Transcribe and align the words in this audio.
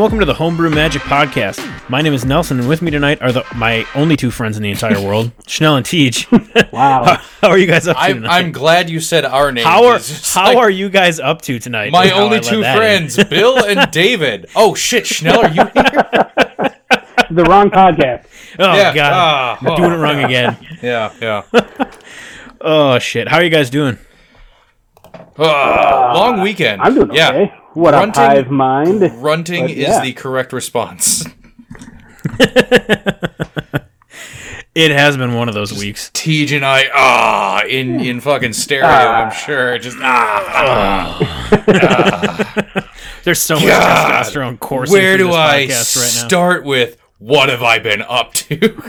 Hello 0.00 0.06
and 0.06 0.12
welcome 0.14 0.26
to 0.26 0.32
the 0.32 0.38
Homebrew 0.38 0.70
Magic 0.70 1.02
Podcast. 1.02 1.90
My 1.90 2.00
name 2.00 2.14
is 2.14 2.24
Nelson, 2.24 2.58
and 2.58 2.66
with 2.66 2.80
me 2.80 2.90
tonight 2.90 3.20
are 3.20 3.32
the, 3.32 3.44
my 3.54 3.84
only 3.94 4.16
two 4.16 4.30
friends 4.30 4.56
in 4.56 4.62
the 4.62 4.70
entire 4.70 4.98
world, 4.98 5.30
Schnell 5.46 5.76
and 5.76 5.84
Teach. 5.84 6.26
Wow. 6.72 7.04
how, 7.04 7.16
how 7.42 7.48
are 7.50 7.58
you 7.58 7.66
guys 7.66 7.86
up 7.86 7.98
to 7.98 8.02
I'm, 8.02 8.14
tonight? 8.14 8.30
I'm 8.30 8.50
glad 8.50 8.88
you 8.88 8.98
said 8.98 9.26
our 9.26 9.52
names. 9.52 9.66
how 9.66 9.84
are 9.84 10.00
how 10.24 10.44
like 10.46 10.56
are 10.56 10.70
you 10.70 10.88
guys 10.88 11.20
up 11.20 11.42
to 11.42 11.58
tonight? 11.58 11.92
my 11.92 12.04
is 12.06 12.12
how 12.12 12.16
I 12.16 12.22
only 12.22 12.40
two 12.40 12.62
friends, 12.62 13.22
Bill 13.24 13.62
and 13.62 13.90
David? 13.92 14.46
Oh 14.56 14.74
shit, 14.74 15.06
Schnell, 15.06 15.44
are 15.44 15.50
you 15.50 15.64
here? 15.64 16.08
the 17.30 17.44
wrong 17.46 17.70
podcast. 17.70 18.24
Oh 18.58 18.74
yeah. 18.74 18.94
god, 18.94 19.12
Ah, 19.12 19.58
I'm 19.60 19.76
doing 19.76 19.92
it 19.92 19.96
wrong 19.96 20.24
again. 20.24 20.56
yeah, 20.82 21.12
yeah. 21.20 21.42
Oh 22.58 22.98
shit, 23.00 23.28
how 23.28 23.36
are 23.36 23.44
you 23.44 23.50
guys 23.50 23.68
doing? 23.68 23.98
Ah, 25.38 26.12
long 26.14 26.40
weekend. 26.40 26.80
I'm 26.80 26.94
doing 26.94 27.12
yeah. 27.12 27.54
Okay. 27.70 27.80
What 27.80 27.92
Grunting- 27.92 28.22
a 28.22 28.26
hive 28.26 28.50
mind. 28.50 29.00
Grunting 29.20 29.64
But, 29.66 29.76
is 29.76 30.00
the 30.02 30.12
correct 30.12 30.52
response. 30.52 31.24
It 34.72 34.92
has 34.92 35.16
been 35.16 35.34
one 35.34 35.48
of 35.48 35.54
those 35.54 35.72
weeks. 35.72 36.10
Tej 36.14 36.54
and 36.54 36.64
I, 36.64 36.84
ah, 36.94 37.64
in 37.64 37.98
in 37.98 38.20
fucking 38.20 38.52
stereo. 38.52 38.86
I'm 38.86 39.32
sure. 39.32 39.76
Just 39.78 39.96
ah. 40.00 41.18
There's 43.24 43.40
so 43.40 43.56
much 43.56 43.64
God. 43.64 44.24
testosterone 44.24 44.60
coursing 44.60 44.92
Where 44.92 45.18
do 45.18 45.26
this 45.26 45.34
I 45.34 45.66
podcast 45.66 45.96
right 45.96 46.22
now. 46.22 46.28
start 46.28 46.64
with? 46.64 46.98
What 47.18 47.48
have 47.48 47.64
I 47.64 47.80
been 47.80 48.00
up 48.02 48.32
to? 48.34 48.82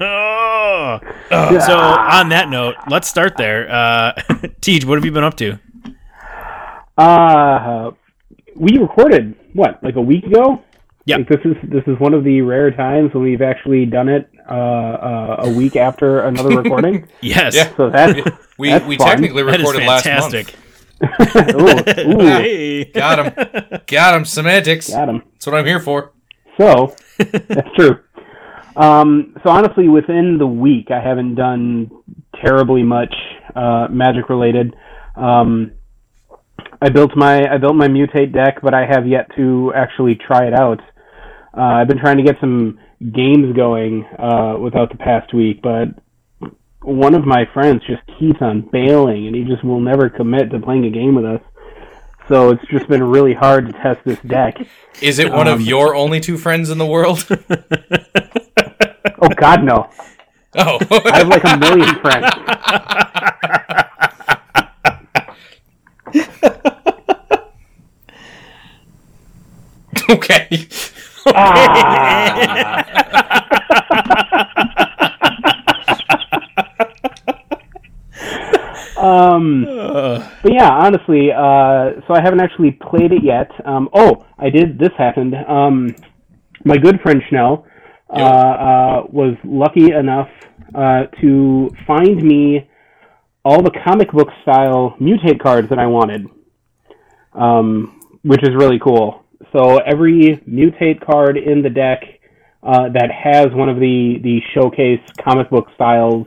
Oh. 0.00 1.00
So 1.30 1.78
on 1.78 2.28
that 2.30 2.48
note, 2.50 2.74
let's 2.88 3.08
start 3.08 3.36
there. 3.36 3.70
Uh, 3.70 4.12
Teach, 4.60 4.84
what 4.84 4.96
have 4.96 5.04
you 5.04 5.12
been 5.12 5.24
up 5.24 5.36
to? 5.36 5.58
Uh, 6.98 7.90
we 8.56 8.78
recorded 8.78 9.34
what, 9.54 9.82
like 9.82 9.96
a 9.96 10.00
week 10.00 10.24
ago? 10.24 10.62
Yeah. 11.04 11.16
Like, 11.16 11.28
this 11.28 11.40
is 11.44 11.56
this 11.64 11.82
is 11.86 11.98
one 11.98 12.14
of 12.14 12.22
the 12.22 12.42
rare 12.42 12.70
times 12.70 13.12
when 13.12 13.24
we've 13.24 13.42
actually 13.42 13.86
done 13.86 14.08
it 14.08 14.30
uh, 14.48 14.54
uh, 14.54 15.36
a 15.44 15.52
week 15.52 15.74
after 15.76 16.20
another 16.20 16.56
recording. 16.62 17.08
Yes. 17.20 17.56
Yeah. 17.56 17.74
So 17.76 17.90
that's 17.90 18.20
We 18.58 18.70
That's 18.70 18.84
we 18.86 18.96
fun. 18.96 19.08
technically 19.08 19.42
That 19.42 19.54
is 19.54 19.58
recorded 19.60 19.86
last 19.86 20.04
fantastic. 20.04 20.54
month. 21.02 21.54
ooh, 21.98 22.12
ooh, 22.22 22.26
Hey. 22.26 22.84
Got 22.84 23.18
him. 23.36 23.80
Got 23.88 24.14
him. 24.14 24.24
Semantics. 24.24 24.90
got 24.90 25.08
him. 25.08 25.22
That's 25.32 25.46
what 25.46 25.56
I'm 25.56 25.66
here 25.66 25.80
for. 25.80 26.12
So 26.56 26.94
that's 27.18 27.74
true. 27.74 27.98
Um, 28.76 29.34
so 29.42 29.50
honestly, 29.50 29.88
within 29.88 30.38
the 30.38 30.46
week, 30.46 30.90
I 30.92 31.00
haven't 31.00 31.34
done 31.34 31.90
terribly 32.44 32.82
much 32.84 33.12
uh, 33.56 33.88
magic 33.90 34.28
related. 34.28 34.76
Um, 35.16 35.72
I 36.84 36.88
built 36.88 37.12
my 37.16 37.34
I 37.48 37.58
built 37.58 37.76
my 37.76 37.86
mutate 37.86 38.32
deck, 38.32 38.60
but 38.60 38.74
I 38.74 38.84
have 38.86 39.06
yet 39.06 39.30
to 39.36 39.72
actually 39.74 40.16
try 40.16 40.46
it 40.48 40.52
out. 40.54 40.80
Uh, 41.56 41.60
I've 41.60 41.86
been 41.88 41.98
trying 41.98 42.16
to 42.16 42.24
get 42.24 42.36
some 42.40 42.78
games 43.12 43.54
going 43.54 44.04
uh, 44.18 44.56
without 44.58 44.90
the 44.90 44.96
past 44.98 45.32
week, 45.32 45.60
but 45.62 45.88
one 46.82 47.14
of 47.14 47.24
my 47.24 47.44
friends 47.54 47.82
just 47.86 48.02
keeps 48.18 48.42
on 48.42 48.68
bailing, 48.72 49.28
and 49.28 49.36
he 49.36 49.44
just 49.44 49.62
will 49.62 49.80
never 49.80 50.08
commit 50.10 50.50
to 50.50 50.58
playing 50.58 50.84
a 50.86 50.90
game 50.90 51.14
with 51.14 51.24
us. 51.24 51.40
So 52.28 52.50
it's 52.50 52.64
just 52.70 52.88
been 52.88 53.02
really 53.04 53.34
hard 53.34 53.66
to 53.66 53.72
test 53.74 54.00
this 54.04 54.18
deck. 54.26 54.54
Is 55.00 55.18
it 55.20 55.30
one 55.30 55.46
Um, 55.46 55.54
of 55.54 55.60
your 55.62 55.94
only 55.94 56.18
two 56.20 56.36
friends 56.38 56.68
in 56.70 56.78
the 56.78 56.86
world? 56.86 57.24
Oh 59.24 59.28
God, 59.28 59.62
no! 59.62 59.88
Oh. 60.56 60.78
I 60.90 61.18
have 61.18 61.28
like 61.28 61.44
a 61.44 61.56
million 61.56 61.94
friends. 62.00 62.26
okay. 70.12 70.68
Um, 79.02 79.64
but 79.64 80.52
yeah, 80.52 80.70
honestly, 80.70 81.32
uh, 81.32 82.00
so 82.06 82.14
I 82.14 82.20
haven't 82.22 82.40
actually 82.40 82.70
played 82.70 83.12
it 83.12 83.24
yet. 83.24 83.50
Um, 83.64 83.88
oh, 83.92 84.24
I 84.38 84.48
did. 84.48 84.78
This 84.78 84.92
happened. 84.96 85.34
Um, 85.34 85.94
my 86.64 86.76
good 86.76 87.00
friend 87.00 87.20
Schnell 87.28 87.66
uh, 88.08 88.22
uh, 88.22 89.02
was 89.08 89.34
lucky 89.42 89.92
enough 89.92 90.28
uh, 90.74 91.06
to 91.20 91.70
find 91.84 92.22
me 92.22 92.68
all 93.44 93.60
the 93.60 93.72
comic 93.84 94.12
book 94.12 94.28
style 94.42 94.94
mutate 95.00 95.40
cards 95.40 95.68
that 95.70 95.80
I 95.80 95.86
wanted, 95.86 96.26
um, 97.32 98.00
which 98.22 98.42
is 98.44 98.50
really 98.54 98.78
cool. 98.78 99.21
So 99.52 99.78
every 99.78 100.40
mutate 100.48 101.04
card 101.04 101.36
in 101.36 101.62
the 101.62 101.70
deck 101.70 102.02
uh, 102.62 102.88
that 102.90 103.10
has 103.10 103.46
one 103.52 103.68
of 103.68 103.76
the 103.76 104.18
the 104.22 104.40
showcase 104.54 105.00
comic 105.24 105.50
book 105.50 105.66
styles 105.74 106.26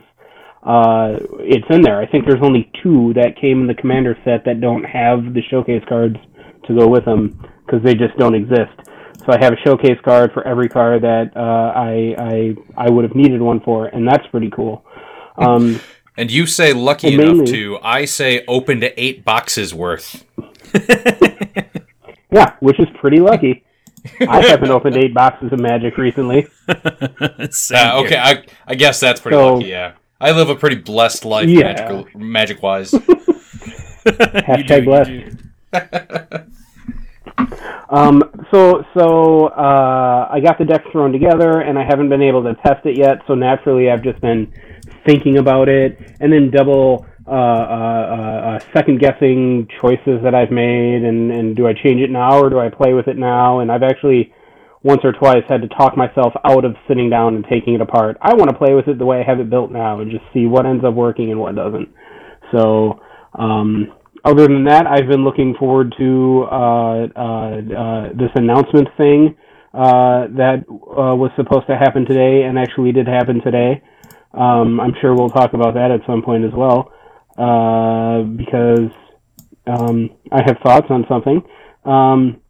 uh, 0.65 1.17
it's 1.39 1.65
in 1.69 1.81
there. 1.83 2.01
I 2.01 2.07
think 2.07 2.25
there's 2.25 2.41
only 2.41 2.71
two 2.81 3.13
that 3.13 3.39
came 3.39 3.61
in 3.61 3.67
the 3.67 3.75
commander 3.75 4.17
set 4.25 4.43
that 4.45 4.61
don't 4.61 4.83
have 4.83 5.33
the 5.35 5.41
showcase 5.49 5.83
cards 5.87 6.15
to 6.65 6.75
go 6.75 6.87
with 6.87 7.05
them 7.05 7.39
because 7.65 7.83
they 7.83 7.93
just 7.93 8.17
don't 8.17 8.33
exist. 8.33 8.73
So 9.19 9.31
I 9.31 9.37
have 9.39 9.53
a 9.53 9.57
showcase 9.63 9.99
card 10.03 10.31
for 10.33 10.45
every 10.47 10.67
card 10.67 11.03
that 11.03 11.31
uh, 11.35 11.39
I 11.39 12.15
I 12.17 12.55
I 12.85 12.89
would 12.89 13.03
have 13.03 13.15
needed 13.15 13.41
one 13.41 13.59
for, 13.59 13.85
and 13.87 14.07
that's 14.07 14.25
pretty 14.27 14.49
cool. 14.49 14.83
Um, 15.37 15.79
And 16.17 16.31
you 16.31 16.45
say 16.45 16.71
lucky 16.71 17.13
enough 17.13 17.35
mainly- 17.35 17.51
to. 17.51 17.77
I 17.83 18.05
say 18.05 18.45
open 18.47 18.79
to 18.79 18.97
eight 18.97 19.25
boxes 19.25 19.73
worth. 19.73 20.23
yeah, 22.35 22.53
which 22.59 22.79
is 22.79 22.87
pretty 22.99 23.19
lucky. 23.19 23.63
I 24.27 24.45
haven't 24.45 24.69
opened 24.69 24.97
eight 24.97 25.13
boxes 25.13 25.51
of 25.51 25.59
Magic 25.59 25.97
recently. 25.97 26.45
Same 27.49 27.77
Uh, 27.89 28.01
okay, 28.03 28.17
I, 28.17 28.43
I 28.67 28.75
guess 28.75 28.99
that's 28.99 29.19
pretty 29.21 29.37
So- 29.37 29.55
lucky, 29.55 29.69
yeah. 29.69 29.93
I 30.21 30.31
live 30.31 30.49
a 30.49 30.55
pretty 30.55 30.77
blessed 30.77 31.25
life, 31.25 31.49
Yeah. 31.49 32.03
magic 32.15 32.61
wise. 32.63 32.91
Hashtag 34.05 34.79
you 34.79 34.85
blessed. 34.85 36.55
Um, 37.89 38.23
so 38.51 38.83
so 38.97 39.47
uh, 39.47 40.27
I 40.31 40.39
got 40.39 40.57
the 40.57 40.65
deck 40.65 40.83
thrown 40.91 41.11
together, 41.11 41.61
and 41.61 41.77
I 41.77 41.83
haven't 41.83 42.09
been 42.09 42.21
able 42.21 42.43
to 42.43 42.55
test 42.65 42.85
it 42.85 42.97
yet. 42.97 43.19
So 43.27 43.35
naturally, 43.35 43.89
I've 43.91 44.01
just 44.03 44.19
been 44.21 44.51
thinking 45.05 45.37
about 45.37 45.67
it, 45.69 45.99
and 46.21 46.31
then 46.31 46.49
double 46.49 47.05
uh, 47.27 47.31
uh, 47.31 47.33
uh, 47.33 48.59
second 48.71 48.99
guessing 48.99 49.67
choices 49.81 50.21
that 50.23 50.35
I've 50.35 50.51
made, 50.51 51.03
and 51.03 51.31
and 51.31 51.55
do 51.55 51.67
I 51.67 51.73
change 51.73 52.01
it 52.01 52.11
now 52.11 52.39
or 52.39 52.51
do 52.51 52.59
I 52.59 52.69
play 52.69 52.93
with 52.93 53.07
it 53.07 53.17
now? 53.17 53.61
And 53.61 53.71
I've 53.71 53.81
actually 53.81 54.31
once 54.83 55.01
or 55.03 55.11
twice 55.11 55.43
had 55.49 55.63
to 55.63 55.67
talk 55.69 55.97
myself 55.97 56.33
out 56.43 56.65
of 56.65 56.75
sitting 56.87 57.09
down 57.09 57.33
and 57.33 57.43
taking 57.49 57.73
it 57.73 57.81
apart. 57.81 58.17
I 58.21 58.35
want 58.35 58.51
to 58.51 58.55
play 58.55 58.75
with 58.75 58.87
it 58.87 58.99
the 58.99 59.05
way 59.05 59.21
I 59.21 59.23
have 59.23 59.39
it 59.39 59.49
built 59.49 59.71
now, 59.71 60.01
and 60.01 60.11
just 60.11 60.23
see 60.33 60.45
what 60.45 60.67
ends 60.67 60.85
up 60.85 60.93
working 60.93 61.31
and 61.31 61.39
what 61.39 61.55
doesn't. 61.55 61.89
So. 62.51 63.01
Um, 63.37 63.91
other 64.23 64.47
than 64.47 64.63
that, 64.63 64.87
I've 64.87 65.07
been 65.07 65.23
looking 65.23 65.53
forward 65.59 65.93
to 65.99 66.47
uh, 66.49 66.55
uh, 66.55 67.61
uh, 67.61 68.09
this 68.17 68.31
announcement 68.33 68.87
thing 68.97 69.35
uh, 69.71 70.25
that 70.33 70.65
uh, 70.67 71.13
was 71.13 71.29
supposed 71.35 71.67
to 71.67 71.77
happen 71.77 72.05
today 72.05 72.41
and 72.41 72.57
actually 72.57 72.91
did 72.91 73.05
happen 73.05 73.41
today. 73.43 73.83
Um, 74.33 74.79
I'm 74.79 74.93
sure 74.99 75.13
we'll 75.13 75.29
talk 75.29 75.53
about 75.53 75.75
that 75.75 75.91
at 75.91 75.99
some 76.07 76.23
point 76.23 76.43
as 76.43 76.53
well 76.55 76.91
uh, 77.37 78.21
because 78.23 78.91
um, 79.67 80.09
I 80.31 80.41
have 80.45 80.57
thoughts 80.63 80.87
on 80.89 81.05
something. 81.07 81.43
Um, 81.83 82.41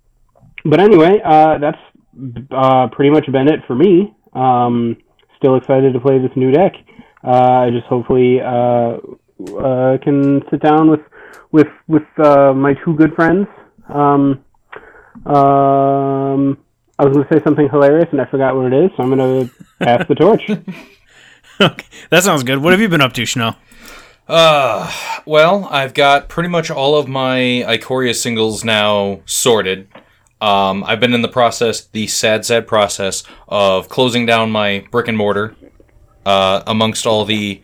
but 0.64 0.80
anyway, 0.80 1.22
uh, 1.24 1.58
that's 1.60 1.78
uh, 2.52 2.88
pretty 2.88 3.12
much 3.12 3.32
been 3.32 3.48
it 3.48 3.62
for 3.68 3.76
me. 3.76 4.14
Um, 4.34 4.98
still 5.38 5.56
excited 5.56 5.94
to 5.94 6.00
play 6.00 6.20
this 6.20 6.32
new 6.36 6.52
deck. 6.52 6.74
Uh, 7.24 7.66
I 7.66 7.70
just 7.72 7.86
hopefully 7.88 8.40
uh, 8.42 8.98
uh, 9.58 9.98
can 10.04 10.42
sit 10.50 10.62
down 10.62 10.90
with 10.90 11.02
with 11.52 11.68
with 11.88 12.04
my 12.18 12.76
two 12.84 12.96
good 12.96 13.14
friends. 13.16 13.48
Um, 13.90 14.44
um, 15.26 16.58
I 16.98 17.04
was 17.04 17.14
going 17.14 17.26
to 17.28 17.34
say 17.34 17.42
something 17.44 17.68
hilarious 17.70 18.08
and 18.12 18.22
I 18.22 18.26
forgot 18.26 18.56
what 18.56 18.72
it 18.72 18.86
is, 18.86 18.92
so 18.96 19.04
I'm 19.04 19.16
going 19.16 19.48
to 19.48 19.52
pass 19.80 20.08
the 20.08 20.16
torch. 20.16 20.50
Okay, 21.62 21.86
that 22.10 22.22
sounds 22.22 22.44
good. 22.44 22.58
What 22.58 22.74
have 22.74 22.82
you 22.82 22.90
been 22.90 23.00
up 23.00 23.14
to, 23.14 23.26
Schnell? 23.26 23.56
Uh, 24.28 24.92
well, 25.26 25.66
I've 25.70 25.94
got 25.94 26.30
pretty 26.30 26.50
much 26.50 26.72
all 26.72 26.98
of 26.98 27.08
my 27.08 27.38
Ikoria 27.68 28.16
singles 28.16 28.64
now 28.64 29.22
sorted. 29.26 29.88
Um, 30.42 30.84
I've 30.84 31.00
been 31.00 31.14
in 31.14 31.22
the 31.22 31.28
process, 31.28 31.86
the 31.86 32.08
sad, 32.08 32.46
sad 32.46 32.68
process 32.68 33.24
of 33.48 33.88
closing 33.88 34.26
down 34.26 34.52
my 34.52 34.86
brick 34.92 35.08
and 35.08 35.18
mortar. 35.18 35.56
Uh, 36.26 36.64
amongst 36.66 37.06
all 37.06 37.24
the 37.24 37.62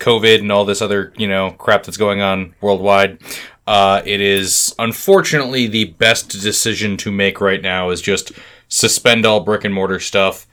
COVID 0.00 0.40
and 0.40 0.52
all 0.52 0.66
this 0.66 0.82
other, 0.82 1.14
you 1.16 1.26
know, 1.26 1.52
crap 1.52 1.84
that's 1.84 1.96
going 1.96 2.20
on 2.20 2.54
worldwide, 2.60 3.18
uh, 3.66 4.02
it 4.04 4.20
is 4.20 4.74
unfortunately 4.78 5.66
the 5.66 5.86
best 5.86 6.28
decision 6.28 6.98
to 6.98 7.10
make 7.10 7.40
right 7.40 7.62
now 7.62 7.88
is 7.88 8.02
just 8.02 8.32
suspend 8.68 9.24
all 9.24 9.40
brick 9.40 9.64
and 9.64 9.72
mortar 9.72 9.98
stuff. 9.98 10.46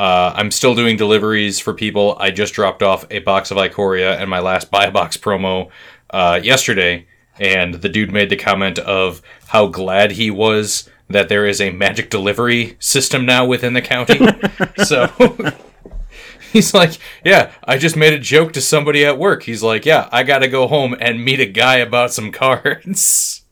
Uh, 0.00 0.32
I'm 0.34 0.50
still 0.50 0.74
doing 0.74 0.96
deliveries 0.96 1.58
for 1.58 1.74
people. 1.74 2.16
I 2.20 2.30
just 2.30 2.54
dropped 2.54 2.82
off 2.82 3.04
a 3.10 3.18
box 3.20 3.50
of 3.50 3.56
Ikoria 3.56 4.16
and 4.20 4.30
my 4.30 4.38
last 4.40 4.70
buy 4.70 4.84
a 4.86 4.90
box 4.92 5.16
promo 5.16 5.70
uh, 6.10 6.38
yesterday. 6.42 7.06
and 7.40 7.74
the 7.74 7.88
dude 7.88 8.12
made 8.12 8.30
the 8.30 8.36
comment 8.36 8.78
of 8.80 9.22
how 9.48 9.66
glad 9.66 10.12
he 10.12 10.30
was 10.30 10.88
that 11.08 11.28
there 11.28 11.46
is 11.46 11.60
a 11.60 11.70
magic 11.70 12.10
delivery 12.10 12.76
system 12.80 13.24
now 13.24 13.46
within 13.46 13.72
the 13.74 13.80
county. 13.82 14.18
so 14.84 15.06
he's 16.52 16.74
like, 16.74 16.98
"Yeah, 17.24 17.52
I 17.64 17.78
just 17.78 17.96
made 17.96 18.12
a 18.12 18.18
joke 18.18 18.52
to 18.54 18.60
somebody 18.60 19.04
at 19.06 19.18
work." 19.18 19.44
He's 19.44 19.62
like, 19.62 19.86
"Yeah, 19.86 20.08
I 20.12 20.22
got 20.22 20.40
to 20.40 20.48
go 20.48 20.66
home 20.68 20.94
and 21.00 21.24
meet 21.24 21.40
a 21.40 21.46
guy 21.46 21.76
about 21.76 22.12
some 22.12 22.30
cards." 22.42 23.42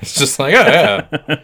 it's 0.00 0.14
just 0.18 0.38
like, 0.38 0.54
"Oh 0.54 0.58
yeah." 0.58 1.40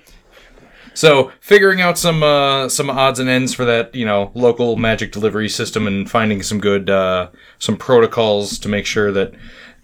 So 0.95 1.33
figuring 1.41 1.81
out 1.81 1.99
some 1.99 2.23
uh, 2.23 2.69
some 2.69 2.89
odds 2.89 3.19
and 3.19 3.29
ends 3.29 3.53
for 3.53 3.65
that, 3.65 3.95
you 3.95 4.07
know, 4.07 4.31
local 4.35 4.77
magic 4.77 5.13
delivery 5.13 5.49
system, 5.49 5.87
and 5.87 6.09
finding 6.09 6.43
some 6.43 6.61
good 6.61 6.89
uh, 6.89 7.31
some 7.59 7.77
protocols 7.77 8.59
to 8.61 8.69
make 8.69 8.87
sure 8.87 9.13
that 9.13 9.35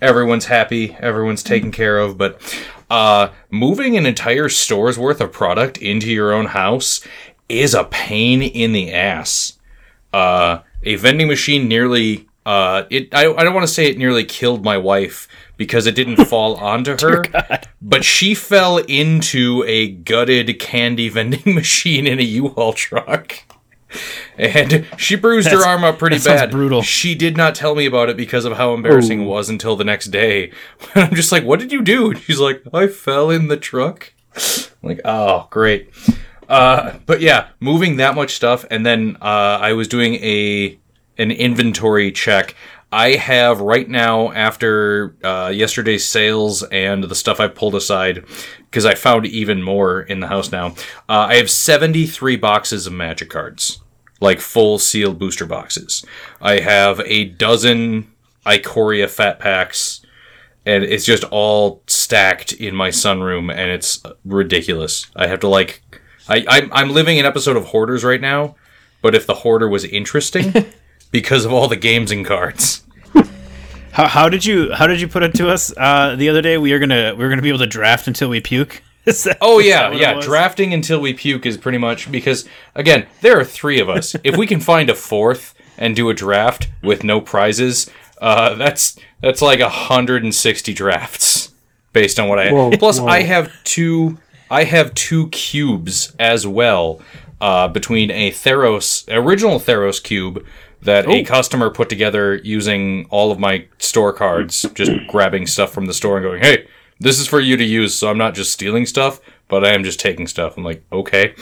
everyone's 0.00 0.46
happy, 0.46 0.96
everyone's 1.00 1.42
taken 1.42 1.72
care 1.72 1.98
of. 1.98 2.16
But 2.16 2.40
uh, 2.88 3.28
moving 3.50 3.96
an 3.96 4.06
entire 4.06 4.48
store's 4.48 4.98
worth 4.98 5.20
of 5.20 5.32
product 5.32 5.78
into 5.78 6.10
your 6.10 6.32
own 6.32 6.46
house 6.46 7.06
is 7.48 7.74
a 7.74 7.84
pain 7.84 8.42
in 8.42 8.72
the 8.72 8.92
ass. 8.92 9.58
Uh, 10.12 10.60
a 10.82 10.94
vending 10.96 11.28
machine 11.28 11.68
nearly 11.68 12.28
uh, 12.46 12.84
it 12.90 13.14
I, 13.14 13.32
I 13.32 13.44
don't 13.44 13.54
want 13.54 13.66
to 13.66 13.72
say 13.72 13.86
it 13.86 13.98
nearly 13.98 14.24
killed 14.24 14.64
my 14.64 14.78
wife 14.78 15.28
because 15.60 15.86
it 15.86 15.94
didn't 15.94 16.24
fall 16.24 16.56
onto 16.56 16.96
her, 17.02 17.22
but 17.82 18.02
she 18.02 18.34
fell 18.34 18.78
into 18.78 19.62
a 19.66 19.88
gutted 19.90 20.58
candy 20.58 21.10
vending 21.10 21.54
machine 21.54 22.06
in 22.06 22.18
a 22.18 22.22
U-Haul 22.22 22.72
truck. 22.72 23.34
And 24.38 24.86
she 24.96 25.16
bruised 25.16 25.48
That's- 25.48 25.62
her 25.62 25.68
arm 25.68 25.84
up 25.84 25.98
pretty 25.98 26.18
bad. 26.18 26.50
brutal. 26.50 26.80
She 26.80 27.14
did 27.14 27.36
not 27.36 27.54
tell 27.54 27.74
me 27.74 27.84
about 27.84 28.08
it 28.08 28.16
because 28.16 28.46
of 28.46 28.56
how 28.56 28.72
embarrassing 28.72 29.20
it 29.20 29.24
was 29.26 29.50
until 29.50 29.76
the 29.76 29.84
next 29.84 30.06
day. 30.06 30.50
I'm 30.94 31.14
just 31.14 31.30
like, 31.30 31.44
"What 31.44 31.60
did 31.60 31.72
you 31.72 31.82
do?" 31.82 32.10
And 32.12 32.18
she's 32.18 32.38
like, 32.40 32.62
"I 32.72 32.86
fell 32.86 33.28
in 33.30 33.48
the 33.48 33.56
truck." 33.58 34.14
I'm 34.34 34.88
like, 34.88 35.00
"Oh, 35.04 35.46
great." 35.50 35.90
Uh, 36.48 36.94
but 37.04 37.20
yeah, 37.20 37.48
moving 37.60 37.96
that 37.96 38.14
much 38.14 38.34
stuff, 38.34 38.64
and 38.70 38.86
then 38.86 39.16
uh, 39.20 39.58
I 39.60 39.72
was 39.74 39.88
doing 39.88 40.14
a 40.14 40.78
an 41.18 41.30
inventory 41.32 42.10
check. 42.12 42.54
I 42.92 43.12
have 43.12 43.60
right 43.60 43.88
now, 43.88 44.32
after 44.32 45.16
uh, 45.22 45.52
yesterday's 45.54 46.04
sales 46.04 46.62
and 46.64 47.04
the 47.04 47.14
stuff 47.14 47.38
I 47.38 47.48
pulled 47.48 47.74
aside, 47.74 48.24
because 48.70 48.84
I 48.84 48.94
found 48.94 49.26
even 49.26 49.62
more 49.62 50.02
in 50.02 50.20
the 50.20 50.26
house 50.26 50.50
now. 50.50 50.68
Uh, 51.08 51.26
I 51.28 51.36
have 51.36 51.50
seventy 51.50 52.06
three 52.06 52.36
boxes 52.36 52.86
of 52.86 52.92
Magic 52.92 53.30
cards, 53.30 53.80
like 54.20 54.40
full 54.40 54.78
sealed 54.78 55.18
booster 55.18 55.46
boxes. 55.46 56.04
I 56.40 56.60
have 56.60 57.00
a 57.04 57.26
dozen 57.26 58.10
Ikoria 58.44 59.08
fat 59.08 59.38
packs 59.38 60.00
and 60.66 60.84
it's 60.84 61.04
just 61.04 61.24
all 61.24 61.82
stacked 61.86 62.52
in 62.52 62.74
my 62.74 62.88
sunroom 62.88 63.52
and 63.52 63.70
it's 63.70 64.02
ridiculous 64.24 65.06
i 65.16 65.26
have 65.26 65.40
to 65.40 65.48
like 65.48 65.82
I, 66.28 66.44
I'm, 66.48 66.72
I'm 66.72 66.90
living 66.90 67.18
an 67.18 67.26
episode 67.26 67.56
of 67.56 67.66
hoarders 67.66 68.04
right 68.04 68.20
now 68.20 68.56
but 69.02 69.14
if 69.14 69.26
the 69.26 69.34
hoarder 69.34 69.68
was 69.68 69.84
interesting 69.84 70.52
because 71.10 71.44
of 71.44 71.52
all 71.52 71.68
the 71.68 71.76
games 71.76 72.10
and 72.10 72.24
cards 72.26 72.82
How, 73.92 74.06
how 74.06 74.28
did 74.28 74.44
you 74.46 74.72
how 74.72 74.86
did 74.86 75.00
you 75.00 75.08
put 75.08 75.22
it 75.24 75.34
to 75.34 75.48
us 75.50 75.74
uh, 75.76 76.14
the 76.14 76.28
other 76.28 76.40
day? 76.42 76.56
We 76.58 76.72
are 76.72 76.78
gonna 76.78 77.14
we 77.16 77.24
are 77.24 77.28
gonna 77.28 77.42
be 77.42 77.48
able 77.48 77.58
to 77.58 77.66
draft 77.66 78.06
until 78.06 78.28
we 78.28 78.40
puke. 78.40 78.82
That- 79.04 79.38
oh 79.40 79.58
yeah 79.58 79.82
that 79.82 79.88
what 79.90 79.96
it 79.96 80.00
yeah 80.02 80.20
drafting 80.20 80.72
until 80.74 81.00
we 81.00 81.12
puke 81.14 81.44
is 81.46 81.56
pretty 81.56 81.78
much 81.78 82.12
because 82.12 82.46
again 82.76 83.06
there 83.22 83.40
are 83.40 83.44
three 83.44 83.80
of 83.80 83.88
us 83.88 84.14
if 84.22 84.36
we 84.36 84.46
can 84.46 84.60
find 84.60 84.88
a 84.90 84.94
fourth 84.94 85.54
and 85.78 85.96
do 85.96 86.08
a 86.10 86.14
draft 86.14 86.68
with 86.82 87.02
no 87.02 87.20
prizes 87.20 87.90
uh, 88.20 88.54
that's 88.54 88.96
that's 89.22 89.40
like 89.42 89.58
160 89.60 90.74
drafts 90.74 91.52
based 91.94 92.20
on 92.20 92.28
what 92.28 92.38
i 92.38 92.52
Whoa, 92.52 92.70
plus 92.72 93.00
whoa. 93.00 93.06
i 93.08 93.22
have 93.22 93.50
two 93.64 94.18
i 94.50 94.64
have 94.64 94.94
two 94.94 95.28
cubes 95.30 96.14
as 96.18 96.46
well 96.46 97.00
uh, 97.40 97.68
between 97.68 98.10
a 98.10 98.30
theros 98.30 99.08
original 99.10 99.58
theros 99.58 100.00
cube 100.00 100.44
that 100.82 101.08
a 101.08 101.22
customer 101.24 101.70
put 101.70 101.88
together 101.88 102.36
using 102.36 103.06
all 103.10 103.30
of 103.32 103.38
my 103.38 103.66
store 103.78 104.12
cards 104.12 104.64
just 104.74 104.90
grabbing 105.08 105.46
stuff 105.46 105.72
from 105.72 105.86
the 105.86 105.94
store 105.94 106.16
and 106.16 106.24
going 106.24 106.40
hey 106.42 106.66
this 106.98 107.18
is 107.18 107.26
for 107.26 107.40
you 107.40 107.56
to 107.56 107.64
use 107.64 107.94
so 107.94 108.08
i'm 108.10 108.18
not 108.18 108.34
just 108.34 108.52
stealing 108.52 108.86
stuff 108.86 109.20
but 109.48 109.64
i 109.64 109.70
am 109.74 109.84
just 109.84 110.00
taking 110.00 110.26
stuff 110.26 110.56
i'm 110.56 110.64
like 110.64 110.82
okay 110.92 111.34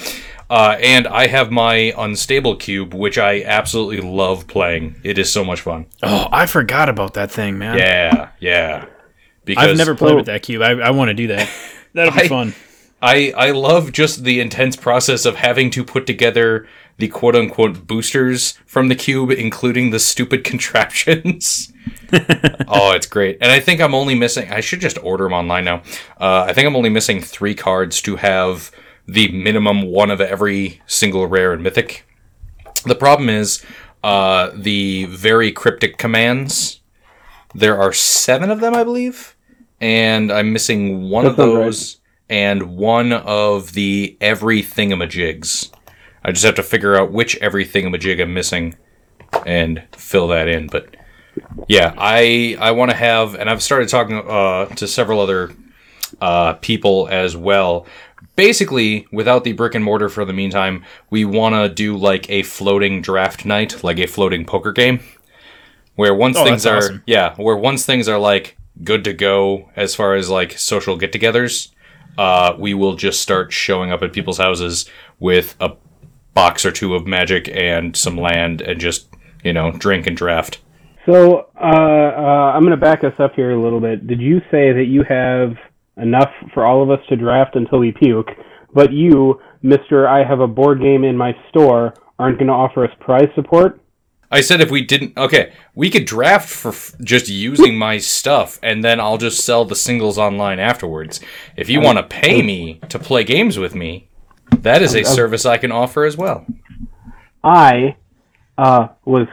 uh, 0.50 0.76
and 0.80 1.06
i 1.08 1.26
have 1.26 1.50
my 1.50 1.92
unstable 1.98 2.56
cube 2.56 2.94
which 2.94 3.18
i 3.18 3.42
absolutely 3.44 4.00
love 4.00 4.46
playing 4.46 4.98
it 5.04 5.18
is 5.18 5.30
so 5.32 5.44
much 5.44 5.60
fun 5.60 5.86
Oh, 6.02 6.26
I 6.32 6.46
forgot 6.46 6.88
about 6.88 7.14
that 7.14 7.30
thing, 7.30 7.58
man. 7.58 7.76
yeah 7.78 8.30
yeah 8.40 8.86
because 9.44 9.68
I've 9.68 9.76
never 9.78 9.94
played 9.94 10.12
Oh. 10.12 10.16
with 10.16 10.26
that 10.26 10.42
cube. 10.42 10.60
I, 10.60 10.72
I 10.72 10.90
want 10.90 11.08
to 11.08 11.14
do 11.14 11.28
that. 11.28 11.48
That'll 11.94 12.12
be 12.12 12.20
I- 12.24 12.28
fun. 12.28 12.54
I, 13.00 13.32
I 13.34 13.52
love 13.52 13.92
just 13.92 14.24
the 14.24 14.40
intense 14.40 14.76
process 14.76 15.24
of 15.24 15.36
having 15.36 15.70
to 15.70 15.84
put 15.84 16.04
together 16.06 16.66
the 16.98 17.08
quote 17.08 17.34
unquote 17.34 17.86
boosters 17.86 18.52
from 18.66 18.88
the 18.88 18.94
cube, 18.94 19.30
including 19.30 19.90
the 19.90 19.98
stupid 19.98 20.44
contraptions. 20.44 21.72
oh, 22.68 22.92
it's 22.92 23.06
great. 23.06 23.38
And 23.40 23.50
I 23.50 23.60
think 23.60 23.80
I'm 23.80 23.94
only 23.94 24.14
missing, 24.14 24.50
I 24.50 24.60
should 24.60 24.80
just 24.80 24.98
order 25.02 25.24
them 25.24 25.32
online 25.32 25.64
now. 25.64 25.82
Uh, 26.20 26.44
I 26.48 26.52
think 26.52 26.66
I'm 26.66 26.76
only 26.76 26.90
missing 26.90 27.20
three 27.20 27.54
cards 27.54 28.00
to 28.02 28.16
have 28.16 28.70
the 29.06 29.28
minimum 29.32 29.82
one 29.90 30.10
of 30.10 30.20
every 30.20 30.82
single 30.86 31.26
rare 31.26 31.52
and 31.52 31.62
mythic. 31.62 32.04
The 32.84 32.94
problem 32.94 33.28
is 33.28 33.64
uh, 34.04 34.50
the 34.54 35.06
very 35.06 35.50
cryptic 35.52 35.98
commands. 35.98 36.80
There 37.54 37.80
are 37.80 37.92
seven 37.92 38.50
of 38.50 38.60
them, 38.60 38.74
I 38.74 38.84
believe, 38.84 39.34
and 39.80 40.30
I'm 40.30 40.52
missing 40.52 41.08
one 41.08 41.24
That 41.24 41.30
of 41.30 41.36
sounds 41.36 41.54
right. 41.54 41.64
those 41.64 42.00
and 42.28 42.76
one 42.76 43.12
of 43.12 43.72
the 43.72 44.16
Everythingamajigs. 44.20 45.70
I 46.28 46.32
just 46.32 46.44
have 46.44 46.56
to 46.56 46.62
figure 46.62 46.94
out 46.94 47.10
which 47.10 47.40
Everythingamajig 47.40 48.20
I'm 48.20 48.34
missing 48.34 48.76
and 49.46 49.82
fill 49.96 50.28
that 50.28 50.46
in. 50.46 50.66
But 50.66 50.94
yeah, 51.68 51.94
I 51.96 52.56
I 52.60 52.72
want 52.72 52.90
to 52.90 52.96
have, 52.96 53.34
and 53.34 53.48
I've 53.48 53.62
started 53.62 53.88
talking 53.88 54.16
uh, 54.18 54.66
to 54.66 54.86
several 54.86 55.20
other 55.20 55.52
uh, 56.20 56.54
people 56.54 57.08
as 57.10 57.34
well. 57.34 57.86
Basically, 58.36 59.06
without 59.10 59.44
the 59.44 59.52
brick 59.52 59.74
and 59.74 59.84
mortar 59.84 60.08
for 60.08 60.24
the 60.26 60.32
meantime, 60.32 60.84
we 61.10 61.24
want 61.24 61.54
to 61.54 61.68
do 61.72 61.96
like 61.96 62.28
a 62.30 62.42
floating 62.42 63.00
draft 63.00 63.44
night, 63.44 63.82
like 63.82 63.98
a 63.98 64.06
floating 64.06 64.44
poker 64.44 64.72
game, 64.72 65.00
where 65.94 66.14
once 66.14 66.36
Oh, 66.36 66.44
things 66.44 66.66
are 66.66 66.76
awesome. 66.76 67.02
yeah, 67.06 67.34
where 67.36 67.56
once 67.56 67.86
things 67.86 68.06
are 68.08 68.18
like 68.18 68.56
good 68.84 69.02
to 69.04 69.12
go 69.12 69.70
as 69.76 69.94
far 69.94 70.14
as 70.14 70.28
like 70.28 70.52
social 70.58 70.96
get-togethers, 70.96 71.70
uh, 72.18 72.54
we 72.58 72.74
will 72.74 72.94
just 72.96 73.22
start 73.22 73.52
showing 73.52 73.90
up 73.92 74.02
at 74.02 74.12
people's 74.12 74.38
houses 74.38 74.88
with 75.18 75.56
a 75.60 75.72
box 76.38 76.64
or 76.64 76.70
two 76.70 76.94
of 76.94 77.04
magic 77.04 77.48
and 77.52 77.96
some 77.96 78.16
land 78.16 78.60
and 78.60 78.80
just 78.80 79.08
you 79.42 79.52
know 79.52 79.72
drink 79.72 80.06
and 80.06 80.16
draft. 80.16 80.60
So 81.04 81.48
uh, 81.56 82.10
uh, 82.22 82.52
I'm 82.54 82.62
going 82.62 82.78
to 82.78 82.86
back 82.90 83.02
us 83.02 83.14
up 83.18 83.32
here 83.34 83.50
a 83.52 83.62
little 83.62 83.80
bit. 83.80 84.06
Did 84.06 84.20
you 84.20 84.40
say 84.50 84.72
that 84.72 84.86
you 84.88 85.02
have 85.08 85.56
enough 85.96 86.30
for 86.52 86.64
all 86.64 86.82
of 86.82 86.90
us 86.90 87.04
to 87.08 87.16
draft 87.16 87.56
until 87.56 87.78
we 87.78 87.92
puke, 87.92 88.28
but 88.72 88.92
you, 88.92 89.40
Mister, 89.62 90.06
I 90.06 90.22
have 90.22 90.40
a 90.40 90.46
board 90.46 90.80
game 90.80 91.02
in 91.02 91.16
my 91.16 91.32
store, 91.48 91.94
aren't 92.18 92.38
going 92.38 92.48
to 92.48 92.52
offer 92.52 92.84
us 92.84 92.90
prize 93.00 93.30
support? 93.34 93.80
I 94.30 94.42
said 94.42 94.60
if 94.60 94.70
we 94.70 94.82
didn't, 94.82 95.16
okay, 95.16 95.52
we 95.74 95.88
could 95.88 96.04
draft 96.04 96.50
for 96.50 96.68
f- 96.68 96.94
just 97.02 97.28
using 97.30 97.78
my 97.78 97.96
stuff, 97.96 98.60
and 98.62 98.84
then 98.84 99.00
I'll 99.00 99.16
just 99.16 99.44
sell 99.44 99.64
the 99.64 99.74
singles 99.74 100.18
online 100.18 100.58
afterwards. 100.60 101.20
If 101.56 101.70
you 101.70 101.80
want 101.80 101.96
to 101.96 102.04
pay 102.04 102.42
me 102.42 102.80
to 102.90 102.98
play 102.98 103.24
games 103.24 103.58
with 103.58 103.74
me, 103.74 104.07
that 104.62 104.82
is 104.82 104.94
a 104.94 105.04
service 105.04 105.44
I 105.46 105.58
can 105.58 105.72
offer 105.72 106.04
as 106.04 106.16
well. 106.16 106.46
I 107.42 107.96
uh, 108.56 108.88
was 109.04 109.26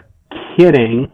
kidding, 0.57 1.11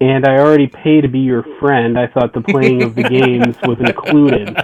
and 0.00 0.26
I 0.26 0.38
already 0.38 0.66
paid 0.66 1.02
to 1.02 1.08
be 1.08 1.20
your 1.20 1.44
friend. 1.58 1.98
I 1.98 2.06
thought 2.06 2.32
the 2.34 2.40
playing 2.42 2.82
of 2.82 2.94
the 2.94 3.02
games 3.08 3.56
was 3.62 3.78
included. 3.80 4.56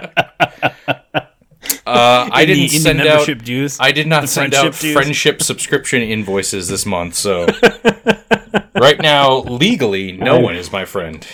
Uh, 1.85 2.29
I 2.31 2.41
In 2.43 2.47
didn't 2.47 2.61
the 2.63 2.77
send 2.79 2.99
out. 3.01 3.05
membership 3.05 3.41
dues. 3.43 3.77
I 3.79 3.91
did 3.91 4.07
not 4.07 4.21
The 4.21 4.27
send 4.27 4.53
out 4.53 4.77
dues. 4.79 4.93
friendship 4.93 5.41
subscription 5.41 6.01
invoices 6.01 6.67
this 6.69 6.85
month, 6.85 7.15
so 7.15 7.45
right 8.75 8.99
now 9.01 9.39
legally, 9.39 10.11
no 10.13 10.39
one 10.39 10.55
is 10.55 10.71
my 10.71 10.85
friend. 10.85 11.25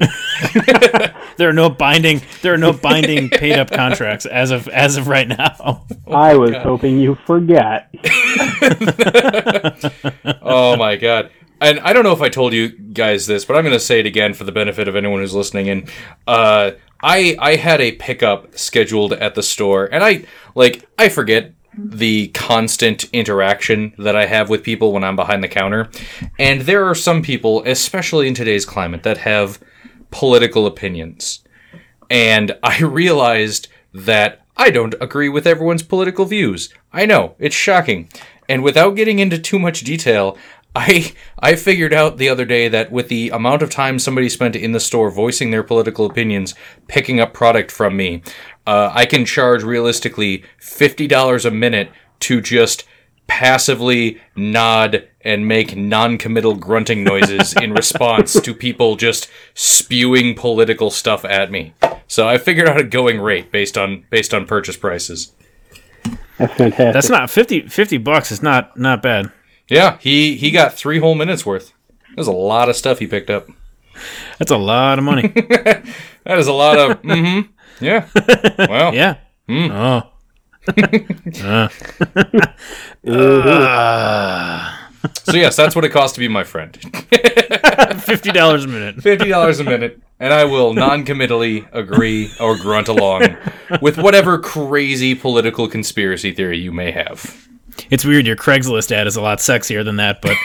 There 1.36 1.48
are 1.48 1.52
no 1.52 1.68
binding. 1.68 2.22
There 2.42 2.54
are 2.54 2.58
no 2.58 2.72
binding 2.72 3.28
paid 3.28 3.58
up 3.58 3.70
contracts 3.70 4.26
as 4.26 4.50
of 4.50 4.68
as 4.68 4.96
of 4.96 5.06
right 5.08 5.28
now. 5.28 5.84
I 6.06 6.34
was 6.34 6.54
hoping 6.56 6.98
you 6.98 7.16
forget. 7.26 7.94
oh 10.42 10.76
my 10.76 10.96
god. 10.96 11.30
And 11.60 11.80
I 11.80 11.92
don't 11.92 12.04
know 12.04 12.12
if 12.12 12.20
I 12.20 12.28
told 12.28 12.52
you 12.52 12.68
guys 12.68 13.26
this, 13.26 13.44
but 13.44 13.56
I'm 13.56 13.62
going 13.62 13.72
to 13.72 13.80
say 13.80 14.00
it 14.00 14.06
again 14.06 14.34
for 14.34 14.44
the 14.44 14.52
benefit 14.52 14.88
of 14.88 14.96
anyone 14.96 15.20
who's 15.20 15.34
listening. 15.34 15.68
And 15.70 15.90
uh, 16.26 16.72
I 17.02 17.36
I 17.38 17.56
had 17.56 17.80
a 17.80 17.92
pickup 17.92 18.56
scheduled 18.58 19.12
at 19.12 19.34
the 19.34 19.42
store, 19.42 19.86
and 19.86 20.02
I 20.02 20.24
like 20.54 20.88
I 20.98 21.08
forget 21.08 21.52
the 21.78 22.28
constant 22.28 23.04
interaction 23.12 23.92
that 23.98 24.16
I 24.16 24.24
have 24.24 24.48
with 24.48 24.62
people 24.62 24.92
when 24.92 25.04
I'm 25.04 25.16
behind 25.16 25.44
the 25.44 25.48
counter. 25.48 25.90
And 26.38 26.62
there 26.62 26.86
are 26.86 26.94
some 26.94 27.20
people, 27.20 27.62
especially 27.66 28.28
in 28.28 28.32
today's 28.32 28.64
climate, 28.64 29.02
that 29.02 29.18
have 29.18 29.58
political 30.10 30.66
opinions. 30.66 31.42
and 32.10 32.56
I 32.62 32.80
realized 32.82 33.68
that 33.92 34.42
I 34.56 34.70
don't 34.70 34.94
agree 35.00 35.28
with 35.28 35.46
everyone's 35.46 35.82
political 35.82 36.24
views. 36.24 36.72
I 36.92 37.06
know, 37.06 37.34
it's 37.38 37.54
shocking. 37.54 38.08
And 38.48 38.62
without 38.62 38.96
getting 38.96 39.18
into 39.18 39.38
too 39.38 39.58
much 39.58 39.80
detail, 39.80 40.38
I 40.76 41.12
I 41.38 41.56
figured 41.56 41.94
out 41.94 42.18
the 42.18 42.28
other 42.28 42.44
day 42.44 42.68
that 42.68 42.92
with 42.92 43.08
the 43.08 43.30
amount 43.30 43.62
of 43.62 43.70
time 43.70 43.98
somebody 43.98 44.28
spent 44.28 44.54
in 44.56 44.72
the 44.72 44.80
store 44.80 45.10
voicing 45.10 45.50
their 45.50 45.62
political 45.62 46.04
opinions, 46.06 46.54
picking 46.86 47.18
up 47.18 47.32
product 47.32 47.70
from 47.72 47.96
me, 47.96 48.22
uh, 48.66 48.90
I 48.92 49.06
can 49.06 49.24
charge 49.24 49.62
realistically 49.62 50.44
fifty 50.58 51.06
dollars 51.06 51.44
a 51.46 51.50
minute 51.50 51.90
to 52.20 52.40
just 52.42 52.84
passively 53.26 54.20
nod 54.36 55.08
and 55.22 55.48
make 55.48 55.76
non-committal 55.76 56.54
grunting 56.56 57.02
noises 57.02 57.52
in 57.54 57.72
response 57.72 58.40
to 58.40 58.54
people 58.54 58.96
just 58.96 59.28
spewing 59.54 60.34
political 60.34 60.90
stuff 60.90 61.24
at 61.24 61.50
me. 61.50 61.74
So 62.06 62.28
I 62.28 62.38
figured 62.38 62.68
out 62.68 62.80
a 62.80 62.84
going 62.84 63.20
rate 63.20 63.50
based 63.50 63.76
on 63.76 64.04
based 64.10 64.32
on 64.32 64.46
purchase 64.46 64.76
prices. 64.76 65.32
That's 66.38 66.54
fantastic. 66.54 66.92
That's 66.92 67.08
not 67.08 67.30
50, 67.30 67.68
50 67.68 67.98
bucks. 67.98 68.30
Is 68.30 68.42
not 68.42 68.76
not 68.78 69.02
bad. 69.02 69.32
Yeah, 69.68 69.98
he 69.98 70.36
he 70.36 70.50
got 70.50 70.74
three 70.74 71.00
whole 71.00 71.14
minutes 71.14 71.44
worth. 71.44 71.72
There's 72.14 72.28
a 72.28 72.32
lot 72.32 72.68
of 72.68 72.76
stuff 72.76 72.98
he 73.00 73.06
picked 73.06 73.30
up. 73.30 73.48
That's 74.38 74.50
a 74.50 74.56
lot 74.56 74.98
of 74.98 75.04
money. 75.04 75.32
That 76.26 76.38
is 76.38 76.48
a 76.48 76.52
lot 76.52 76.76
of. 76.76 77.02
mm-hmm. 77.02 77.52
Yeah. 77.84 78.08
Well. 78.68 78.92
yeah. 78.94 79.18
Oh. 79.48 80.10
Uh. 83.06 84.72
So 85.22 85.36
yes, 85.36 85.54
that's 85.54 85.76
what 85.76 85.84
it 85.84 85.90
costs 85.90 86.14
to 86.14 86.20
be 86.20 86.26
my 86.26 86.42
friend. 86.42 86.76
Fifty 88.02 88.32
dollars 88.32 88.64
a 88.64 88.68
minute. 88.68 89.00
Fifty 89.00 89.28
dollars 89.28 89.60
a 89.60 89.64
minute, 89.64 90.00
and 90.18 90.34
I 90.34 90.44
will 90.44 90.74
non-committally 90.74 91.64
agree 91.72 92.28
or 92.40 92.56
grunt 92.56 92.88
along 92.88 93.36
with 93.80 93.98
whatever 93.98 94.36
crazy 94.38 95.14
political 95.14 95.68
conspiracy 95.68 96.32
theory 96.32 96.58
you 96.58 96.72
may 96.72 96.90
have. 96.90 97.46
It's 97.88 98.04
weird. 98.04 98.26
Your 98.26 98.34
Craigslist 98.34 98.90
ad 98.90 99.06
is 99.06 99.14
a 99.14 99.22
lot 99.22 99.38
sexier 99.38 99.84
than 99.84 99.96
that, 99.96 100.20
but 100.22 100.36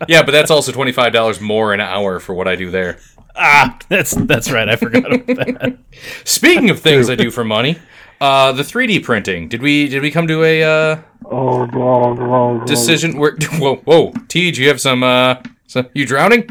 Yeah, 0.08 0.22
but 0.22 0.32
that's 0.32 0.50
also 0.50 0.72
twenty-five 0.72 1.12
dollars 1.12 1.40
more 1.40 1.72
an 1.72 1.80
hour 1.80 2.18
for 2.18 2.34
what 2.34 2.48
I 2.48 2.56
do 2.56 2.70
there. 2.70 2.98
Ah, 3.36 3.78
that's 3.88 4.12
that's 4.12 4.50
right. 4.50 4.68
I 4.68 4.76
forgot 4.76 5.12
about 5.12 5.26
that. 5.26 5.78
Speaking 6.24 6.70
of 6.70 6.80
things 6.80 7.08
I 7.10 7.14
do 7.14 7.30
for 7.30 7.44
money, 7.44 7.78
uh, 8.20 8.52
the 8.52 8.62
3D 8.62 9.02
printing. 9.02 9.48
Did 9.48 9.62
we 9.62 9.88
did 9.88 10.02
we 10.02 10.10
come 10.10 10.26
to 10.26 10.42
a 10.42 10.62
uh, 10.62 11.02
oh, 11.26 11.66
blah, 11.66 12.14
blah, 12.14 12.54
blah. 12.54 12.64
decision? 12.64 13.18
Where 13.18 13.36
whoa 13.58 13.76
whoa, 13.76 14.12
T, 14.28 14.50
do 14.50 14.62
you 14.62 14.68
have 14.68 14.80
some? 14.80 15.02
Uh, 15.02 15.36
some 15.66 15.88
you 15.94 16.06
drowning? 16.06 16.48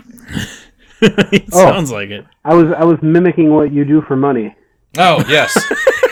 it 1.02 1.54
sounds 1.54 1.92
like 1.92 2.10
it. 2.10 2.26
I 2.46 2.54
was 2.54 2.74
I 2.78 2.84
was 2.84 2.98
mimicking 3.02 3.54
what 3.54 3.72
you 3.72 3.86
do 3.86 4.02
for 4.02 4.16
money. 4.16 4.56
Oh 4.98 5.24
yes, 5.28 5.58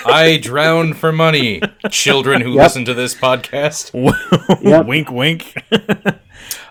I 0.06 0.38
drown 0.42 0.94
for 0.94 1.12
money. 1.12 1.62
Children 1.90 2.42
who 2.42 2.50
listen 2.50 2.86
to 2.86 2.94
this 2.94 3.14
podcast. 3.14 3.92
Yep. 4.62 4.86
wink, 4.86 5.12
wink. 5.12 5.56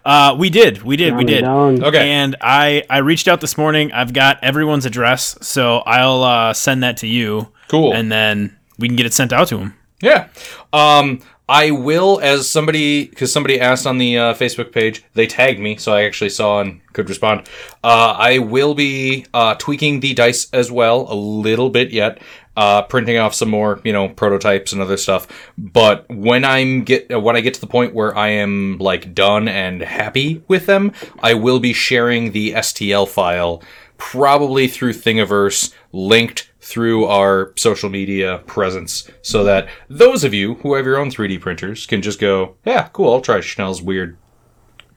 Uh, 0.04 0.36
we 0.38 0.50
did, 0.50 0.82
we 0.82 0.96
did, 0.96 1.16
we 1.16 1.24
did. 1.24 1.44
Okay. 1.44 2.10
And 2.10 2.36
I 2.40 2.82
I 2.88 2.98
reached 2.98 3.28
out 3.28 3.40
this 3.40 3.58
morning. 3.58 3.92
I've 3.92 4.12
got 4.12 4.42
everyone's 4.42 4.86
address, 4.86 5.36
so 5.40 5.78
I'll 5.78 6.22
uh, 6.22 6.52
send 6.52 6.82
that 6.82 6.96
to 6.98 7.06
you. 7.06 7.48
Cool. 7.68 7.92
And 7.92 8.10
then 8.10 8.56
we 8.78 8.88
can 8.88 8.96
get 8.96 9.06
it 9.06 9.12
sent 9.12 9.32
out 9.32 9.48
to 9.48 9.58
them. 9.58 9.74
Yeah. 10.00 10.28
Um, 10.72 11.20
I 11.48 11.72
will, 11.72 12.20
as 12.22 12.48
somebody, 12.48 13.06
because 13.06 13.32
somebody 13.32 13.60
asked 13.60 13.84
on 13.84 13.98
the 13.98 14.16
uh, 14.16 14.34
Facebook 14.34 14.70
page, 14.70 15.02
they 15.14 15.26
tagged 15.26 15.58
me, 15.58 15.76
so 15.76 15.92
I 15.92 16.04
actually 16.04 16.30
saw 16.30 16.60
and 16.60 16.80
could 16.92 17.08
respond. 17.08 17.48
Uh, 17.82 18.14
I 18.16 18.38
will 18.38 18.74
be 18.74 19.26
uh, 19.34 19.56
tweaking 19.56 19.98
the 19.98 20.14
dice 20.14 20.48
as 20.52 20.70
well 20.70 21.12
a 21.12 21.14
little 21.14 21.68
bit 21.68 21.90
yet, 21.90 22.22
uh, 22.60 22.82
printing 22.82 23.16
off 23.16 23.34
some 23.34 23.48
more, 23.48 23.80
you 23.84 23.92
know, 23.92 24.10
prototypes 24.10 24.74
and 24.74 24.82
other 24.82 24.98
stuff. 24.98 25.26
But 25.56 26.04
when 26.10 26.44
I'm 26.44 26.84
get 26.84 27.10
uh, 27.10 27.18
when 27.18 27.34
I 27.34 27.40
get 27.40 27.54
to 27.54 27.60
the 27.60 27.66
point 27.66 27.94
where 27.94 28.14
I 28.14 28.28
am 28.28 28.76
like 28.76 29.14
done 29.14 29.48
and 29.48 29.80
happy 29.80 30.44
with 30.46 30.66
them, 30.66 30.92
I 31.22 31.32
will 31.32 31.58
be 31.58 31.72
sharing 31.72 32.32
the 32.32 32.52
STL 32.52 33.08
file 33.08 33.62
probably 33.96 34.68
through 34.68 34.92
Thingiverse, 34.92 35.72
linked 35.92 36.50
through 36.60 37.06
our 37.06 37.54
social 37.56 37.88
media 37.88 38.42
presence, 38.44 39.10
so 39.22 39.42
that 39.44 39.66
those 39.88 40.22
of 40.22 40.34
you 40.34 40.56
who 40.56 40.74
have 40.74 40.84
your 40.84 40.98
own 40.98 41.08
3D 41.10 41.40
printers 41.40 41.86
can 41.86 42.02
just 42.02 42.20
go, 42.20 42.56
yeah, 42.66 42.88
cool, 42.92 43.14
I'll 43.14 43.20
try 43.22 43.40
Schnell's 43.40 43.80
weird 43.80 44.18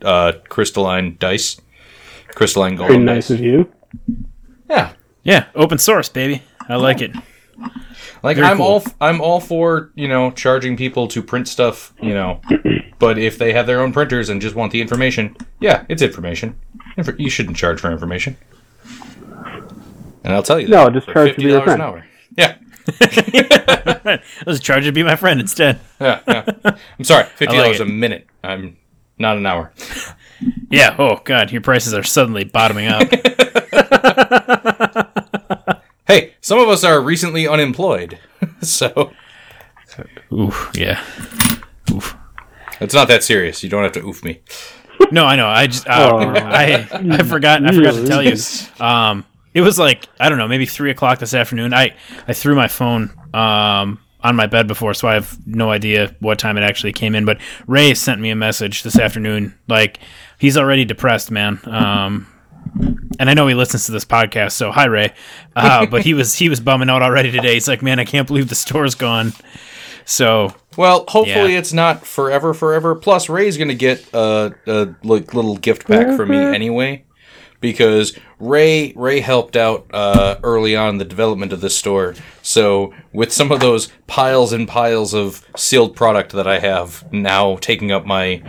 uh, 0.01 0.33
crystalline 0.49 1.15
dice, 1.17 1.61
crystalline 2.35 2.75
Very 2.75 2.97
golem 2.97 3.03
nice 3.03 3.29
dice. 3.29 3.39
of 3.39 3.39
you. 3.39 3.71
Yeah, 4.69 4.93
Yeah, 5.23 5.45
open 5.55 5.77
source, 5.77 6.09
baby. 6.09 6.43
I 6.67 6.75
like 6.75 7.01
it. 7.01 7.11
Like 8.23 8.37
Very 8.37 8.47
I'm 8.47 8.57
cool. 8.57 8.65
all 8.65 8.75
f- 8.77 8.95
I'm 9.01 9.21
all 9.21 9.39
for 9.39 9.91
you 9.95 10.07
know 10.07 10.31
charging 10.31 10.77
people 10.77 11.07
to 11.09 11.21
print 11.21 11.47
stuff, 11.47 11.93
you 12.01 12.13
know, 12.13 12.41
but 12.99 13.17
if 13.19 13.37
they 13.37 13.53
have 13.53 13.67
their 13.67 13.81
own 13.81 13.91
printers 13.93 14.29
and 14.29 14.41
just 14.41 14.55
want 14.55 14.71
the 14.71 14.81
information, 14.81 15.35
yeah, 15.59 15.85
it's 15.89 16.01
information. 16.01 16.57
Infor- 16.97 17.19
you 17.19 17.29
shouldn't 17.29 17.57
charge 17.57 17.79
for 17.81 17.91
information. 17.91 18.37
And 20.23 20.33
I'll 20.33 20.43
tell 20.43 20.59
you, 20.59 20.69
No, 20.69 20.85
that 20.85 20.93
just 20.93 21.07
for 21.07 21.13
charge 21.13 21.31
to 21.35 21.37
be 21.37 21.43
your 21.49 21.61
$50 21.61 21.73
an 21.75 21.81
hour. 21.81 22.05
Yeah, 22.37 22.55
Let's 24.45 24.59
charge 24.61 24.85
to 24.85 24.91
be 24.91 25.03
my 25.03 25.15
friend 25.15 25.39
instead. 25.39 25.79
yeah, 25.99 26.19
yeah. 26.27 26.45
I'm 26.97 27.03
sorry, 27.03 27.25
fifty 27.35 27.57
dollars 27.57 27.79
it. 27.79 27.87
a 27.87 27.89
minute. 27.89 28.27
I'm 28.43 28.77
not 29.17 29.37
an 29.37 29.45
hour. 29.45 29.71
Yeah. 30.69 30.95
Oh 30.97 31.19
God, 31.23 31.51
your 31.51 31.61
prices 31.61 31.93
are 31.93 32.03
suddenly 32.03 32.43
bottoming 32.45 32.87
out. 32.87 33.03
Hey, 36.43 36.47
some 36.47 36.59
of 36.59 36.67
us 36.69 36.83
are 36.83 37.01
recently 37.01 37.47
unemployed, 37.47 38.19
so 38.61 39.13
Oof. 40.31 40.71
Yeah. 40.73 41.03
Oof. 41.91 42.15
it's 42.81 42.93
not 42.93 43.07
that 43.07 43.23
serious. 43.23 43.63
You 43.63 43.69
don't 43.69 43.83
have 43.83 43.93
to 43.93 44.01
oof 44.05 44.23
me. 44.23 44.41
No, 45.11 45.25
I 45.25 45.35
know. 45.35 45.47
I 45.47 45.67
just 45.67 45.87
uh, 45.87 46.09
Oh. 46.11 46.19
I 46.19 46.87
I 46.91 47.23
forgot. 47.23 47.65
I 47.65 47.71
forgot 47.71 47.93
to 47.95 48.05
tell 48.05 48.21
you. 48.23 48.35
Um, 48.79 49.25
it 49.53 49.61
was 49.61 49.77
like 49.77 50.07
I 50.19 50.29
don't 50.29 50.37
know, 50.37 50.47
maybe 50.47 50.65
three 50.65 50.91
o'clock 50.91 51.19
this 51.19 51.33
afternoon. 51.33 51.73
I 51.73 51.95
I 52.27 52.33
threw 52.33 52.55
my 52.55 52.67
phone 52.67 53.11
um 53.33 53.99
on 54.21 54.35
my 54.35 54.47
bed 54.47 54.67
before, 54.67 54.93
so 54.93 55.07
I 55.07 55.13
have 55.13 55.37
no 55.45 55.69
idea 55.69 56.15
what 56.19 56.39
time 56.39 56.57
it 56.57 56.63
actually 56.63 56.93
came 56.93 57.13
in. 57.15 57.25
But 57.25 57.39
Ray 57.67 57.93
sent 57.93 58.21
me 58.21 58.29
a 58.31 58.35
message 58.35 58.83
this 58.83 58.97
afternoon. 58.97 59.57
Like 59.67 59.99
he's 60.39 60.57
already 60.57 60.85
depressed, 60.85 61.29
man. 61.31 61.59
Um, 61.65 62.27
and 63.19 63.29
I 63.29 63.33
know 63.33 63.47
he 63.47 63.53
listens 63.55 63.85
to 63.85 63.91
this 63.91 64.05
podcast, 64.05 64.53
so 64.53 64.71
hi 64.71 64.85
Ray. 64.85 65.13
Uh, 65.55 65.85
but 65.85 66.03
he 66.03 66.13
was 66.13 66.33
he 66.35 66.49
was 66.49 66.59
bumming 66.59 66.89
out 66.89 67.01
already 67.01 67.31
today. 67.31 67.53
He's 67.53 67.67
like, 67.67 67.81
man, 67.81 67.99
I 67.99 68.05
can't 68.05 68.27
believe 68.27 68.49
the 68.49 68.55
store's 68.55 68.95
gone. 68.95 69.33
So 70.05 70.53
Well, 70.77 71.05
hopefully 71.07 71.53
Yeah. 71.53 71.59
it's 71.59 71.73
not 71.73 72.05
forever, 72.05 72.53
forever. 72.53 72.95
Plus, 72.95 73.29
Ray's 73.29 73.57
gonna 73.57 73.73
get 73.73 74.05
a, 74.13 74.53
a 74.67 74.95
like 75.03 75.33
little 75.33 75.57
gift 75.57 75.87
back 75.87 76.17
from 76.17 76.29
me 76.29 76.37
anyway, 76.37 77.05
because 77.61 78.17
Ray 78.39 78.91
Ray 78.95 79.21
helped 79.21 79.55
out 79.55 79.85
uh, 79.93 80.37
early 80.43 80.75
on 80.75 80.97
the 80.97 81.05
development 81.05 81.53
of 81.53 81.61
this 81.61 81.77
store. 81.77 82.15
So 82.41 82.93
with 83.13 83.31
some 83.31 83.51
of 83.51 83.59
those 83.61 83.89
piles 84.07 84.51
and 84.51 84.67
piles 84.67 85.13
of 85.13 85.47
sealed 85.55 85.95
product 85.95 86.31
that 86.33 86.47
I 86.47 86.59
have 86.59 87.11
now 87.13 87.55
taking 87.57 87.91
up 87.91 88.05
my 88.05 88.41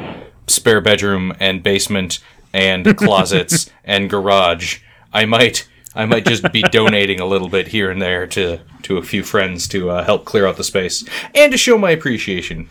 spare 0.47 0.81
bedroom 0.81 1.33
and 1.41 1.63
basement 1.63 2.19
and 2.55 2.97
closets 2.97 3.71
and 3.85 4.09
garage, 4.09 4.79
I 5.13 5.27
might 5.27 5.69
I 5.95 6.07
might 6.07 6.25
just 6.25 6.51
be 6.53 6.63
donating 6.63 7.21
a 7.21 7.27
little 7.27 7.49
bit 7.49 7.69
here 7.69 7.91
and 7.91 8.01
there 8.01 8.27
to 8.29 8.61
to 8.85 8.97
a 8.97 9.03
few 9.03 9.23
friends 9.23 9.69
to 9.69 9.91
uh, 9.91 10.05
help 10.05 10.25
clear 10.25 10.47
out 10.47 10.57
the 10.57 10.65
space 10.65 11.05
and 11.35 11.53
to 11.53 11.59
show 11.59 11.77
my 11.77 11.91
appreciation. 11.91 12.69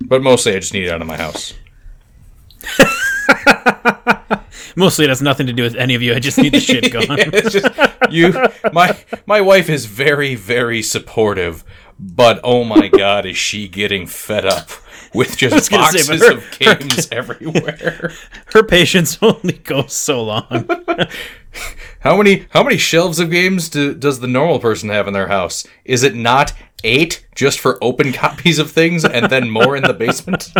But 0.00 0.22
mostly, 0.22 0.54
I 0.54 0.58
just 0.60 0.72
need 0.72 0.84
it 0.84 0.90
out 0.90 1.02
of 1.02 1.06
my 1.06 1.16
house. 1.16 1.54
mostly 4.76 5.04
it 5.04 5.08
has 5.08 5.22
nothing 5.22 5.46
to 5.46 5.52
do 5.52 5.62
with 5.62 5.74
any 5.74 5.94
of 5.94 6.02
you. 6.02 6.14
I 6.14 6.20
just 6.20 6.38
need 6.38 6.52
the 6.52 6.60
shit 6.60 6.92
gone. 6.92 7.06
it's 7.08 7.52
just 7.52 7.68
you. 8.10 8.32
My 8.72 8.96
my 9.26 9.40
wife 9.40 9.68
is 9.68 9.86
very 9.86 10.34
very 10.34 10.82
supportive, 10.82 11.64
but 11.98 12.40
oh 12.44 12.64
my 12.64 12.88
god, 12.88 13.26
is 13.26 13.36
she 13.36 13.68
getting 13.68 14.06
fed 14.06 14.46
up 14.46 14.70
with 15.16 15.36
just 15.36 15.70
gonna 15.70 15.98
say, 15.98 16.06
boxes 16.06 16.20
her- 16.22 16.34
of 16.34 16.58
games 16.58 17.08
everywhere? 17.12 18.12
Her 18.52 18.62
patience 18.62 19.18
only 19.22 19.54
goes 19.54 19.92
so 19.92 20.22
long. 20.22 20.68
How 22.00 22.16
many 22.16 22.46
how 22.50 22.62
many 22.62 22.76
shelves 22.76 23.18
of 23.18 23.30
games 23.30 23.68
do, 23.68 23.94
does 23.94 24.20
the 24.20 24.26
normal 24.28 24.58
person 24.60 24.90
have 24.90 25.08
in 25.08 25.14
their 25.14 25.28
house? 25.28 25.66
Is 25.84 26.02
it 26.02 26.14
not 26.14 26.52
eight 26.84 27.26
just 27.34 27.58
for 27.58 27.82
open 27.82 28.12
copies 28.12 28.58
of 28.58 28.70
things 28.70 29.04
and 29.04 29.30
then 29.30 29.50
more 29.50 29.76
in 29.76 29.82
the 29.82 29.94
basement? 29.94 30.52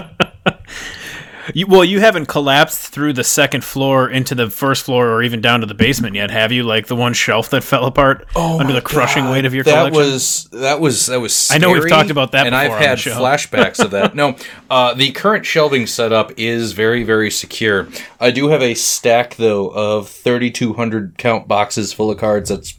You, 1.55 1.67
well, 1.67 1.85
you 1.85 2.01
haven't 2.01 2.27
collapsed 2.27 2.89
through 2.89 3.13
the 3.13 3.25
second 3.25 3.65
floor 3.65 4.09
into 4.09 4.35
the 4.35 4.51
first 4.51 4.85
floor 4.85 5.09
or 5.11 5.23
even 5.23 5.41
down 5.41 5.61
to 5.61 5.67
the 5.67 5.75
basement 5.75 6.15
yet, 6.15 6.31
have 6.31 6.53
you? 6.53 6.63
Like 6.63 6.87
the 6.87 6.97
one 6.97 7.13
shelf 7.13 7.51
that 7.51 7.63
fell 7.63 7.85
apart 7.87 8.27
Oh 8.35 8.59
under 8.59 8.73
the 8.73 8.81
crushing 8.83 9.25
God, 9.25 9.33
weight 9.33 9.45
of 9.45 9.55
your 9.55 9.65
that 9.65 9.91
collection. 9.91 10.13
was 10.13 10.45
that 10.53 10.81
was 10.81 11.07
that 11.07 11.21
was. 11.21 11.51
I 11.51 11.59
know 11.59 11.71
we've 11.71 11.89
talked 11.89 12.11
about 12.11 12.33
that 12.33 12.47
and 12.47 12.55
I've 12.57 12.73
had 12.73 12.99
flashbacks 12.99 13.83
of 13.85 13.91
that. 13.93 14.07
No, 14.17 14.37
uh, 14.71 14.95
the 14.95 15.11
current 15.13 15.45
shelving 15.45 15.87
setup 15.87 16.33
is 16.39 16.73
very 16.73 17.03
very 17.03 17.31
secure. 17.31 17.89
I 18.19 18.31
do 18.31 18.49
have 18.49 18.63
a 18.63 18.75
stack 18.75 19.35
though 19.37 19.69
of 19.69 20.09
thirty 20.09 20.51
two 20.51 20.73
hundred 20.73 21.19
count 21.19 21.47
boxes 21.49 21.93
full 21.93 22.11
of 22.11 22.19
cards. 22.19 22.49
That's 22.49 22.79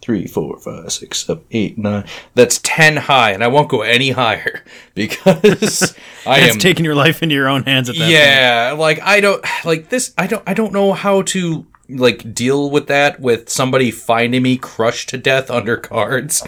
three, 0.00 0.26
four, 0.26 0.58
five, 0.58 0.92
six, 0.92 1.24
seven, 1.24 1.44
eight, 1.52 1.78
nine. 1.78 2.04
That's 2.34 2.58
ten 2.62 2.96
high, 2.96 3.30
and 3.30 3.44
I 3.44 3.48
won't 3.48 3.68
go 3.68 3.82
any 3.82 4.10
higher 4.22 4.62
because 4.94 5.94
I 6.26 6.40
am 6.40 6.58
taking 6.58 6.84
your 6.84 6.94
life 6.94 7.22
into 7.22 7.34
your 7.34 7.48
own 7.48 7.64
hands 7.64 7.88
at 7.88 7.94
that 7.96 8.00
point. 8.00 8.12
yeah 8.12 8.74
like 8.78 9.00
i 9.02 9.20
don't 9.20 9.44
like 9.64 9.88
this 9.88 10.12
i 10.16 10.26
don't 10.26 10.42
i 10.46 10.54
don't 10.54 10.72
know 10.72 10.92
how 10.92 11.22
to 11.22 11.66
like 11.88 12.32
deal 12.32 12.70
with 12.70 12.86
that 12.86 13.20
with 13.20 13.48
somebody 13.50 13.90
finding 13.90 14.42
me 14.42 14.56
crushed 14.56 15.08
to 15.10 15.18
death 15.18 15.50
under 15.50 15.76
cards 15.76 16.42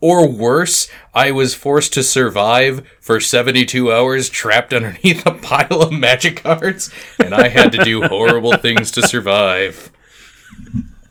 or 0.00 0.26
worse 0.28 0.88
i 1.12 1.30
was 1.30 1.54
forced 1.54 1.92
to 1.92 2.02
survive 2.02 2.86
for 3.00 3.20
72 3.20 3.92
hours 3.92 4.28
trapped 4.28 4.72
underneath 4.72 5.26
a 5.26 5.32
pile 5.32 5.82
of 5.82 5.92
magic 5.92 6.42
cards 6.42 6.90
and 7.18 7.34
i 7.34 7.48
had 7.48 7.72
to 7.72 7.84
do 7.84 8.02
horrible 8.02 8.56
things 8.56 8.90
to 8.92 9.02
survive 9.02 9.90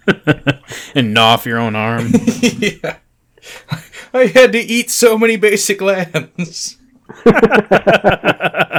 and 0.95 1.13
gnaw 1.13 1.33
off 1.33 1.45
your 1.45 1.57
own 1.59 1.75
arm. 1.75 2.11
yeah 2.41 2.97
i 4.13 4.25
had 4.25 4.51
to 4.53 4.59
eat 4.59 4.89
so 4.89 5.17
many 5.17 5.35
basic 5.35 5.81
lands 5.81 6.77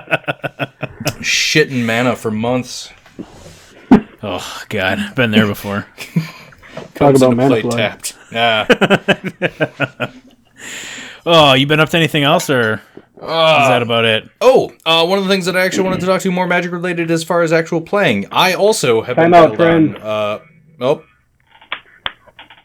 shitting 1.22 1.84
mana 1.84 2.16
for 2.16 2.30
months 2.30 2.90
oh 4.22 4.62
God, 4.68 4.98
I've 4.98 5.14
been 5.14 5.30
there 5.30 5.46
before. 5.46 5.86
Talk 6.94 7.16
about 7.16 7.36
mana 7.36 7.60
play 7.60 7.70
tapped 7.76 8.16
yeah 8.32 8.66
Oh, 11.28 11.54
you 11.54 11.66
been 11.66 11.80
up 11.80 11.88
to 11.88 11.96
anything 11.96 12.22
else, 12.22 12.48
or 12.48 12.74
is 12.74 12.80
that 13.20 13.82
about 13.82 14.04
it? 14.04 14.30
Oh, 14.40 14.70
uh, 14.86 15.04
one 15.04 15.18
of 15.18 15.24
the 15.24 15.30
things 15.30 15.46
that 15.46 15.56
I 15.56 15.64
actually 15.64 15.82
wanted 15.82 15.98
to 16.00 16.06
talk 16.06 16.20
to 16.20 16.28
you 16.28 16.32
more 16.32 16.46
magic 16.46 16.70
related 16.70 17.10
as 17.10 17.24
far 17.24 17.42
as 17.42 17.52
actual 17.52 17.80
playing. 17.80 18.26
I 18.30 18.54
also 18.54 19.02
have 19.02 19.16
Time 19.16 19.32
been 19.32 19.34
out, 19.34 19.56
friend. 19.56 19.96
on. 19.96 20.02
Uh, 20.02 20.38
oh, 20.82 21.02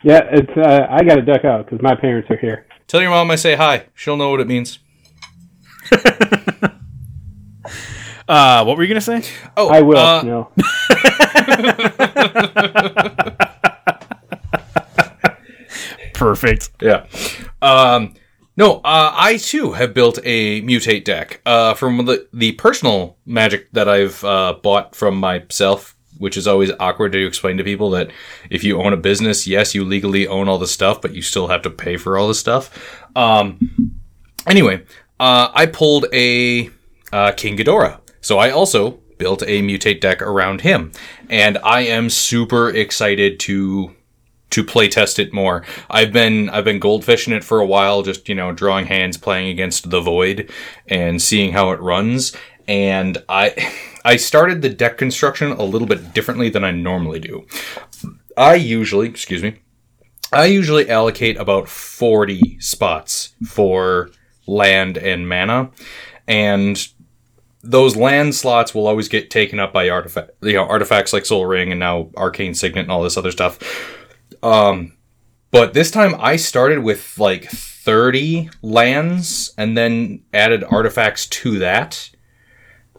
Yeah, 0.03 0.21
it's. 0.31 0.51
Uh, 0.55 0.85
I 0.91 1.03
got 1.03 1.15
to 1.15 1.23
duck 1.23 1.43
out 1.43 1.65
because 1.65 1.81
my 1.81 1.95
parents 1.95 2.29
are 2.29 2.37
here. 2.37 2.67
tell 2.87 3.01
your 3.01 3.09
mom 3.09 3.31
I 3.31 3.35
say 3.35 3.55
hi. 3.55 3.87
She'll 3.95 4.15
know 4.17 4.29
what 4.29 4.39
it 4.39 4.47
means. 4.47 4.77
Uh, 8.27 8.63
what 8.63 8.77
were 8.77 8.83
you 8.83 8.87
gonna 8.87 9.01
say? 9.01 9.21
Oh, 9.57 9.67
I 9.67 9.81
will. 9.81 9.97
uh, 9.97 10.23
no. 10.23 10.51
Perfect. 16.13 16.69
Yeah. 16.81 17.05
Um, 17.61 18.13
no, 18.55 18.77
uh, 18.77 19.11
I 19.15 19.37
too 19.37 19.71
have 19.73 19.93
built 19.93 20.19
a 20.23 20.61
mutate 20.61 21.03
deck 21.03 21.41
uh, 21.45 21.73
from 21.73 22.05
the, 22.05 22.27
the 22.31 22.51
personal 22.53 23.17
magic 23.25 23.71
that 23.73 23.89
I've 23.89 24.23
uh, 24.23 24.53
bought 24.61 24.95
from 24.95 25.15
myself, 25.17 25.95
which 26.17 26.37
is 26.37 26.47
always 26.47 26.71
awkward 26.79 27.11
to 27.13 27.25
explain 27.25 27.57
to 27.57 27.63
people 27.63 27.89
that 27.91 28.11
if 28.49 28.63
you 28.63 28.81
own 28.81 28.93
a 28.93 28.97
business, 28.97 29.47
yes, 29.47 29.73
you 29.73 29.83
legally 29.83 30.27
own 30.27 30.47
all 30.47 30.57
the 30.57 30.67
stuff, 30.67 31.01
but 31.01 31.13
you 31.13 31.21
still 31.21 31.47
have 31.47 31.63
to 31.63 31.69
pay 31.69 31.97
for 31.97 32.17
all 32.17 32.27
the 32.27 32.35
stuff. 32.35 33.03
Um, 33.15 33.95
anyway, 34.45 34.83
uh, 35.21 35.51
I 35.53 35.67
pulled 35.67 36.07
a 36.11 36.71
uh, 37.13 37.31
King 37.33 37.55
Ghidorah. 37.55 37.99
So 38.21 38.39
I 38.39 38.49
also 38.49 38.99
built 39.19 39.43
a 39.43 39.61
mutate 39.61 40.01
deck 40.01 40.19
around 40.19 40.61
him, 40.61 40.91
and 41.29 41.59
I 41.59 41.81
am 41.81 42.09
super 42.09 42.69
excited 42.69 43.39
to 43.41 43.95
to 44.49 44.63
play 44.65 44.89
test 44.89 45.19
it 45.19 45.31
more. 45.31 45.63
I've 45.91 46.11
been 46.11 46.49
I've 46.49 46.65
been 46.65 46.79
goldfishing 46.79 47.33
it 47.33 47.43
for 47.43 47.59
a 47.59 47.65
while, 47.65 48.01
just 48.01 48.27
you 48.27 48.35
know, 48.35 48.51
drawing 48.51 48.87
hands, 48.87 49.15
playing 49.15 49.49
against 49.49 49.91
the 49.91 50.01
void, 50.01 50.49
and 50.87 51.21
seeing 51.21 51.51
how 51.51 51.69
it 51.69 51.79
runs. 51.79 52.35
And 52.67 53.23
I 53.29 53.71
I 54.03 54.15
started 54.15 54.63
the 54.63 54.69
deck 54.69 54.97
construction 54.97 55.51
a 55.51 55.63
little 55.63 55.87
bit 55.87 56.15
differently 56.15 56.49
than 56.49 56.63
I 56.63 56.71
normally 56.71 57.19
do. 57.19 57.45
I 58.35 58.55
usually, 58.55 59.07
excuse 59.07 59.43
me, 59.43 59.57
I 60.33 60.45
usually 60.45 60.89
allocate 60.89 61.37
about 61.37 61.69
40 61.69 62.59
spots 62.59 63.35
for 63.45 64.09
land 64.51 64.97
and 64.97 65.27
mana. 65.27 65.71
And 66.27 66.87
those 67.63 67.95
land 67.95 68.35
slots 68.35 68.73
will 68.73 68.87
always 68.87 69.07
get 69.07 69.29
taken 69.29 69.59
up 69.59 69.73
by 69.73 69.89
artifact, 69.89 70.31
you 70.41 70.53
know, 70.53 70.65
artifacts 70.65 71.13
like 71.13 71.25
Sol 71.25 71.45
Ring 71.45 71.71
and 71.71 71.79
now 71.79 72.09
Arcane 72.17 72.53
Signet 72.53 72.83
and 72.83 72.91
all 72.91 73.03
this 73.03 73.17
other 73.17 73.31
stuff. 73.31 73.59
Um, 74.43 74.93
but 75.51 75.73
this 75.73 75.91
time 75.91 76.15
I 76.17 76.37
started 76.37 76.79
with 76.79 77.19
like 77.19 77.49
30 77.49 78.49
lands 78.61 79.53
and 79.57 79.77
then 79.77 80.23
added 80.33 80.63
artifacts 80.63 81.27
to 81.27 81.59
that. 81.59 82.10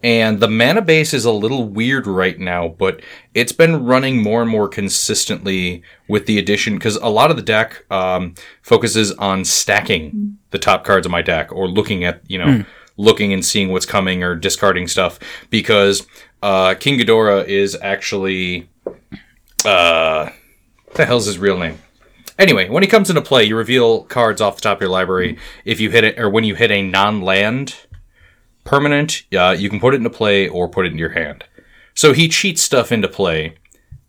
And 0.03 0.41
the 0.41 0.49
mana 0.49 0.83
base 0.83 1.15
is 1.15 1.25
a 1.25 1.33
little 1.33 1.65
weird 1.65 2.07
right 2.07 2.39
now, 2.39 2.69
but 2.69 3.01
it's 3.35 3.53
been 3.53 3.85
running 3.85 4.21
more 4.21 4.43
and 4.43 4.51
more 4.51 4.69
consistently 4.69 5.83
with 6.09 6.27
the 6.27 6.39
addition 6.39 6.75
because 6.75 6.97
a 6.97 7.09
lot 7.09 7.31
of 7.31 7.37
the 7.37 7.43
deck 7.43 7.85
um, 7.91 8.35
focuses 8.63 9.13
on 9.13 9.45
stacking 9.45 10.39
the 10.51 10.59
top 10.59 10.85
cards 10.85 11.07
of 11.07 11.13
my 11.13 11.23
deck 11.23 11.53
or 11.53 11.69
looking 11.69 12.05
at, 12.05 12.21
you 12.27 12.39
know, 12.39 12.65
looking 12.97 13.33
and 13.33 13.45
seeing 13.45 13.71
what's 13.71 13.87
coming 13.87 14.23
or 14.25 14.35
discarding 14.35 14.89
stuff 14.89 15.19
because 15.51 16.07
uh, 16.43 16.75
King 16.75 16.99
Ghidorah 16.99 17.47
is 17.47 17.77
actually. 17.81 18.69
Uh, 19.65 20.31
what 20.87 20.97
the 20.97 21.07
hell's 21.07 21.27
his 21.27 21.39
real 21.39 21.57
name? 21.57 21.79
Anyway, 22.39 22.69
when 22.69 22.83
he 22.83 22.89
comes 22.89 23.09
into 23.09 23.23
play, 23.23 23.45
you 23.45 23.57
reveal 23.57 24.03
cards 24.05 24.41
off 24.41 24.57
the 24.57 24.63
top 24.63 24.79
of 24.79 24.81
your 24.83 24.91
library. 24.91 25.39
If 25.65 25.81
you 25.81 25.91
hit 25.91 26.05
it, 26.05 26.19
or 26.19 26.29
when 26.29 26.45
you 26.45 26.55
hit 26.55 26.71
a 26.71 26.83
non-land 26.83 27.77
permanent, 28.65 29.25
uh, 29.37 29.55
you 29.59 29.69
can 29.69 29.81
put 29.81 29.95
it 29.95 29.99
into 29.99 30.11
play 30.11 30.49
or 30.49 30.69
put 30.69 30.87
it 30.87 30.93
in 30.93 30.99
your 30.99 31.11
hand. 31.11 31.45
So 31.95 32.13
he 32.13 32.29
cheats 32.29 32.63
stuff 32.63 32.91
into 32.91 33.09
play, 33.09 33.55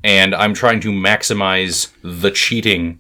and 0.03 0.33
I'm 0.33 0.53
trying 0.53 0.79
to 0.81 0.91
maximize 0.91 1.91
the 2.01 2.31
cheating 2.31 2.99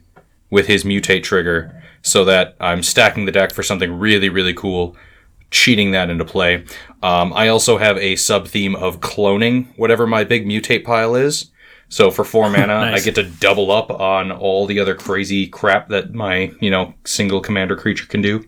with 0.49 0.67
his 0.67 0.83
mutate 0.83 1.23
trigger 1.23 1.81
so 2.01 2.25
that 2.25 2.55
I'm 2.59 2.83
stacking 2.83 3.25
the 3.25 3.31
deck 3.31 3.53
for 3.53 3.63
something 3.63 3.97
really, 3.97 4.29
really 4.29 4.53
cool, 4.53 4.95
cheating 5.51 5.91
that 5.91 6.09
into 6.09 6.25
play. 6.25 6.65
Um, 7.01 7.31
I 7.33 7.47
also 7.47 7.77
have 7.77 7.97
a 7.97 8.15
sub 8.17 8.47
theme 8.47 8.75
of 8.75 8.99
cloning 8.99 9.67
whatever 9.77 10.05
my 10.05 10.23
big 10.23 10.45
mutate 10.45 10.83
pile 10.83 11.15
is. 11.15 11.51
So 11.89 12.11
for 12.11 12.25
four 12.25 12.49
mana, 12.51 12.67
Nice. 12.67 13.01
I 13.01 13.05
get 13.05 13.15
to 13.15 13.23
double 13.23 13.71
up 13.71 13.89
on 13.91 14.31
all 14.31 14.65
the 14.65 14.79
other 14.79 14.95
crazy 14.95 15.47
crap 15.47 15.89
that 15.89 16.13
my 16.13 16.51
you 16.59 16.69
know 16.69 16.93
single 17.05 17.39
commander 17.39 17.75
creature 17.75 18.05
can 18.05 18.21
do. 18.21 18.45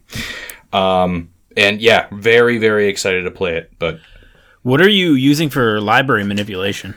Um, 0.73 1.29
and 1.57 1.81
yeah, 1.81 2.07
very 2.11 2.57
very 2.57 2.87
excited 2.87 3.23
to 3.23 3.31
play 3.31 3.57
it. 3.57 3.71
But 3.79 3.99
What 4.63 4.81
are 4.81 4.89
you 4.89 5.13
using 5.13 5.49
for 5.49 5.79
library 5.81 6.23
manipulation? 6.23 6.95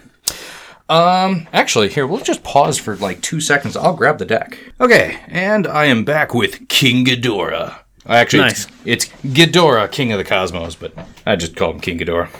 Um, 0.89 1.47
actually, 1.53 1.89
here, 1.91 2.07
we'll 2.07 2.21
just 2.25 2.43
pause 2.43 2.79
for 2.79 2.97
like 2.97 3.21
two 3.21 3.41
seconds. 3.41 3.77
I'll 3.77 3.93
grab 3.95 4.17
the 4.19 4.25
deck. 4.25 4.59
Okay, 4.81 5.19
and 5.29 5.67
I 5.67 5.85
am 5.85 6.03
back 6.05 6.33
with 6.33 6.67
King 6.69 7.05
Ghidorah. 7.05 7.81
Actually, 8.07 8.45
Nice. 8.45 8.67
it's, 8.87 9.13
it's 9.13 9.23
Ghidorah, 9.35 9.93
King 9.93 10.13
of 10.13 10.19
the 10.19 10.25
Cosmos, 10.25 10.75
but 10.77 10.95
I 11.27 11.37
just 11.37 11.57
call 11.57 11.73
him 11.73 11.81
King 11.81 11.99
Ghidorah. 11.99 12.31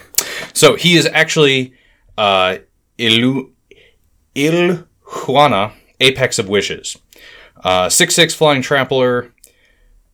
So 0.57 0.75
he 0.75 0.95
is 0.97 1.05
actually 1.13 1.75
uh, 2.17 2.57
Ilu- 2.97 3.51
Ilhuana, 4.35 5.73
Apex 5.99 6.39
of 6.39 6.49
Wishes. 6.49 6.97
Uh, 7.63 7.87
6 7.89 8.15
6 8.15 8.33
Flying 8.33 8.61
Trampler. 8.63 9.31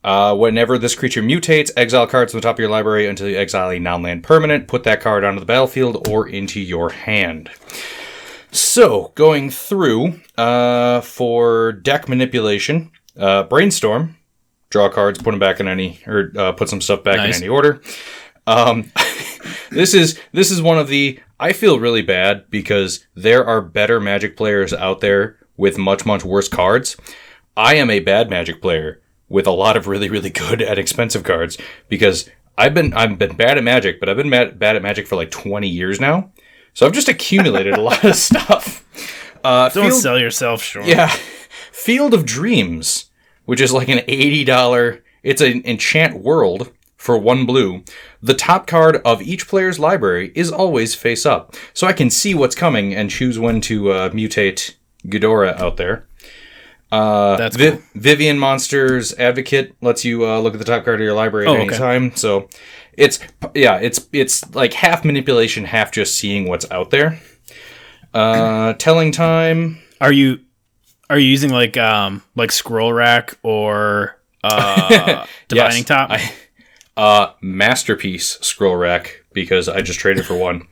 Uh, 0.05 0.35
whenever 0.35 0.77
this 0.77 0.93
creature 0.93 1.23
mutates, 1.23 1.71
exile 1.75 2.05
cards 2.05 2.31
from 2.31 2.39
the 2.39 2.43
top 2.43 2.57
of 2.57 2.59
your 2.59 2.69
library 2.69 3.07
until 3.07 3.27
you 3.27 3.35
exile 3.35 3.71
a 3.71 3.79
non 3.79 4.03
land 4.03 4.21
permanent. 4.21 4.67
Put 4.67 4.83
that 4.83 5.01
card 5.01 5.23
onto 5.23 5.39
the 5.39 5.47
battlefield 5.47 6.07
or 6.07 6.27
into 6.27 6.59
your 6.61 6.91
hand. 6.91 7.49
So, 8.51 9.11
going 9.15 9.49
through 9.49 10.21
uh, 10.37 11.01
for 11.01 11.71
deck 11.71 12.07
manipulation, 12.07 12.91
uh, 13.17 13.43
brainstorm, 13.43 14.15
draw 14.69 14.89
cards, 14.89 15.17
put 15.17 15.31
them 15.31 15.39
back 15.39 15.59
in 15.59 15.67
any, 15.67 15.99
or 16.05 16.31
uh, 16.37 16.51
put 16.51 16.69
some 16.69 16.81
stuff 16.81 17.03
back 17.03 17.17
Nice. 17.17 17.37
in 17.37 17.43
any 17.43 17.49
order. 17.49 17.81
Um, 18.45 18.91
this 19.71 19.95
is 19.95 20.19
this 20.33 20.51
is 20.51 20.61
one 20.61 20.77
of 20.77 20.87
the. 20.87 21.19
I 21.39 21.51
feel 21.51 21.79
really 21.79 22.03
bad 22.03 22.51
because 22.51 23.07
there 23.15 23.43
are 23.43 23.59
better 23.59 23.99
Magic 23.99 24.37
players 24.37 24.71
out 24.71 25.01
there 25.01 25.39
with 25.57 25.79
much 25.79 26.05
much 26.05 26.23
worse 26.23 26.47
cards. 26.47 26.95
I 27.57 27.73
am 27.73 27.89
a 27.89 28.01
bad 28.01 28.29
Magic 28.29 28.61
player 28.61 29.01
with 29.29 29.47
a 29.47 29.51
lot 29.51 29.75
of 29.77 29.87
really 29.87 30.09
really 30.09 30.29
good 30.29 30.61
and 30.61 30.77
expensive 30.79 31.23
cards 31.23 31.57
because 31.89 32.29
I've 32.57 32.73
been 32.73 32.93
I've 32.93 33.17
been 33.17 33.35
bad 33.35 33.57
at 33.57 33.63
Magic, 33.63 33.99
but 33.99 34.07
I've 34.09 34.17
been 34.17 34.29
mad, 34.29 34.57
bad 34.59 34.75
at 34.75 34.81
Magic 34.81 35.07
for 35.07 35.15
like 35.15 35.31
twenty 35.31 35.67
years 35.67 35.99
now. 35.99 36.31
So 36.73 36.85
I've 36.85 36.93
just 36.93 37.07
accumulated 37.09 37.73
a 37.73 37.81
lot 37.81 38.03
of 38.03 38.15
stuff. 38.29 38.83
Uh, 39.43 39.69
Don't 39.69 39.89
Field- 39.89 40.01
sell 40.01 40.19
yourself 40.19 40.61
short. 40.63 40.85
yeah, 40.87 41.07
Field 41.71 42.13
of 42.13 42.25
Dreams, 42.25 43.09
which 43.45 43.61
is 43.61 43.71
like 43.73 43.89
an 43.89 44.01
eighty 44.07 44.43
dollar. 44.43 45.03
It's 45.23 45.41
an 45.41 45.63
enchant 45.65 46.17
world 46.21 46.71
for 46.97 47.17
one 47.17 47.45
blue. 47.45 47.83
The 48.21 48.33
top 48.33 48.67
card 48.67 49.01
of 49.05 49.21
each 49.21 49.47
player's 49.47 49.77
library 49.79 50.31
is 50.35 50.51
always 50.51 50.95
face 50.95 51.25
up, 51.25 51.55
so 51.73 51.87
I 51.87 51.93
can 51.93 52.09
see 52.09 52.33
what's 52.33 52.55
coming 52.55 52.93
and 52.95 53.09
choose 53.09 53.37
when 53.37 53.59
to 53.61 53.91
uh, 53.91 54.09
mutate 54.09 54.75
Ghidorah 55.07 55.59
out 55.59 55.77
there. 55.77 56.07
Uh, 56.91 57.35
That's 57.37 57.57
cool. 57.57 57.81
Vivien 57.95 58.37
Monsters 58.39 59.13
Advocate 59.15 59.75
lets 59.81 60.05
you 60.05 60.25
uh, 60.25 60.39
look 60.39 60.53
at 60.53 60.59
the 60.59 60.65
top 60.65 60.85
card 60.85 61.01
of 61.01 61.03
your 61.05 61.13
library 61.15 61.47
at 61.47 61.51
Oh, 61.51 61.55
any 61.57 61.67
okay. 61.67 61.77
time. 61.77 62.15
So 62.15 62.47
it's 62.93 63.19
yeah, 63.53 63.77
it's 63.77 64.07
it's 64.13 64.53
like 64.55 64.73
half 64.73 65.03
manipulation, 65.03 65.65
half 65.65 65.91
just 65.91 66.17
seeing 66.17 66.47
what's 66.47 66.69
out 66.71 66.91
there. 66.91 67.19
Uh, 68.13 68.73
telling 68.79 69.11
time. 69.11 69.79
Are 69.99 70.11
you 70.11 70.39
are 71.09 71.17
you 71.17 71.27
using 71.27 71.51
like 71.51 71.75
um 71.77 72.21
like 72.35 72.51
scroll 72.51 72.93
rack 72.93 73.37
or 73.43 74.19
uh 74.43 75.25
divining 75.47 75.77
Yes, 75.79 75.85
top? 75.87 76.11
I- 76.11 76.31
uh, 76.97 77.33
masterpiece 77.41 78.37
scroll 78.39 78.77
rack 78.77 79.25
because 79.33 79.67
I 79.67 79.81
just 79.81 79.99
traded 79.99 80.25
for 80.25 80.37
one. 80.37 80.65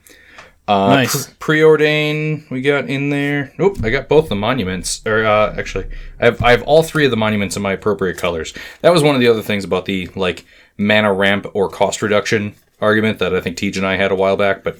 Uh, 0.66 0.88
Nice. 0.88 1.26
pre- 1.38 1.58
preordain 1.58 2.48
we 2.50 2.62
got 2.62 2.88
in 2.88 3.10
there. 3.10 3.52
Nope, 3.58 3.76
I 3.82 3.90
got 3.90 4.08
both 4.08 4.28
the 4.30 4.34
monuments. 4.34 5.02
Or 5.04 5.24
uh, 5.24 5.54
actually, 5.58 5.86
I 6.20 6.24
have 6.26 6.42
I 6.42 6.52
have 6.52 6.62
all 6.62 6.82
three 6.82 7.04
of 7.04 7.10
the 7.10 7.16
monuments 7.18 7.56
in 7.56 7.62
my 7.62 7.72
appropriate 7.72 8.16
colors. 8.16 8.54
That 8.80 8.92
was 8.92 9.02
one 9.02 9.14
of 9.14 9.20
the 9.20 9.28
other 9.28 9.42
things 9.42 9.64
about 9.64 9.84
the 9.84 10.08
like 10.16 10.44
mana 10.78 11.12
ramp 11.12 11.46
or 11.52 11.68
cost 11.68 12.00
reduction 12.00 12.54
argument 12.80 13.18
that 13.18 13.34
I 13.34 13.40
think 13.40 13.56
Tej 13.58 13.72
and 13.76 13.86
I 13.86 13.96
had 13.96 14.10
a 14.10 14.14
while 14.14 14.36
back. 14.38 14.64
But 14.64 14.78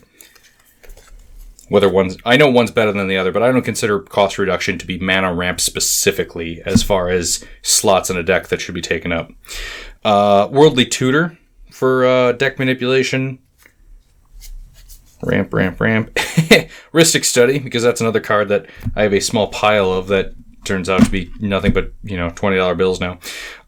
whether 1.69 1.89
one's 1.91 2.17
I 2.25 2.39
know 2.39 2.49
one's 2.51 2.71
better 2.71 2.93
than 2.93 3.09
the 3.09 3.19
other, 3.19 3.33
but 3.33 3.43
I 3.43 3.53
don't 3.53 3.63
consider 3.63 4.01
cost 4.01 4.39
reduction 4.39 4.79
to 4.79 4.87
be 4.87 4.99
mana 4.99 5.35
ramp 5.35 5.61
specifically 5.61 6.63
as 6.65 6.83
far 6.83 7.11
as 7.11 7.45
slots 7.63 8.09
in 8.09 8.17
a 8.17 8.23
deck 8.23 8.49
that 8.49 8.61
should 8.63 8.75
be 8.75 8.81
taken 8.81 9.13
up. 9.13 9.31
Uh, 10.03 10.49
Worldly 10.51 10.87
Tutor 10.87 11.37
for 11.71 12.07
uh, 12.07 12.33
deck 12.33 12.59
manipulation. 12.59 13.39
Ramp, 15.25 15.53
ramp, 15.55 15.81
ramp. 15.81 16.15
Rhystic 16.93 17.25
Study, 17.25 17.59
because 17.59 17.83
that's 17.83 18.01
another 18.01 18.21
card 18.21 18.49
that 18.49 18.67
I 18.95 19.03
have 19.03 19.13
a 19.15 19.21
small 19.21 19.49
pile 19.49 19.93
of 19.93 20.09
that 20.09 20.35
turns 20.65 20.89
out 20.89 21.05
to 21.05 21.11
be 21.11 21.31
nothing 21.41 21.73
but, 21.73 21.93
you 22.03 22.17
know, 22.17 22.31
$20 22.31 22.77
bills 22.77 23.01
now. 23.01 23.19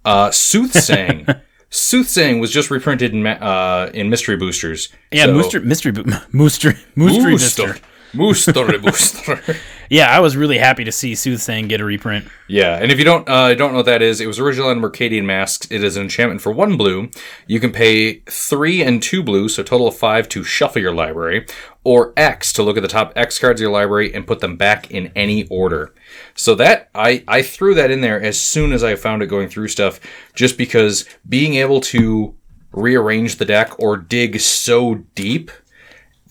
Uh, 0.04 0.30
Soothsaying. 0.30 1.26
Soothsaying 1.70 2.38
was 2.40 2.50
just 2.50 2.70
reprinted 2.70 3.12
in, 3.12 3.26
uh, 3.26 3.90
in 3.92 4.08
Mystery 4.08 4.36
Boosters. 4.36 4.88
yeah, 5.10 5.24
So- 5.26 5.34
mystery 5.34 5.60
mystery 5.62 5.92
mystery 6.32 6.74
mystery 6.94 7.32
Booster. 7.32 7.66
Mister. 7.66 7.80
Booster, 8.14 8.78
booster. 8.78 9.56
Yeah, 9.88 10.10
I 10.10 10.20
was 10.20 10.36
really 10.36 10.58
happy 10.58 10.84
to 10.84 10.92
see 10.92 11.12
Soothsaying 11.12 11.68
get 11.68 11.80
a 11.80 11.84
reprint. 11.84 12.28
Yeah, 12.48 12.76
and 12.76 12.90
if 12.90 12.98
you 12.98 13.04
don't 13.04 13.28
uh, 13.28 13.54
don't 13.54 13.72
know 13.72 13.78
what 13.78 13.86
that 13.86 14.02
is, 14.02 14.20
it 14.20 14.26
was 14.26 14.38
originally 14.38 14.72
in 14.72 14.80
Mercadian 14.80 15.24
Masques. 15.24 15.68
It 15.70 15.84
is 15.84 15.96
an 15.96 16.02
enchantment 16.02 16.40
for 16.40 16.52
one 16.52 16.76
blue. 16.76 17.10
You 17.46 17.60
can 17.60 17.72
pay 17.72 18.20
three 18.20 18.82
and 18.82 19.02
two 19.02 19.22
blue, 19.22 19.48
so 19.48 19.62
total 19.62 19.88
of 19.88 19.96
five 19.96 20.28
to 20.30 20.44
shuffle 20.44 20.82
your 20.82 20.94
library, 20.94 21.46
or 21.84 22.12
X 22.16 22.52
to 22.54 22.62
look 22.62 22.76
at 22.76 22.82
the 22.82 22.88
top 22.88 23.12
X 23.16 23.38
cards 23.38 23.60
of 23.60 23.62
your 23.62 23.72
library 23.72 24.12
and 24.12 24.26
put 24.26 24.40
them 24.40 24.56
back 24.56 24.90
in 24.90 25.12
any 25.14 25.46
order. 25.48 25.94
So 26.34 26.54
that 26.56 26.90
I 26.94 27.24
I 27.28 27.42
threw 27.42 27.74
that 27.74 27.90
in 27.90 28.00
there 28.00 28.20
as 28.20 28.40
soon 28.40 28.72
as 28.72 28.82
I 28.82 28.96
found 28.96 29.22
it 29.22 29.26
going 29.26 29.48
through 29.48 29.68
stuff, 29.68 30.00
just 30.34 30.58
because 30.58 31.04
being 31.28 31.54
able 31.54 31.80
to 31.82 32.34
rearrange 32.72 33.36
the 33.36 33.44
deck 33.44 33.78
or 33.78 33.96
dig 33.96 34.38
so 34.40 34.96
deep 35.14 35.50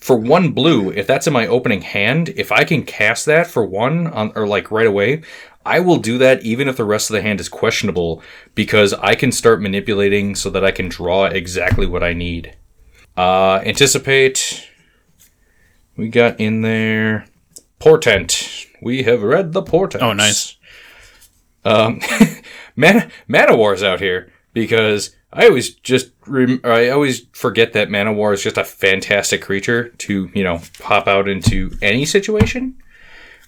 for 0.06 0.16
one 0.16 0.52
blue, 0.52 0.92
if 0.92 1.04
that's 1.04 1.26
in 1.26 1.32
my 1.32 1.48
opening 1.48 1.80
hand, 1.80 2.28
if 2.36 2.52
I 2.52 2.62
can 2.62 2.84
cast 2.84 3.26
that 3.26 3.48
for 3.48 3.66
one 3.66 4.06
on 4.06 4.30
or 4.36 4.46
like 4.46 4.70
right 4.70 4.86
away, 4.86 5.22
I 5.64 5.80
will 5.80 5.96
do 5.96 6.16
that 6.18 6.44
even 6.44 6.68
if 6.68 6.76
the 6.76 6.84
rest 6.84 7.10
of 7.10 7.14
the 7.14 7.22
hand 7.22 7.40
is 7.40 7.48
questionable 7.48 8.22
because 8.54 8.92
I 8.94 9.16
can 9.16 9.32
start 9.32 9.60
manipulating 9.60 10.36
so 10.36 10.48
that 10.50 10.64
I 10.64 10.70
can 10.70 10.88
draw 10.88 11.24
exactly 11.24 11.88
what 11.88 12.04
I 12.04 12.12
need. 12.12 12.56
Uh 13.16 13.60
anticipate 13.64 14.68
we 15.96 16.08
got 16.08 16.38
in 16.38 16.60
there 16.62 17.26
portent. 17.80 18.66
We 18.80 19.02
have 19.02 19.24
read 19.24 19.54
the 19.54 19.62
portent. 19.62 20.04
Oh, 20.04 20.12
nice. 20.12 20.56
Um 21.64 22.00
Man- 22.76 23.10
Man-o'-War's 23.26 23.82
out 23.82 23.98
here 23.98 24.32
because 24.52 25.16
I 25.32 25.48
always 25.48 25.74
just 25.74 26.12
I 26.64 26.88
always 26.88 27.26
forget 27.32 27.72
that 27.74 27.90
Man-o'-War 27.90 28.32
is 28.34 28.42
just 28.42 28.56
a 28.58 28.64
fantastic 28.64 29.42
creature 29.42 29.88
to 29.90 30.30
you 30.34 30.44
know 30.44 30.60
pop 30.78 31.06
out 31.06 31.28
into 31.28 31.70
any 31.82 32.04
situation, 32.04 32.76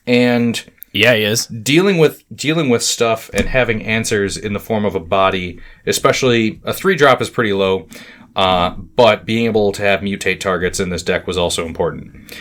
and 0.06 0.62
Yeah, 0.92 1.14
he 1.14 1.22
is. 1.24 1.46
dealing 1.46 1.98
with 1.98 2.24
dealing 2.34 2.68
with 2.68 2.82
stuff 2.82 3.30
and 3.34 3.46
having 3.48 3.82
answers 3.84 4.36
in 4.36 4.52
the 4.52 4.60
form 4.60 4.84
of 4.84 4.94
a 4.94 5.00
body, 5.00 5.60
especially 5.86 6.60
a 6.64 6.72
three 6.72 6.94
drop 6.96 7.20
is 7.20 7.30
pretty 7.30 7.52
low, 7.52 7.88
uh, 8.36 8.70
but 8.70 9.24
being 9.26 9.46
able 9.46 9.72
to 9.72 9.82
have 9.82 10.00
mutate 10.00 10.40
targets 10.40 10.80
in 10.80 10.88
this 10.90 11.02
deck 11.02 11.26
was 11.26 11.36
also 11.38 11.66
important. 11.66 12.32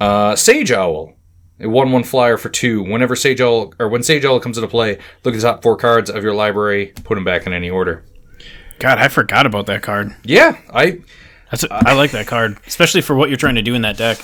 Uh, 0.00 0.36
Sage 0.36 0.72
Owl. 0.72 1.12
A 1.58 1.66
one 1.66 1.90
one 1.90 2.04
flyer 2.04 2.36
for 2.36 2.50
two. 2.50 2.82
Whenever 2.82 3.16
Sage 3.16 3.40
Owl 3.40 3.72
or 3.78 3.88
when 3.88 4.02
Sage 4.02 4.26
Owl 4.26 4.40
comes 4.40 4.58
into 4.58 4.68
play, 4.68 4.98
look 5.24 5.32
at 5.34 5.40
the 5.40 5.46
top 5.46 5.62
four 5.62 5.74
cards 5.78 6.10
of 6.10 6.22
your 6.22 6.34
library, 6.34 6.92
put 7.04 7.14
them 7.14 7.24
back 7.24 7.46
in 7.46 7.54
any 7.54 7.70
order. 7.70 8.04
God, 8.78 8.98
I 8.98 9.08
forgot 9.08 9.46
about 9.46 9.66
that 9.66 9.82
card. 9.82 10.14
Yeah, 10.24 10.58
I 10.72 11.00
That's 11.50 11.64
I 11.70 11.94
like 11.94 12.10
that 12.12 12.26
card, 12.26 12.58
especially 12.66 13.00
for 13.00 13.14
what 13.16 13.28
you're 13.30 13.38
trying 13.38 13.54
to 13.56 13.62
do 13.62 13.74
in 13.74 13.82
that 13.82 13.96
deck. 13.96 14.18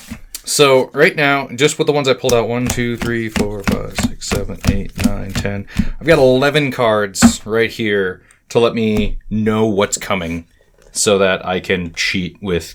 so 0.44 0.90
right 0.90 1.16
now, 1.16 1.48
just 1.48 1.78
with 1.78 1.86
the 1.86 1.92
ones 1.92 2.08
I 2.08 2.14
pulled 2.14 2.34
out, 2.34 2.48
one, 2.48 2.66
two, 2.66 2.96
three, 2.96 3.28
four, 3.28 3.62
five, 3.64 3.96
six, 3.96 4.28
seven, 4.28 4.58
eight, 4.70 4.92
nine, 5.06 5.32
ten. 5.32 5.66
I've 6.00 6.06
got 6.06 6.18
eleven 6.18 6.70
cards 6.70 7.40
right 7.46 7.70
here 7.70 8.22
to 8.50 8.58
let 8.58 8.74
me 8.74 9.18
know 9.30 9.66
what's 9.66 9.96
coming, 9.96 10.46
so 10.90 11.18
that 11.18 11.44
I 11.46 11.60
can 11.60 11.92
cheat 11.94 12.36
with 12.42 12.74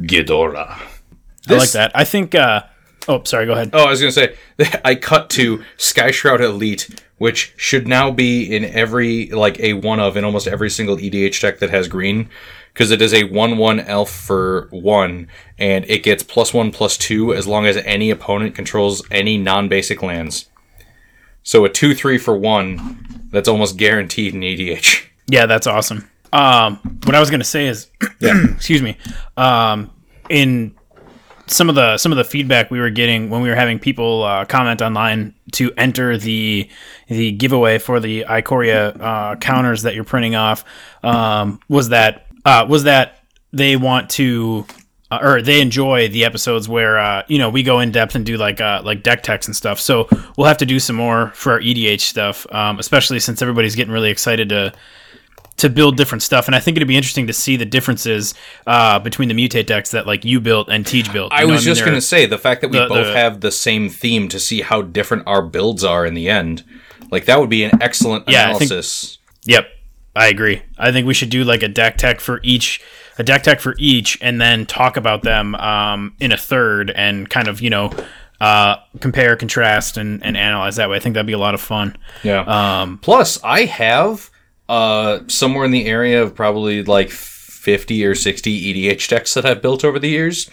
Ghidorah. 0.00 0.78
I 1.48 1.54
like 1.54 1.72
that. 1.72 1.92
I 1.94 2.04
think. 2.04 2.34
uh 2.34 2.62
Oh, 3.08 3.22
sorry. 3.24 3.46
Go 3.46 3.52
ahead. 3.52 3.70
Oh, 3.72 3.86
I 3.86 3.90
was 3.90 4.00
gonna 4.00 4.12
say 4.12 4.36
I 4.84 4.94
cut 4.94 5.30
to 5.30 5.62
Skyshroud 5.76 6.40
Elite, 6.40 7.02
which 7.18 7.52
should 7.56 7.88
now 7.88 8.10
be 8.10 8.54
in 8.54 8.64
every 8.64 9.26
like 9.26 9.58
a 9.60 9.74
one 9.74 10.00
of 10.00 10.16
in 10.16 10.24
almost 10.24 10.46
every 10.46 10.70
single 10.70 10.96
EDH 10.96 11.40
deck 11.40 11.58
that 11.58 11.70
has 11.70 11.88
green, 11.88 12.30
because 12.72 12.90
it 12.90 13.02
is 13.02 13.12
a 13.12 13.24
one 13.24 13.58
one 13.58 13.80
elf 13.80 14.10
for 14.10 14.68
one, 14.70 15.28
and 15.58 15.84
it 15.88 16.02
gets 16.02 16.22
plus 16.22 16.54
one 16.54 16.70
plus 16.70 16.96
two 16.96 17.34
as 17.34 17.46
long 17.46 17.66
as 17.66 17.76
any 17.78 18.10
opponent 18.10 18.54
controls 18.54 19.02
any 19.10 19.36
non 19.36 19.68
basic 19.68 20.02
lands. 20.02 20.48
So 21.42 21.64
a 21.64 21.68
two 21.68 21.94
three 21.94 22.18
for 22.18 22.36
one, 22.36 23.26
that's 23.30 23.48
almost 23.48 23.76
guaranteed 23.76 24.34
in 24.34 24.40
EDH. 24.40 25.06
Yeah, 25.28 25.46
that's 25.46 25.66
awesome. 25.66 26.08
Um, 26.32 26.76
what 27.04 27.14
I 27.14 27.20
was 27.20 27.30
gonna 27.30 27.44
say 27.44 27.66
is, 27.66 27.88
excuse 28.20 28.80
me, 28.80 28.96
um, 29.36 29.90
in 30.28 30.74
some 31.52 31.68
of 31.68 31.74
the 31.74 31.96
some 31.98 32.12
of 32.12 32.18
the 32.18 32.24
feedback 32.24 32.70
we 32.70 32.80
were 32.80 32.90
getting 32.90 33.30
when 33.30 33.42
we 33.42 33.48
were 33.48 33.54
having 33.54 33.78
people 33.78 34.22
uh, 34.24 34.44
comment 34.44 34.82
online 34.82 35.34
to 35.52 35.72
enter 35.76 36.16
the 36.16 36.68
the 37.08 37.32
giveaway 37.32 37.78
for 37.78 38.00
the 38.00 38.24
Ikoria 38.28 39.00
uh, 39.00 39.36
counters 39.36 39.82
that 39.82 39.94
you're 39.94 40.04
printing 40.04 40.34
off 40.34 40.64
um, 41.02 41.60
was 41.68 41.90
that 41.90 42.26
uh, 42.44 42.66
was 42.68 42.84
that 42.84 43.18
they 43.52 43.76
want 43.76 44.10
to 44.10 44.66
uh, 45.12 45.18
or 45.20 45.42
they 45.42 45.60
enjoy 45.60 46.08
the 46.08 46.24
episodes 46.24 46.68
where 46.68 46.98
uh, 46.98 47.22
you 47.28 47.38
know 47.38 47.50
we 47.50 47.62
go 47.62 47.80
in 47.80 47.92
depth 47.92 48.14
and 48.14 48.24
do 48.24 48.36
like 48.36 48.60
uh, 48.60 48.80
like 48.82 49.02
deck 49.02 49.22
techs 49.22 49.46
and 49.46 49.54
stuff. 49.54 49.78
So 49.78 50.08
we'll 50.36 50.46
have 50.46 50.58
to 50.58 50.66
do 50.66 50.80
some 50.80 50.96
more 50.96 51.30
for 51.34 51.52
our 51.52 51.60
EDH 51.60 52.00
stuff, 52.00 52.46
um, 52.52 52.78
especially 52.78 53.20
since 53.20 53.42
everybody's 53.42 53.76
getting 53.76 53.92
really 53.92 54.10
excited 54.10 54.48
to 54.48 54.72
to 55.58 55.68
build 55.68 55.96
different 55.96 56.22
stuff. 56.22 56.46
And 56.46 56.54
I 56.56 56.60
think 56.60 56.76
it'd 56.76 56.88
be 56.88 56.96
interesting 56.96 57.26
to 57.26 57.32
see 57.32 57.56
the 57.56 57.64
differences 57.64 58.34
uh, 58.66 58.98
between 58.98 59.28
the 59.28 59.34
mutate 59.34 59.66
decks 59.66 59.90
that 59.90 60.06
like 60.06 60.24
you 60.24 60.40
built 60.40 60.68
and 60.68 60.86
Teach 60.86 61.12
built. 61.12 61.32
I 61.32 61.44
was 61.44 61.50
what 61.50 61.54
mean? 61.56 61.64
just 61.64 61.80
They're- 61.80 61.86
gonna 61.90 62.00
say 62.00 62.26
the 62.26 62.38
fact 62.38 62.60
that 62.62 62.70
we 62.70 62.78
the- 62.78 62.86
both 62.86 63.06
the- 63.08 63.12
have 63.16 63.40
the 63.40 63.52
same 63.52 63.88
theme 63.88 64.28
to 64.28 64.38
see 64.38 64.62
how 64.62 64.82
different 64.82 65.24
our 65.26 65.42
builds 65.42 65.84
are 65.84 66.04
in 66.06 66.14
the 66.14 66.28
end. 66.28 66.64
Like 67.10 67.26
that 67.26 67.38
would 67.38 67.50
be 67.50 67.64
an 67.64 67.82
excellent 67.82 68.28
Yeah, 68.28 68.50
I 68.50 68.54
think- 68.58 68.72
Yep, 69.44 69.66
I 70.16 70.26
agree. 70.28 70.62
I 70.78 70.92
think 70.92 71.06
we 71.06 71.14
should 71.14 71.30
do 71.30 71.44
like 71.44 71.62
a 71.62 71.68
deck 71.68 71.96
tech 71.98 72.20
for 72.20 72.40
each, 72.42 72.80
a 73.18 73.22
deck 73.22 73.42
tech 73.42 73.60
for 73.60 73.74
each, 73.78 74.18
and 74.22 74.40
then 74.40 74.66
talk 74.66 74.96
about 74.96 75.22
them 75.22 75.54
um, 75.56 76.14
in 76.20 76.32
a 76.32 76.36
third 76.36 76.90
and 76.90 77.28
kind 77.28 77.48
of 77.48 77.60
you 77.60 77.68
know 77.70 77.92
uh, 78.40 78.76
compare, 79.00 79.36
contrast, 79.36 79.96
and, 79.96 80.24
and 80.24 80.36
analyze 80.36 80.74
that 80.76 80.90
way. 80.90 80.96
I 80.96 80.98
think 81.00 81.14
that'd 81.14 81.26
be 81.26 81.32
a 81.32 81.38
lot 81.38 81.54
of 81.54 81.60
fun. 81.60 81.96
Yeah. 82.24 82.40
Um, 82.40 82.98
Plus, 82.98 83.38
I 83.44 83.66
have 83.66 84.30
uh, 84.72 85.22
somewhere 85.28 85.66
in 85.66 85.70
the 85.70 85.84
area 85.84 86.22
of 86.22 86.34
probably 86.34 86.82
like 86.82 87.10
fifty 87.10 88.06
or 88.06 88.14
sixty 88.14 88.72
EDH 88.72 89.06
decks 89.06 89.34
that 89.34 89.44
I've 89.44 89.60
built 89.60 89.84
over 89.84 89.98
the 89.98 90.08
years. 90.08 90.48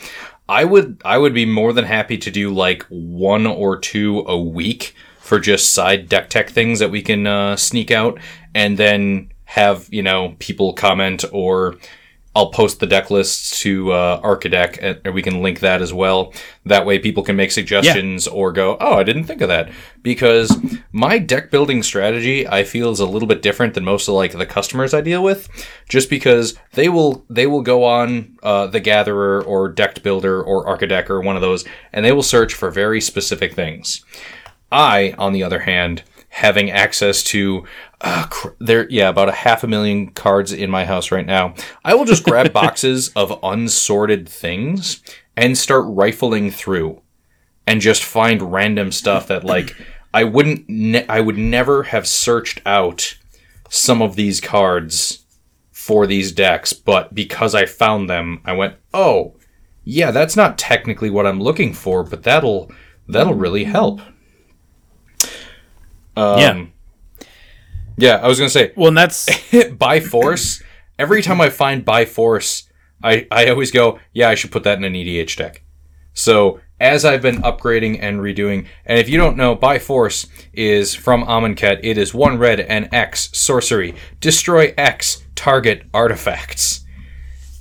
I 0.49 0.65
would 0.65 1.01
I 1.05 1.17
would 1.17 1.33
be 1.33 1.45
more 1.45 1.71
than 1.71 1.85
happy 1.85 2.17
to 2.17 2.29
do 2.29 2.53
like 2.53 2.83
one 2.89 3.47
or 3.47 3.77
two 3.79 4.25
a 4.27 4.37
week 4.37 4.93
for 5.19 5.39
just 5.39 5.71
side 5.71 6.09
deck 6.09 6.29
tech 6.29 6.49
things 6.49 6.79
that 6.79 6.91
we 6.91 7.01
can 7.01 7.27
uh, 7.27 7.55
sneak 7.55 7.91
out, 7.91 8.19
and 8.53 8.77
then 8.77 9.31
have 9.45 9.87
you 9.89 10.03
know 10.03 10.35
people 10.39 10.73
comment 10.73 11.23
or 11.31 11.77
I'll 12.39 12.51
post 12.51 12.79
the 12.79 12.87
deck 12.87 13.11
lists 13.11 13.59
to 13.63 13.91
uh, 13.91 14.21
Archidekt, 14.21 15.01
and 15.03 15.13
we 15.13 15.21
can 15.21 15.43
link 15.43 15.59
that 15.59 15.81
as 15.81 15.91
well. 15.91 16.33
That 16.65 16.85
way, 16.85 16.97
people 16.97 17.21
can 17.21 17.35
make 17.35 17.51
suggestions 17.51 18.27
yeah. 18.27 18.31
or 18.31 18.53
go, 18.53 18.77
"Oh, 18.79 18.93
I 18.93 19.03
didn't 19.03 19.25
think 19.25 19.41
of 19.41 19.49
that." 19.49 19.69
Because 20.01 20.55
my 20.93 21.19
deck 21.19 21.51
building 21.51 21.83
strategy, 21.83 22.47
I 22.47 22.63
feel, 22.63 22.91
is 22.91 23.01
a 23.01 23.05
little 23.05 23.27
bit 23.27 23.41
different 23.41 23.73
than 23.73 23.83
most 23.83 24.07
of 24.07 24.13
like 24.13 24.31
the 24.31 24.45
customers 24.45 24.93
I 24.93 25.01
deal 25.01 25.21
with. 25.21 25.49
Just 25.89 26.09
because 26.09 26.57
they 26.75 26.87
will 26.87 27.25
they 27.29 27.45
will 27.45 27.61
go 27.61 27.83
on 27.83 28.37
uh, 28.41 28.67
the 28.67 28.79
Gatherer 28.79 29.43
or 29.43 29.67
Deck 29.67 30.01
Builder 30.01 30.41
or 30.41 30.65
Archidekt 30.65 31.09
or 31.09 31.19
one 31.19 31.35
of 31.35 31.41
those, 31.41 31.65
and 31.91 32.05
they 32.05 32.13
will 32.13 32.23
search 32.23 32.53
for 32.53 32.71
very 32.71 33.01
specific 33.01 33.53
things. 33.53 34.05
I, 34.71 35.13
on 35.17 35.33
the 35.33 35.43
other 35.43 35.59
hand, 35.59 36.03
having 36.29 36.71
access 36.71 37.23
to 37.23 37.65
uh, 38.01 38.25
cr- 38.29 38.49
there 38.59 38.89
yeah 38.89 39.09
about 39.09 39.29
a 39.29 39.33
half 39.33 39.63
a 39.63 39.67
million 39.67 40.09
cards 40.11 40.53
in 40.53 40.69
my 40.69 40.85
house 40.85 41.11
right 41.11 41.25
now. 41.25 41.53
I 41.83 41.95
will 41.95 42.05
just 42.05 42.23
grab 42.23 42.53
boxes 42.53 43.09
of 43.15 43.37
unsorted 43.43 44.29
things 44.29 45.01
and 45.35 45.57
start 45.57 45.85
rifling 45.87 46.51
through 46.51 47.01
and 47.69 47.81
just 47.81 48.03
find 48.03 48.51
random 48.51 48.91
stuff 48.91 49.27
that 49.27 49.43
like 49.43 49.75
i 50.13 50.23
wouldn't 50.23 50.67
ne- 50.67 51.07
i 51.07 51.21
would 51.21 51.37
never 51.37 51.83
have 51.83 52.07
searched 52.07 52.61
out 52.65 53.15
some 53.69 54.01
of 54.01 54.15
these 54.15 54.41
cards 54.41 55.25
for 55.71 56.07
these 56.07 56.31
decks 56.31 56.73
but 56.73 57.13
because 57.13 57.53
i 57.53 57.65
found 57.65 58.09
them 58.09 58.41
i 58.43 58.51
went 58.51 58.75
oh 58.93 59.35
yeah 59.83 60.09
that's 60.09 60.35
not 60.35 60.57
technically 60.57 61.11
what 61.11 61.27
i'm 61.27 61.39
looking 61.39 61.71
for 61.71 62.03
but 62.03 62.23
that'll 62.23 62.71
that'll 63.07 63.35
really 63.35 63.63
help 63.65 64.01
um, 66.19 66.39
yeah. 66.39 66.65
Yeah, 67.97 68.15
I 68.15 68.27
was 68.27 68.39
gonna 68.39 68.49
say. 68.49 68.71
Well, 68.75 68.89
and 68.89 68.97
that's 68.97 69.27
by 69.77 69.99
force. 69.99 70.63
Every 70.97 71.21
time 71.21 71.41
I 71.41 71.49
find 71.49 71.83
by 71.83 72.05
force, 72.05 72.69
I 73.03 73.27
I 73.31 73.49
always 73.49 73.71
go, 73.71 73.99
yeah, 74.13 74.29
I 74.29 74.35
should 74.35 74.51
put 74.51 74.63
that 74.63 74.77
in 74.77 74.83
an 74.83 74.93
EDH 74.93 75.37
deck. 75.37 75.63
So 76.13 76.59
as 76.79 77.03
I've 77.03 77.21
been 77.21 77.41
upgrading 77.41 77.99
and 78.01 78.19
redoing, 78.19 78.65
and 78.85 78.97
if 78.99 79.09
you 79.09 79.17
don't 79.17 79.37
know, 79.37 79.53
by 79.53 79.79
force 79.79 80.27
is 80.53 80.95
from 80.95 81.25
Amonkhet. 81.25 81.81
It 81.83 81.97
is 81.97 82.13
one 82.13 82.37
red 82.37 82.61
and 82.61 82.93
X 82.93 83.29
sorcery. 83.37 83.95
Destroy 84.19 84.73
X 84.77 85.23
target 85.35 85.83
artifacts. 85.93 86.85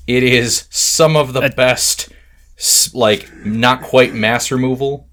It 0.07 0.23
is 0.23 0.67
some 0.71 1.17
of 1.17 1.33
the 1.33 1.53
best, 1.57 2.11
like 2.95 3.29
not 3.45 3.83
quite 3.83 4.15
mass 4.15 4.51
removal, 4.51 5.08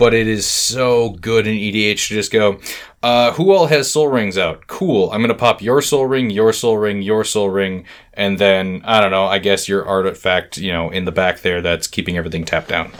but 0.00 0.14
it 0.14 0.26
is 0.26 0.46
so 0.46 1.10
good 1.10 1.46
in 1.46 1.54
EDH 1.54 2.08
to 2.08 2.14
just 2.14 2.32
go, 2.32 2.58
uh, 3.02 3.32
who 3.32 3.52
all 3.52 3.66
has 3.66 3.92
sol 3.92 4.08
rings 4.08 4.38
out? 4.38 4.66
Cool. 4.66 5.10
I'm 5.12 5.20
gonna 5.20 5.34
pop 5.34 5.60
your 5.60 5.82
sol 5.82 6.06
ring, 6.06 6.30
your 6.30 6.54
sol 6.54 6.78
ring, 6.78 7.02
your 7.02 7.22
sol 7.22 7.50
ring, 7.50 7.84
and 8.14 8.38
then 8.38 8.80
I 8.86 9.02
don't 9.02 9.10
know. 9.10 9.26
I 9.26 9.38
guess 9.38 9.68
your 9.68 9.84
artifact, 9.84 10.56
you 10.56 10.72
know, 10.72 10.88
in 10.88 11.04
the 11.04 11.12
back 11.12 11.40
there 11.40 11.60
that's 11.60 11.86
keeping 11.86 12.16
everything 12.16 12.46
tapped 12.46 12.68
down. 12.68 12.90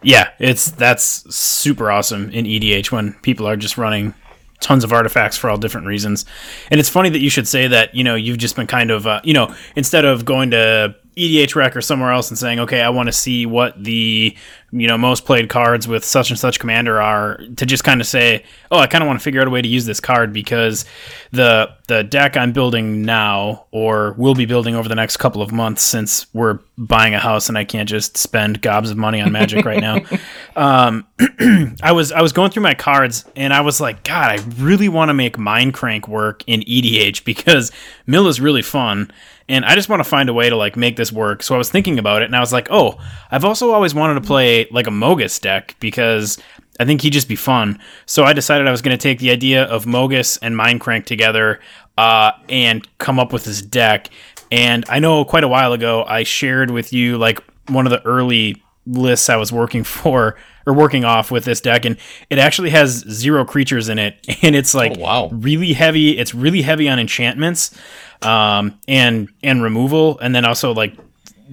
Yeah, 0.00 0.30
it's 0.38 0.70
that's 0.70 1.34
super 1.34 1.90
awesome 1.90 2.30
in 2.30 2.44
EDH 2.44 2.92
when 2.92 3.14
people 3.14 3.48
are 3.48 3.56
just 3.56 3.76
running 3.76 4.14
tons 4.60 4.84
of 4.84 4.92
artifacts 4.92 5.36
for 5.36 5.50
all 5.50 5.58
different 5.58 5.88
reasons. 5.88 6.24
And 6.70 6.78
it's 6.78 6.88
funny 6.88 7.10
that 7.10 7.20
you 7.20 7.30
should 7.30 7.48
say 7.48 7.66
that. 7.66 7.96
You 7.96 8.04
know, 8.04 8.14
you've 8.14 8.38
just 8.38 8.54
been 8.54 8.68
kind 8.68 8.92
of, 8.92 9.08
uh, 9.08 9.20
you 9.24 9.34
know, 9.34 9.52
instead 9.74 10.04
of 10.04 10.24
going 10.24 10.52
to 10.52 10.94
EDH 11.16 11.54
Rec 11.54 11.76
or 11.76 11.80
somewhere 11.80 12.12
else 12.12 12.30
and 12.30 12.38
saying, 12.38 12.60
okay, 12.60 12.80
I 12.80 12.88
want 12.90 13.08
to 13.08 13.12
see 13.12 13.46
what 13.46 13.82
the 13.82 14.36
you 14.72 14.88
know 14.88 14.96
most 14.96 15.26
played 15.26 15.50
cards 15.50 15.86
with 15.86 16.02
such 16.02 16.30
and 16.30 16.38
such 16.38 16.58
commander 16.58 17.00
are, 17.00 17.36
to 17.56 17.66
just 17.66 17.84
kind 17.84 18.00
of 18.00 18.06
say, 18.06 18.42
oh, 18.70 18.78
I 18.78 18.86
kind 18.86 19.04
of 19.04 19.06
want 19.06 19.20
to 19.20 19.22
figure 19.22 19.40
out 19.40 19.46
a 19.46 19.50
way 19.50 19.60
to 19.60 19.68
use 19.68 19.84
this 19.84 20.00
card 20.00 20.32
because 20.32 20.86
the 21.30 21.70
the 21.88 22.02
deck 22.02 22.38
I'm 22.38 22.52
building 22.52 23.02
now 23.02 23.66
or 23.70 24.12
will 24.14 24.34
be 24.34 24.46
building 24.46 24.74
over 24.74 24.88
the 24.88 24.94
next 24.94 25.18
couple 25.18 25.42
of 25.42 25.52
months 25.52 25.82
since 25.82 26.32
we're 26.34 26.58
buying 26.78 27.14
a 27.14 27.18
house 27.18 27.50
and 27.50 27.58
I 27.58 27.64
can't 27.64 27.88
just 27.88 28.16
spend 28.16 28.62
gobs 28.62 28.90
of 28.90 28.96
money 28.96 29.20
on 29.20 29.30
Magic 29.30 29.64
right 29.64 29.80
now. 29.80 30.00
Um, 30.54 31.06
I 31.82 31.92
was 31.92 32.12
I 32.12 32.20
was 32.20 32.32
going 32.32 32.50
through 32.50 32.62
my 32.62 32.74
cards 32.74 33.24
and 33.34 33.54
I 33.54 33.62
was 33.62 33.80
like, 33.80 34.04
God, 34.04 34.38
I 34.38 34.44
really 34.58 34.88
want 34.88 35.08
to 35.08 35.14
make 35.14 35.38
Mindcrank 35.38 36.08
work 36.08 36.44
in 36.46 36.60
EDH 36.60 37.24
because 37.24 37.72
Mill 38.06 38.28
is 38.28 38.38
really 38.38 38.60
fun 38.60 39.10
and 39.48 39.64
I 39.64 39.74
just 39.74 39.88
want 39.88 40.00
to 40.00 40.08
find 40.08 40.28
a 40.28 40.32
way 40.32 40.48
to 40.48 40.56
like 40.56 40.76
make 40.76 40.96
this 40.96 41.12
work. 41.12 41.42
So 41.42 41.54
I 41.54 41.58
was 41.58 41.70
thinking 41.70 41.98
about 41.98 42.22
it, 42.22 42.26
and 42.26 42.36
I 42.36 42.40
was 42.40 42.52
like, 42.52 42.68
oh, 42.70 42.98
I've 43.30 43.44
also 43.44 43.70
always 43.72 43.94
wanted 43.94 44.14
to 44.14 44.20
play 44.22 44.61
like 44.70 44.86
a 44.86 44.90
Mogis 44.90 45.40
deck 45.40 45.76
because 45.80 46.38
I 46.78 46.84
think 46.84 47.00
he'd 47.02 47.12
just 47.12 47.28
be 47.28 47.36
fun. 47.36 47.78
So 48.06 48.24
I 48.24 48.32
decided 48.32 48.66
I 48.66 48.70
was 48.70 48.82
going 48.82 48.96
to 48.96 49.02
take 49.02 49.18
the 49.18 49.30
idea 49.30 49.64
of 49.64 49.84
Mogis 49.84 50.38
and 50.42 50.54
Mindcrank 50.54 51.04
together 51.04 51.60
uh, 51.98 52.32
and 52.48 52.86
come 52.98 53.18
up 53.18 53.32
with 53.32 53.44
this 53.44 53.62
deck. 53.62 54.08
And 54.50 54.84
I 54.88 54.98
know 54.98 55.24
quite 55.24 55.44
a 55.44 55.48
while 55.48 55.72
ago 55.72 56.04
I 56.04 56.22
shared 56.22 56.70
with 56.70 56.92
you 56.92 57.18
like 57.18 57.42
one 57.68 57.86
of 57.86 57.90
the 57.90 58.04
early 58.04 58.62
lists 58.86 59.30
I 59.30 59.36
was 59.36 59.52
working 59.52 59.84
for 59.84 60.36
or 60.66 60.72
working 60.72 61.04
off 61.04 61.30
with 61.30 61.44
this 61.44 61.60
deck 61.60 61.84
and 61.84 61.96
it 62.30 62.38
actually 62.38 62.70
has 62.70 63.04
zero 63.10 63.44
creatures 63.44 63.88
in 63.88 63.98
it 63.98 64.24
and 64.42 64.54
it's 64.54 64.74
like 64.74 64.92
oh, 64.96 65.00
wow. 65.00 65.28
really 65.32 65.72
heavy 65.72 66.16
it's 66.16 66.36
really 66.36 66.62
heavy 66.62 66.88
on 66.88 67.00
enchantments 67.00 67.76
um, 68.22 68.78
and 68.88 69.28
and 69.42 69.62
removal, 69.62 70.18
and 70.20 70.34
then 70.34 70.44
also 70.44 70.72
like 70.72 70.94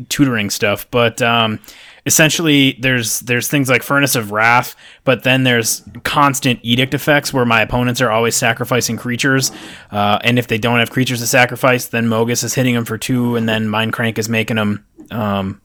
tutoring 0.10 0.50
stuff. 0.50 0.90
But 0.92 1.22
um, 1.22 1.60
essentially, 2.06 2.78
there's 2.80 3.20
there's 3.22 3.48
things 3.48 3.70
like 3.70 3.84
Furnace 3.84 4.16
of 4.16 4.32
Rath, 4.32 4.76
but 5.04 5.24
then 5.24 5.44
there's 5.44 5.84
constant 6.04 6.60
edict 6.64 6.94
effects 6.94 7.34
where 7.34 7.46
my 7.46 7.62
opponents 7.62 8.02
are 8.02 8.12
always 8.12 8.36
sacrificing 8.36 8.98
creatures, 8.98 9.52
uh, 9.92 10.20
and 10.24 10.40
if 10.40 10.48
they 10.48 10.58
don't 10.58 10.80
have 10.80 10.90
creatures 10.90 11.20
to 11.20 11.28
sacrifice, 11.28 11.88
then 11.88 12.08
mogis 12.08 12.44
is 12.44 12.54
hitting 12.54 12.76
them 12.76 12.86
for 12.86 12.98
two, 12.98 13.36
and 13.36 13.48
then 13.48 13.68
Mindcrank 13.68 14.18
is 14.18 14.30
making 14.30 14.58
them. 14.58 14.86
Um, 15.12 15.62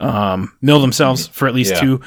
um, 0.00 0.52
mill 0.60 0.80
themselves 0.80 1.28
for 1.28 1.46
at 1.46 1.54
least 1.54 1.74
yeah. 1.74 1.80
two, 1.80 2.00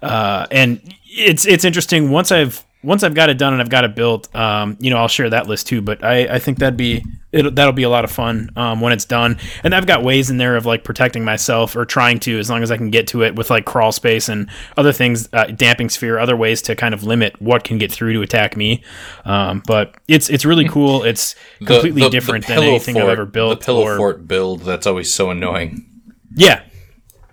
uh, 0.00 0.46
and 0.52 0.80
it's 1.04 1.44
it's 1.44 1.64
interesting. 1.64 2.10
Once 2.10 2.30
I've 2.30 2.64
once 2.82 3.02
I've 3.02 3.14
got 3.14 3.30
it 3.30 3.38
done 3.38 3.52
and 3.52 3.62
I've 3.62 3.68
got 3.68 3.84
it 3.84 3.94
built, 3.94 4.34
um, 4.34 4.76
you 4.80 4.90
know, 4.90 4.96
I'll 4.98 5.08
share 5.08 5.30
that 5.30 5.46
list 5.46 5.68
too. 5.68 5.80
But 5.80 6.02
I, 6.02 6.34
I 6.34 6.38
think 6.38 6.58
that'd 6.58 6.76
be 6.76 7.04
that'll 7.32 7.72
be 7.72 7.84
a 7.84 7.88
lot 7.88 8.04
of 8.04 8.10
fun 8.10 8.50
um, 8.56 8.80
when 8.80 8.92
it's 8.92 9.04
done. 9.04 9.38
And 9.64 9.74
I've 9.74 9.86
got 9.86 10.02
ways 10.02 10.30
in 10.30 10.36
there 10.36 10.56
of 10.56 10.66
like 10.66 10.84
protecting 10.84 11.24
myself 11.24 11.76
or 11.76 11.84
trying 11.84 12.20
to, 12.20 12.38
as 12.38 12.50
long 12.50 12.62
as 12.62 12.70
I 12.70 12.76
can 12.76 12.90
get 12.90 13.06
to 13.08 13.22
it 13.22 13.36
with 13.36 13.50
like 13.50 13.64
crawl 13.64 13.92
space 13.92 14.28
and 14.28 14.48
other 14.76 14.92
things, 14.92 15.28
uh, 15.32 15.46
damping 15.46 15.88
sphere, 15.88 16.18
other 16.18 16.36
ways 16.36 16.60
to 16.62 16.76
kind 16.76 16.92
of 16.92 17.04
limit 17.04 17.40
what 17.40 17.64
can 17.64 17.78
get 17.78 17.90
through 17.90 18.12
to 18.14 18.22
attack 18.22 18.56
me. 18.56 18.82
Um, 19.24 19.62
but 19.66 19.94
it's 20.08 20.28
it's 20.28 20.44
really 20.44 20.68
cool. 20.68 21.04
It's 21.04 21.34
completely 21.58 22.02
the, 22.02 22.08
the, 22.08 22.10
different 22.10 22.46
the 22.46 22.54
than 22.54 22.64
anything 22.64 22.94
fort, 22.94 23.04
I've 23.04 23.10
ever 23.12 23.26
built. 23.26 23.60
The 23.60 23.64
pillow 23.64 23.82
or, 23.82 23.96
fort 23.96 24.28
build 24.28 24.60
that's 24.62 24.86
always 24.86 25.14
so 25.14 25.30
annoying. 25.30 25.86
Yeah, 26.34 26.62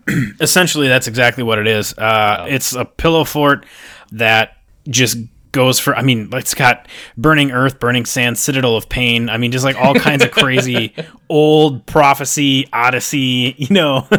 essentially 0.40 0.88
that's 0.88 1.08
exactly 1.08 1.44
what 1.44 1.60
it 1.60 1.68
is. 1.68 1.98
Uh, 1.98 2.46
It's 2.50 2.74
a 2.74 2.86
pillow 2.86 3.24
fort 3.24 3.66
that 4.12 4.58
just 4.88 5.18
goes 5.52 5.80
for 5.80 5.96
I 5.96 6.02
mean 6.02 6.30
it's 6.34 6.54
got 6.54 6.88
burning 7.18 7.52
earth 7.52 7.80
burning 7.80 8.06
sand 8.06 8.38
citadel 8.38 8.76
of 8.76 8.90
pain. 8.90 9.30
I 9.30 9.38
mean 9.38 9.52
just 9.52 9.66
like 9.66 9.78
all 9.78 9.96
kinds 9.96 10.24
of 10.24 10.32
crazy 10.32 10.94
old 11.30 11.86
prophecy 11.86 12.68
odyssey 12.72 13.56
you 13.58 13.68
know. 13.70 14.08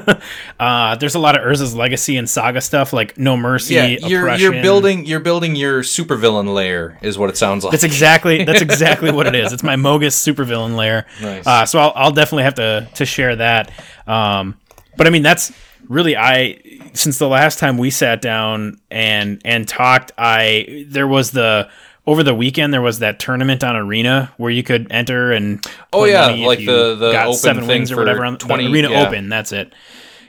Uh, 0.58 0.94
there's 0.96 1.14
a 1.14 1.18
lot 1.18 1.36
of 1.36 1.42
Urza's 1.42 1.74
legacy 1.74 2.16
and 2.16 2.28
saga 2.28 2.60
stuff 2.60 2.92
like 2.92 3.16
no 3.16 3.36
mercy 3.36 3.74
yeah 3.74 3.86
you're, 3.86 4.34
you're 4.34 4.52
building 4.52 5.06
you're 5.06 5.20
building 5.20 5.56
your 5.56 5.82
supervillain 5.82 6.52
lair 6.52 6.98
is 7.00 7.16
what 7.16 7.30
it 7.30 7.36
sounds 7.36 7.64
like. 7.64 7.72
That's 7.72 7.84
exactly 7.84 8.44
that's 8.50 8.60
exactly 8.60 9.10
what 9.10 9.26
it 9.26 9.34
is. 9.34 9.52
It's 9.52 9.62
my 9.62 9.76
Mogis 9.76 10.12
supervillain 10.12 10.76
lair. 10.76 11.06
Nice. 11.22 11.46
Uh, 11.46 11.64
so 11.64 11.78
I'll, 11.78 11.92
I'll 11.94 12.12
definitely 12.12 12.44
have 12.44 12.54
to 12.56 12.88
to 12.94 13.06
share 13.06 13.36
that. 13.36 13.72
Um, 14.06 14.58
but 14.96 15.06
I 15.06 15.10
mean 15.10 15.22
that's 15.22 15.52
really 15.90 16.16
I 16.16 16.58
since 16.94 17.18
the 17.18 17.28
last 17.28 17.58
time 17.58 17.76
we 17.76 17.90
sat 17.90 18.22
down 18.22 18.80
and 18.90 19.42
and 19.44 19.68
talked, 19.68 20.12
I 20.16 20.86
there 20.88 21.06
was 21.06 21.32
the 21.32 21.68
over 22.06 22.22
the 22.22 22.34
weekend 22.34 22.72
there 22.72 22.80
was 22.80 23.00
that 23.00 23.18
tournament 23.18 23.62
on 23.62 23.76
Arena 23.76 24.32
where 24.38 24.50
you 24.50 24.62
could 24.62 24.90
enter 24.90 25.32
and 25.32 25.64
oh 25.92 26.04
yeah, 26.04 26.28
like 26.28 26.60
the 26.60 26.94
the 26.94 27.12
got 27.12 27.26
open 27.26 27.38
seven 27.38 27.66
wings 27.66 27.92
or 27.92 27.96
whatever 27.96 28.24
on 28.24 28.38
20, 28.38 28.72
Arena 28.72 28.90
yeah. 28.90 29.06
Open. 29.06 29.28
That's 29.28 29.52
it. 29.52 29.74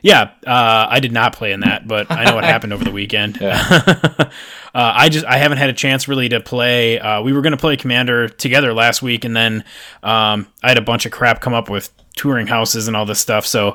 Yeah, 0.04 0.32
uh, 0.48 0.88
I 0.90 1.00
did 1.00 1.12
not 1.12 1.36
play 1.36 1.52
in 1.52 1.60
that, 1.60 1.88
but 1.88 2.10
I 2.10 2.24
know 2.26 2.34
what 2.34 2.44
happened 2.54 2.74
over 2.74 2.84
the 2.84 2.92
weekend. 2.92 3.40
uh, 3.42 4.30
I 4.74 5.10
just 5.10 5.26
I 5.26 5.38
haven't 5.38 5.60
had 5.60 5.70
a 5.70 5.74
chance 5.74 6.08
really 6.08 6.28
to 6.30 6.40
play. 6.40 7.00
Uh, 7.00 7.22
we 7.22 7.34
were 7.34 7.42
going 7.42 7.52
to 7.52 7.58
play 7.58 7.78
Commander 7.78 8.28
together 8.28 8.74
last 8.74 9.04
week, 9.04 9.26
and 9.26 9.36
then 9.36 9.64
um, 10.02 10.48
I 10.64 10.70
had 10.70 10.80
a 10.80 10.82
bunch 10.82 11.06
of 11.06 11.12
crap 11.12 11.40
come 11.40 11.54
up 11.54 11.70
with 11.70 11.92
touring 12.22 12.46
houses 12.46 12.88
and 12.88 12.96
all 12.96 13.06
this 13.06 13.20
stuff. 13.20 13.48
So, 13.48 13.70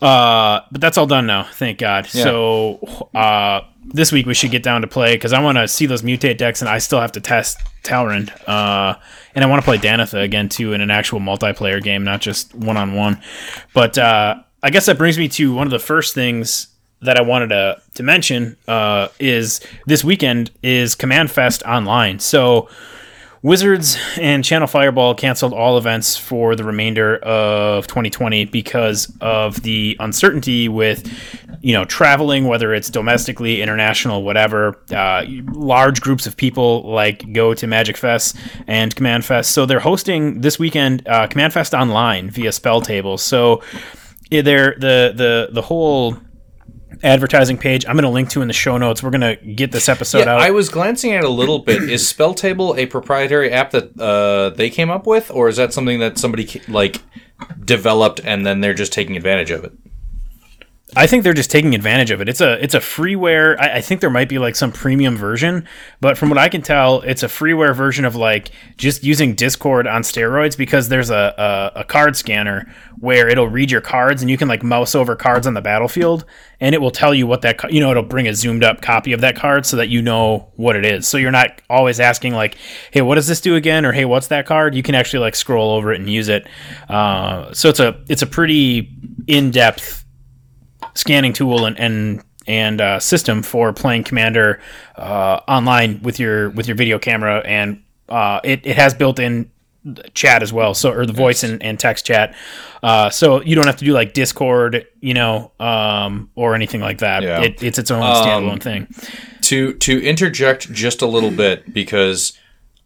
uh, 0.00 0.60
but 0.72 0.80
that's 0.80 0.98
all 0.98 1.06
done 1.06 1.26
now, 1.26 1.44
thank 1.44 1.78
God. 1.78 2.08
Yeah. 2.12 2.24
So, 2.24 3.08
uh, 3.14 3.60
this 3.84 4.10
week 4.10 4.26
we 4.26 4.34
should 4.34 4.50
get 4.50 4.62
down 4.62 4.80
to 4.80 4.86
play 4.86 5.14
because 5.14 5.32
I 5.32 5.40
want 5.40 5.58
to 5.58 5.68
see 5.68 5.86
those 5.86 6.02
mutate 6.02 6.36
decks, 6.38 6.60
and 6.60 6.68
I 6.68 6.78
still 6.78 7.00
have 7.00 7.12
to 7.12 7.20
test 7.20 7.58
Talrand. 7.84 8.30
Uh, 8.48 8.94
and 9.34 9.44
I 9.44 9.48
want 9.48 9.62
to 9.62 9.64
play 9.64 9.78
Danitha 9.78 10.22
again 10.22 10.48
too 10.48 10.72
in 10.72 10.80
an 10.80 10.90
actual 10.90 11.20
multiplayer 11.20 11.82
game, 11.82 12.02
not 12.04 12.20
just 12.20 12.54
one 12.54 12.76
on 12.76 12.94
one. 12.94 13.20
But 13.72 13.98
uh, 13.98 14.42
I 14.62 14.70
guess 14.70 14.86
that 14.86 14.98
brings 14.98 15.18
me 15.18 15.28
to 15.28 15.54
one 15.54 15.66
of 15.66 15.70
the 15.70 15.78
first 15.78 16.14
things 16.14 16.68
that 17.02 17.16
I 17.16 17.22
wanted 17.22 17.48
to 17.50 17.80
to 17.94 18.02
mention 18.02 18.56
uh, 18.66 19.08
is 19.20 19.60
this 19.86 20.02
weekend 20.02 20.50
is 20.62 20.94
Command 20.94 21.30
Fest 21.30 21.62
online. 21.64 22.18
So 22.18 22.68
Wizards 23.42 23.98
and 24.20 24.44
Channel 24.44 24.68
Fireball 24.68 25.16
canceled 25.16 25.52
all 25.52 25.76
events 25.76 26.16
for 26.16 26.54
the 26.54 26.62
remainder 26.62 27.16
of 27.16 27.88
2020 27.88 28.44
because 28.44 29.12
of 29.20 29.62
the 29.62 29.96
uncertainty 29.98 30.68
with, 30.68 31.12
you 31.60 31.72
know, 31.72 31.84
traveling, 31.84 32.46
whether 32.46 32.72
it's 32.72 32.88
domestically, 32.88 33.60
international, 33.60 34.22
whatever. 34.22 34.78
Uh, 34.94 35.24
large 35.50 36.00
groups 36.00 36.24
of 36.24 36.36
people 36.36 36.82
like 36.82 37.32
go 37.32 37.52
to 37.52 37.66
Magic 37.66 37.96
Fest 37.96 38.36
and 38.68 38.94
Command 38.94 39.24
Fest, 39.24 39.50
so 39.50 39.66
they're 39.66 39.80
hosting 39.80 40.40
this 40.40 40.60
weekend 40.60 41.06
uh, 41.08 41.26
Command 41.26 41.52
Fest 41.52 41.74
online 41.74 42.30
via 42.30 42.52
Spell 42.52 42.80
Table. 42.80 43.18
So, 43.18 43.60
they're 44.30 44.76
the 44.78 45.12
the 45.14 45.48
the 45.52 45.62
whole 45.62 46.16
advertising 47.02 47.58
page. 47.58 47.84
I'm 47.86 47.94
going 47.94 48.04
to 48.04 48.08
link 48.10 48.30
to 48.30 48.42
in 48.42 48.48
the 48.48 48.54
show 48.54 48.78
notes. 48.78 49.02
We're 49.02 49.10
going 49.10 49.36
to 49.36 49.36
get 49.36 49.72
this 49.72 49.88
episode 49.88 50.20
Yeah, 50.20 50.34
out. 50.34 50.40
I 50.40 50.50
was 50.50 50.68
glancing 50.68 51.12
at 51.12 51.18
it 51.18 51.24
a 51.24 51.28
little 51.28 51.58
bit. 51.60 51.82
Is 51.88 52.02
Spelltable 52.04 52.76
a 52.76 52.86
proprietary 52.86 53.50
app 53.52 53.70
that 53.72 53.98
uh, 54.00 54.50
they 54.50 54.70
came 54.70 54.90
up 54.90 55.06
with, 55.06 55.30
or 55.30 55.48
is 55.48 55.56
that 55.56 55.72
something 55.72 55.98
that 56.00 56.18
somebody 56.18 56.60
like 56.68 57.02
developed 57.64 58.20
and 58.24 58.46
then 58.46 58.60
they're 58.60 58.74
just 58.74 58.92
taking 58.92 59.16
advantage 59.16 59.50
of 59.50 59.64
it? 59.64 59.72
I 60.94 61.06
think 61.06 61.24
they're 61.24 61.32
just 61.32 61.50
taking 61.50 61.74
advantage 61.74 62.10
of 62.10 62.20
it. 62.20 62.28
It's 62.28 62.42
a 62.42 62.62
it's 62.62 62.74
a 62.74 62.78
freeware. 62.78 63.58
I, 63.58 63.76
I 63.76 63.80
think 63.80 64.02
there 64.02 64.10
might 64.10 64.28
be 64.28 64.38
like 64.38 64.54
some 64.54 64.70
premium 64.70 65.16
version, 65.16 65.66
but 66.00 66.18
from 66.18 66.28
what 66.28 66.36
I 66.38 66.50
can 66.50 66.60
tell, 66.60 67.00
it's 67.00 67.22
a 67.22 67.28
freeware 67.28 67.74
version 67.74 68.04
of 68.04 68.14
like 68.14 68.50
just 68.76 69.02
using 69.02 69.34
Discord 69.34 69.86
on 69.86 70.02
steroids 70.02 70.56
because 70.56 70.90
there's 70.90 71.08
a, 71.08 71.72
a, 71.74 71.80
a 71.80 71.84
card 71.84 72.14
scanner 72.14 72.70
where 73.00 73.28
it'll 73.28 73.48
read 73.48 73.70
your 73.70 73.80
cards 73.80 74.20
and 74.20 74.30
you 74.30 74.36
can 74.36 74.48
like 74.48 74.62
mouse 74.62 74.94
over 74.94 75.16
cards 75.16 75.46
on 75.46 75.54
the 75.54 75.62
battlefield 75.62 76.26
and 76.60 76.74
it 76.74 76.80
will 76.80 76.90
tell 76.90 77.14
you 77.14 77.26
what 77.26 77.40
that 77.40 77.72
you 77.72 77.80
know 77.80 77.90
it'll 77.90 78.02
bring 78.02 78.28
a 78.28 78.34
zoomed 78.34 78.62
up 78.62 78.82
copy 78.82 79.14
of 79.14 79.22
that 79.22 79.34
card 79.34 79.64
so 79.64 79.78
that 79.78 79.88
you 79.88 80.02
know 80.02 80.52
what 80.56 80.76
it 80.76 80.84
is. 80.84 81.08
So 81.08 81.16
you're 81.16 81.30
not 81.30 81.62
always 81.70 82.00
asking 82.00 82.34
like, 82.34 82.58
hey, 82.90 83.00
what 83.00 83.14
does 83.14 83.26
this 83.26 83.40
do 83.40 83.56
again, 83.56 83.86
or 83.86 83.92
hey, 83.92 84.04
what's 84.04 84.26
that 84.26 84.44
card? 84.44 84.74
You 84.74 84.82
can 84.82 84.94
actually 84.94 85.20
like 85.20 85.36
scroll 85.36 85.70
over 85.70 85.90
it 85.90 86.00
and 86.00 86.10
use 86.10 86.28
it. 86.28 86.46
Uh, 86.90 87.50
so 87.54 87.70
it's 87.70 87.80
a 87.80 87.98
it's 88.10 88.20
a 88.20 88.26
pretty 88.26 88.94
in 89.26 89.50
depth 89.50 90.01
scanning 90.94 91.32
tool 91.32 91.66
and 91.66 91.78
and 91.78 92.22
and 92.46 92.80
uh, 92.80 92.98
system 92.98 93.42
for 93.42 93.72
playing 93.72 94.04
Commander 94.04 94.60
uh, 94.96 95.40
online 95.48 96.00
with 96.02 96.18
your 96.18 96.50
with 96.50 96.66
your 96.66 96.76
video 96.76 96.98
camera, 96.98 97.42
and 97.44 97.82
uh, 98.08 98.40
it 98.44 98.60
it 98.64 98.76
has 98.76 98.94
built 98.94 99.18
in 99.18 99.50
chat 100.14 100.42
as 100.42 100.52
well, 100.52 100.74
so 100.74 100.92
or 100.92 101.06
the 101.06 101.12
voice 101.12 101.42
and, 101.42 101.62
and 101.62 101.78
text 101.78 102.06
chat, 102.06 102.34
uh, 102.82 103.10
so 103.10 103.42
you 103.42 103.56
don't 103.56 103.66
have 103.66 103.76
to 103.76 103.84
do 103.84 103.92
like 103.92 104.12
Discord, 104.12 104.86
you 105.00 105.14
know, 105.14 105.50
um, 105.58 106.30
or 106.36 106.54
anything 106.54 106.80
like 106.80 106.98
that. 106.98 107.22
Yeah. 107.22 107.42
It, 107.42 107.62
it's 107.62 107.78
its 107.78 107.90
own 107.90 108.02
standalone 108.02 108.62
thing. 108.62 108.86
to 109.42 109.74
to 109.74 110.02
interject 110.02 110.72
just 110.72 111.02
a 111.02 111.06
little 111.06 111.30
bit 111.30 111.72
because 111.72 112.38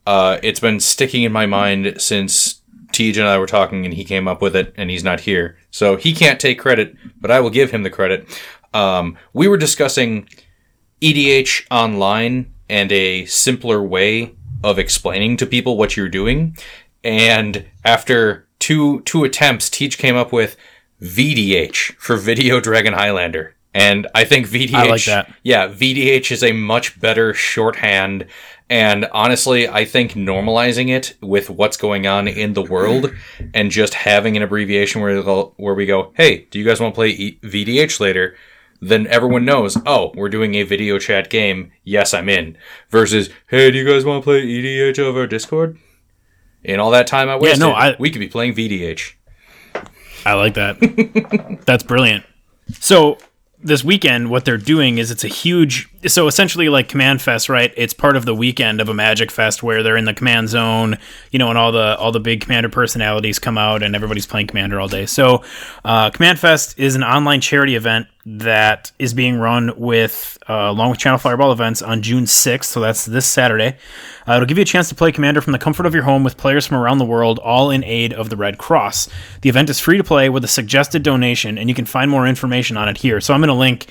uh, 0.07 0.39
it's 0.43 0.61
been 0.61 0.81
sticking 0.81 1.23
in 1.23 1.33
my 1.33 1.47
mind 1.47 2.01
since 2.01 2.63
Tej 2.97 3.21
and 3.21 3.29
I 3.29 3.39
were 3.39 3.47
talking, 3.47 3.85
and 3.85 3.93
he 3.93 4.05
came 4.05 4.27
up 4.27 4.41
with 4.41 4.57
it, 4.57 4.73
and 4.77 4.91
he's 4.91 5.05
not 5.05 5.21
here, 5.21 5.59
so 5.71 5.97
he 5.97 6.13
can't 6.15 6.41
take 6.41 6.59
credit, 6.59 6.97
but 7.21 7.31
I 7.31 7.41
will 7.41 7.51
give 7.51 7.71
him 7.71 7.83
the 7.83 7.91
credit. 7.91 8.27
Um, 8.73 9.17
we 9.33 9.49
were 9.49 9.57
discussing 9.57 10.29
EDH 11.01 11.67
online 11.71 12.53
and 12.69 12.91
a 12.91 13.27
simpler 13.27 13.83
way 13.83 14.35
of 14.65 14.79
explaining 14.79 15.37
to 15.37 15.47
people 15.47 15.77
what 15.77 15.97
you're 15.97 16.09
doing, 16.09 16.57
and 17.05 17.67
after 17.85 18.49
two 18.59 19.01
two 19.03 19.25
attempts, 19.25 19.69
Teach 19.69 19.99
came 19.99 20.17
up 20.17 20.33
with 20.33 20.57
VDH 21.03 21.95
for 21.97 22.17
Video 22.17 22.61
Dragon 22.61 22.95
Highlander. 22.95 23.55
And 23.75 24.07
I 24.15 24.25
think 24.25 24.47
VDH 24.47 24.75
I 24.75 24.87
like 24.89 25.07
yeah, 25.43 25.69
VDH 25.69 26.33
is 26.33 26.43
a 26.43 26.53
much 26.53 26.99
better 26.99 27.35
shorthand. 27.35 28.27
And 28.69 29.07
honestly, 29.13 29.69
I 29.69 29.85
think 29.85 30.13
normalizing 30.15 30.89
it 30.89 31.17
with 31.23 31.49
what's 31.51 31.77
going 31.77 32.07
on 32.07 32.27
in 32.27 32.55
the 32.55 32.63
world 32.63 33.13
and 33.55 33.71
just 33.71 33.95
having 33.95 34.37
an 34.37 34.43
abbreviation 34.43 35.01
where, 35.01 35.21
where 35.23 35.75
we 35.75 35.87
go, 35.87 36.13
hey, 36.17 36.47
do 36.51 36.59
you 36.59 36.65
guys 36.65 36.81
want 36.81 36.93
to 36.93 36.97
play 36.97 37.11
e- 37.11 37.39
VDH 37.43 38.01
later? 38.01 38.37
Then 38.81 39.07
everyone 39.07 39.45
knows, 39.45 39.79
oh, 39.87 40.13
we're 40.17 40.29
doing 40.29 40.57
a 40.57 40.65
video 40.65 40.99
chat 40.99 41.31
game. 41.31 41.71
Yes, 41.85 42.13
I'm 42.13 42.29
in. 42.29 42.59
Versus, 42.91 43.31
hey, 43.47 43.71
do 43.71 43.79
you 43.79 43.87
guys 43.87 44.05
want 44.05 44.23
to 44.23 44.25
play 44.25 44.45
EDH 44.45 44.99
over 44.99 45.27
Discord? 45.29 45.79
In 46.65 46.81
all 46.81 46.91
that 46.91 47.07
time 47.07 47.29
I 47.29 47.37
wasted, 47.37 47.61
yeah, 47.61 47.67
no, 47.69 47.73
I- 47.73 47.97
we 48.01 48.11
could 48.11 48.19
be 48.19 48.29
playing 48.29 48.55
VDH. 48.55 49.13
I 50.27 50.33
like 50.35 50.55
that. 50.55 51.61
That's 51.67 51.85
brilliant. 51.85 52.25
So 52.81 53.19
this 53.63 53.85
weekend, 53.85 54.29
what 54.29 54.45
they're 54.45 54.57
doing 54.59 54.99
is 54.99 55.13
it's 55.13 55.23
a 55.23 55.29
huge. 55.29 55.89
So 56.07 56.27
essentially, 56.27 56.69
like 56.69 56.89
Command 56.89 57.21
Fest, 57.23 57.49
right? 57.49 57.73
It's 57.77 57.93
part 57.93 58.17
of 58.17 58.25
the 58.25 58.35
weekend 58.35 58.81
of 58.81 58.89
a 58.89 58.95
Magic 58.95 59.31
Fest 59.31 59.63
where 59.63 59.83
they're 59.83 59.97
in 59.97 60.05
the 60.05 60.15
Command 60.15 60.49
Zone, 60.49 60.99
you 61.31 61.39
know, 61.39 61.49
and 61.49 61.59
all 61.59 61.73
the 61.73 61.97
all 61.99 62.13
the 62.13 62.21
big 62.21 62.41
Commander 62.41 62.69
personalities 62.69 63.39
come 63.39 63.59
out 63.59 63.83
and 63.83 63.95
everybody's 63.95 64.27
playing 64.27 64.47
Commander 64.47 64.81
all 64.81 64.89
day. 64.89 65.07
So 65.07 65.43
uh, 65.85 66.11
Command 66.11 66.39
Fest 66.39 66.79
is 66.79 66.95
an 66.95 67.03
online 67.03 67.41
charity 67.41 67.75
event 67.75 68.07
that 68.29 68.91
is 68.99 69.15
being 69.15 69.39
run 69.39 69.73
with 69.79 70.37
uh, 70.49 70.71
along 70.71 70.91
with 70.91 70.99
Channel 70.99 71.19
Fireball 71.19 71.53
events 71.53 71.81
on 71.81 72.03
June 72.03 72.25
6th. 72.25 72.65
So 72.65 72.81
that's 72.81 73.05
this 73.05 73.27
Saturday. 73.27 73.77
Uh, 74.27 74.35
it'll 74.35 74.47
give 74.47 74.59
you 74.59 74.63
a 74.63 74.67
chance 74.67 74.89
to 74.89 74.95
play 74.95 75.13
Commander 75.13 75.41
from 75.41 75.53
the 75.53 75.59
comfort 75.59 75.87
of 75.87 75.95
your 75.95 76.03
home 76.03 76.25
with 76.25 76.37
players 76.37 76.67
from 76.67 76.77
around 76.77 76.99
the 76.99 77.05
world, 77.05 77.39
all 77.39 77.71
in 77.71 77.85
aid 77.85 78.13
of 78.13 78.29
the 78.29 78.37
Red 78.37 78.59
Cross. 78.59 79.09
The 79.43 79.49
event 79.49 79.71
is 79.71 79.79
free 79.79 79.97
to 79.97 80.05
play 80.05 80.29
with 80.29 80.45
a 80.45 80.49
suggested 80.49 81.05
donation, 81.05 81.57
and 81.57 81.69
you 81.69 81.75
can 81.75 81.85
find 81.85 82.11
more 82.11 82.27
information 82.27 82.77
on 82.77 82.89
it 82.89 82.99
here. 82.99 83.21
So 83.21 83.33
I'm 83.33 83.41
going 83.41 83.49
to 83.49 83.55
link 83.55 83.87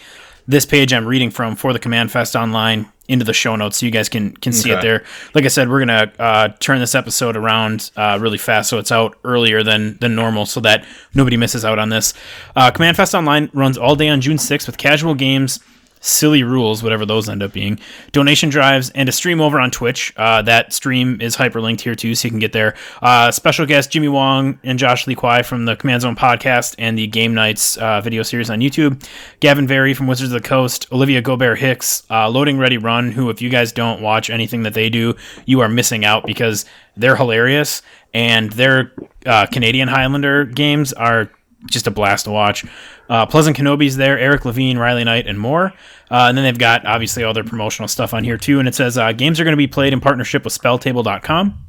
this 0.47 0.65
page 0.65 0.93
I'm 0.93 1.05
reading 1.05 1.31
from 1.31 1.55
for 1.55 1.73
the 1.73 1.79
Command 1.79 2.11
Fest 2.11 2.35
online 2.35 2.87
into 3.07 3.23
the 3.23 3.33
show 3.33 3.55
notes 3.55 3.77
so 3.77 3.85
you 3.85 3.91
guys 3.91 4.09
can 4.09 4.35
can 4.37 4.51
see 4.51 4.71
it 4.71 4.81
there. 4.81 5.03
Like 5.33 5.45
I 5.45 5.49
said, 5.49 5.69
we're 5.69 5.79
gonna 5.79 6.11
uh, 6.17 6.47
turn 6.59 6.79
this 6.79 6.95
episode 6.95 7.37
around 7.37 7.91
uh, 7.95 8.17
really 8.19 8.37
fast, 8.37 8.69
so 8.69 8.77
it's 8.79 8.91
out 8.91 9.17
earlier 9.23 9.63
than 9.63 9.97
than 9.97 10.15
normal, 10.15 10.45
so 10.45 10.59
that 10.61 10.85
nobody 11.13 11.37
misses 11.37 11.63
out 11.63 11.77
on 11.79 11.89
this. 11.89 12.13
Uh, 12.55 12.71
Command 12.71 12.97
Fest 12.97 13.13
Online 13.13 13.49
runs 13.53 13.77
all 13.77 13.95
day 13.95 14.09
on 14.09 14.21
June 14.21 14.37
6th 14.37 14.65
with 14.65 14.77
casual 14.77 15.13
games, 15.13 15.59
silly 16.05 16.43
rules, 16.43 16.83
whatever 16.83 17.05
those 17.05 17.27
end 17.27 17.41
up 17.41 17.51
being, 17.53 17.79
donation 18.11 18.49
drives, 18.49 18.89
and 18.91 19.09
a 19.09 19.11
stream 19.11 19.41
over 19.41 19.59
on 19.59 19.71
Twitch. 19.71 20.13
Uh, 20.15 20.41
that 20.43 20.71
stream 20.71 21.19
is 21.19 21.35
hyperlinked 21.35 21.81
here 21.81 21.95
too, 21.95 22.15
so 22.15 22.27
you 22.27 22.29
can 22.29 22.39
get 22.39 22.53
there. 22.53 22.75
Uh, 23.01 23.31
special 23.31 23.65
guest 23.65 23.91
Jimmy 23.91 24.07
Wong 24.07 24.59
and 24.63 24.77
Josh 24.77 25.07
Lee 25.07 25.15
Kwai 25.15 25.41
from 25.41 25.65
the 25.65 25.75
Command 25.75 26.03
Zone 26.03 26.15
podcast 26.15 26.75
and 26.77 26.97
the 26.97 27.07
Game 27.07 27.33
Nights 27.33 27.77
uh, 27.77 28.01
video 28.01 28.23
series 28.23 28.49
on 28.49 28.59
YouTube. 28.59 29.03
Gavin 29.39 29.67
Verhey 29.67 29.95
from 29.95 30.07
Wizards 30.07 30.31
of 30.31 30.41
the 30.41 30.47
Coast, 30.47 30.87
Olivia 30.91 31.21
Gobert 31.21 31.59
Hicks, 31.59 32.03
uh, 32.09 32.29
Loading 32.29 32.57
Ready 32.57 32.77
Run, 32.77 33.11
who, 33.11 33.29
if 33.29 33.41
you 33.41 33.49
guys 33.49 33.71
don't 33.71 34.01
watch 34.01 34.29
anything 34.29 34.63
that 34.63 34.73
they 34.73 34.89
do, 34.89 35.15
you 35.45 35.61
are 35.61 35.69
missing 35.69 36.05
out 36.05 36.25
because 36.25 36.65
they're 36.95 37.15
hilarious 37.15 37.81
and 38.15 38.51
their 38.53 38.93
uh, 39.25 39.45
Canadian 39.47 39.89
Highlander 39.89 40.45
games 40.45 40.93
are 40.93 41.29
just 41.69 41.87
a 41.87 41.91
blast 41.91 42.25
to 42.25 42.31
watch. 42.31 42.65
Uh, 43.09 43.25
Pleasant 43.25 43.57
Kenobi's 43.57 43.97
there, 43.97 44.17
Eric 44.17 44.45
Levine, 44.45 44.77
Riley 44.77 45.03
Knight, 45.03 45.27
and 45.27 45.39
more. 45.39 45.73
Uh, 46.11 46.25
and 46.29 46.37
then 46.37 46.45
they've 46.45 46.57
got 46.57 46.85
obviously 46.85 47.23
all 47.23 47.33
their 47.33 47.43
promotional 47.43 47.87
stuff 47.87 48.13
on 48.13 48.23
here 48.23 48.37
too. 48.37 48.59
And 48.59 48.67
it 48.67 48.75
says 48.75 48.97
uh, 48.97 49.11
games 49.11 49.39
are 49.39 49.43
going 49.43 49.53
to 49.53 49.57
be 49.57 49.67
played 49.67 49.93
in 49.93 49.99
partnership 49.99 50.43
with 50.43 50.53
SpellTable.com. 50.59 51.64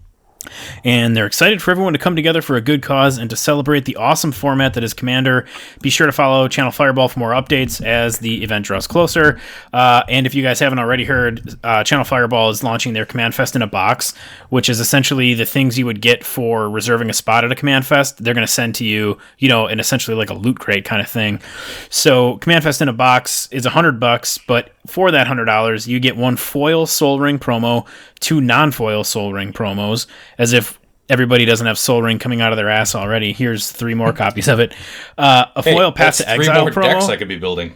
And 0.85 1.17
they're 1.17 1.27
excited 1.27 1.63
for 1.63 1.71
everyone 1.71 1.93
to 1.93 1.99
come 1.99 2.17
together 2.17 2.43
for 2.43 2.57
a 2.57 2.61
good 2.61 2.83
cause 2.83 3.19
and 3.19 3.29
to 3.31 3.37
celebrate 3.37 3.85
the 3.85 3.97
awesome 3.97 4.33
format 4.33 4.75
that 4.75 4.85
is 4.85 4.95
Commander. 4.95 5.47
Be 5.83 5.91
sure 5.91 6.07
to 6.07 6.13
follow 6.13 6.49
Channel 6.49 6.73
Fireball 6.73 7.09
for 7.09 7.19
more 7.19 7.33
updates 7.33 7.85
as 7.85 8.19
the 8.19 8.43
event 8.43 8.67
draws 8.67 8.87
closer. 8.87 9.41
Uh, 9.73 10.03
and 10.09 10.27
if 10.27 10.35
you 10.35 10.43
guys 10.43 10.59
haven't 10.61 10.79
already 10.79 11.05
heard, 11.05 11.55
uh, 11.65 11.85
Channel 11.85 12.05
Fireball 12.05 12.51
is 12.51 12.63
launching 12.63 12.93
their 12.93 13.07
Command 13.07 13.35
Fest 13.35 13.57
in 13.57 13.63
a 13.63 13.67
box, 13.67 14.15
which 14.51 14.69
is 14.69 14.81
essentially 14.81 15.35
the 15.35 15.47
things 15.47 15.79
you 15.79 15.87
would 15.87 16.01
get 16.01 16.25
for 16.25 16.69
reserving 16.69 17.11
a 17.11 17.13
spot 17.13 17.45
at 17.45 17.53
a 17.53 17.55
Command 17.55 17.87
Fest. 17.87 18.23
They're 18.23 18.35
going 18.35 18.47
to 18.47 18.53
send 18.53 18.75
to 18.77 18.85
you, 18.85 19.19
you 19.39 19.49
know, 19.49 19.67
in 19.67 19.81
essentially 19.81 20.17
like 20.17 20.31
a 20.31 20.35
loot 20.35 20.59
crate 20.59 20.85
kind 20.85 21.01
of 21.01 21.09
thing. 21.09 21.41
So 21.91 22.39
Command 22.39 22.65
Fest 22.65 22.83
in 22.83 22.89
a 22.89 22.93
box 22.93 23.49
is 23.51 23.67
a 23.67 23.71
hundred 23.71 23.99
bucks, 24.01 24.39
but 24.39 24.71
for 24.87 25.11
that 25.11 25.27
hundred 25.27 25.47
dollars, 25.47 25.87
you 25.87 26.01
get 26.01 26.17
one 26.17 26.37
foil 26.37 26.87
Sol 26.87 27.21
Ring 27.21 27.39
promo, 27.39 27.87
two 28.21 28.41
non-foil 28.41 29.05
Sol 29.05 29.33
Ring 29.33 29.53
promos, 29.53 30.07
as 30.39 30.53
if 30.53 30.79
everybody 31.09 31.45
doesn't 31.45 31.67
have 31.67 31.79
Sol 31.79 32.03
Ring 32.03 32.19
coming 32.19 32.41
out 32.41 32.53
of 32.53 32.57
their 32.57 32.69
ass 32.69 32.95
already. 32.95 33.33
Here's 33.33 33.71
three 33.71 33.95
more 33.95 34.13
copies 34.15 34.49
of 34.49 34.61
it. 34.61 34.75
Uh, 35.17 35.47
a 35.55 35.63
foil 35.63 35.93
Path 35.93 36.19
That's 36.19 36.19
to 36.19 36.35
three 36.37 36.47
Exile 36.49 36.63
more 36.63 36.71
promo. 36.71 36.83
decks 36.83 37.09
I 37.09 37.17
could 37.17 37.29
be 37.29 37.39
building. 37.39 37.75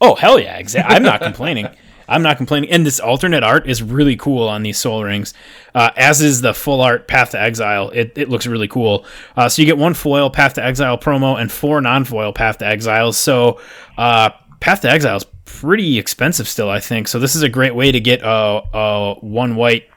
Oh 0.00 0.14
hell 0.14 0.38
yeah! 0.38 0.58
Exactly. 0.58 0.94
I'm 0.94 1.02
not 1.02 1.20
complaining. 1.20 1.68
I'm 2.08 2.22
not 2.22 2.36
complaining. 2.36 2.70
And 2.70 2.84
this 2.84 3.00
alternate 3.00 3.42
art 3.42 3.68
is 3.68 3.82
really 3.82 4.16
cool 4.16 4.46
on 4.48 4.62
these 4.62 4.78
sol 4.78 5.02
rings, 5.02 5.32
uh, 5.74 5.90
as 5.96 6.20
is 6.20 6.40
the 6.40 6.52
full 6.52 6.80
art 6.80 7.08
Path 7.08 7.30
to 7.30 7.40
Exile. 7.40 7.90
It, 7.90 8.12
it 8.16 8.28
looks 8.28 8.46
really 8.46 8.68
cool. 8.68 9.06
Uh, 9.36 9.48
so 9.48 9.62
you 9.62 9.66
get 9.66 9.78
one 9.78 9.94
foil 9.94 10.28
Path 10.28 10.54
to 10.54 10.64
Exile 10.64 10.98
promo 10.98 11.40
and 11.40 11.50
four 11.50 11.80
non-foil 11.80 12.32
Path 12.32 12.58
to 12.58 12.66
Exiles. 12.66 13.16
So 13.16 13.60
uh, 13.96 14.30
Path 14.60 14.82
to 14.82 14.90
Exile 14.90 15.16
is 15.16 15.24
pretty 15.44 15.98
expensive 15.98 16.48
still, 16.48 16.70
I 16.70 16.80
think. 16.80 17.08
So 17.08 17.18
this 17.18 17.34
is 17.34 17.42
a 17.42 17.48
great 17.48 17.74
way 17.74 17.92
to 17.92 18.00
get 18.00 18.20
a, 18.22 18.62
a 18.72 19.14
one 19.20 19.56
white 19.56 19.88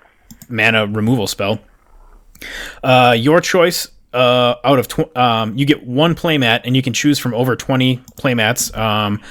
mana 0.49 0.87
removal 0.87 1.27
spell. 1.27 1.59
Uh, 2.83 3.15
your 3.17 3.41
choice. 3.41 3.89
Uh, 4.13 4.55
out 4.63 4.79
of 4.79 4.87
tw- 4.87 5.17
um, 5.17 5.57
you 5.57 5.65
get 5.65 5.85
one 5.85 6.15
playmat, 6.15 6.61
and 6.63 6.73
you 6.73 6.81
can 6.81 6.93
choose 6.93 7.19
from 7.19 7.33
over 7.33 7.53
twenty 7.53 7.97
playmats. 8.17 8.75
Um, 8.77 9.21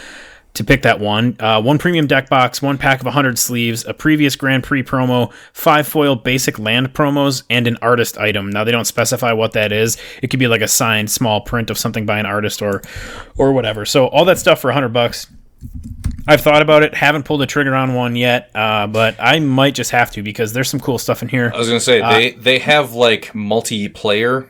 to 0.54 0.62
pick 0.62 0.82
that 0.82 1.00
one. 1.00 1.36
Uh, 1.40 1.60
one 1.60 1.78
premium 1.78 2.06
deck 2.06 2.28
box, 2.28 2.62
one 2.62 2.78
pack 2.78 3.00
of 3.00 3.06
100 3.06 3.38
sleeves, 3.38 3.84
a 3.84 3.92
previous 3.92 4.36
Grand 4.36 4.62
Prix 4.62 4.84
promo, 4.84 5.32
five 5.52 5.86
foil 5.86 6.14
basic 6.14 6.58
land 6.60 6.94
promos, 6.94 7.42
and 7.50 7.66
an 7.66 7.76
artist 7.82 8.18
item. 8.18 8.50
Now 8.50 8.62
they 8.62 8.70
don't 8.70 8.84
specify 8.84 9.32
what 9.32 9.52
that 9.52 9.72
is. 9.72 9.98
It 10.22 10.28
could 10.28 10.38
be 10.38 10.46
like 10.46 10.60
a 10.62 10.68
signed 10.68 11.10
small 11.10 11.40
print 11.40 11.70
of 11.70 11.78
something 11.78 12.06
by 12.06 12.18
an 12.18 12.26
artist 12.26 12.62
or 12.62 12.82
or 13.36 13.52
whatever. 13.52 13.84
So 13.84 14.06
all 14.06 14.24
that 14.26 14.38
stuff 14.38 14.60
for 14.60 14.68
100 14.68 14.90
bucks. 14.90 15.26
I've 16.26 16.40
thought 16.40 16.62
about 16.62 16.82
it, 16.82 16.94
haven't 16.94 17.24
pulled 17.24 17.42
the 17.42 17.46
trigger 17.46 17.74
on 17.74 17.94
one 17.94 18.16
yet, 18.16 18.50
uh, 18.54 18.86
but 18.86 19.16
I 19.18 19.40
might 19.40 19.74
just 19.74 19.90
have 19.90 20.10
to 20.12 20.22
because 20.22 20.52
there's 20.52 20.70
some 20.70 20.80
cool 20.80 20.98
stuff 20.98 21.22
in 21.22 21.28
here. 21.28 21.52
I 21.54 21.58
was 21.58 21.68
gonna 21.68 21.80
say 21.80 22.00
they 22.00 22.30
they 22.30 22.58
have 22.60 22.94
like 22.94 23.32
multiplayer 23.32 24.48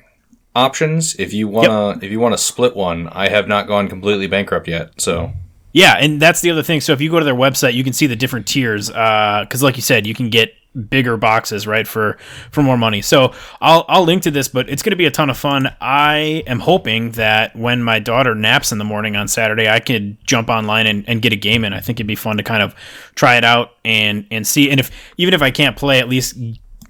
options. 0.55 1.17
If 1.17 1.33
you 1.33 1.49
wanna 1.49 1.99
if 2.01 2.11
you 2.13 2.21
wanna 2.21 2.39
split 2.39 2.77
one, 2.77 3.09
I 3.09 3.29
have 3.29 3.49
not 3.49 3.67
gone 3.67 3.89
completely 3.89 4.29
bankrupt 4.29 4.69
yet. 4.69 5.01
So 5.01 5.33
Yeah, 5.73 5.97
and 5.99 6.23
that's 6.23 6.41
the 6.41 6.53
other 6.53 6.63
thing. 6.63 6.81
So 6.81 6.93
if 6.93 7.01
you 7.01 7.11
go 7.11 7.19
to 7.19 7.25
their 7.25 7.35
website, 7.35 7.75
you 7.75 7.83
can 7.83 7.93
see 7.93 8.07
the 8.07 8.15
different 8.15 8.47
tiers. 8.47 8.89
Because, 8.89 9.61
like 9.61 9.75
you 9.75 9.83
said, 9.83 10.07
you 10.07 10.15
can 10.15 10.31
get 10.31 10.55
bigger 10.89 11.17
boxes, 11.17 11.67
right, 11.67 11.87
for 11.87 12.19
for 12.51 12.63
more 12.63 12.77
money. 12.77 13.01
So 13.03 13.33
I'll 13.61 13.85
I'll 13.89 14.05
link 14.05 14.23
to 14.25 14.31
this, 14.31 14.49
but 14.49 14.69
it's 14.69 14.83
going 14.83 14.91
to 14.93 14.97
be 14.97 15.07
a 15.07 15.11
ton 15.11 15.31
of 15.31 15.37
fun. 15.39 15.75
I 15.81 16.43
am 16.47 16.61
hoping 16.61 17.13
that 17.13 17.55
when 17.57 17.83
my 17.83 17.99
daughter 17.99 18.35
naps 18.35 18.73
in 18.73 18.79
the 18.79 18.85
morning 18.85 19.17
on 19.17 19.29
Saturday, 19.29 19.69
I 19.69 19.81
could 19.81 20.17
jump 20.27 20.49
online 20.49 20.87
and, 20.87 21.09
and 21.09 21.23
get 21.23 21.33
a 21.33 21.37
game 21.37 21.65
in. 21.65 21.73
I 21.73 21.81
think 21.81 21.99
it'd 21.99 22.07
be 22.07 22.17
fun 22.17 22.37
to 22.39 22.43
kind 22.43 22.63
of 22.63 22.75
try 23.15 23.37
it 23.37 23.45
out 23.45 23.73
and 23.85 24.27
and 24.31 24.47
see. 24.47 24.71
And 24.71 24.81
if 24.81 24.91
even 25.17 25.35
if 25.35 25.43
I 25.43 25.51
can't 25.51 25.77
play, 25.77 25.99
at 26.01 26.09
least 26.09 26.37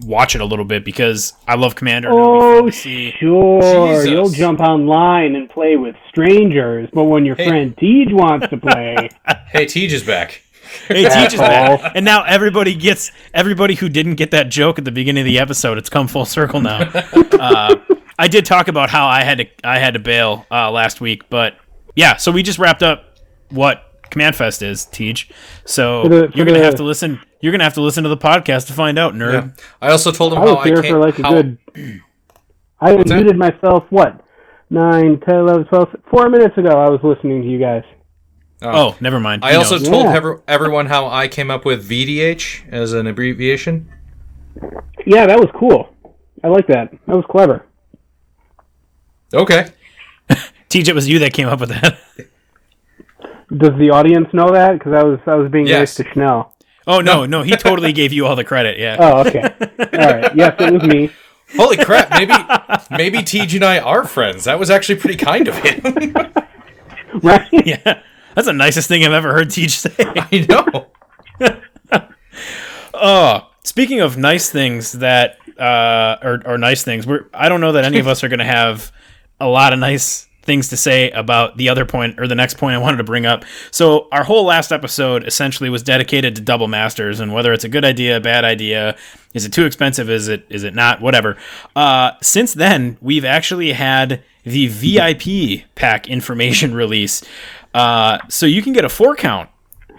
watch 0.01 0.35
it 0.35 0.41
a 0.41 0.45
little 0.45 0.64
bit 0.64 0.85
because 0.85 1.35
I 1.47 1.55
love 1.55 1.76
Commander. 1.76 2.09
and 2.09 2.18
it'll 2.18 2.35
be 2.35 2.41
fun 2.41 2.64
Oh, 2.64 2.70
see. 2.70 3.12
sure. 3.20 3.61
Jesus. 3.93 4.11
You'll 4.11 4.28
jump 4.30 4.59
online 4.61 5.37
and 5.37 5.49
play 5.49 5.76
with 5.76 5.95
strangers, 6.09 6.89
but 6.93 7.05
when 7.05 7.24
your 7.24 7.37
Hey. 7.37 7.47
friend 7.49 7.76
Tej 7.78 8.07
wants 8.12 8.49
to 8.49 8.57
play, 8.68 9.09
hey, 9.53 9.66
Tej 9.66 9.85
is 9.93 10.03
back. 10.03 10.43
Hey, 10.89 11.05
teaches 11.09 11.41
Asshole. 11.41 11.79
that. 11.79 11.97
And 11.97 12.05
now 12.05 12.23
everybody 12.25 12.75
gets 12.75 13.11
everybody 13.33 13.75
who 13.75 13.89
didn't 13.89 14.15
get 14.17 14.31
that 14.33 14.49
joke 14.49 14.79
at 14.79 14.85
the 14.85 14.93
beginning 14.93 15.23
of 15.23 15.27
the 15.27 15.39
episode. 15.39 15.79
It's 15.79 15.89
come 15.91 16.09
full 16.09 16.25
circle 16.25 16.61
now. 16.61 16.81
uh, 17.15 17.77
I 18.19 18.29
did 18.29 18.45
talk 18.45 18.69
about 18.69 18.91
how 18.91 19.07
I 19.07 19.25
had 19.25 19.39
to 19.39 19.47
I 19.65 19.79
had 19.79 19.95
to 19.95 20.01
bail 20.01 20.47
uh, 20.51 20.71
last 20.71 21.01
week, 21.01 21.29
but 21.31 21.57
yeah. 21.97 22.17
So 22.17 22.31
we 22.33 22.43
just 22.43 22.59
wrapped 22.59 22.83
up 22.83 23.19
what 23.51 23.83
Command 24.11 24.37
Fest 24.37 24.62
is, 24.62 24.85
Teach. 24.87 25.31
So 25.65 26.03
For 26.05 26.09
the- 26.09 26.29
for 26.31 26.37
you're 26.37 26.47
gonna 26.47 26.59
the- 26.59 26.65
have 26.65 26.75
to 26.77 26.85
listen. 26.85 27.21
You're 27.41 27.53
gonna 27.53 27.65
have 27.65 27.75
to 27.75 27.83
listen 27.83 28.05
to 28.05 28.09
the 28.09 28.17
podcast 28.17 28.69
to 28.69 28.73
find 28.73 28.99
out, 28.99 29.15
nerd. 29.15 29.33
Yeah. 29.59 29.65
I 29.83 29.91
also 29.91 30.11
told 30.11 30.33
him 30.33 30.39
I 30.39 30.47
how 30.47 30.55
was 30.55 30.65
I 30.65 30.69
here 30.69 30.77
can't. 30.83 30.87
for 30.89 30.99
like 30.99 31.19
a 31.19 31.23
how- 31.23 31.33
good. 31.33 31.59
I 32.81 32.97
that? 32.97 33.07
unmuted 33.07 33.37
myself, 33.37 33.85
what? 33.91 34.21
9, 34.71 35.21
10, 35.21 35.35
11, 35.35 35.65
12, 35.67 35.89
four 36.11 36.29
minutes 36.29 36.57
ago, 36.59 36.71
I 36.71 36.89
was 36.91 37.01
listening 37.03 37.43
to 37.43 37.49
you 37.49 37.59
guys. 37.59 37.83
Oh. 38.63 38.71
oh, 38.91 38.97
never 39.01 39.21
mind. 39.21 39.45
I 39.45 39.57
also 39.57 39.77
knows. 39.79 39.89
told 39.89 40.05
Yeah. 40.07 40.15
ever, 40.17 40.43
everyone 40.49 40.87
how 40.87 41.07
I 41.09 41.29
came 41.29 41.51
up 41.51 41.65
with 41.65 41.87
VDH 41.89 42.71
as 42.73 42.93
an 42.93 43.07
abbreviation. 43.07 43.89
Yeah, 45.07 45.27
that 45.27 45.39
was 45.39 45.49
cool. 45.55 45.95
I 46.43 46.49
like 46.49 46.67
that. 46.69 46.91
That 47.07 47.17
was 47.17 47.25
clever. 47.29 47.67
Okay. 49.33 49.69
Teach. 50.69 50.89
It 50.89 50.95
was 50.95 51.09
you 51.09 51.19
that 51.21 51.33
came 51.33 51.49
up 51.49 51.61
with 51.61 51.71
that. 51.71 51.99
Does 53.57 53.79
the 53.79 53.91
audience 53.91 54.29
know 54.33 54.51
that? 54.53 54.75
Because 54.79 54.93
I 54.93 55.03
was 55.03 55.19
I 55.27 55.35
was 55.35 55.51
being 55.51 55.67
Yes. 55.67 55.99
nice 55.99 56.07
to 56.07 56.13
Schnell. 56.13 56.55
Oh 56.87 57.01
no, 57.01 57.25
no, 57.25 57.43
he 57.43 57.57
totally 57.57 57.93
gave 57.93 58.13
you 58.13 58.27
all 58.27 58.37
the 58.37 58.45
credit. 58.45 58.79
Yeah. 58.79 58.97
Oh, 58.99 59.21
okay. 59.27 59.41
All 59.99 60.21
right. 60.21 60.37
Yes, 60.37 60.55
it 60.59 60.73
was 60.73 60.83
me. 60.83 61.11
Holy 61.57 61.77
crap! 61.79 62.11
Maybe 62.11 62.35
maybe 62.91 63.23
Tej 63.23 63.57
and 63.57 63.65
I 63.65 63.79
are 63.79 64.05
friends. 64.07 64.45
That 64.45 64.59
was 64.59 64.71
actually 64.71 64.97
pretty 64.97 65.17
kind 65.17 65.49
of 65.49 65.55
him. 65.57 66.15
Right? 67.23 67.49
Yeah. 67.53 68.03
That's 68.35 68.47
the 68.47 68.53
nicest 68.53 68.89
thing 68.89 69.05
I've 69.05 69.12
ever 69.12 69.32
heard 69.32 69.51
Teach 69.51 69.78
say. 69.78 69.95
I 69.99 70.47
know. 70.49 70.87
Oh, 72.97 73.51
speaking 73.64 74.01
of 74.01 74.16
nice 74.16 74.51
things 74.51 74.93
that 74.93 75.39
uh, 75.59 76.16
or, 76.22 76.41
or 76.47 76.59
nice 76.59 76.85
things, 76.85 77.07
we're 77.07 77.26
I 77.35 77.49
don't 77.49 77.61
know 77.61 77.72
that 77.72 77.85
any 77.85 77.99
of 77.99 78.07
us 78.07 78.22
are 78.22 78.28
going 78.28 78.39
to 78.39 78.45
have 78.45 78.93
a 79.41 79.49
lot 79.49 79.72
of 79.72 79.80
nice 79.80 80.28
things 80.43 80.68
to 80.68 80.76
say 80.76 81.11
about 81.11 81.57
the 81.57 81.68
other 81.68 81.85
point 81.85 82.20
or 82.20 82.28
the 82.28 82.35
next 82.35 82.57
point 82.59 82.74
I 82.74 82.78
wanted 82.78 82.99
to 82.99 83.05
bring 83.05 83.26
up. 83.26 83.45
So 83.70 84.09
our 84.12 84.24
whole 84.24 84.45
last 84.45 84.72
episode 84.72 85.26
essentially 85.26 85.70
was 85.70 85.82
dedicated 85.82 86.37
to 86.37 86.43
double 86.43 86.68
masters 86.68 87.18
and 87.18 87.32
whether 87.32 87.53
it's 87.53 87.64
a 87.64 87.68
good 87.68 87.85
idea, 87.85 88.20
bad 88.20 88.45
idea, 88.45 88.97
is 89.32 89.45
it 89.45 89.53
too 89.53 89.64
expensive, 89.64 90.09
is 90.09 90.28
it 90.28 90.47
is 90.49 90.62
it 90.62 90.74
not, 90.74 91.01
whatever. 91.01 91.37
Uh, 91.74 92.12
since 92.22 92.55
then, 92.55 92.97
we've 93.01 93.24
actually 93.24 93.72
had 93.72 94.22
the 94.45 94.68
VIP 94.68 95.64
pack 95.74 96.09
information 96.09 96.74
release. 96.76 97.24
Uh, 97.75 98.18
so 98.29 98.47
you 98.47 98.62
can 98.62 98.72
get 98.72 98.85
a 98.85 98.89
four 98.89 99.16
count 99.16 99.51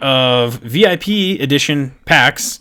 of 0.02 0.56
VIP 0.56 1.08
edition 1.40 1.96
packs 2.06 2.60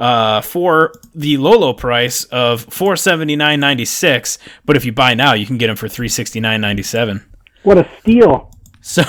uh, 0.00 0.40
for 0.40 0.92
the 1.14 1.36
low 1.36 1.58
low 1.58 1.72
price 1.74 2.24
of 2.24 2.62
four 2.62 2.96
seventy 2.96 3.36
nine 3.36 3.60
ninety 3.60 3.84
six. 3.84 4.38
But 4.64 4.76
if 4.76 4.84
you 4.84 4.92
buy 4.92 5.14
now, 5.14 5.34
you 5.34 5.46
can 5.46 5.58
get 5.58 5.68
them 5.68 5.76
for 5.76 5.88
three 5.88 6.08
sixty 6.08 6.40
nine 6.40 6.60
ninety 6.60 6.82
seven. 6.82 7.24
What 7.62 7.78
a 7.78 7.88
steal. 8.00 8.50
So, 8.80 9.02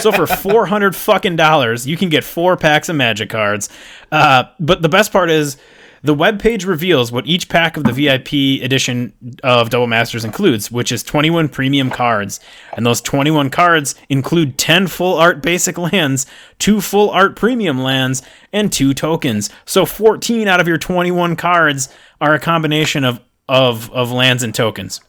so 0.00 0.12
for 0.12 0.26
four 0.26 0.64
hundred 0.64 0.96
fucking 0.96 1.36
dollars, 1.36 1.86
you 1.86 1.98
can 1.98 2.08
get 2.08 2.24
four 2.24 2.56
packs 2.56 2.88
of 2.88 2.96
Magic 2.96 3.28
cards. 3.28 3.68
Uh, 4.10 4.44
but 4.58 4.80
the 4.80 4.88
best 4.88 5.12
part 5.12 5.30
is, 5.30 5.58
the 6.02 6.14
webpage 6.14 6.66
reveals 6.66 7.12
what 7.12 7.26
each 7.26 7.48
pack 7.48 7.76
of 7.76 7.84
the 7.84 7.92
VIP 7.92 8.62
edition 8.64 9.12
of 9.42 9.70
Double 9.70 9.86
Masters 9.86 10.24
includes, 10.24 10.70
which 10.70 10.92
is 10.92 11.02
twenty 11.02 11.30
one 11.30 11.48
premium 11.48 11.90
cards, 11.90 12.40
and 12.74 12.86
those 12.86 13.00
twenty 13.00 13.30
one 13.30 13.50
cards 13.50 13.94
include 14.08 14.58
ten 14.58 14.86
full 14.86 15.16
art 15.16 15.42
basic 15.42 15.76
lands, 15.78 16.26
two 16.58 16.80
full 16.80 17.10
art 17.10 17.36
premium 17.36 17.82
lands, 17.82 18.22
and 18.52 18.72
two 18.72 18.94
tokens. 18.94 19.50
So 19.64 19.84
fourteen 19.84 20.48
out 20.48 20.60
of 20.60 20.68
your 20.68 20.78
twenty 20.78 21.10
one 21.10 21.36
cards 21.36 21.88
are 22.20 22.34
a 22.34 22.40
combination 22.40 23.04
of 23.04 23.20
of 23.48 23.90
of 23.92 24.10
lands 24.10 24.42
and 24.42 24.54
tokens. 24.54 25.00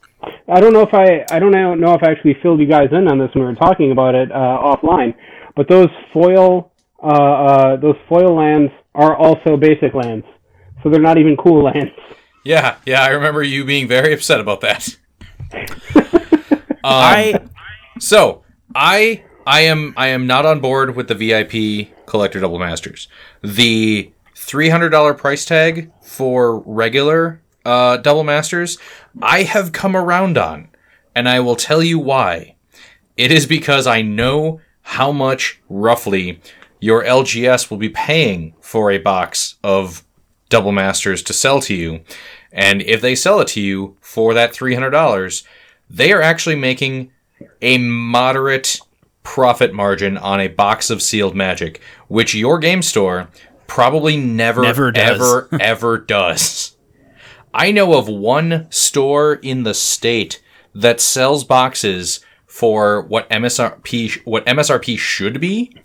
I 0.47 0.59
don't 0.59 0.73
know 0.73 0.81
if 0.81 0.93
I 0.93 1.25
I 1.33 1.39
don't 1.39 1.51
know 1.51 1.93
if 1.93 2.03
I 2.03 2.11
actually 2.11 2.37
filled 2.43 2.59
you 2.59 2.67
guys 2.67 2.89
in 2.91 3.07
on 3.07 3.17
this 3.17 3.29
when 3.33 3.45
we 3.45 3.49
were 3.49 3.55
talking 3.55 3.91
about 3.91 4.15
it 4.15 4.31
uh, 4.31 4.35
offline, 4.35 5.15
but 5.55 5.69
those 5.69 5.89
foil 6.11 6.71
uh, 7.01 7.07
uh, 7.07 7.75
those 7.77 7.95
foil 8.07 8.35
lands 8.35 8.71
are 8.93 9.15
also 9.15 9.57
basic 9.57 9.93
lands, 9.93 10.25
so 10.83 10.89
they're 10.89 11.01
not 11.01 11.17
even 11.17 11.37
cool 11.37 11.63
lands. 11.63 11.91
Yeah, 12.43 12.77
yeah. 12.85 13.03
I 13.03 13.09
remember 13.09 13.43
you 13.43 13.65
being 13.65 13.87
very 13.87 14.13
upset 14.13 14.39
about 14.39 14.61
that. 14.61 14.97
I 16.83 17.39
So 17.99 18.43
I 18.73 19.23
I 19.45 19.61
am 19.61 19.93
I 19.97 20.07
am 20.07 20.27
not 20.27 20.45
on 20.45 20.59
board 20.59 20.95
with 20.95 21.07
the 21.07 21.15
VIP 21.15 22.05
collector 22.05 22.39
double 22.39 22.59
masters. 22.59 23.07
The 23.43 24.11
three 24.35 24.69
hundred 24.69 24.89
dollar 24.89 25.13
price 25.13 25.45
tag 25.45 25.91
for 26.01 26.59
regular 26.59 27.41
uh, 27.65 27.97
double 27.97 28.23
masters, 28.23 28.77
I 29.21 29.43
have 29.43 29.71
come 29.71 29.95
around 29.95 30.37
on, 30.37 30.69
and 31.15 31.29
I 31.29 31.39
will 31.39 31.55
tell 31.55 31.83
you 31.83 31.99
why. 31.99 32.55
It 33.17 33.31
is 33.31 33.45
because 33.45 33.85
I 33.85 34.01
know 34.01 34.61
how 34.81 35.11
much 35.11 35.61
roughly 35.69 36.41
your 36.79 37.03
LGS 37.03 37.69
will 37.69 37.77
be 37.77 37.89
paying 37.89 38.55
for 38.61 38.89
a 38.89 38.97
box 38.97 39.55
of 39.63 40.03
double 40.51 40.71
masters 40.71 41.23
to 41.23 41.33
sell 41.33 41.59
to 41.61 41.73
you, 41.73 42.01
and 42.51 42.81
if 42.83 43.01
they 43.01 43.15
sell 43.15 43.39
it 43.39 43.47
to 43.49 43.61
you 43.61 43.97
for 44.01 44.35
that 44.35 44.53
three 44.53 44.75
hundred 44.75 44.91
dollars, 44.91 45.43
they 45.89 46.11
are 46.13 46.21
actually 46.21 46.55
making 46.55 47.11
a 47.61 47.79
moderate 47.79 48.79
profit 49.23 49.73
margin 49.73 50.17
on 50.17 50.39
a 50.39 50.47
box 50.47 50.89
of 50.89 51.01
sealed 51.01 51.35
magic, 51.35 51.81
which 52.07 52.35
your 52.35 52.59
game 52.59 52.81
store 52.81 53.29
probably 53.67 54.17
never, 54.17 54.61
Never 54.61 54.91
does. 54.91 55.19
ever, 55.21 55.49
ever 55.59 55.97
does. 55.97 56.75
I 57.53 57.71
know 57.71 57.93
of 57.97 58.07
one 58.07 58.67
store 58.69 59.35
in 59.35 59.63
the 59.63 59.73
state 59.73 60.41
that 60.73 61.01
sells 61.01 61.43
boxes 61.43 62.19
for 62.47 63.01
what 63.03 63.29
MSRP 63.29 64.21
what 64.25 64.45
MSRP 64.45 64.97
should 64.97 65.39
be, 65.39 65.75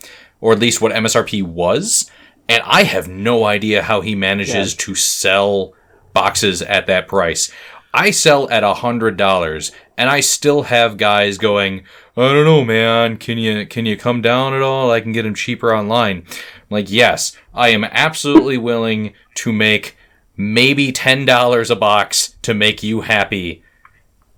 or 0.40 0.52
at 0.52 0.58
least 0.58 0.80
what 0.80 0.92
MSRP 0.92 1.42
was, 1.42 2.10
and 2.49 2.62
I 2.64 2.84
have 2.84 3.09
no 3.09 3.44
idea 3.44 3.82
how 3.82 4.01
he 4.01 4.14
manages 4.14 4.74
to 4.74 4.94
sell 4.94 5.74
boxes 6.12 6.62
at 6.62 6.86
that 6.86 7.09
price. 7.09 7.51
I 7.92 8.11
sell 8.11 8.49
at 8.51 8.62
a 8.62 8.74
hundred 8.74 9.16
dollars, 9.16 9.72
and 9.97 10.11
I 10.11 10.20
still 10.20 10.64
have 10.64 10.99
guys 10.99 11.38
going, 11.38 11.84
I 12.16 12.32
don't 12.32 12.44
know, 12.44 12.64
man. 12.64 13.16
Can 13.16 13.38
you 13.38 13.66
can 13.66 13.86
you 13.86 13.97
come 13.97 14.22
down 14.22 14.55
at 14.55 14.62
all? 14.62 14.90
I 14.90 15.01
can 15.01 15.12
get 15.12 15.22
them 15.22 15.34
cheaper 15.34 15.74
online. 15.74 16.24
I'm 16.28 16.34
like, 16.70 16.90
yes, 16.90 17.36
I 17.55 17.70
am 17.70 17.84
absolutely 17.84 18.59
willing 18.59 19.14
to 19.36 19.53
make 19.53 19.97
maybe 20.36 20.92
ten 20.92 21.24
dollars 21.24 21.70
a 21.70 21.76
box 21.76 22.36
to 22.42 22.55
make 22.55 22.82
you 22.82 23.03
happy. 23.03 23.62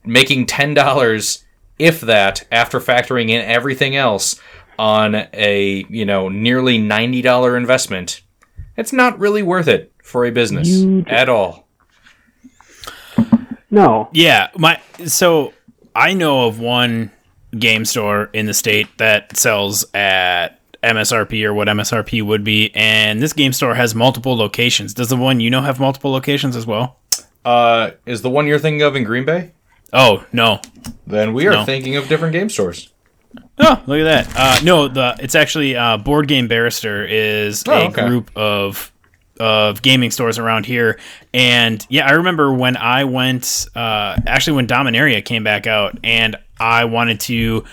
Making 0.04 0.46
ten 0.46 0.72
dollars, 0.74 1.44
if 1.78 2.00
that, 2.00 2.46
after 2.50 2.80
factoring 2.80 3.28
in 3.28 3.42
everything 3.42 3.96
else 3.96 4.40
on 4.78 5.14
a 5.32 5.84
you 5.88 6.04
know 6.04 6.28
nearly 6.28 6.78
ninety 6.78 7.22
dollar 7.22 7.56
investment, 7.56 8.20
it's 8.76 8.92
not 8.92 9.18
really 9.18 9.42
worth 9.42 9.68
it 9.68 9.92
for 10.02 10.24
a 10.24 10.30
business 10.30 10.68
You- 10.68 11.04
at 11.08 11.28
all. 11.28 11.66
No, 13.70 14.08
Yeah, 14.12 14.48
my 14.56 14.80
so 15.06 15.52
I 15.94 16.14
know 16.14 16.46
of 16.46 16.58
one 16.58 17.10
game 17.58 17.84
store 17.84 18.30
in 18.32 18.46
the 18.46 18.54
state 18.54 18.86
that 18.98 19.36
sells 19.36 19.84
at 19.94 20.58
MSRP 20.82 21.44
or 21.44 21.52
what 21.52 21.68
MSRP 21.68 22.22
would 22.22 22.44
be. 22.44 22.70
And 22.74 23.20
this 23.22 23.32
game 23.34 23.52
store 23.52 23.74
has 23.74 23.94
multiple 23.94 24.36
locations. 24.36 24.94
Does 24.94 25.08
the 25.10 25.16
one 25.16 25.40
you 25.40 25.50
know 25.50 25.60
have 25.60 25.78
multiple 25.80 26.10
locations 26.10 26.56
as 26.56 26.66
well? 26.66 26.96
Uh, 27.44 27.90
is 28.06 28.22
the 28.22 28.30
one 28.30 28.46
you're 28.46 28.58
thinking 28.58 28.82
of 28.82 28.96
in 28.96 29.04
Green 29.04 29.24
Bay? 29.26 29.52
Oh 29.92 30.24
no, 30.32 30.60
Then 31.06 31.32
we 31.34 31.46
are 31.46 31.52
No. 31.52 31.64
thinking 31.64 31.96
of 31.96 32.08
different 32.08 32.32
game 32.32 32.48
stores. 32.48 32.90
Oh, 33.61 33.82
look 33.86 34.00
at 34.00 34.04
that. 34.04 34.32
Uh, 34.36 34.64
no, 34.64 34.88
the 34.88 35.16
it's 35.20 35.34
actually 35.34 35.76
uh, 35.76 35.96
Board 35.98 36.28
Game 36.28 36.48
Barrister 36.48 37.04
is 37.04 37.64
Oh, 37.66 37.72
a 37.72 37.88
okay. 37.88 38.06
group 38.06 38.30
of 38.36 38.92
of 39.40 39.82
gaming 39.82 40.11
stores 40.11 40.38
around 40.38 40.66
here. 40.66 40.98
And 41.32 41.84
yeah, 41.88 42.06
I 42.06 42.12
remember 42.12 42.52
when 42.52 42.76
I 42.76 43.04
went 43.04 43.66
uh, 43.74 44.16
actually 44.26 44.56
when 44.56 44.66
Dominaria 44.66 45.24
came 45.24 45.44
back 45.44 45.66
out 45.66 45.98
and 46.02 46.36
I 46.59 46.86
wanted 46.86 47.20
to 47.20 47.64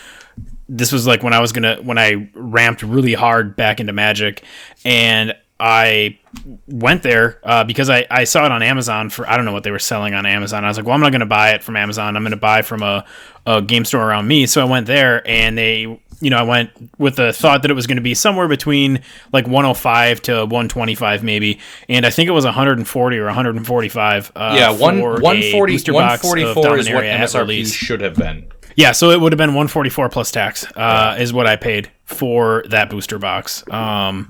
this 0.67 0.91
was 0.91 1.05
like 1.05 1.21
when 1.23 1.33
I 1.33 1.39
was 1.39 1.51
gonna 1.51 1.77
when 1.81 1.97
I 1.97 2.29
ramped 2.33 2.81
really 2.81 3.13
hard 3.13 3.55
back 3.55 3.79
into 3.79 3.93
Magic, 3.93 4.43
and 4.83 5.36
I 5.59 6.19
went 6.67 7.01
there 7.03 7.39
uh, 7.43 7.63
because 7.63 7.89
I, 7.89 8.05
I 8.11 8.25
saw 8.25 8.45
it 8.45 8.51
on 8.51 8.61
Amazon 8.61 9.09
for 9.09 9.27
I 9.27 9.37
don't 9.37 9.45
know 9.45 9.53
what 9.53 9.63
they 9.63 9.71
were 9.71 9.79
selling 9.79 10.13
on 10.13 10.25
Amazon. 10.25 10.65
I 10.65 10.67
was 10.67 10.77
like, 10.77 10.85
well, 10.85 10.95
I'm 10.95 11.01
not 11.01 11.11
gonna 11.11 11.25
buy 11.25 11.51
it 11.51 11.63
from 11.63 11.77
Amazon. 11.77 12.17
I'm 12.17 12.23
gonna 12.23 12.35
buy 12.35 12.61
from 12.61 12.83
a, 12.83 13.05
a 13.45 13.61
game 13.61 13.85
store 13.85 14.05
around 14.05 14.27
me. 14.27 14.45
So 14.47 14.61
I 14.61 14.65
went 14.65 14.85
there, 14.85 15.25
and 15.25 15.57
they 15.57 15.99
you 16.21 16.29
know 16.29 16.37
I 16.37 16.43
went 16.43 16.71
with 16.97 17.15
the 17.15 17.31
thought 17.31 17.61
that 17.61 17.71
it 17.71 17.73
was 17.73 17.87
going 17.87 17.97
to 17.97 18.01
be 18.01 18.13
somewhere 18.13 18.47
between 18.47 19.01
like 19.31 19.45
105 19.47 20.21
to 20.23 20.33
125 20.41 21.23
maybe, 21.23 21.59
and 21.87 22.05
I 22.05 22.09
think 22.09 22.27
it 22.27 22.31
was 22.31 22.45
140 22.45 23.17
or 23.17 23.25
145. 23.25 24.31
Uh, 24.35 24.55
yeah, 24.57 24.71
one 24.71 24.99
for 24.99 25.17
a 25.17 25.21
140, 25.21 25.73
booster 25.73 25.93
box 25.93 26.23
of 26.23 26.29
144 26.31 26.77
is 26.77 26.89
what 26.89 27.03
MSRP 27.03 27.73
should 27.73 28.01
have 28.01 28.15
been. 28.15 28.51
Yeah, 28.75 28.91
so 28.91 29.11
it 29.11 29.21
would 29.21 29.31
have 29.31 29.37
been 29.37 29.51
144 29.51 30.09
plus 30.09 30.31
tax 30.31 30.65
uh, 30.75 31.15
is 31.17 31.31
what 31.31 31.47
I 31.47 31.55
paid 31.55 31.91
for 32.03 32.65
that 32.69 32.89
booster 32.89 33.17
box 33.17 33.63
um, 33.71 34.29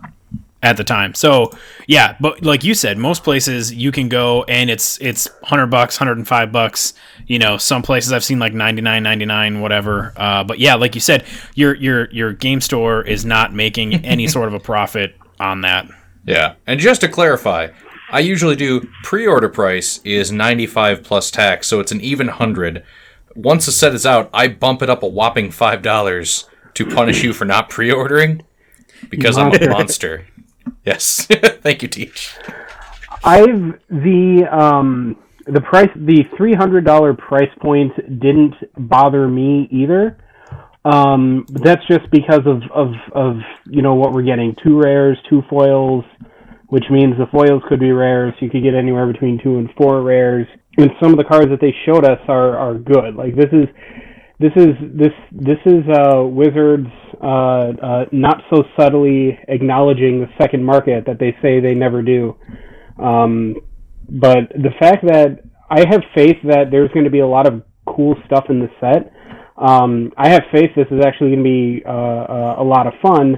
at 0.65 0.77
the 0.77 0.83
time. 0.83 1.13
So 1.13 1.51
yeah, 1.87 2.17
but 2.19 2.43
like 2.43 2.63
you 2.63 2.73
said, 2.73 2.97
most 2.97 3.23
places 3.23 3.71
you 3.71 3.91
can 3.91 4.09
go 4.09 4.43
and 4.45 4.69
it's 4.69 4.97
it's 4.99 5.29
100 5.41 5.67
bucks, 5.67 5.99
105 5.99 6.51
bucks. 6.51 6.95
You 7.27 7.37
know, 7.37 7.57
some 7.57 7.83
places 7.83 8.11
I've 8.11 8.23
seen 8.23 8.39
like 8.39 8.53
99, 8.53 9.03
99, 9.03 9.61
whatever. 9.61 10.11
Uh, 10.17 10.43
but 10.43 10.57
yeah, 10.57 10.73
like 10.73 10.95
you 10.95 11.01
said, 11.01 11.23
your 11.53 11.75
your 11.75 12.09
your 12.09 12.33
game 12.33 12.61
store 12.61 13.03
is 13.03 13.23
not 13.25 13.53
making 13.53 13.93
any 14.05 14.27
sort 14.27 14.47
of 14.47 14.55
a 14.55 14.59
profit 14.59 15.15
on 15.39 15.61
that. 15.61 15.87
Yeah, 16.25 16.55
and 16.65 16.79
just 16.79 17.01
to 17.01 17.07
clarify, 17.07 17.67
I 18.09 18.19
usually 18.21 18.55
do 18.55 18.89
pre-order 19.03 19.49
price 19.49 19.99
is 20.03 20.31
95 20.31 21.03
plus 21.03 21.29
tax, 21.29 21.67
so 21.67 21.79
it's 21.79 21.91
an 21.91 22.01
even 22.01 22.25
100. 22.27 22.83
Once 23.35 23.67
the 23.67 23.71
set 23.71 23.93
is 23.93 24.07
out, 24.07 24.31
I 24.33 24.47
bump 24.47 24.81
it 24.81 24.89
up 24.89 25.03
a 25.03 25.07
whopping 25.07 25.49
$5 25.49 26.45
to 26.73 26.85
punish 26.87 27.23
you 27.23 27.33
for 27.33 27.45
not 27.45 27.69
pre-ordering 27.69 28.41
because 29.09 29.37
I'm 29.37 29.53
a 29.53 29.69
monster. 29.69 30.25
Yes. 30.83 31.25
Thank 31.61 31.81
you, 31.81 31.87
Teach. 31.87 32.35
I've 33.23 33.79
the 33.89 34.43
um 34.51 35.17
the 35.47 35.61
price 35.61 35.89
the 35.95 36.23
three 36.37 36.53
hundred 36.53 36.85
dollar 36.85 37.13
price 37.13 37.49
point 37.61 37.93
didn't 38.19 38.55
bother 38.77 39.27
me 39.27 39.67
either. 39.71 40.17
Um, 40.85 41.47
that's 41.49 41.81
just 41.87 42.09
because 42.11 42.41
of, 42.45 42.61
of 42.71 42.93
of 43.13 43.37
you 43.65 43.81
know 43.81 43.95
what 43.95 44.13
we're 44.13 44.23
getting 44.23 44.55
two 44.63 44.79
rares, 44.79 45.17
two 45.29 45.41
foils, 45.49 46.05
which 46.67 46.85
means 46.91 47.17
the 47.17 47.25
foils 47.31 47.63
could 47.67 47.79
be 47.79 47.91
rares. 47.91 48.33
You 48.39 48.49
could 48.49 48.63
get 48.63 48.75
anywhere 48.75 49.11
between 49.11 49.39
two 49.41 49.57
and 49.57 49.69
four 49.75 50.01
rares, 50.03 50.47
and 50.77 50.91
some 51.01 51.11
of 51.11 51.17
the 51.17 51.23
cards 51.23 51.49
that 51.49 51.59
they 51.59 51.73
showed 51.85 52.05
us 52.05 52.19
are 52.27 52.57
are 52.57 52.75
good. 52.75 53.15
Like 53.15 53.35
this 53.35 53.49
is 53.51 53.67
this 54.39 54.51
is 54.55 54.75
this 54.81 55.13
this 55.31 55.59
is 55.65 55.83
uh, 55.91 56.23
Wizards 56.23 56.87
uh, 57.21 57.27
uh, 57.27 58.05
not 58.11 58.41
so 58.53 58.63
subtly 58.77 59.39
acknowledging 59.47 60.19
the 60.19 60.27
second 60.41 60.63
market 60.63 61.05
that 61.07 61.19
they 61.19 61.35
say 61.41 61.59
they 61.59 61.73
never 61.73 62.01
do. 62.01 62.35
Um, 63.01 63.55
but 64.09 64.49
the 64.49 64.71
fact 64.79 65.05
that 65.07 65.39
I 65.69 65.79
have 65.89 66.01
faith 66.13 66.37
that 66.43 66.65
there's 66.69 66.91
going 66.91 67.05
to 67.05 67.11
be 67.11 67.21
a 67.21 67.27
lot 67.27 67.47
of 67.47 67.63
cool 67.87 68.15
stuff 68.25 68.45
in 68.49 68.59
the 68.59 68.69
set. 68.79 69.11
Um, 69.57 70.11
I 70.17 70.29
have 70.29 70.43
faith 70.53 70.71
this 70.75 70.87
is 70.91 71.01
actually 71.05 71.31
going 71.31 71.43
to 71.43 71.49
be 71.49 71.83
uh, 71.85 71.89
uh, 71.89 72.55
a 72.59 72.63
lot 72.63 72.87
of 72.87 72.93
fun, 73.01 73.35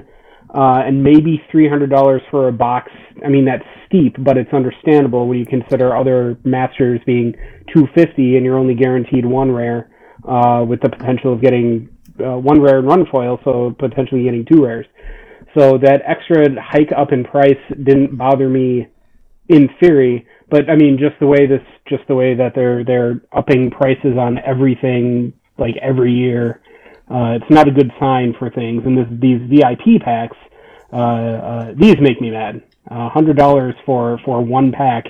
uh, 0.52 0.82
and 0.84 1.02
maybe 1.02 1.40
three 1.50 1.68
hundred 1.68 1.90
dollars 1.90 2.22
for 2.30 2.48
a 2.48 2.52
box. 2.52 2.90
I 3.24 3.28
mean 3.28 3.44
that's 3.44 3.64
steep, 3.86 4.16
but 4.24 4.36
it's 4.36 4.52
understandable 4.52 5.28
when 5.28 5.38
you 5.38 5.46
consider 5.46 5.96
other 5.96 6.36
masters 6.44 7.00
being 7.06 7.34
two 7.72 7.86
fifty, 7.94 8.36
and 8.36 8.44
you're 8.44 8.58
only 8.58 8.74
guaranteed 8.74 9.24
one 9.24 9.52
rare, 9.52 9.90
uh, 10.28 10.64
with 10.64 10.80
the 10.80 10.88
potential 10.90 11.32
of 11.32 11.40
getting 11.40 11.88
uh, 12.20 12.36
one 12.36 12.60
rare 12.60 12.78
and 12.78 12.86
one 12.86 13.06
foil, 13.06 13.40
so 13.44 13.74
potentially 13.78 14.24
getting 14.24 14.44
two 14.44 14.64
rares. 14.64 14.86
So 15.56 15.78
that 15.78 16.02
extra 16.06 16.46
hike 16.62 16.92
up 16.96 17.12
in 17.12 17.24
price 17.24 17.58
didn't 17.82 18.16
bother 18.16 18.48
me 18.48 18.86
in 19.48 19.68
theory, 19.80 20.26
but 20.50 20.68
I 20.68 20.76
mean, 20.76 20.98
just 20.98 21.18
the 21.20 21.26
way 21.26 21.46
this, 21.46 21.62
just 21.88 22.06
the 22.06 22.14
way 22.14 22.34
that 22.34 22.52
they're 22.54 22.84
they're 22.84 23.22
upping 23.32 23.70
prices 23.70 24.16
on 24.18 24.38
everything 24.44 25.32
like 25.56 25.76
every 25.80 26.12
year, 26.12 26.60
uh, 27.10 27.38
it's 27.40 27.50
not 27.50 27.66
a 27.66 27.70
good 27.70 27.90
sign 27.98 28.34
for 28.38 28.50
things. 28.50 28.82
And 28.84 28.98
this, 28.98 29.06
these 29.10 29.40
VIP 29.48 30.02
packs, 30.02 30.36
uh, 30.92 30.96
uh, 30.96 31.74
these 31.76 31.96
make 32.00 32.20
me 32.20 32.30
mad. 32.30 32.62
Hundred 32.90 33.36
dollars 33.36 33.74
for 33.84 34.18
for 34.24 34.42
one 34.42 34.72
pack. 34.72 35.04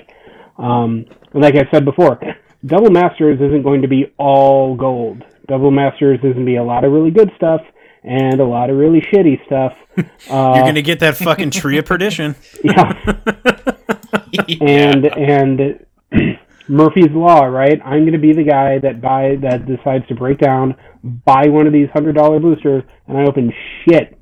Um, 0.57 1.05
like 1.33 1.55
I 1.55 1.69
said 1.71 1.85
before, 1.85 2.19
Double 2.65 2.89
Masters 2.89 3.39
isn't 3.39 3.63
going 3.63 3.81
to 3.81 3.87
be 3.87 4.13
all 4.17 4.75
gold. 4.75 5.23
Double 5.47 5.71
Masters 5.71 6.17
is 6.17 6.33
going 6.33 6.39
to 6.39 6.45
be 6.45 6.57
a 6.57 6.63
lot 6.63 6.83
of 6.83 6.91
really 6.91 7.11
good 7.11 7.31
stuff 7.35 7.61
and 8.03 8.39
a 8.39 8.45
lot 8.45 8.69
of 8.69 8.77
really 8.77 9.01
shitty 9.01 9.45
stuff. 9.45 9.73
Uh, 9.97 10.03
You're 10.55 10.65
gonna 10.65 10.81
get 10.81 10.99
that 10.99 11.17
fucking 11.17 11.51
tree 11.51 11.77
of 11.77 11.85
perdition. 11.85 12.35
yeah. 12.63 12.93
and 14.61 15.05
and 15.05 15.85
Murphy's 16.69 17.11
Law, 17.11 17.45
right? 17.45 17.79
I'm 17.83 18.01
going 18.01 18.13
to 18.13 18.19
be 18.19 18.33
the 18.33 18.43
guy 18.43 18.77
that 18.79 19.01
buy 19.01 19.35
that 19.41 19.65
decides 19.65 20.07
to 20.07 20.15
break 20.15 20.37
down, 20.37 20.75
buy 21.03 21.47
one 21.47 21.65
of 21.65 21.73
these 21.73 21.89
hundred 21.91 22.13
dollar 22.13 22.39
boosters, 22.39 22.83
and 23.07 23.17
I 23.17 23.23
open 23.23 23.51
shit. 23.83 24.17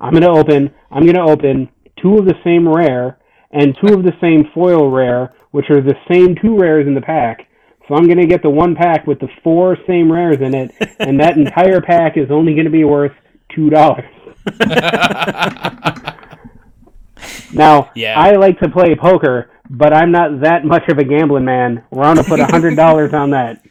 I'm 0.00 0.12
going 0.12 0.22
to 0.22 0.30
open. 0.30 0.70
I'm 0.90 1.02
going 1.02 1.14
to 1.14 1.22
open 1.22 1.70
two 2.00 2.18
of 2.18 2.26
the 2.26 2.34
same 2.44 2.68
rare 2.68 3.18
and 3.50 3.76
two 3.80 3.94
of 3.94 4.04
the 4.04 4.12
same 4.20 4.44
foil 4.54 4.90
rare, 4.90 5.32
which 5.52 5.70
are 5.70 5.80
the 5.80 5.94
same 6.10 6.36
two 6.40 6.56
rares 6.58 6.86
in 6.86 6.94
the 6.94 7.00
pack. 7.00 7.46
So 7.88 7.94
I'm 7.96 8.04
going 8.06 8.18
to 8.18 8.26
get 8.26 8.42
the 8.42 8.50
one 8.50 8.74
pack 8.76 9.06
with 9.06 9.18
the 9.18 9.28
four 9.42 9.76
same 9.86 10.10
rares 10.12 10.40
in 10.40 10.54
it, 10.54 10.72
and 11.00 11.18
that 11.20 11.36
entire 11.36 11.80
pack 11.80 12.16
is 12.16 12.30
only 12.30 12.52
going 12.54 12.66
to 12.66 12.70
be 12.70 12.84
worth 12.84 13.12
two 13.54 13.68
dollars. 13.70 14.04
Now, 17.52 17.90
Yeah. 17.94 18.18
I 18.18 18.32
like 18.36 18.58
to 18.60 18.68
play 18.68 18.94
poker, 18.94 19.50
but 19.68 19.92
I'm 19.92 20.10
not 20.12 20.40
that 20.40 20.64
much 20.64 20.88
of 20.88 20.98
a 20.98 21.04
gambling 21.04 21.44
man. 21.44 21.84
We're 21.90 22.04
going 22.04 22.16
to 22.16 22.24
put 22.24 22.38
a 22.40 22.46
hundred 22.46 22.76
dollars 22.76 23.12
on 23.12 23.30
that. 23.30 23.62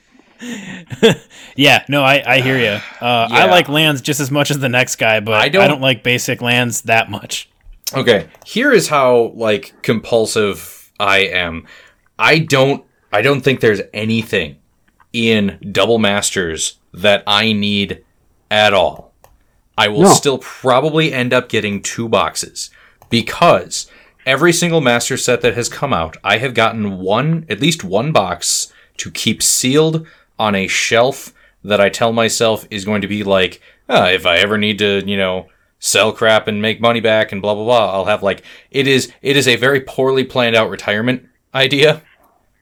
Yeah, 1.55 1.83
no, 1.89 2.01
I, 2.03 2.23
I 2.25 2.39
hear 2.41 2.57
you. 2.57 2.79
Uh, 3.01 3.27
I 3.29 3.47
like 3.47 3.67
lands 3.67 3.99
just 4.01 4.21
as 4.21 4.31
much 4.31 4.49
as 4.51 4.59
the 4.59 4.69
next 4.69 4.95
guy, 4.95 5.19
but 5.19 5.33
I 5.33 5.45
I 5.45 5.49
don't- 5.49 5.67
don't, 5.67 5.81
like 5.81 6.03
basic 6.03 6.41
lands 6.41 6.83
that 6.83 7.09
much. 7.11 7.49
Okay, 7.93 8.29
here 8.45 8.71
is 8.71 8.87
how 8.87 9.33
like 9.35 9.73
compulsive 9.81 10.78
I 10.99 11.19
am. 11.19 11.65
I 12.17 12.39
don't 12.39 12.83
I 13.11 13.21
don't 13.21 13.41
think 13.41 13.59
there's 13.59 13.81
anything 13.93 14.57
in 15.13 15.57
Double 15.71 15.97
Masters 15.97 16.77
that 16.93 17.23
I 17.25 17.53
need 17.53 18.03
at 18.51 18.73
all. 18.73 19.13
I 19.77 19.87
will 19.87 20.03
No. 20.03 20.13
still 20.13 20.37
probably 20.39 21.13
end 21.13 21.33
up 21.33 21.49
getting 21.49 21.81
two 21.81 22.07
boxes 22.09 22.69
because 23.09 23.87
every 24.25 24.51
single 24.53 24.81
master 24.81 25.17
set 25.17 25.41
that 25.41 25.55
has 25.55 25.69
come 25.69 25.93
out, 25.93 26.17
I 26.23 26.37
have 26.37 26.53
gotten 26.53 26.99
one 26.99 27.45
at 27.49 27.61
least 27.61 27.83
one 27.83 28.11
box 28.11 28.71
to 28.97 29.09
keep 29.09 29.41
sealed 29.41 30.05
on 30.37 30.53
a 30.53 30.67
shelf 30.67 31.33
that 31.63 31.81
I 31.81 31.89
tell 31.89 32.11
myself 32.13 32.67
is 32.69 32.85
going 32.85 33.01
to 33.01 33.07
be 33.07 33.23
like, 33.23 33.61
ah, 33.87 34.09
if 34.09 34.25
I 34.25 34.37
ever 34.37 34.57
need 34.57 34.77
to, 34.79 35.03
you 35.05 35.17
know, 35.17 35.47
sell 35.79 36.11
crap 36.11 36.47
and 36.47 36.61
make 36.61 36.81
money 36.81 36.99
back 36.99 37.31
and 37.31 37.41
blah 37.41 37.55
blah 37.55 37.63
blah, 37.63 37.93
I'll 37.93 38.05
have 38.05 38.21
like 38.23 38.43
it 38.69 38.87
is 38.87 39.11
it 39.21 39.35
is 39.35 39.47
a 39.47 39.55
very 39.55 39.81
poorly 39.81 40.23
planned 40.23 40.55
out 40.55 40.69
retirement 40.69 41.27
idea 41.53 42.01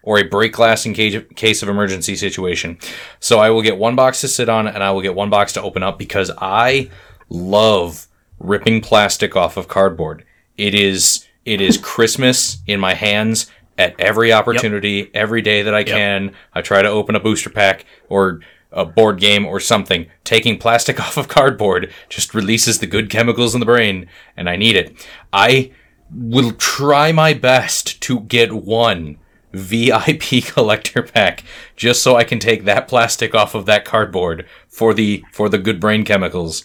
or 0.04 0.20
a 0.20 0.24
break 0.24 0.54
glass 0.54 0.86
in 0.86 0.94
case 0.94 1.16
of, 1.16 1.28
case 1.36 1.62
of 1.62 1.68
emergency 1.68 2.16
situation. 2.16 2.78
So 3.20 3.40
I 3.40 3.50
will 3.50 3.62
get 3.62 3.78
one 3.78 3.96
box 3.96 4.22
to 4.22 4.28
sit 4.28 4.48
on 4.48 4.68
and 4.68 4.82
I 4.82 4.92
will 4.92 5.02
get 5.02 5.16
one 5.16 5.30
box 5.30 5.52
to 5.54 5.62
open 5.62 5.84
up 5.84 6.00
because 6.00 6.32
I 6.38 6.90
love 7.30 8.08
ripping 8.40 8.82
plastic 8.82 9.36
off 9.36 9.58
of 9.58 9.68
cardboard. 9.68 10.24
It 10.58 10.74
is 10.74 11.28
it 11.46 11.60
is 11.60 11.78
Christmas 11.78 12.60
in 12.68 12.80
my 12.80 12.94
hands 12.94 13.52
at 13.78 14.00
every 14.00 14.34
opportunity, 14.34 15.12
every 15.14 15.42
day 15.42 15.62
that 15.64 15.74
I 15.74 15.84
can. 15.84 16.34
I 16.54 16.62
try 16.62 16.82
to 16.82 16.88
open 16.88 17.16
a 17.16 17.20
booster 17.20 17.50
pack 17.50 17.86
or 18.10 18.42
a 18.78 18.86
board 18.86 19.20
game 19.20 19.46
or 19.46 19.60
something. 19.60 20.08
Taking 20.24 20.58
plastic 20.58 21.00
off 21.06 21.18
of 21.18 21.28
cardboard 21.28 21.92
just 22.08 22.34
releases 22.34 22.80
the 22.80 22.88
good 22.88 23.10
chemicals 23.10 23.54
in 23.54 23.60
the 23.60 23.66
brain 23.66 24.08
and 24.38 24.50
I 24.50 24.56
need 24.56 24.76
it. 24.78 25.06
I 25.34 25.72
will 26.10 26.54
try 26.54 27.12
my 27.12 27.34
best 27.34 28.00
to 28.04 28.22
get 28.22 28.54
one 28.54 29.18
VIP 29.52 30.44
collector 30.46 31.02
pack 31.04 31.44
just 31.76 32.02
so 32.04 32.16
I 32.16 32.24
can 32.24 32.40
take 32.40 32.64
that 32.66 32.88
plastic 32.88 33.34
off 33.36 33.56
of 33.56 33.66
that 33.66 33.84
cardboard 33.84 34.46
for 34.70 34.94
the 34.94 35.24
for 35.34 35.50
the 35.50 35.58
good 35.58 35.80
brain 35.82 36.06
chemicals. 36.06 36.64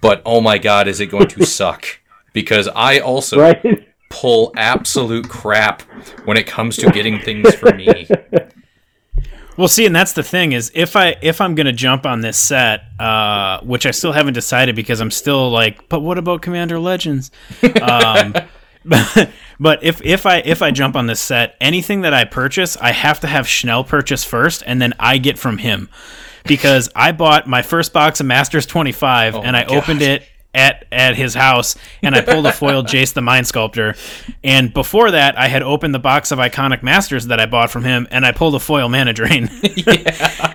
but 0.00 0.22
oh 0.24 0.40
my 0.40 0.58
god, 0.58 0.86
is 0.86 1.00
it 1.00 1.06
going 1.06 1.28
to 1.28 1.44
suck? 1.58 1.86
Because 2.32 2.68
I 2.76 2.98
also 2.98 3.40
Right? 3.40 3.88
pull 4.10 4.52
absolute 4.56 5.28
crap 5.28 5.82
when 6.26 6.36
it 6.36 6.46
comes 6.46 6.76
to 6.76 6.90
getting 6.90 7.18
things 7.20 7.54
for 7.54 7.72
me. 7.74 8.06
Well, 9.56 9.68
see, 9.68 9.86
and 9.86 9.96
that's 9.96 10.12
the 10.12 10.22
thing 10.22 10.52
is 10.52 10.70
if 10.74 10.96
I 10.96 11.16
if 11.22 11.40
I'm 11.40 11.54
gonna 11.54 11.72
jump 11.72 12.04
on 12.04 12.20
this 12.20 12.36
set, 12.36 12.82
uh, 13.00 13.60
which 13.62 13.86
I 13.86 13.90
still 13.90 14.12
haven't 14.12 14.34
decided 14.34 14.76
because 14.76 15.00
I'm 15.00 15.10
still 15.10 15.50
like, 15.50 15.88
but 15.88 16.00
what 16.00 16.18
about 16.18 16.42
Commander 16.42 16.78
Legends? 16.78 17.30
Um, 17.80 18.34
but, 18.84 19.30
but 19.60 19.82
if 19.82 20.04
if 20.04 20.26
I 20.26 20.38
if 20.38 20.62
I 20.62 20.70
jump 20.70 20.94
on 20.94 21.06
this 21.06 21.20
set, 21.20 21.56
anything 21.60 22.02
that 22.02 22.12
I 22.12 22.24
purchase, 22.24 22.76
I 22.76 22.92
have 22.92 23.20
to 23.20 23.26
have 23.26 23.48
Schnell 23.48 23.82
purchase 23.82 24.24
first, 24.24 24.62
and 24.66 24.80
then 24.80 24.92
I 24.98 25.18
get 25.18 25.38
from 25.38 25.58
him 25.58 25.88
because 26.44 26.90
I 26.94 27.12
bought 27.12 27.46
my 27.46 27.62
first 27.62 27.92
box 27.92 28.20
of 28.20 28.26
Masters 28.26 28.66
25 28.66 29.34
and 29.36 29.52
my 29.52 29.64
I 29.64 29.66
opened 29.66 30.02
it 30.02 30.24
at 30.56 30.86
at 30.90 31.14
his 31.16 31.34
house 31.34 31.76
and 32.02 32.14
I 32.14 32.22
pulled 32.22 32.46
a 32.46 32.52
foiled 32.52 32.86
Jace 32.92 33.12
the 33.12 33.20
Mind 33.20 33.46
Sculptor. 33.46 33.94
And 34.42 34.72
before 34.72 35.10
that, 35.12 35.38
I 35.38 35.48
had 35.48 35.62
opened 35.62 35.94
the 35.94 35.98
box 36.00 36.32
of 36.32 36.38
iconic 36.38 36.82
masters 36.82 37.26
that 37.26 37.38
I 37.38 37.46
bought 37.46 37.70
from 37.70 37.84
him 37.84 38.08
and 38.10 38.24
I 38.24 38.32
pulled 38.32 38.54
a 38.54 38.58
foil 38.60 38.88
mana 38.88 39.12
drain. 39.12 39.48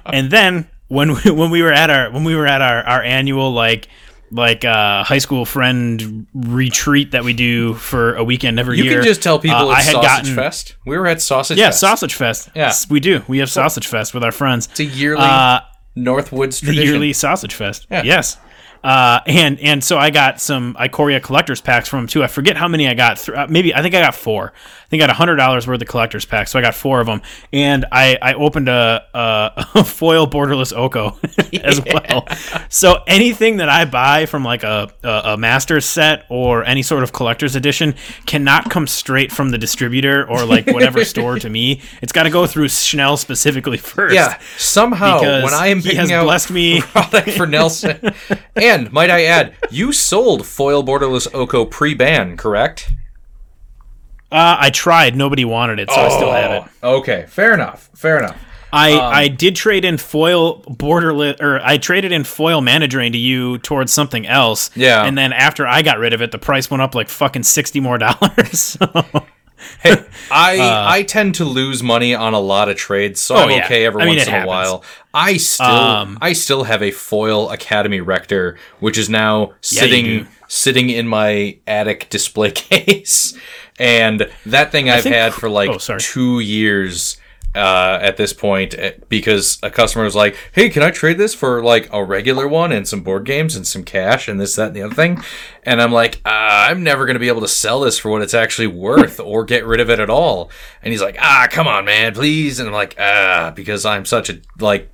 And 0.06 0.30
then 0.30 0.68
when 0.90 1.14
we, 1.14 1.32
when 1.32 1.52
we 1.52 1.62
were 1.62 1.72
at 1.72 1.90
our 1.90 2.12
when 2.12 2.26
we 2.26 2.36
were 2.36 2.46
at 2.48 2.62
our, 2.62 2.84
our 2.84 3.02
annual 3.02 3.54
like 3.54 3.88
like 4.30 4.66
uh, 4.66 5.04
high 5.04 5.20
school 5.20 5.46
friend 5.46 6.26
retreat 6.34 7.12
that 7.12 7.24
we 7.24 7.34
do 7.34 7.74
for 7.76 8.16
a 8.16 8.24
weekend 8.24 8.60
every 8.60 8.78
You 8.78 8.84
year. 8.86 8.94
You 8.94 8.98
can 9.00 9.06
just 9.06 9.22
tell 9.22 9.40
people 9.40 9.58
uh, 9.58 9.72
it's 9.72 9.80
I 9.80 9.82
had 9.84 9.92
Sausage 9.94 10.08
gotten, 10.08 10.36
Fest. 10.36 10.76
We 10.86 10.98
were 10.98 11.08
at 11.08 11.22
Sausage 11.22 11.58
Fest. 11.58 11.60
Yeah, 11.60 11.68
Fest. 11.68 11.80
Sausage 11.80 12.14
Fest. 12.16 12.50
Yeah. 12.56 12.74
We 12.90 13.00
do. 13.00 13.24
We 13.28 13.40
have 13.40 13.50
Sausage 13.50 13.88
Fest 13.88 14.14
with 14.14 14.24
our 14.24 14.32
friends. 14.32 14.68
It's 14.72 14.80
a 14.80 14.86
yearly 14.86 15.22
Uh, 15.24 15.62
Northwoods 15.98 16.62
the 16.66 16.74
yearly 16.74 17.12
sausage 17.14 17.54
fest. 17.54 17.88
Yeah. 17.92 18.04
Yes. 18.04 18.38
Uh, 18.84 19.20
and 19.28 19.60
and 19.60 19.84
so 19.84 19.98
I 19.98 20.10
got 20.10 20.42
some 20.42 20.74
Ikoria 20.76 21.22
collectors 21.22 21.62
packs 21.62 21.88
from 21.88 22.00
him 22.02 22.08
too. 22.08 22.24
I 22.24 22.28
forget 22.28 22.58
how 22.58 22.68
many 22.68 22.88
I 22.88 22.94
got. 22.94 23.18
Th- 23.18 23.38
uh, 23.38 23.48
maybe 23.50 23.76
I 23.76 23.82
think 23.82 23.94
I 23.94 24.02
got 24.02 24.16
four. 24.16 24.54
I 24.92 24.94
think 25.00 25.04
I 25.04 25.08
got 25.08 25.16
hundred 25.16 25.38
dollars 25.38 25.68
worth 25.68 25.82
of 25.82 25.88
collectors 25.88 26.26
packs. 26.26 26.52
So 26.52 26.60
I 26.60 26.62
got 26.62 26.76
four 26.76 27.00
of 27.00 27.08
them, 27.08 27.22
and 27.54 27.86
I 27.94 28.18
I 28.22 28.34
opened 28.34 28.68
a 28.68 29.06
a, 29.14 29.68
a 29.76 29.84
foil 29.86 30.28
borderless 30.28 30.76
Oko 30.76 31.18
as 31.64 31.80
well. 31.86 32.28
So 32.68 33.02
anything 33.08 33.56
that 33.58 33.70
I 33.70 33.86
buy 33.86 34.26
from 34.26 34.44
like 34.44 34.64
a, 34.64 34.90
a 35.02 35.22
a 35.24 35.38
master's 35.38 35.86
set 35.86 36.26
or 36.28 36.66
any 36.66 36.84
sort 36.84 37.04
of 37.04 37.14
collector's 37.14 37.56
edition 37.56 37.96
cannot 38.26 38.70
come 38.70 38.86
straight 38.86 39.32
from 39.32 39.52
the 39.52 39.58
distributor 39.58 40.30
or 40.30 40.44
like 40.44 40.68
whatever 40.68 41.06
store 41.06 41.40
to 41.40 41.50
me. 41.50 41.80
It's 42.02 42.12
got 42.12 42.24
to 42.24 42.30
go 42.30 42.46
through 42.46 42.68
Schnell 42.68 43.16
specifically 43.16 43.78
first. 43.78 44.14
Yeah, 44.14 44.42
somehow 44.58 45.22
when 45.22 45.54
I 45.54 45.68
am 45.68 45.82
picking 45.82 46.00
has 46.00 46.12
out 46.12 46.26
blessed 46.26 46.52
me- 46.52 46.82
product 46.82 47.30
for 47.30 47.48
Nelson, 47.48 48.14
and 48.58 48.92
might 48.92 49.10
I 49.10 49.24
add, 49.24 49.54
you 49.70 49.94
sold 49.94 50.46
foil 50.46 50.84
borderless 50.84 51.34
Oko 51.34 51.64
pre-ban, 51.64 52.36
correct? 52.36 52.92
Uh, 54.32 54.58
I 54.60 54.70
tried. 54.70 55.16
Nobody 55.16 55.44
wanted 55.46 55.80
it, 55.80 55.90
so 55.92 55.96
I 56.00 56.10
still 56.10 56.32
have 56.32 56.52
it. 56.52 56.64
Oh, 56.84 56.98
Okay, 57.00 57.26
fair 57.28 57.54
enough. 57.54 57.90
Fair 57.96 58.18
enough. 58.20 58.38
I, 58.74 58.94
Um, 58.94 59.02
I 59.14 59.28
did 59.28 59.58
trade 59.58 59.84
in 59.84 59.98
foil 59.98 60.62
borderless, 60.64 61.42
or 61.42 61.60
I 61.62 61.78
traded 61.78 62.14
in 62.14 62.24
foil 62.24 62.62
mana 62.62 62.88
drain 62.88 63.12
to 63.12 63.18
you 63.18 63.58
towards 63.58 63.92
something 63.92 64.26
else. 64.26 64.70
Yeah. 64.76 65.04
And 65.04 65.18
then 65.18 65.34
after 65.34 65.68
I 65.68 65.82
got 65.82 66.00
rid 66.00 66.14
of 66.14 66.22
it, 66.22 66.32
the 66.32 66.38
price 66.38 66.72
went 66.72 66.82
up 66.82 66.96
like 66.96 67.10
fucking 67.10 67.44
sixty 67.44 67.80
more 67.82 67.98
dollars. 67.98 68.78
So, 68.90 69.26
Hey, 69.84 69.96
I 70.32 70.58
I 71.00 71.04
tend 71.04 71.36
to 71.36 71.46
lose 71.46 71.84
money 71.84 72.16
on 72.16 72.34
a 72.34 72.40
lot 72.40 72.68
of 72.70 72.78
trades, 72.78 73.20
so 73.22 73.36
Uh, 73.36 73.40
Oh, 73.40 73.44
I'm 73.44 73.50
yeah. 73.52 73.66
okay 73.66 73.86
every 73.86 74.02
I 74.02 74.06
mean, 74.06 74.16
once 74.16 74.28
in 74.28 74.34
a 74.34 74.48
while. 74.48 74.84
I 75.14 75.38
still 75.38 75.66
Um, 75.68 76.18
I 76.22 76.34
still 76.34 76.64
have 76.64 76.82
a 76.82 76.90
foil 76.92 77.50
Academy 77.52 78.00
Rector, 78.02 78.58
which 78.80 78.98
is 78.98 79.08
now 79.10 79.50
Yeah, 79.70 79.82
sitting 79.82 80.28
sitting 80.48 80.90
in 80.90 81.08
my 81.08 81.58
attic 81.68 82.10
display 82.10 82.52
case, 82.56 83.38
and 83.82 84.30
that 84.46 84.72
thing 84.72 84.90
I've 84.90 85.04
think- 85.04 85.16
had 85.16 85.34
for 85.34 85.50
like 85.50 85.70
oh, 85.70 85.98
two 85.98 86.40
years. 86.40 87.18
Uh, 87.54 88.00
at 88.02 88.16
this 88.16 88.32
point, 88.32 88.74
eh, 88.78 88.94
because 89.10 89.60
a 89.62 89.70
customer 89.70 90.06
was 90.06 90.16
like, 90.16 90.38
"Hey, 90.54 90.70
can 90.70 90.84
I 90.84 90.90
trade 90.90 91.18
this 91.18 91.36
for 91.36 91.62
like 91.62 91.90
a 91.92 92.02
regular 92.02 92.48
one 92.48 92.72
and 92.72 92.88
some 92.88 93.02
board 93.02 93.26
games 93.26 93.58
and 93.58 93.68
some 93.68 93.84
cash 93.84 94.30
and 94.30 94.40
this, 94.40 94.56
that, 94.56 94.68
and 94.68 94.76
the 94.78 94.84
other 94.84 94.96
thing?" 94.96 95.22
And 95.64 95.82
I'm 95.82 95.92
like, 95.92 96.22
uh, 96.24 96.30
"I'm 96.70 96.82
never 96.82 97.06
going 97.06 97.16
to 97.16 97.20
be 97.20 97.28
able 97.28 97.42
to 97.42 97.50
sell 97.50 97.82
this 97.82 97.98
for 97.98 98.10
what 98.10 98.22
it's 98.22 98.34
actually 98.34 98.68
worth 98.68 99.20
or 99.20 99.44
get 99.44 99.66
rid 99.66 99.82
of 99.82 99.90
it 99.90 100.00
at 100.00 100.10
all." 100.10 100.50
And 100.82 100.94
he's 100.94 101.02
like, 101.02 101.18
"Ah, 101.20 101.50
come 101.52 101.68
on, 101.68 101.84
man, 101.84 102.14
please." 102.14 102.58
And 102.58 102.70
I'm 102.70 102.74
like, 102.74 102.96
"Ah," 102.98 103.52
because 103.54 103.86
I'm 103.86 104.06
such 104.06 104.30
a 104.30 104.40
like 104.62 104.90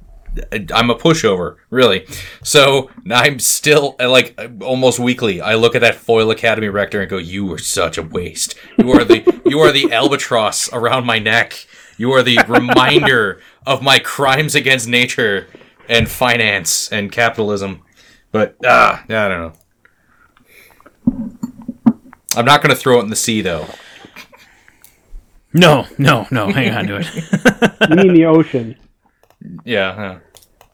I'm 0.73 0.89
a 0.89 0.95
pushover, 0.95 1.57
really. 1.69 2.05
So 2.43 2.89
I'm 3.09 3.39
still 3.39 3.95
like 3.99 4.39
almost 4.61 4.99
weekly. 4.99 5.41
I 5.41 5.55
look 5.55 5.75
at 5.75 5.81
that 5.81 5.95
foil 5.95 6.31
Academy 6.31 6.69
Rector 6.69 7.01
and 7.01 7.09
go, 7.09 7.17
"You 7.17 7.51
are 7.53 7.57
such 7.57 7.97
a 7.97 8.03
waste. 8.03 8.55
You 8.77 8.91
are 8.91 9.03
the 9.03 9.41
you 9.45 9.59
are 9.59 9.71
the 9.71 9.91
albatross 9.91 10.71
around 10.73 11.05
my 11.05 11.19
neck. 11.19 11.67
You 11.97 12.11
are 12.13 12.23
the 12.23 12.39
reminder 12.47 13.41
of 13.65 13.81
my 13.81 13.99
crimes 13.99 14.55
against 14.55 14.87
nature 14.87 15.47
and 15.89 16.09
finance 16.09 16.91
and 16.91 17.11
capitalism." 17.11 17.83
But 18.31 18.55
ah, 18.65 19.03
I 19.03 19.27
don't 19.27 19.29
know. 19.39 19.53
I'm 22.35 22.45
not 22.45 22.61
going 22.61 22.69
to 22.69 22.79
throw 22.79 22.99
it 22.99 23.03
in 23.03 23.09
the 23.09 23.15
sea, 23.15 23.41
though. 23.41 23.65
no, 25.53 25.87
no, 25.97 26.27
no. 26.29 26.51
Hang 26.51 26.71
on 26.71 26.87
to 26.87 26.97
it. 26.97 27.07
You 27.89 27.95
mean 27.95 28.13
the 28.13 28.25
ocean? 28.25 28.75
Yeah. 29.63 29.95
huh. 29.95 30.19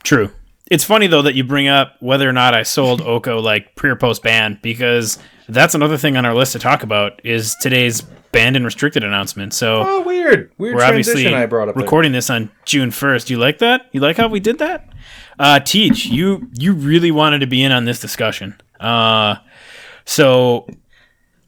True. 0.04 0.32
It's 0.72 0.84
funny 0.84 1.08
though 1.08 1.22
that 1.24 1.36
you 1.36 1.44
bring 1.44 1.68
up 1.68 1.98
whether 2.00 2.28
or 2.28 2.34
not 2.34 2.54
I 2.54 2.64
sold 2.64 3.02
Oko 3.02 3.40
like 3.40 3.76
pre 3.76 3.90
or 3.90 3.96
post 3.96 4.24
ban 4.24 4.60
because 4.62 5.20
that's 5.50 5.76
another 5.76 5.98
thing 5.98 6.16
on 6.18 6.26
our 6.26 6.34
list 6.34 6.54
to 6.54 6.60
talk 6.60 6.84
about 6.84 7.20
is 7.26 7.56
today's 7.62 8.02
banned 8.32 8.56
and 8.56 8.66
restricted 8.66 9.04
announcement. 9.04 9.54
So 9.54 9.84
Oh, 9.86 10.02
weird. 10.02 10.52
Weird 10.58 10.76
we're 10.76 10.80
transition 10.82 11.12
obviously 11.18 11.36
I 11.36 11.46
brought 11.46 11.68
up 11.70 11.76
there. 11.76 11.84
recording 11.84 12.12
this 12.14 12.30
on 12.30 12.50
June 12.66 12.92
first. 12.92 13.30
You 13.30 13.38
like 13.38 13.60
that? 13.60 13.88
You 13.92 14.00
like 14.00 14.18
how 14.18 14.28
we 14.30 14.40
did 14.40 14.58
that? 14.60 14.90
Uh, 15.38 15.60
Teach, 15.60 16.06
you 16.06 16.50
you 16.58 16.74
really 16.74 17.12
wanted 17.12 17.40
to 17.40 17.48
be 17.48 17.62
in 17.62 17.72
on 17.72 17.86
this 17.86 18.00
discussion. 18.00 18.56
Uh, 18.80 19.36
so 20.06 20.68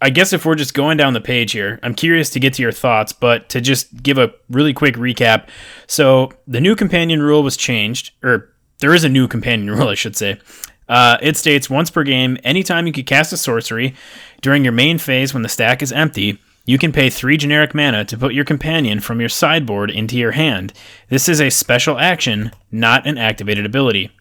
I 0.02 0.10
guess 0.10 0.34
if 0.34 0.46
we're 0.46 0.56
just 0.56 0.74
going 0.74 0.98
down 0.98 1.14
the 1.14 1.22
page 1.22 1.54
here, 1.54 1.80
I'm 1.82 1.96
curious 1.96 2.30
to 2.32 2.40
get 2.40 2.54
to 2.56 2.62
your 2.62 2.72
thoughts, 2.72 3.14
but 3.14 3.50
to 3.50 3.62
just 3.62 4.04
give 4.04 4.18
a 4.18 4.34
really 4.50 4.74
quick 4.74 4.96
recap. 4.96 5.48
So 5.88 6.32
the 6.48 6.62
new 6.62 6.76
companion 6.76 7.22
rule 7.22 7.44
was 7.44 7.56
changed, 7.56 8.12
or 8.22 8.50
there 8.80 8.94
is 8.94 9.04
a 9.04 9.10
new 9.10 9.28
companion 9.28 9.72
rule, 9.76 9.88
I 9.88 9.96
should 9.96 10.16
say. 10.16 10.40
Uh, 10.88 11.18
it 11.22 11.38
states 11.38 11.70
once 11.70 11.90
per 11.90 12.04
game, 12.04 12.38
anytime 12.44 12.86
you 12.86 12.94
can 12.94 13.06
cast 13.06 13.34
a 13.34 13.38
sorcery 13.38 13.96
during 14.42 14.64
your 14.64 14.74
main 14.74 14.98
phase 14.98 15.34
when 15.34 15.44
the 15.44 15.50
stack 15.50 15.82
is 15.82 15.92
empty, 15.92 16.40
you 16.66 16.78
can 16.78 16.92
pay 16.92 17.10
three 17.10 17.38
generic 17.38 17.74
mana 17.74 18.04
to 18.06 18.18
put 18.18 18.34
your 18.34 18.46
companion 18.46 19.00
from 19.00 19.20
your 19.20 19.30
sideboard 19.30 19.90
into 19.90 20.18
your 20.18 20.32
hand. 20.32 20.74
This 21.10 21.30
is 21.30 21.40
a 21.40 21.50
special 21.50 21.98
action, 22.00 22.52
not 22.72 23.08
an 23.08 23.18
activated 23.18 23.66
ability. 23.66 24.12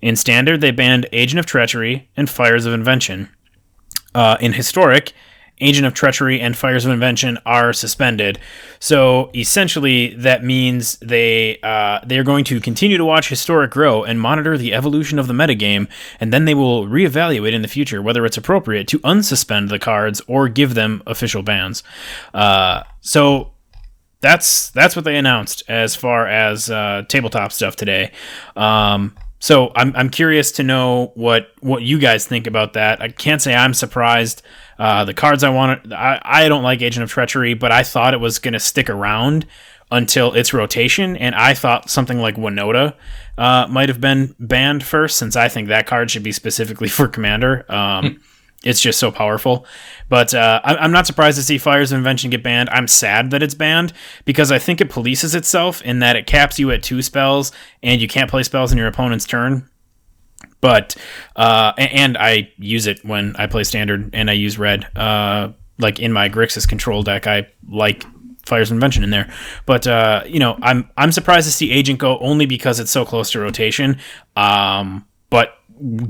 In 0.00 0.16
standard, 0.16 0.60
they 0.60 0.70
banned 0.70 1.06
Agent 1.12 1.38
of 1.38 1.46
Treachery 1.46 2.08
and 2.16 2.28
Fires 2.28 2.64
of 2.64 2.72
Invention. 2.72 3.28
Uh, 4.14 4.36
in 4.40 4.52
historic, 4.52 5.12
Agent 5.60 5.86
of 5.86 5.94
Treachery 5.94 6.40
and 6.40 6.56
Fires 6.56 6.86
of 6.86 6.92
Invention 6.92 7.38
are 7.44 7.72
suspended. 7.72 8.38
So 8.78 9.30
essentially, 9.34 10.14
that 10.14 10.42
means 10.42 10.96
they 10.98 11.58
uh, 11.62 12.00
they 12.04 12.18
are 12.18 12.24
going 12.24 12.44
to 12.44 12.60
continue 12.60 12.96
to 12.96 13.04
watch 13.04 13.28
historic 13.28 13.70
grow 13.70 14.02
and 14.02 14.20
monitor 14.20 14.56
the 14.56 14.72
evolution 14.72 15.18
of 15.18 15.26
the 15.26 15.34
metagame, 15.34 15.88
and 16.18 16.32
then 16.32 16.46
they 16.46 16.54
will 16.54 16.86
reevaluate 16.86 17.52
in 17.52 17.62
the 17.62 17.68
future 17.68 18.00
whether 18.00 18.24
it's 18.24 18.38
appropriate 18.38 18.88
to 18.88 18.98
unsuspend 19.00 19.68
the 19.68 19.78
cards 19.78 20.22
or 20.26 20.48
give 20.48 20.74
them 20.74 21.02
official 21.06 21.42
bans. 21.42 21.82
Uh, 22.32 22.82
so 23.00 23.52
that's 24.20 24.70
that's 24.70 24.96
what 24.96 25.04
they 25.04 25.16
announced 25.16 25.62
as 25.68 25.94
far 25.94 26.26
as 26.26 26.70
uh, 26.70 27.02
tabletop 27.08 27.52
stuff 27.52 27.76
today. 27.76 28.12
Um, 28.56 29.14
so 29.40 29.72
I'm 29.74 29.96
I'm 29.96 30.10
curious 30.10 30.52
to 30.52 30.62
know 30.62 31.12
what 31.14 31.50
what 31.60 31.82
you 31.82 31.98
guys 31.98 32.26
think 32.26 32.46
about 32.46 32.74
that. 32.74 33.00
I 33.00 33.08
can't 33.08 33.42
say 33.42 33.54
I'm 33.54 33.74
surprised. 33.74 34.42
Uh, 34.78 35.04
the 35.04 35.14
cards 35.14 35.42
I 35.42 35.50
want, 35.50 35.92
I 35.92 36.20
I 36.22 36.48
don't 36.48 36.62
like 36.62 36.82
Agent 36.82 37.02
of 37.02 37.10
Treachery, 37.10 37.54
but 37.54 37.72
I 37.72 37.82
thought 37.82 38.14
it 38.14 38.20
was 38.20 38.38
going 38.38 38.52
to 38.52 38.60
stick 38.60 38.88
around 38.88 39.46
until 39.90 40.34
its 40.34 40.52
rotation, 40.52 41.16
and 41.16 41.34
I 41.34 41.54
thought 41.54 41.90
something 41.90 42.20
like 42.20 42.36
Winota 42.36 42.94
uh, 43.36 43.66
might 43.68 43.88
have 43.88 44.00
been 44.00 44.36
banned 44.38 44.84
first, 44.84 45.16
since 45.16 45.36
I 45.36 45.48
think 45.48 45.68
that 45.68 45.86
card 45.86 46.10
should 46.10 46.22
be 46.22 46.32
specifically 46.32 46.88
for 46.96 47.08
Commander. 47.08 47.64
Um, 47.72 48.20
it's 48.64 48.80
just 48.80 48.98
so 48.98 49.10
powerful. 49.10 49.64
But 50.08 50.34
uh, 50.34 50.60
I'm 50.64 50.92
not 50.92 51.06
surprised 51.06 51.38
to 51.38 51.42
see 51.42 51.56
Fires 51.56 51.92
of 51.92 51.98
Invention 51.98 52.30
get 52.30 52.42
banned. 52.42 52.68
I'm 52.70 52.88
sad 52.88 53.30
that 53.30 53.42
it's 53.42 53.54
banned 53.54 53.92
because 54.24 54.52
I 54.52 54.58
think 54.58 54.80
it 54.80 54.90
polices 54.90 55.34
itself 55.34 55.80
in 55.82 56.00
that 56.00 56.16
it 56.16 56.26
caps 56.26 56.58
you 56.58 56.70
at 56.70 56.82
two 56.82 57.00
spells 57.00 57.52
and 57.82 58.00
you 58.00 58.08
can't 58.08 58.30
play 58.30 58.42
spells 58.42 58.72
in 58.72 58.78
your 58.78 58.88
opponent's 58.88 59.24
turn. 59.24 59.68
But 60.60 60.96
uh, 61.36 61.72
and 61.78 62.18
I 62.18 62.52
use 62.58 62.86
it 62.86 63.04
when 63.04 63.34
I 63.36 63.46
play 63.46 63.64
standard 63.64 64.10
and 64.12 64.28
I 64.28 64.34
use 64.34 64.58
red. 64.58 64.86
Uh, 64.96 65.52
like 65.78 65.98
in 65.98 66.12
my 66.12 66.28
Grixis 66.28 66.68
control 66.68 67.02
deck, 67.02 67.26
I 67.26 67.46
like 67.66 68.04
Fires 68.44 68.70
of 68.70 68.76
Invention 68.76 69.04
in 69.04 69.10
there. 69.10 69.32
But 69.64 69.86
uh, 69.86 70.24
you 70.26 70.38
know, 70.38 70.58
I'm 70.60 70.90
I'm 70.96 71.12
surprised 71.12 71.46
to 71.46 71.52
see 71.52 71.70
Agent 71.70 71.98
go 71.98 72.18
only 72.18 72.44
because 72.46 72.78
it's 72.78 72.90
so 72.90 73.06
close 73.06 73.30
to 73.30 73.40
rotation. 73.40 73.98
Um, 74.36 75.06
but 75.30 75.54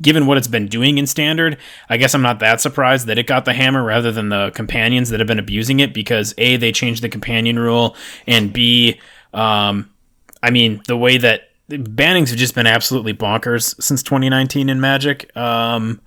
given 0.01 0.27
what 0.27 0.37
it's 0.37 0.49
been 0.49 0.67
doing 0.69 0.99
in 0.99 1.07
standard, 1.07 1.59
I 1.89 1.97
guess 1.97 2.15
I'm 2.15 2.23
not 2.23 2.39
that 2.41 2.61
surprised 2.61 3.07
that 3.07 3.19
it 3.19 3.27
got 3.27 3.45
the 3.45 3.53
hammer 3.53 3.83
rather 3.83 4.13
than 4.13 4.29
the 4.29 4.51
companions 4.55 5.11
that 5.11 5.21
have 5.21 5.27
been 5.27 5.39
abusing 5.39 5.81
it 5.81 5.95
because 5.95 6.35
A, 6.39 6.57
they 6.57 6.73
changed 6.73 7.03
the 7.03 7.09
companion 7.09 7.59
rule, 7.59 7.97
and 8.27 8.53
B, 8.53 9.01
um, 9.33 9.91
I 10.43 10.51
mean, 10.51 10.83
the 10.87 10.97
way 10.97 11.19
that 11.19 11.51
bannings 11.69 12.31
have 12.31 12.39
just 12.39 12.55
been 12.55 12.67
absolutely 12.67 13.15
bonkers 13.15 13.81
since 13.83 14.03
2019 14.03 14.69
in 14.69 14.81
Magic. 14.81 15.35
Um, 15.37 16.01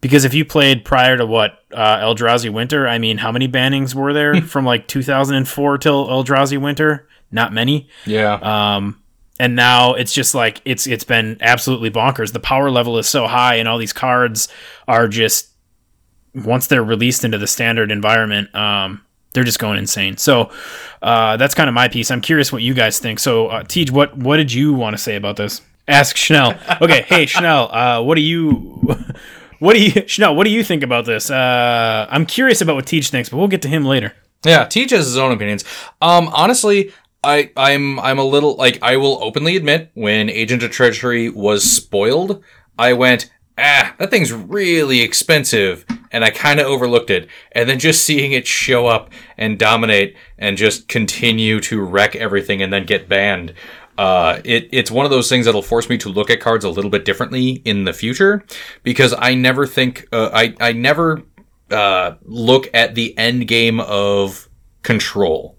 because 0.00 0.24
if 0.24 0.34
you 0.34 0.44
played 0.44 0.84
prior 0.84 1.16
to 1.16 1.24
what 1.24 1.64
uh, 1.72 1.98
Eldrazi 1.98 2.52
Winter, 2.52 2.86
I 2.86 2.98
mean, 2.98 3.16
how 3.18 3.32
many 3.32 3.48
bannings 3.48 3.94
were 3.94 4.12
there 4.12 4.40
from 4.42 4.64
like 4.64 4.86
2004 4.86 5.78
till 5.78 6.06
Eldrazi 6.06 6.60
Winter? 6.60 7.08
Not 7.30 7.52
many. 7.52 7.88
Yeah. 8.06 8.34
Um, 8.34 9.02
and 9.40 9.56
now 9.56 9.94
it's 9.94 10.12
just 10.12 10.34
like 10.34 10.60
it's 10.64 10.86
it's 10.86 11.04
been 11.04 11.36
absolutely 11.40 11.90
bonkers. 11.90 12.32
The 12.32 12.40
power 12.40 12.70
level 12.70 12.98
is 12.98 13.08
so 13.08 13.26
high, 13.26 13.56
and 13.56 13.68
all 13.68 13.78
these 13.78 13.92
cards 13.92 14.48
are 14.86 15.08
just 15.08 15.50
once 16.34 16.66
they're 16.66 16.84
released 16.84 17.24
into 17.24 17.38
the 17.38 17.46
standard 17.46 17.90
environment, 17.90 18.52
um, 18.54 19.04
they're 19.32 19.44
just 19.44 19.58
going 19.58 19.78
insane. 19.78 20.16
So 20.16 20.50
uh, 21.02 21.36
that's 21.36 21.54
kind 21.54 21.68
of 21.68 21.74
my 21.74 21.88
piece. 21.88 22.10
I'm 22.10 22.20
curious 22.20 22.52
what 22.52 22.62
you 22.62 22.74
guys 22.74 22.98
think. 22.98 23.18
So, 23.18 23.48
uh, 23.48 23.62
Tej, 23.64 23.86
what 23.90 24.16
what 24.16 24.36
did 24.36 24.52
you 24.52 24.72
want 24.72 24.94
to 24.96 25.02
say 25.02 25.16
about 25.16 25.36
this? 25.36 25.60
Ask 25.86 26.16
Schnell. 26.16 26.54
Okay, 26.80 27.02
hey 27.02 27.26
Schnell, 27.26 27.70
uh, 27.72 28.02
what 28.02 28.14
do 28.16 28.22
you? 28.22 28.80
What 29.60 29.74
do 29.74 29.82
you, 29.82 30.06
Schnell? 30.06 30.36
What 30.36 30.44
do 30.44 30.50
you 30.50 30.62
think 30.62 30.82
about 30.82 31.06
this? 31.06 31.30
Uh, 31.30 32.06
I'm 32.10 32.26
curious 32.26 32.60
about 32.60 32.74
what 32.74 32.86
Tej 32.86 33.00
thinks, 33.02 33.30
but 33.30 33.38
we'll 33.38 33.48
get 33.48 33.62
to 33.62 33.68
him 33.68 33.86
later. 33.86 34.12
Yeah, 34.44 34.66
Tej 34.66 34.88
has 34.90 35.06
his 35.06 35.16
own 35.16 35.32
opinions. 35.32 35.64
Um, 36.02 36.28
honestly, 36.34 36.92
I 37.24 37.50
I'm 37.56 37.98
I'm 38.00 38.18
a 38.18 38.24
little 38.24 38.56
like 38.56 38.78
I 38.82 38.96
will 38.96 39.22
openly 39.22 39.56
admit 39.56 39.90
when 39.94 40.28
Agent 40.30 40.62
of 40.62 40.70
Treachery 40.70 41.30
was 41.30 41.64
spoiled, 41.64 42.42
I 42.78 42.92
went 42.92 43.30
ah 43.58 43.94
that 43.98 44.10
thing's 44.10 44.32
really 44.32 45.00
expensive, 45.00 45.84
and 46.10 46.24
I 46.24 46.30
kind 46.30 46.60
of 46.60 46.66
overlooked 46.66 47.10
it, 47.10 47.28
and 47.52 47.68
then 47.68 47.78
just 47.78 48.04
seeing 48.04 48.32
it 48.32 48.46
show 48.46 48.86
up 48.86 49.10
and 49.38 49.58
dominate 49.58 50.16
and 50.38 50.56
just 50.56 50.88
continue 50.88 51.60
to 51.60 51.82
wreck 51.82 52.14
everything 52.16 52.62
and 52.62 52.72
then 52.72 52.84
get 52.84 53.08
banned. 53.08 53.54
Uh, 53.96 54.40
it, 54.44 54.68
it's 54.72 54.90
one 54.90 55.04
of 55.04 55.10
those 55.10 55.28
things 55.28 55.46
that'll 55.46 55.62
force 55.62 55.88
me 55.88 55.96
to 55.98 56.08
look 56.08 56.30
at 56.30 56.40
cards 56.40 56.64
a 56.64 56.68
little 56.68 56.90
bit 56.90 57.04
differently 57.04 57.62
in 57.64 57.84
the 57.84 57.92
future 57.92 58.44
because 58.82 59.14
I 59.16 59.34
never 59.34 59.68
think, 59.68 60.08
uh, 60.12 60.30
I, 60.32 60.54
I 60.60 60.72
never, 60.72 61.22
uh, 61.70 62.14
look 62.24 62.68
at 62.74 62.96
the 62.96 63.16
end 63.16 63.46
game 63.46 63.78
of 63.78 64.48
control. 64.82 65.56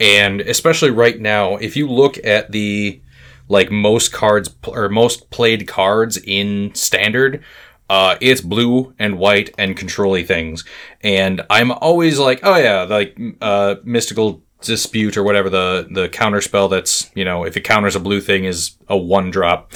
And 0.00 0.40
especially 0.40 0.90
right 0.90 1.20
now, 1.20 1.56
if 1.56 1.76
you 1.76 1.88
look 1.88 2.18
at 2.24 2.50
the, 2.50 3.00
like 3.48 3.70
most 3.70 4.12
cards 4.12 4.48
or 4.66 4.88
most 4.88 5.30
played 5.30 5.68
cards 5.68 6.16
in 6.16 6.74
standard, 6.74 7.44
uh, 7.90 8.16
it's 8.20 8.40
blue 8.40 8.94
and 8.98 9.18
white 9.18 9.54
and 9.58 9.76
controlly 9.76 10.24
things. 10.24 10.64
And 11.02 11.42
I'm 11.50 11.70
always 11.70 12.18
like, 12.18 12.40
oh 12.42 12.56
yeah, 12.56 12.82
like, 12.82 13.18
uh, 13.40 13.76
mystical 13.84 14.42
dispute 14.62 15.16
or 15.16 15.22
whatever 15.22 15.48
the 15.48 15.88
the 15.90 16.08
counter 16.08 16.40
spell 16.40 16.68
that's 16.68 17.10
you 17.14 17.24
know 17.24 17.44
if 17.44 17.56
it 17.56 17.62
counters 17.62 17.96
a 17.96 18.00
blue 18.00 18.20
thing 18.20 18.44
is 18.44 18.76
a 18.88 18.96
one 18.96 19.30
drop 19.30 19.72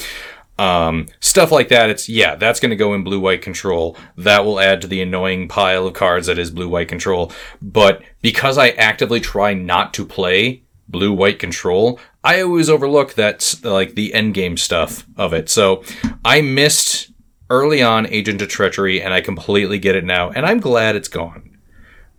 um, 0.59 1.09
stuff 1.20 1.50
like 1.50 1.68
that 1.68 1.90
it's 1.90 2.09
yeah 2.09 2.36
that's 2.36 2.61
going 2.61 2.70
to 2.70 2.76
go 2.76 2.94
in 2.94 3.05
blue 3.05 3.20
white 3.20 3.42
control. 3.42 3.96
That 4.16 4.44
will 4.44 4.61
add 4.61 4.80
to 4.82 4.86
the 4.86 5.02
annoying 5.02 5.48
pile 5.48 5.86
of 5.86 5.94
cards 5.94 6.26
that 6.28 6.38
is 6.38 6.50
blue 6.50 6.68
white 6.68 6.88
control. 6.88 7.32
But 7.61 8.02
because 8.22 8.59
i 8.59 8.70
actively 8.70 9.20
try 9.20 9.55
not 9.55 9.92
to 9.94 10.07
play 10.07 10.62
blue 10.88 11.12
white 11.12 11.38
control 11.38 11.98
i 12.22 12.42
always 12.42 12.68
overlook 12.68 13.14
that 13.14 13.55
like 13.62 13.94
the 13.94 14.12
end 14.14 14.34
game 14.34 14.57
stuff 14.57 15.07
of 15.16 15.32
it. 15.32 15.48
So 15.48 15.82
i 16.24 16.40
missed 16.40 17.11
early 17.50 17.82
on 17.82 18.07
agent 18.07 18.40
of 18.40 18.48
treachery 18.48 19.02
and 19.02 19.12
i 19.12 19.20
completely 19.20 19.78
get 19.78 19.94
it 19.94 20.05
now 20.05 20.30
and 20.30 20.46
i'm 20.46 20.61
glad 20.61 20.96
it's 20.96 21.09
gone 21.09 21.53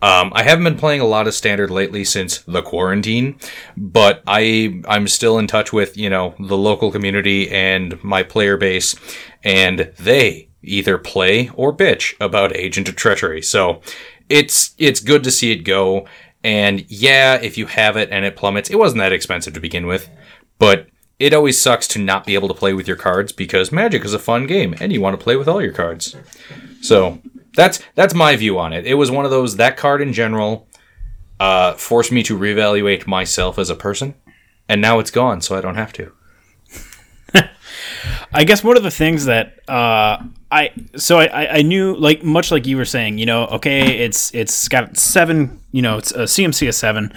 um, 0.02 0.32
I 0.36 0.44
haven't 0.44 0.66
been 0.66 0.78
playing 0.78 1.02
a 1.02 1.06
lot 1.06 1.28
of 1.28 1.34
standard 1.34 1.72
lately 1.72 2.04
since 2.04 2.40
the 2.40 2.62
quarantine, 2.62 3.40
but 3.78 4.22
I 4.28 4.82
I'm 4.88 5.08
still 5.08 5.40
in 5.40 5.48
touch 5.48 5.72
with 5.72 5.98
you 5.98 6.10
know 6.10 6.36
the 6.40 6.58
local 6.58 6.92
community 6.92 7.50
and 7.50 8.02
my 8.04 8.22
player 8.24 8.58
base, 8.58 8.96
and 9.44 9.92
they 9.98 10.50
either 10.62 10.98
play 10.98 11.50
or 11.56 11.76
bitch 11.76 12.14
about 12.20 12.56
Agent 12.56 12.90
of 12.90 12.96
Treachery. 12.96 13.42
So 13.42 13.82
it's 14.30 14.76
it's 14.78 15.00
good 15.00 15.24
to 15.24 15.32
see 15.32 15.52
it 15.52 15.64
go. 15.64 16.06
And 16.44 16.86
yeah, 16.90 17.36
if 17.36 17.58
you 17.58 17.66
have 17.66 17.98
it 17.98 18.10
and 18.12 18.26
it 18.26 18.36
plummets, 18.36 18.70
it 18.70 18.78
wasn't 18.78 19.00
that 19.00 19.14
expensive 19.14 19.54
to 19.54 19.60
begin 19.60 19.88
with, 19.88 20.10
but 20.60 20.88
it 21.18 21.34
always 21.34 21.60
sucks 21.60 21.88
to 21.88 22.00
not 22.00 22.26
be 22.26 22.36
able 22.36 22.50
to 22.50 22.54
play 22.54 22.74
with 22.74 22.88
your 22.88 22.98
cards 22.98 23.32
because 23.32 23.72
Magic 23.72 24.04
is 24.04 24.14
a 24.14 24.20
fun 24.20 24.46
game 24.46 24.76
and 24.80 24.92
you 24.92 25.02
want 25.02 25.18
to 25.18 25.24
play 25.24 25.36
with 25.38 25.48
all 25.48 25.62
your 25.62 25.74
cards. 25.74 26.16
So 26.82 27.20
that's 27.56 27.82
that's 27.96 28.14
my 28.14 28.36
view 28.36 28.60
on 28.60 28.74
it. 28.74 28.86
It 28.86 28.96
was 28.96 29.12
one 29.12 29.26
of 29.26 29.32
those 29.32 29.56
that 29.58 29.78
card 29.78 30.02
in 30.02 30.14
general 30.14 30.68
uh, 31.40 31.74
forced 31.74 32.12
me 32.12 32.24
to 32.24 32.38
reevaluate 32.38 33.08
myself 33.08 33.58
as 33.58 33.70
a 33.70 33.76
person, 33.76 34.16
and 34.70 34.82
now 34.82 35.00
it's 35.00 35.12
gone, 35.12 35.42
so 35.42 35.58
I 35.58 35.62
don't 35.62 35.76
have 35.76 35.94
to. 35.94 36.12
I 38.34 38.44
guess 38.44 38.64
one 38.64 38.78
of 38.78 38.84
the 38.84 38.92
things 38.92 39.26
that 39.26 39.60
uh, 39.70 40.24
I 40.52 40.72
so 40.96 41.20
I, 41.20 41.58
I 41.58 41.62
knew 41.62 41.96
like 41.96 42.24
much 42.24 42.52
like 42.52 42.66
you 42.66 42.78
were 42.78 42.86
saying, 42.86 43.18
you 43.18 43.26
know, 43.26 43.46
okay, 43.48 44.00
it's 44.00 44.34
it's 44.34 44.68
got 44.68 44.98
seven, 44.98 45.60
you 45.72 45.82
know, 45.82 45.98
it's 45.98 46.12
a 46.12 46.24
CMC 46.24 46.68
of 46.68 46.76
seven. 46.76 47.14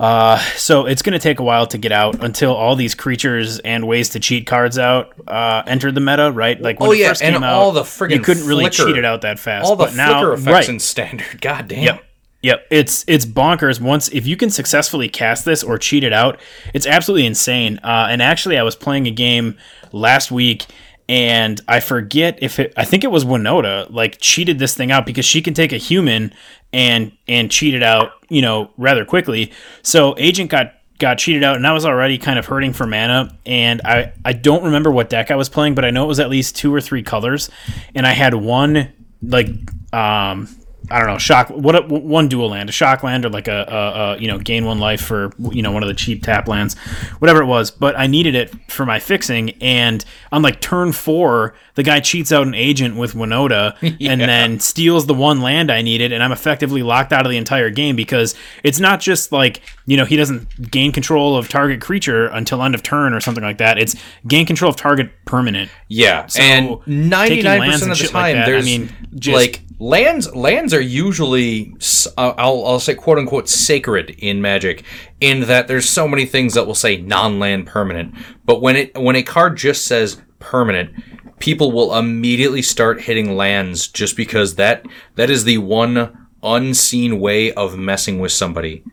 Uh, 0.00 0.38
so 0.56 0.86
it's 0.86 1.02
going 1.02 1.12
to 1.12 1.18
take 1.18 1.40
a 1.40 1.42
while 1.42 1.66
to 1.66 1.76
get 1.76 1.92
out 1.92 2.24
until 2.24 2.54
all 2.54 2.74
these 2.74 2.94
creatures 2.94 3.58
and 3.58 3.86
ways 3.86 4.08
to 4.08 4.18
cheat 4.18 4.46
cards 4.46 4.78
out 4.78 5.12
uh, 5.28 5.62
entered 5.66 5.94
the 5.94 6.00
meta, 6.00 6.32
right? 6.32 6.58
Like 6.58 6.80
when 6.80 6.88
oh 6.88 6.92
it 6.92 7.00
yeah, 7.00 7.08
first 7.08 7.22
and 7.22 7.34
came 7.34 7.44
all 7.44 7.70
the 7.70 7.82
friggin' 7.82 8.12
you 8.12 8.20
couldn't 8.20 8.46
really 8.46 8.64
flicker, 8.64 8.86
cheat 8.86 8.96
it 8.96 9.04
out 9.04 9.20
that 9.20 9.38
fast. 9.38 9.66
all 9.66 9.76
the 9.76 9.84
but 9.84 9.94
now, 9.94 10.14
flicker 10.14 10.32
effects 10.32 10.46
right? 10.46 10.68
in 10.70 10.78
standard. 10.78 11.40
God 11.42 11.68
damn. 11.68 11.84
Yep. 11.84 12.04
Yep, 12.42 12.66
it's 12.70 13.04
it's 13.06 13.26
bonkers. 13.26 13.82
Once 13.82 14.08
if 14.08 14.26
you 14.26 14.34
can 14.34 14.48
successfully 14.48 15.10
cast 15.10 15.44
this 15.44 15.62
or 15.62 15.76
cheat 15.76 16.02
it 16.02 16.14
out, 16.14 16.40
it's 16.72 16.86
absolutely 16.86 17.26
insane. 17.26 17.78
Uh, 17.84 18.06
and 18.08 18.22
actually, 18.22 18.56
I 18.56 18.62
was 18.62 18.74
playing 18.74 19.06
a 19.06 19.10
game 19.10 19.58
last 19.92 20.30
week, 20.30 20.64
and 21.06 21.60
I 21.68 21.80
forget 21.80 22.38
if 22.40 22.58
it. 22.58 22.72
I 22.78 22.86
think 22.86 23.04
it 23.04 23.10
was 23.10 23.26
Winota 23.26 23.90
like 23.90 24.16
cheated 24.20 24.58
this 24.58 24.74
thing 24.74 24.90
out 24.90 25.04
because 25.04 25.26
she 25.26 25.42
can 25.42 25.52
take 25.52 25.70
a 25.70 25.76
human 25.76 26.32
and 26.72 27.12
and 27.28 27.50
cheated 27.50 27.82
out, 27.82 28.12
you 28.28 28.42
know, 28.42 28.70
rather 28.76 29.04
quickly. 29.04 29.52
So 29.82 30.14
agent 30.18 30.50
got 30.50 30.74
got 30.98 31.18
cheated 31.18 31.42
out, 31.42 31.56
and 31.56 31.66
I 31.66 31.72
was 31.72 31.84
already 31.84 32.18
kind 32.18 32.38
of 32.38 32.46
hurting 32.46 32.72
for 32.72 32.86
mana. 32.86 33.36
And 33.46 33.80
I 33.84 34.12
I 34.24 34.32
don't 34.32 34.64
remember 34.64 34.90
what 34.90 35.08
deck 35.08 35.30
I 35.30 35.36
was 35.36 35.48
playing, 35.48 35.74
but 35.74 35.84
I 35.84 35.90
know 35.90 36.04
it 36.04 36.08
was 36.08 36.20
at 36.20 36.30
least 36.30 36.56
two 36.56 36.72
or 36.72 36.80
three 36.80 37.02
colors, 37.02 37.50
and 37.94 38.06
I 38.06 38.12
had 38.12 38.34
one 38.34 38.92
like 39.22 39.48
um 39.92 40.48
I 40.90 40.98
don't 40.98 41.08
know, 41.08 41.18
shock. 41.18 41.48
What 41.50 41.88
one 41.88 42.28
dual 42.28 42.50
land, 42.50 42.68
a 42.68 42.72
shock 42.72 43.02
land, 43.02 43.24
or 43.24 43.30
like 43.30 43.48
a, 43.48 43.64
a, 43.68 43.76
a, 43.76 44.18
you 44.18 44.28
know 44.28 44.38
gain 44.38 44.64
one 44.64 44.78
life 44.78 45.00
for 45.00 45.30
you 45.52 45.62
know 45.62 45.72
one 45.72 45.82
of 45.82 45.88
the 45.88 45.94
cheap 45.94 46.22
tap 46.22 46.48
lands, 46.48 46.76
whatever 47.18 47.40
it 47.42 47.46
was. 47.46 47.70
But 47.70 47.98
I 47.98 48.06
needed 48.06 48.34
it 48.34 48.54
for 48.70 48.84
my 48.84 48.98
fixing, 48.98 49.50
and 49.62 50.04
on 50.32 50.42
like 50.42 50.60
turn 50.60 50.92
four, 50.92 51.54
the 51.74 51.82
guy 51.82 52.00
cheats 52.00 52.32
out 52.32 52.46
an 52.46 52.54
agent 52.54 52.96
with 52.96 53.14
Winota, 53.14 53.76
Yeah. 54.00 54.12
and 54.12 54.20
then 54.20 54.60
steals 54.60 55.06
the 55.06 55.14
one 55.14 55.40
land 55.40 55.70
I 55.70 55.82
needed, 55.82 56.12
and 56.12 56.22
I'm 56.22 56.32
effectively 56.32 56.82
locked 56.82 57.12
out 57.12 57.24
of 57.24 57.30
the 57.30 57.38
entire 57.38 57.70
game 57.70 57.96
because 57.96 58.34
it's 58.64 58.80
not 58.80 59.00
just 59.00 59.32
like 59.32 59.62
you 59.86 59.96
know 59.96 60.04
he 60.04 60.16
doesn't 60.16 60.70
gain 60.70 60.92
control 60.92 61.36
of 61.36 61.48
target 61.48 61.80
creature 61.80 62.26
until 62.26 62.62
end 62.62 62.74
of 62.74 62.82
turn 62.82 63.12
or 63.14 63.20
something 63.20 63.44
like 63.44 63.58
that. 63.58 63.78
It's 63.78 63.94
gain 64.26 64.46
control 64.46 64.70
of 64.70 64.76
target 64.76 65.10
permanent. 65.24 65.70
Yeah, 65.88 66.26
So, 66.26 66.40
and 66.40 66.78
ninety 66.86 67.36
taking 67.36 67.44
nine 67.44 67.60
lands 67.60 67.74
percent 67.76 67.92
of 67.92 67.98
the 67.98 68.04
shit 68.04 68.14
like 68.14 68.22
time, 68.34 68.36
that, 68.36 68.48
I 68.48 68.50
there's 68.50 68.64
mean, 68.64 68.92
just- 69.16 69.34
like 69.34 69.60
lands. 69.78 70.32
Lands 70.34 70.72
are 70.72 70.79
usually, 70.80 71.74
uh, 72.16 72.34
I'll 72.36 72.64
I'll 72.66 72.80
say 72.80 72.94
quote 72.94 73.18
unquote 73.18 73.48
sacred 73.48 74.10
in 74.18 74.40
Magic, 74.40 74.82
in 75.20 75.40
that 75.42 75.68
there's 75.68 75.88
so 75.88 76.08
many 76.08 76.26
things 76.26 76.54
that 76.54 76.66
will 76.66 76.74
say 76.74 76.96
non 76.96 77.38
land 77.38 77.66
permanent, 77.66 78.14
but 78.44 78.60
when 78.60 78.76
it 78.76 78.98
when 78.98 79.16
a 79.16 79.22
card 79.22 79.56
just 79.56 79.86
says 79.86 80.20
permanent. 80.38 80.90
People 81.38 81.72
will 81.72 81.96
immediately 81.96 82.60
start 82.60 83.00
hitting 83.00 83.34
lands 83.34 83.88
just 83.88 84.14
because 84.14 84.56
that 84.56 84.84
that 85.14 85.30
is 85.30 85.44
the 85.44 85.56
one 85.56 86.26
unseen 86.42 87.18
way 87.18 87.50
of 87.52 87.78
messing 87.78 88.18
with 88.18 88.30
somebody. 88.32 88.84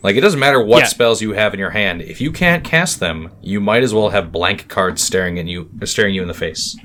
Like 0.00 0.14
it 0.14 0.20
doesn't 0.20 0.38
matter 0.38 0.62
what 0.62 0.80
Yeah. 0.80 0.86
spells 0.86 1.20
you 1.20 1.32
have 1.32 1.54
in 1.54 1.60
your 1.60 1.70
hand. 1.70 2.00
If 2.02 2.20
you 2.20 2.30
can't 2.30 2.62
cast 2.62 3.00
them, 3.00 3.30
you 3.40 3.60
might 3.60 3.82
as 3.82 3.92
well 3.92 4.10
have 4.10 4.30
blank 4.30 4.68
cards 4.68 5.02
staring 5.02 5.40
at 5.40 5.46
you, 5.46 5.70
staring 5.84 6.14
you 6.14 6.22
in 6.22 6.28
the 6.28 6.34
face. 6.34 6.76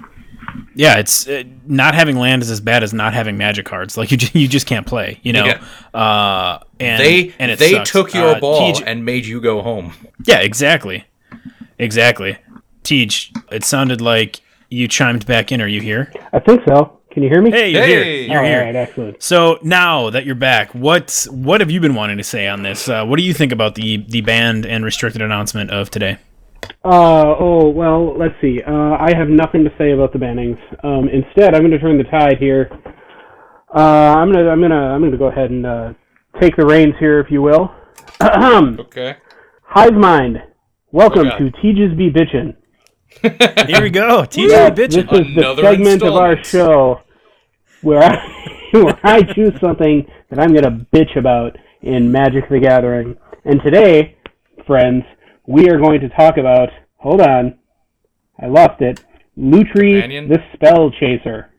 Yeah, 0.75 0.97
it's 0.97 1.27
uh, 1.27 1.43
not 1.65 1.95
having 1.95 2.17
land 2.17 2.41
is 2.43 2.49
as 2.51 2.61
bad 2.61 2.83
as 2.83 2.93
not 2.93 3.13
having 3.13 3.37
magic 3.37 3.65
cards. 3.65 3.97
Like 3.97 4.11
you, 4.11 4.17
ju- 4.17 4.39
you 4.39 4.47
just 4.47 4.67
can't 4.67 4.85
play. 4.85 5.19
You 5.23 5.33
know, 5.33 5.45
Yeah. 5.45 5.63
uh, 5.99 6.59
and 6.79 7.01
They 7.03 7.33
and 7.39 7.51
it 7.51 7.59
they 7.59 7.71
sucks. 7.73 7.91
took 7.91 8.13
your 8.13 8.35
Uh, 8.35 8.39
ball 8.39 8.73
Tej- 8.73 8.83
and 8.85 9.03
made 9.05 9.25
you 9.25 9.41
go 9.41 9.61
home. 9.61 9.93
yeah, 10.25 10.39
exactly, 10.39 11.05
exactly. 11.79 12.37
Tej, 12.83 13.09
it 13.51 13.63
sounded 13.63 14.01
like 14.01 14.39
you 14.69 14.87
chimed 14.87 15.25
back 15.25 15.51
in. 15.51 15.61
Are 15.61 15.67
you 15.67 15.81
here? 15.81 16.11
I 16.33 16.39
think 16.39 16.61
so. 16.67 16.93
Can 17.11 17.23
you 17.23 17.29
hear 17.29 17.41
me? 17.41 17.49
Hey, 17.49 17.71
you're 17.71 17.81
Hey! 17.81 17.87
here. 17.87 18.31
You're 18.31 18.39
All 18.41 18.45
here. 18.45 18.61
right, 18.63 18.75
excellent. 18.75 19.23
So 19.23 19.57
now 19.63 20.09
that 20.11 20.25
you're 20.25 20.35
back, 20.35 20.73
what 20.75 21.25
what 21.31 21.61
have 21.61 21.71
you 21.71 21.79
been 21.79 21.95
wanting 21.95 22.17
to 22.17 22.23
say 22.23 22.47
on 22.47 22.61
this? 22.61 22.87
Uh, 22.87 23.03
what 23.05 23.17
do 23.17 23.23
you 23.23 23.33
think 23.33 23.51
about 23.51 23.75
the 23.75 23.97
the 24.07 24.21
banned 24.21 24.65
and 24.65 24.85
restricted 24.85 25.21
announcement 25.21 25.71
of 25.71 25.89
today? 25.89 26.17
Uh, 26.83 27.35
oh, 27.39 27.69
well, 27.69 28.17
let's 28.17 28.35
see. 28.41 28.61
Uh, 28.65 28.71
I 28.99 29.11
have 29.15 29.27
nothing 29.29 29.63
to 29.63 29.71
say 29.77 29.91
about 29.91 30.13
the 30.13 30.19
bannings. 30.19 30.57
Um, 30.83 31.09
instead, 31.09 31.53
I'm 31.53 31.61
going 31.61 31.71
to 31.71 31.79
turn 31.79 31.97
the 31.97 32.03
tide 32.05 32.37
here. 32.39 32.69
Uh, 33.75 33.79
I'm 34.17 34.31
gonna, 34.31 34.49
I'm 34.49 34.61
gonna, 34.61 34.75
I'm 34.75 35.01
gonna 35.01 35.17
go 35.17 35.25
ahead 35.27 35.51
and 35.51 35.65
uh, 35.65 35.93
take 36.39 36.55
the 36.55 36.65
reins 36.65 36.93
here, 36.99 37.19
if 37.19 37.29
you 37.29 37.41
will. 37.41 37.69
Okay. 38.21 39.17
Hive 39.63 39.93
Mind, 39.93 40.41
welcome 40.93 41.27
Okay. 41.27 41.37
to 41.37 41.51
Tejas 41.57 41.97
Be 41.97 42.09
Bitchin'. 42.09 42.55
Here 43.67 43.81
we 43.81 43.89
go. 43.89 44.21
TJ 44.23 44.49
Yeah, 44.49 44.69
bitch. 44.69 44.91
This 44.91 44.97
is 45.03 45.35
the 45.35 45.41
Another 45.41 45.63
segment 45.63 46.01
of 46.01 46.13
our 46.15 46.41
show 46.43 47.01
where 47.81 48.01
I, 48.01 48.15
where 48.71 48.97
I 49.03 49.21
choose 49.23 49.53
something 49.59 50.07
that 50.29 50.39
I'm 50.39 50.53
going 50.53 50.63
to 50.63 50.85
bitch 50.95 51.17
about 51.17 51.57
in 51.81 52.09
Magic 52.09 52.47
the 52.49 52.59
Gathering. 52.59 53.17
And 53.43 53.61
today, 53.61 54.15
friends, 54.65 55.03
we 55.47 55.69
are 55.69 55.79
going 55.79 56.01
to 56.01 56.09
talk 56.09 56.37
about. 56.37 56.69
Hold 56.97 57.21
on, 57.21 57.57
I 58.39 58.47
lost 58.47 58.81
it. 58.81 59.03
Lutri 59.37 60.01
Companion? 60.01 60.27
the 60.27 60.39
Spell 60.53 60.91
Chaser. 60.91 61.49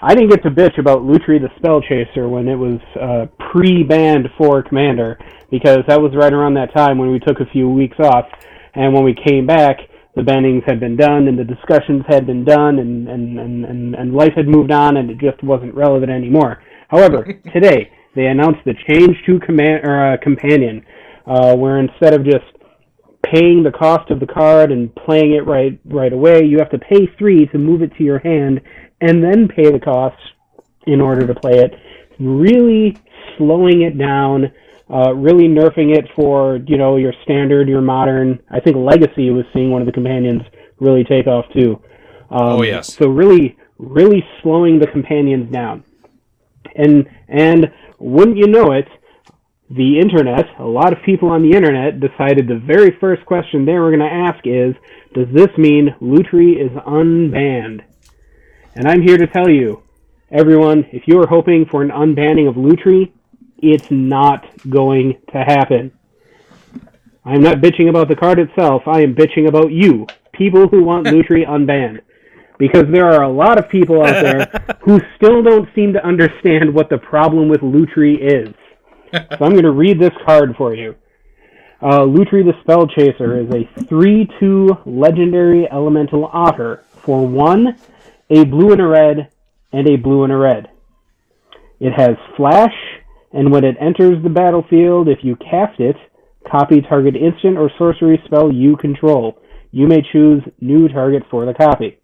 I 0.00 0.14
didn't 0.14 0.30
get 0.30 0.42
to 0.44 0.50
bitch 0.50 0.78
about 0.78 1.00
Lutri 1.00 1.40
the 1.40 1.48
Spell 1.58 1.80
Chaser 1.80 2.28
when 2.28 2.48
it 2.48 2.54
was 2.54 2.80
uh, 3.00 3.26
pre-banned 3.50 4.28
for 4.38 4.62
Commander 4.62 5.18
because 5.50 5.80
that 5.88 6.00
was 6.00 6.12
right 6.14 6.32
around 6.32 6.54
that 6.54 6.74
time 6.74 6.98
when 6.98 7.10
we 7.10 7.18
took 7.18 7.40
a 7.40 7.50
few 7.50 7.68
weeks 7.68 7.96
off, 7.98 8.26
and 8.74 8.92
when 8.92 9.04
we 9.04 9.14
came 9.26 9.46
back, 9.46 9.78
the 10.14 10.22
bannings 10.22 10.64
had 10.66 10.80
been 10.80 10.96
done 10.96 11.28
and 11.28 11.38
the 11.38 11.44
discussions 11.44 12.04
had 12.08 12.26
been 12.26 12.44
done, 12.44 12.78
and 12.78 13.08
and, 13.08 13.38
and, 13.38 13.64
and, 13.64 13.94
and 13.94 14.14
life 14.14 14.32
had 14.36 14.46
moved 14.46 14.70
on, 14.70 14.96
and 14.98 15.10
it 15.10 15.18
just 15.18 15.42
wasn't 15.42 15.74
relevant 15.74 16.12
anymore. 16.12 16.62
However, 16.88 17.24
today 17.52 17.90
they 18.14 18.26
announced 18.26 18.60
the 18.64 18.74
change 18.88 19.16
to 19.26 19.40
command 19.40 19.84
or 19.84 20.14
uh, 20.14 20.16
companion, 20.22 20.84
uh, 21.26 21.56
where 21.56 21.78
instead 21.78 22.14
of 22.14 22.24
just 22.24 22.44
paying 23.32 23.62
the 23.62 23.70
cost 23.70 24.10
of 24.10 24.20
the 24.20 24.26
card 24.26 24.70
and 24.70 24.94
playing 24.94 25.32
it 25.32 25.46
right 25.46 25.78
right 25.86 26.12
away. 26.12 26.44
You 26.44 26.58
have 26.58 26.70
to 26.70 26.78
pay 26.78 27.06
three 27.18 27.46
to 27.46 27.58
move 27.58 27.82
it 27.82 27.94
to 27.96 28.04
your 28.04 28.18
hand, 28.18 28.60
and 29.00 29.22
then 29.22 29.48
pay 29.48 29.70
the 29.70 29.80
cost 29.80 30.16
in 30.86 31.00
order 31.00 31.26
to 31.26 31.34
play 31.34 31.58
it. 31.58 31.74
Really 32.18 32.96
slowing 33.36 33.82
it 33.82 33.98
down, 33.98 34.52
uh, 34.90 35.12
really 35.14 35.48
nerfing 35.48 35.96
it 35.96 36.06
for 36.14 36.56
you 36.66 36.78
know 36.78 36.96
your 36.96 37.12
standard, 37.24 37.68
your 37.68 37.82
modern. 37.82 38.40
I 38.50 38.60
think 38.60 38.76
Legacy 38.76 39.30
was 39.30 39.44
seeing 39.52 39.70
one 39.70 39.82
of 39.82 39.86
the 39.86 39.92
companions 39.92 40.42
really 40.78 41.04
take 41.04 41.26
off 41.26 41.46
too. 41.52 41.82
Um, 42.30 42.58
Oh, 42.58 42.62
yes. 42.62 42.94
So 42.94 43.08
really, 43.08 43.56
really 43.78 44.24
slowing 44.42 44.78
the 44.78 44.86
companions 44.86 45.50
down, 45.52 45.84
and 46.74 47.08
and 47.28 47.72
wouldn't 47.98 48.36
you 48.36 48.46
know 48.46 48.72
it, 48.72 48.88
the 49.70 49.98
internet, 49.98 50.46
a 50.60 50.64
lot 50.64 50.92
of 50.92 51.02
people 51.04 51.28
on 51.28 51.42
the 51.42 51.56
internet 51.56 51.98
decided 51.98 52.46
the 52.46 52.58
very 52.58 52.96
first 53.00 53.26
question 53.26 53.64
they 53.64 53.72
were 53.72 53.90
going 53.90 54.00
to 54.00 54.06
ask 54.06 54.46
is, 54.46 54.74
does 55.12 55.26
this 55.32 55.56
mean 55.58 55.94
Lutri 56.00 56.54
is 56.54 56.70
unbanned? 56.86 57.82
And 58.74 58.86
I'm 58.86 59.02
here 59.02 59.16
to 59.16 59.26
tell 59.26 59.48
you, 59.48 59.82
everyone, 60.30 60.86
if 60.92 61.08
you 61.08 61.20
are 61.20 61.26
hoping 61.26 61.66
for 61.66 61.82
an 61.82 61.90
unbanning 61.90 62.48
of 62.48 62.54
Lutri, 62.54 63.12
it's 63.58 63.90
not 63.90 64.46
going 64.68 65.20
to 65.32 65.38
happen. 65.38 65.90
I'm 67.24 67.42
not 67.42 67.56
bitching 67.56 67.88
about 67.88 68.08
the 68.08 68.14
card 68.14 68.38
itself, 68.38 68.82
I 68.86 69.00
am 69.00 69.16
bitching 69.16 69.48
about 69.48 69.72
you, 69.72 70.06
people 70.32 70.68
who 70.68 70.84
want 70.84 71.06
Lutri 71.08 71.44
unbanned. 71.44 72.02
Because 72.58 72.84
there 72.90 73.06
are 73.06 73.22
a 73.22 73.28
lot 73.28 73.58
of 73.58 73.68
people 73.68 74.02
out 74.02 74.22
there 74.22 74.76
who 74.82 75.00
still 75.16 75.42
don't 75.42 75.68
seem 75.74 75.92
to 75.92 76.06
understand 76.06 76.72
what 76.72 76.88
the 76.88 76.98
problem 76.98 77.48
with 77.48 77.60
Lutri 77.60 78.16
is. 78.18 78.54
So 79.16 79.44
I'm 79.44 79.52
going 79.52 79.64
to 79.64 79.70
read 79.70 80.00
this 80.00 80.12
card 80.24 80.54
for 80.56 80.74
you. 80.74 80.94
Uh, 81.80 82.00
Lutri 82.00 82.44
the 82.44 82.54
Spell 82.62 82.86
Chaser 82.86 83.40
is 83.40 83.50
a 83.50 83.64
3-2 83.84 84.82
legendary 84.86 85.70
elemental 85.70 86.30
otter 86.32 86.84
for 87.04 87.26
one, 87.26 87.78
a 88.30 88.44
blue 88.44 88.72
and 88.72 88.80
a 88.80 88.86
red, 88.86 89.30
and 89.72 89.88
a 89.88 89.96
blue 89.96 90.24
and 90.24 90.32
a 90.32 90.36
red. 90.36 90.70
It 91.80 91.92
has 91.92 92.16
flash, 92.36 92.74
and 93.32 93.52
when 93.52 93.64
it 93.64 93.76
enters 93.80 94.22
the 94.22 94.30
battlefield, 94.30 95.08
if 95.08 95.18
you 95.22 95.36
cast 95.36 95.78
it, 95.80 95.96
copy 96.50 96.80
target 96.80 97.14
instant 97.16 97.58
or 97.58 97.70
sorcery 97.76 98.20
spell 98.24 98.52
you 98.52 98.76
control. 98.76 99.38
You 99.70 99.86
may 99.86 100.00
choose 100.12 100.42
new 100.60 100.88
target 100.88 101.24
for 101.30 101.44
the 101.44 101.52
copy. 101.52 101.98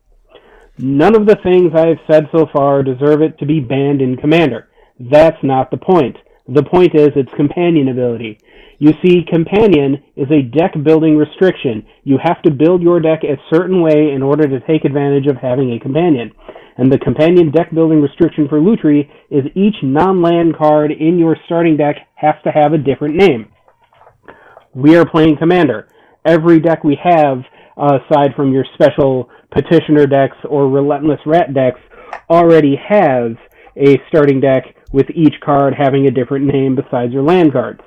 None 0.79 1.15
of 1.15 1.27
the 1.27 1.37
things 1.43 1.73
I've 1.75 2.01
said 2.11 2.29
so 2.33 2.47
far 2.53 2.83
deserve 2.83 3.23
it 3.23 3.39
to 3.39 3.47
be 3.47 3.61
banned 3.61 4.03
in 4.03 4.17
Commander. 4.17 4.69
That's 4.99 5.43
not 5.43 5.71
the 5.71 5.77
point. 5.77 6.17
The 6.49 6.63
point 6.63 6.95
is 6.95 7.11
its 7.15 7.33
companion 7.37 7.89
ability. 7.89 8.39
You 8.79 8.93
see, 9.05 9.25
companion 9.31 10.03
is 10.17 10.27
a 10.31 10.43
deck 10.43 10.75
building 10.83 11.17
restriction. 11.17 11.87
You 12.03 12.19
have 12.23 12.43
to 12.43 12.51
build 12.51 12.83
your 12.83 12.99
deck 12.99 13.23
a 13.23 13.41
certain 13.55 13.81
way 13.81 14.11
in 14.13 14.23
order 14.23 14.49
to 14.49 14.67
take 14.67 14.85
advantage 14.85 15.29
of 15.29 15.37
having 15.37 15.73
a 15.73 15.79
companion. 15.79 16.33
And 16.77 16.91
the 16.91 16.99
companion 16.99 17.53
deck 17.53 17.73
building 17.73 18.03
restriction 18.03 18.49
for 18.49 18.59
Lutri 18.59 19.09
is 19.31 19.45
each 19.55 19.77
non-land 19.83 20.57
card 20.57 20.91
in 20.91 21.19
your 21.19 21.37
starting 21.47 21.77
deck 21.77 21.97
has 22.15 22.35
to 22.45 22.51
have 22.51 22.73
a 22.73 22.79
different 22.79 23.15
name. 23.15 23.53
We 24.75 24.97
are 24.97 25.09
playing 25.09 25.37
Commander. 25.37 25.87
Every 26.25 26.59
deck 26.59 26.83
we 26.83 26.99
have, 27.03 27.43
uh, 27.77 27.99
aside 28.01 28.35
from 28.35 28.53
your 28.53 28.65
special 28.75 29.29
Petitioner 29.51 30.07
decks 30.07 30.37
or 30.49 30.69
Relentless 30.69 31.21
Rat 31.27 31.53
decks, 31.53 31.81
already 32.31 32.77
has 32.77 33.33
a 33.77 34.01
starting 34.09 34.41
deck 34.41 34.65
with 34.93 35.07
each 35.15 35.35
card 35.45 35.75
having 35.77 36.07
a 36.07 36.11
different 36.11 36.47
name 36.47 36.77
besides 36.77 37.13
your 37.13 37.23
land 37.23 37.53
cards. 37.53 37.81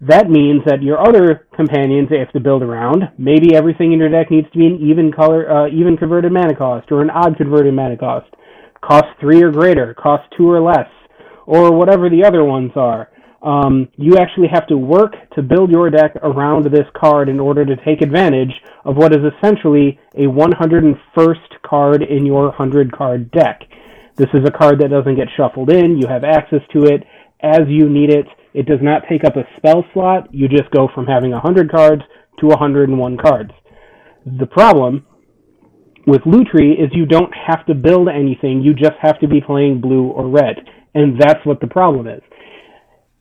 That 0.00 0.28
means 0.28 0.62
that 0.66 0.82
your 0.82 0.98
other 1.00 1.46
companions 1.54 2.08
you 2.10 2.18
have 2.18 2.32
to 2.32 2.40
build 2.40 2.62
around. 2.62 3.04
Maybe 3.18 3.54
everything 3.54 3.92
in 3.92 4.00
your 4.00 4.08
deck 4.08 4.32
needs 4.32 4.50
to 4.50 4.58
be 4.58 4.66
an 4.66 4.78
even 4.80 5.12
color, 5.12 5.48
uh, 5.48 5.68
even 5.68 5.96
converted 5.96 6.32
mana 6.32 6.56
cost, 6.56 6.90
or 6.90 7.02
an 7.02 7.10
odd 7.10 7.36
converted 7.36 7.72
mana 7.72 7.96
cost. 7.96 8.26
Cost 8.80 9.06
three 9.20 9.40
or 9.44 9.52
greater, 9.52 9.94
cost 9.94 10.24
two 10.36 10.50
or 10.50 10.60
less, 10.60 10.88
or 11.46 11.72
whatever 11.72 12.10
the 12.10 12.24
other 12.24 12.42
ones 12.42 12.72
are. 12.74 13.10
Um, 13.42 13.88
you 13.96 14.16
actually 14.16 14.48
have 14.52 14.66
to 14.68 14.76
work 14.76 15.14
to 15.36 15.42
build 15.42 15.70
your 15.70 15.88
deck 15.88 16.16
around 16.22 16.64
this 16.64 16.86
card 16.96 17.28
in 17.28 17.38
order 17.38 17.64
to 17.64 17.76
take 17.84 18.00
advantage 18.00 18.52
of 18.84 18.96
what 18.96 19.12
is 19.12 19.20
essentially 19.36 20.00
a 20.14 20.22
101st 20.22 21.62
card 21.64 22.02
in 22.02 22.26
your 22.26 22.48
100 22.48 22.90
card 22.90 23.30
deck. 23.30 23.62
This 24.16 24.28
is 24.34 24.44
a 24.46 24.50
card 24.50 24.80
that 24.80 24.90
doesn't 24.90 25.16
get 25.16 25.28
shuffled 25.36 25.70
in. 25.70 25.98
You 25.98 26.06
have 26.08 26.24
access 26.24 26.60
to 26.74 26.84
it 26.84 27.04
as 27.42 27.60
you 27.68 27.88
need 27.88 28.10
it. 28.10 28.26
It 28.54 28.66
does 28.66 28.80
not 28.82 29.02
take 29.08 29.24
up 29.24 29.36
a 29.36 29.44
spell 29.56 29.84
slot. 29.94 30.28
You 30.32 30.48
just 30.48 30.70
go 30.70 30.88
from 30.94 31.06
having 31.06 31.30
100 31.30 31.70
cards 31.70 32.02
to 32.40 32.46
101 32.46 33.16
cards. 33.16 33.50
The 34.38 34.46
problem 34.46 35.06
with 36.06 36.22
Lutri 36.22 36.72
is 36.72 36.90
you 36.92 37.06
don't 37.06 37.32
have 37.34 37.64
to 37.66 37.74
build 37.74 38.08
anything. 38.08 38.60
You 38.62 38.74
just 38.74 38.98
have 39.00 39.18
to 39.20 39.28
be 39.28 39.40
playing 39.40 39.80
blue 39.80 40.08
or 40.08 40.28
red. 40.28 40.56
And 40.94 41.18
that's 41.18 41.44
what 41.44 41.60
the 41.60 41.66
problem 41.66 42.06
is. 42.06 42.20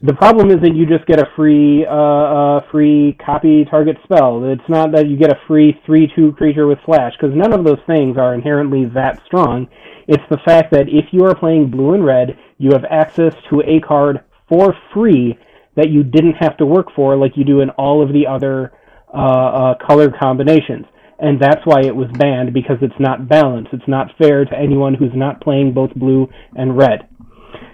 The 0.03 0.13
problem 0.13 0.49
is 0.49 0.57
that 0.61 0.75
you 0.75 0.87
just 0.87 1.05
get 1.05 1.19
a 1.19 1.29
free 1.35 1.85
uh, 1.85 1.93
uh, 1.93 2.61
free 2.71 3.15
copy 3.23 3.65
target 3.69 3.97
spell. 4.03 4.43
It's 4.45 4.67
not 4.67 4.91
that 4.93 5.07
you 5.07 5.15
get 5.15 5.29
a 5.29 5.39
free 5.47 5.79
3-2 5.87 6.35
creature 6.35 6.65
with 6.65 6.79
flash, 6.85 7.13
because 7.19 7.37
none 7.37 7.53
of 7.53 7.63
those 7.63 7.77
things 7.85 8.17
are 8.17 8.33
inherently 8.33 8.85
that 8.95 9.21
strong. 9.27 9.67
It's 10.11 10.29
the 10.29 10.39
fact 10.43 10.71
that 10.71 10.89
if 10.89 11.05
you 11.13 11.23
are 11.23 11.33
playing 11.33 11.71
blue 11.71 11.93
and 11.93 12.05
red, 12.05 12.37
you 12.57 12.71
have 12.73 12.83
access 12.89 13.33
to 13.49 13.61
a 13.61 13.79
card 13.79 14.19
for 14.49 14.75
free 14.93 15.39
that 15.77 15.89
you 15.89 16.03
didn't 16.03 16.33
have 16.33 16.57
to 16.57 16.65
work 16.65 16.87
for 16.93 17.15
like 17.15 17.37
you 17.37 17.45
do 17.45 17.61
in 17.61 17.69
all 17.71 18.03
of 18.03 18.11
the 18.11 18.27
other 18.27 18.73
uh, 19.13 19.17
uh, 19.17 19.73
color 19.87 20.11
combinations. 20.11 20.85
And 21.19 21.39
that's 21.39 21.65
why 21.65 21.79
it 21.85 21.95
was 21.95 22.09
banned, 22.17 22.53
because 22.53 22.75
it's 22.81 22.99
not 22.99 23.29
balanced. 23.29 23.71
It's 23.71 23.87
not 23.87 24.11
fair 24.17 24.43
to 24.43 24.59
anyone 24.59 24.95
who's 24.95 25.15
not 25.15 25.39
playing 25.39 25.71
both 25.71 25.93
blue 25.95 26.27
and 26.57 26.75
red. 26.75 27.07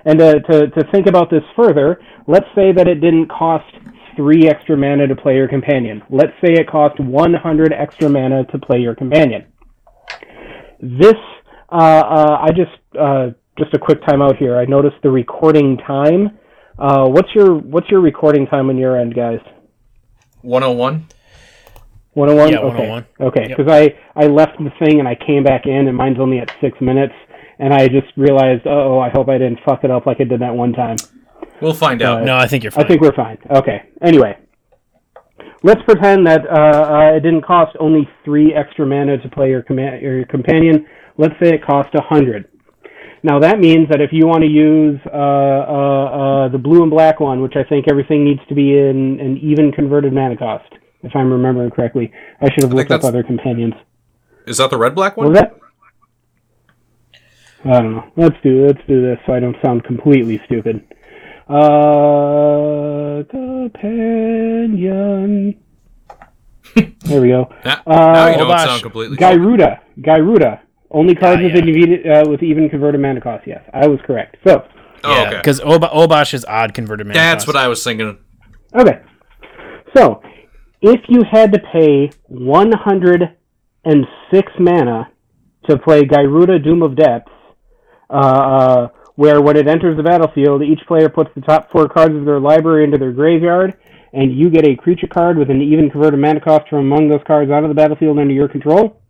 And 0.06 0.22
uh, 0.22 0.36
to, 0.36 0.68
to 0.70 0.92
think 0.92 1.08
about 1.08 1.32
this 1.32 1.44
further, 1.56 2.00
let's 2.28 2.46
say 2.54 2.72
that 2.72 2.88
it 2.88 3.02
didn't 3.02 3.30
cost 3.30 3.66
three 4.16 4.48
extra 4.48 4.78
mana 4.78 5.08
to 5.08 5.16
play 5.16 5.38
your 5.38 5.48
companion. 5.48 6.04
Let's 6.12 6.34
say 6.40 6.54
it 6.54 6.70
cost 6.70 7.00
100 7.00 7.74
extra 7.74 8.10
mana 8.10 8.46
to 8.52 8.60
play 8.60 8.78
your 8.78 8.94
companion. 8.94 9.46
This, 10.80 11.16
uh, 11.72 11.76
uh, 11.76 12.38
I 12.41 12.49
just, 12.51 12.97
uh, 12.99 13.30
just 13.57 13.74
a 13.74 13.80
quick 13.80 14.05
time 14.05 14.22
out 14.22 14.38
here. 14.38 14.57
I 14.57 14.65
noticed 14.65 14.97
the 15.03 15.09
recording 15.11 15.78
time. 15.78 16.38
Uh, 16.80 17.07
what's 17.07 17.34
your 17.34 17.55
what's 17.55 17.89
your 17.89 18.01
recording 18.01 18.45
time 18.47 18.70
on 18.70 18.78
your 18.78 18.99
end, 18.99 19.15
guys? 19.15 19.39
101? 20.43 21.07
101? 22.13 22.51
Yeah, 22.51 22.59
okay. 22.59 22.89
101. 22.89 23.05
Okay, 23.20 23.49
Yep. 23.49 23.57
because 23.57 23.72
I, 23.72 23.95
I 24.15 24.28
left 24.28 24.57
the 24.59 24.70
thing 24.84 24.99
and 24.99 25.07
I 25.07 25.15
came 25.15 25.43
back 25.43 25.65
in 25.65 25.88
and 25.88 25.97
mine's 25.97 26.20
only 26.20 26.39
at 26.39 26.51
six 26.61 26.80
minutes. 26.82 27.13
And 27.59 27.74
I 27.74 27.88
just 27.88 28.07
realized, 28.15 28.68
oh, 28.68 28.99
I 28.99 29.09
hope 29.09 29.30
I 29.30 29.39
didn't 29.39 29.59
fuck 29.65 29.84
it 29.84 29.89
up 29.89 30.05
like 30.05 30.18
I 30.22 30.26
did 30.26 30.41
that 30.41 30.53
one 30.53 30.74
time. 30.74 30.97
We'll 31.59 31.74
find 31.74 32.03
out. 32.03 32.24
No, 32.24 32.38
I 32.38 32.45
think 32.45 32.63
you're 32.63 32.72
fine. 32.72 32.86
I 32.86 32.88
think 32.88 33.01
we're 33.01 33.13
fine. 33.15 33.39
Okay. 33.49 33.82
Anyway, 34.03 34.38
let's 35.63 35.82
pretend 35.84 36.28
that 36.28 36.41
uh, 36.47 36.53
uh, 36.53 37.15
it 37.15 37.22
didn't 37.22 37.41
cost 37.41 37.76
only 37.80 38.07
three 38.24 38.53
extra 38.53 38.86
mana 38.86 39.18
to 39.18 39.30
play 39.30 39.49
your, 39.49 39.63
command- 39.63 40.03
your 40.03 40.24
companion. 40.28 40.86
Let's 41.18 41.34
say 41.41 41.49
it 41.55 41.63
cost 41.65 41.89
a 41.95 42.01
hundred. 42.01 42.49
Now 43.24 43.39
that 43.39 43.59
means 43.59 43.89
that 43.89 43.99
if 44.01 44.11
you 44.13 44.28
want 44.28 44.43
to 44.43 44.47
use 44.49 44.99
uh, 45.07 45.09
uh, 45.09 45.15
uh, 45.15 46.47
the 46.49 46.57
blue 46.57 46.82
and 46.84 46.91
black 46.91 47.20
one, 47.20 47.41
which 47.41 47.55
I 47.55 47.63
think 47.63 47.88
everything 47.89 48.24
needs 48.24 48.41
to 48.49 48.55
be 48.55 48.78
in 48.78 49.20
an 49.20 49.38
even 49.41 49.72
converted 49.72 50.13
mana 50.13 50.38
cost, 50.38 50.72
if 51.03 51.15
I'm 51.15 51.32
remembering 51.32 51.72
correctly. 51.72 52.11
I 52.41 52.49
should 52.53 52.63
have 52.63 52.74
looked 52.74 52.91
up 52.91 53.03
other 53.03 53.24
companions. 53.24 53.74
Is 54.45 54.57
that 54.57 54.70
the 54.70 54.78
red 54.78 54.93
black 54.95 55.18
one? 55.18 55.34
That? 55.34 55.55
I 57.65 57.82
don't 57.82 57.93
know. 57.95 58.03
Let's 58.15 58.36
do 58.43 58.65
let's 58.68 58.80
do 58.88 59.01
this 59.01 59.18
so 59.26 59.34
I 59.34 59.39
don't 59.39 59.57
sound 59.63 59.84
completely 59.84 60.39
stupid. 60.45 60.84
Uh, 61.49 63.24
companion. 64.28 65.55
there 66.76 67.22
we 67.22 67.30
go. 67.30 67.49
Now, 67.65 67.82
Uh, 67.88 67.95
now 68.13 68.28
you 68.28 68.38
don't 68.38 68.59
sound 68.59 68.84
completely. 68.84 69.15
stupid. 69.18 69.39
Gyruda. 69.41 69.80
Gyruda. 69.99 70.59
Only 70.92 71.16
cards 71.16 71.42
Yeah, 71.42 71.54
with, 71.54 71.66
even, 71.66 72.12
uh, 72.12 72.24
with 72.30 72.42
even 72.44 72.70
converted 72.70 73.02
mana 73.02 73.20
cost. 73.22 73.46
Yes, 73.46 73.62
I 73.74 73.88
was 73.88 74.00
correct. 74.06 74.38
So, 74.46 74.64
Oh, 75.04 75.12
yeah, 75.14 75.28
okay. 75.28 75.38
because 75.38 75.60
Oba- 75.62 75.90
Obosh 75.94 76.34
is 76.34 76.46
odd 76.46 76.74
converted 76.74 77.06
mana. 77.08 77.14
That's 77.20 77.44
cost. 77.46 77.56
what 77.56 77.62
I 77.64 77.68
was 77.68 77.84
thinking. 77.84 78.18
okay. 78.76 79.02
So, 79.96 80.22
if 80.82 81.02
you 81.10 81.24
had 81.30 81.52
to 81.54 81.60
pay 81.74 82.10
106 83.86 84.52
mana 84.60 85.10
to 85.70 85.78
play 85.78 86.02
Gyruda 86.04 86.64
Doom 86.64 86.82
of 86.84 86.96
Depths, 86.96 87.32
uh, 88.10 88.14
uh, 88.14 88.88
where 89.16 89.42
when 89.42 89.58
it 89.58 89.68
enters 89.68 89.98
the 89.98 90.04
battlefield, 90.04 90.62
each 90.64 90.80
player 90.88 91.10
puts 91.10 91.30
the 91.36 91.42
top 91.42 91.72
four 91.72 91.88
cards 91.90 92.16
of 92.16 92.24
their 92.26 92.40
library 92.40 92.84
into 92.84 92.98
their 92.98 93.12
graveyard, 93.12 93.74
and 94.14 94.38
you 94.38 94.50
get 94.50 94.66
a 94.66 94.76
creature 94.76 95.08
card 95.08 95.38
with 95.38 95.50
an 95.50 95.62
even 95.62 95.90
converted 95.90 96.20
mana 96.20 96.40
cost 96.40 96.68
from 96.70 96.80
among 96.80 97.10
those 97.10 97.22
cards 97.28 97.52
out 97.52 97.64
of 97.64 97.70
the 97.70 97.76
battlefield 97.76 98.18
under 98.20 98.34
your 98.34 98.48
control. 98.48 99.02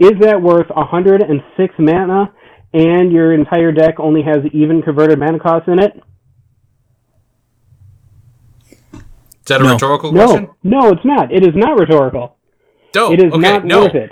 Is 0.00 0.12
that 0.22 0.40
worth 0.40 0.66
106 0.70 1.74
mana, 1.78 2.32
and 2.72 3.12
your 3.12 3.34
entire 3.34 3.70
deck 3.70 4.00
only 4.00 4.22
has 4.22 4.38
even 4.52 4.80
converted 4.82 5.18
mana 5.18 5.38
costs 5.38 5.68
in 5.68 5.78
it? 5.78 5.92
Is 8.92 9.02
that 9.46 9.60
a 9.60 9.64
No. 9.64 9.72
rhetorical 9.74 10.10
question? 10.12 10.48
No, 10.62 10.80
no, 10.80 10.88
it's 10.90 11.04
not. 11.04 11.32
It 11.32 11.42
is 11.42 11.54
not 11.54 11.78
rhetorical. 11.78 12.36
No. 12.94 13.12
It 13.12 13.20
is 13.22 13.32
okay, 13.32 13.40
not 13.40 13.64
no. 13.64 13.80
worth 13.82 13.94
it. 13.94 14.10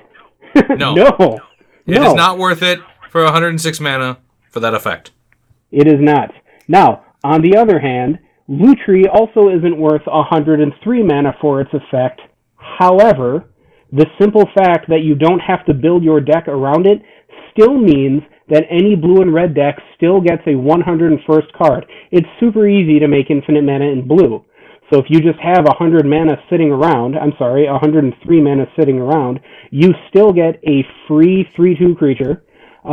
No. 0.78 0.94
no. 1.18 1.38
It 1.86 1.94
is 1.96 1.98
no. 2.00 2.14
not 2.14 2.38
worth 2.38 2.62
it 2.62 2.80
for 3.10 3.24
106 3.24 3.80
mana 3.80 4.18
for 4.50 4.60
that 4.60 4.74
effect. 4.74 5.12
It 5.70 5.86
is 5.86 6.00
not. 6.00 6.32
Now, 6.68 7.04
on 7.24 7.40
the 7.42 7.56
other 7.56 7.78
hand, 7.78 8.18
Lutri 8.48 9.04
also 9.12 9.48
isn't 9.48 9.76
worth 9.76 10.02
103 10.06 11.02
mana 11.02 11.34
for 11.40 11.60
its 11.60 11.70
effect. 11.72 12.20
However, 12.56 13.50
the 13.92 14.06
simple 14.20 14.44
fact 14.56 14.88
that 14.88 15.02
you 15.02 15.14
don't 15.14 15.40
have 15.40 15.64
to 15.66 15.74
build 15.74 16.02
your 16.02 16.20
deck 16.20 16.48
around 16.48 16.86
it 16.86 17.00
still 17.52 17.76
means 17.76 18.22
that 18.48 18.64
any 18.70 18.94
blue 18.94 19.20
and 19.20 19.34
red 19.34 19.54
deck 19.54 19.76
still 19.96 20.20
gets 20.20 20.42
a 20.46 20.50
101st 20.50 21.52
card. 21.56 21.86
It's 22.10 22.26
super 22.40 22.68
easy 22.68 22.98
to 22.98 23.08
make 23.08 23.30
infinite 23.30 23.64
mana 23.64 23.86
in 23.86 24.06
blue. 24.06 24.44
So 24.92 24.98
if 24.98 25.06
you 25.08 25.20
just 25.20 25.38
have 25.40 25.64
100 25.66 26.06
mana 26.06 26.36
sitting 26.50 26.70
around, 26.70 27.16
I'm 27.16 27.32
sorry, 27.38 27.68
103 27.68 28.40
mana 28.40 28.64
sitting 28.78 28.98
around, 28.98 29.40
you 29.70 29.92
still 30.08 30.32
get 30.32 30.60
a 30.64 30.84
free 31.06 31.46
3-2 31.58 31.96
creature 31.96 32.42
uh, 32.84 32.88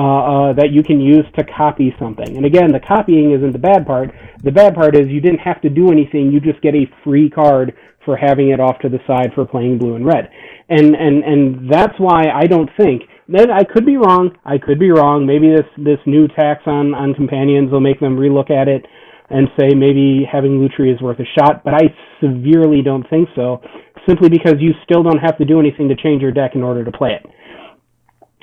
uh, 0.50 0.54
that 0.54 0.72
you 0.72 0.82
can 0.84 1.00
use 1.00 1.26
to 1.38 1.44
copy 1.46 1.94
something. 2.00 2.36
And 2.36 2.46
again, 2.46 2.72
the 2.72 2.80
copying 2.80 3.32
isn't 3.32 3.54
the 3.54 3.60
bad 3.60 3.86
part. 3.86 4.10
The 4.44 4.52
bad 4.52 4.74
part 4.74 4.96
is 4.96 5.08
you 5.08 5.22
didn't 5.22 5.46
have 5.46 5.62
to 5.62 5.70
do 5.70 5.92
anything. 5.92 6.32
You 6.32 6.40
just 6.40 6.62
get 6.62 6.74
a 6.74 6.90
free 7.04 7.30
card 7.30 7.74
for 8.04 8.18
having 8.18 8.50
it 8.50 8.60
off 8.60 8.80
to 8.80 8.90
the 8.90 9.00
side 9.06 9.30
for 9.34 9.46
playing 9.46 9.78
blue 9.78 9.96
and 9.96 10.06
red. 10.06 10.30
And 10.70 10.96
and 10.96 11.24
and 11.24 11.70
that's 11.72 11.94
why 12.00 12.26
I 12.34 12.48
don't 12.48 12.70
think 12.78 13.04
that 13.30 13.52
I 13.52 13.64
could 13.64 13.86
be 13.86 13.98
wrong. 13.98 14.36
I 14.44 14.58
could 14.58 14.80
be 14.80 14.90
wrong. 14.90 15.26
Maybe 15.26 15.50
this 15.50 15.70
this 15.78 16.00
new 16.06 16.28
tax 16.30 16.64
on 16.66 16.94
on 16.94 17.14
companions 17.14 17.72
will 17.72 17.82
make 17.82 18.00
them 18.00 18.18
relook 18.18 18.50
at 18.50 18.68
it 18.68 18.86
and 19.30 19.48
say 19.60 19.74
maybe 19.74 20.26
having 20.26 20.58
Lutri 20.62 20.94
is 20.94 21.02
worth 21.02 21.20
a 21.20 21.30
shot. 21.38 21.64
But 21.64 21.76
I 21.76 21.94
severely 22.22 22.82
don't 22.82 23.08
think 23.10 23.30
so. 23.36 23.62
Simply 24.08 24.30
because 24.30 24.56
you 24.60 24.74
still 24.84 25.02
don't 25.02 25.18
have 25.18 25.38
to 25.38 25.46
do 25.46 25.60
anything 25.60 25.90
to 25.90 25.96
change 25.96 26.22
your 26.22 26.32
deck 26.32 26.54
in 26.54 26.64
order 26.64 26.84
to 26.84 26.92
play 26.92 27.14
it 27.14 27.26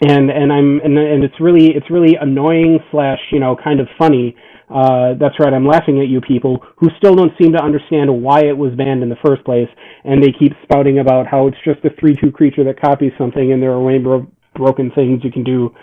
and 0.01 0.31
and 0.31 0.53
I'm 0.53 0.81
and, 0.81 0.99
and 0.99 1.25
it's 1.25 1.39
really 1.41 1.69
it's 1.75 1.91
really 1.91 2.17
annoying 2.17 2.79
slash 2.91 3.19
you 3.31 3.41
know 3.41 3.57
kind 3.57 3.81
of 3.81 3.89
funny. 3.99 4.37
Uh, 4.71 5.13
that's 5.21 5.39
right, 5.39 5.53
I'm 5.53 5.67
laughing 5.67 6.01
at 6.01 6.09
you 6.09 6.21
people 6.23 6.65
who 6.77 6.89
still 6.97 7.15
don't 7.15 7.33
seem 7.39 7.53
to 7.53 7.63
understand 7.63 8.23
why 8.23 8.41
it 8.41 8.57
was 8.57 8.75
banned 8.75 9.03
in 9.03 9.11
the 9.11 9.19
first 9.23 9.45
place, 9.45 9.69
and 10.05 10.23
they 10.23 10.33
keep 10.33 10.53
spouting 10.63 11.01
about 11.01 11.27
how 11.27 11.47
it's 11.47 11.59
just 11.63 11.85
a 11.85 11.91
three-two 12.01 12.33
creature 12.33 12.65
that 12.65 12.81
copies 12.81 13.13
something, 13.19 13.53
and 13.53 13.63
there 13.63 13.73
are 13.73 13.83
way 13.83 13.99
bro- 13.99 14.27
broken 14.55 14.91
things 14.93 15.23
you 15.23 15.31
can 15.31 15.45
do. 15.45 15.75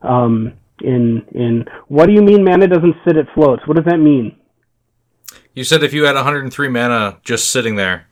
Um, 0.00 0.54
in 0.80 1.26
in 1.34 1.64
what 1.88 2.06
do 2.06 2.12
you 2.12 2.22
mean 2.22 2.44
mana 2.44 2.66
doesn't 2.66 2.94
sit 3.06 3.16
it 3.16 3.26
floats? 3.34 3.66
What 3.66 3.76
does 3.76 3.86
that 3.86 3.98
mean? 3.98 4.34
You 5.52 5.64
said 5.64 5.82
if 5.82 5.92
you 5.92 6.04
had 6.04 6.14
103 6.14 6.68
mana 6.68 7.18
just 7.24 7.50
sitting 7.50 7.76
there, 7.76 8.06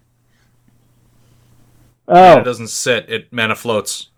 Oh, 2.08 2.38
it 2.38 2.44
doesn't 2.44 2.68
sit, 2.68 3.08
it 3.08 3.32
mana 3.32 3.56
floats. 3.56 4.10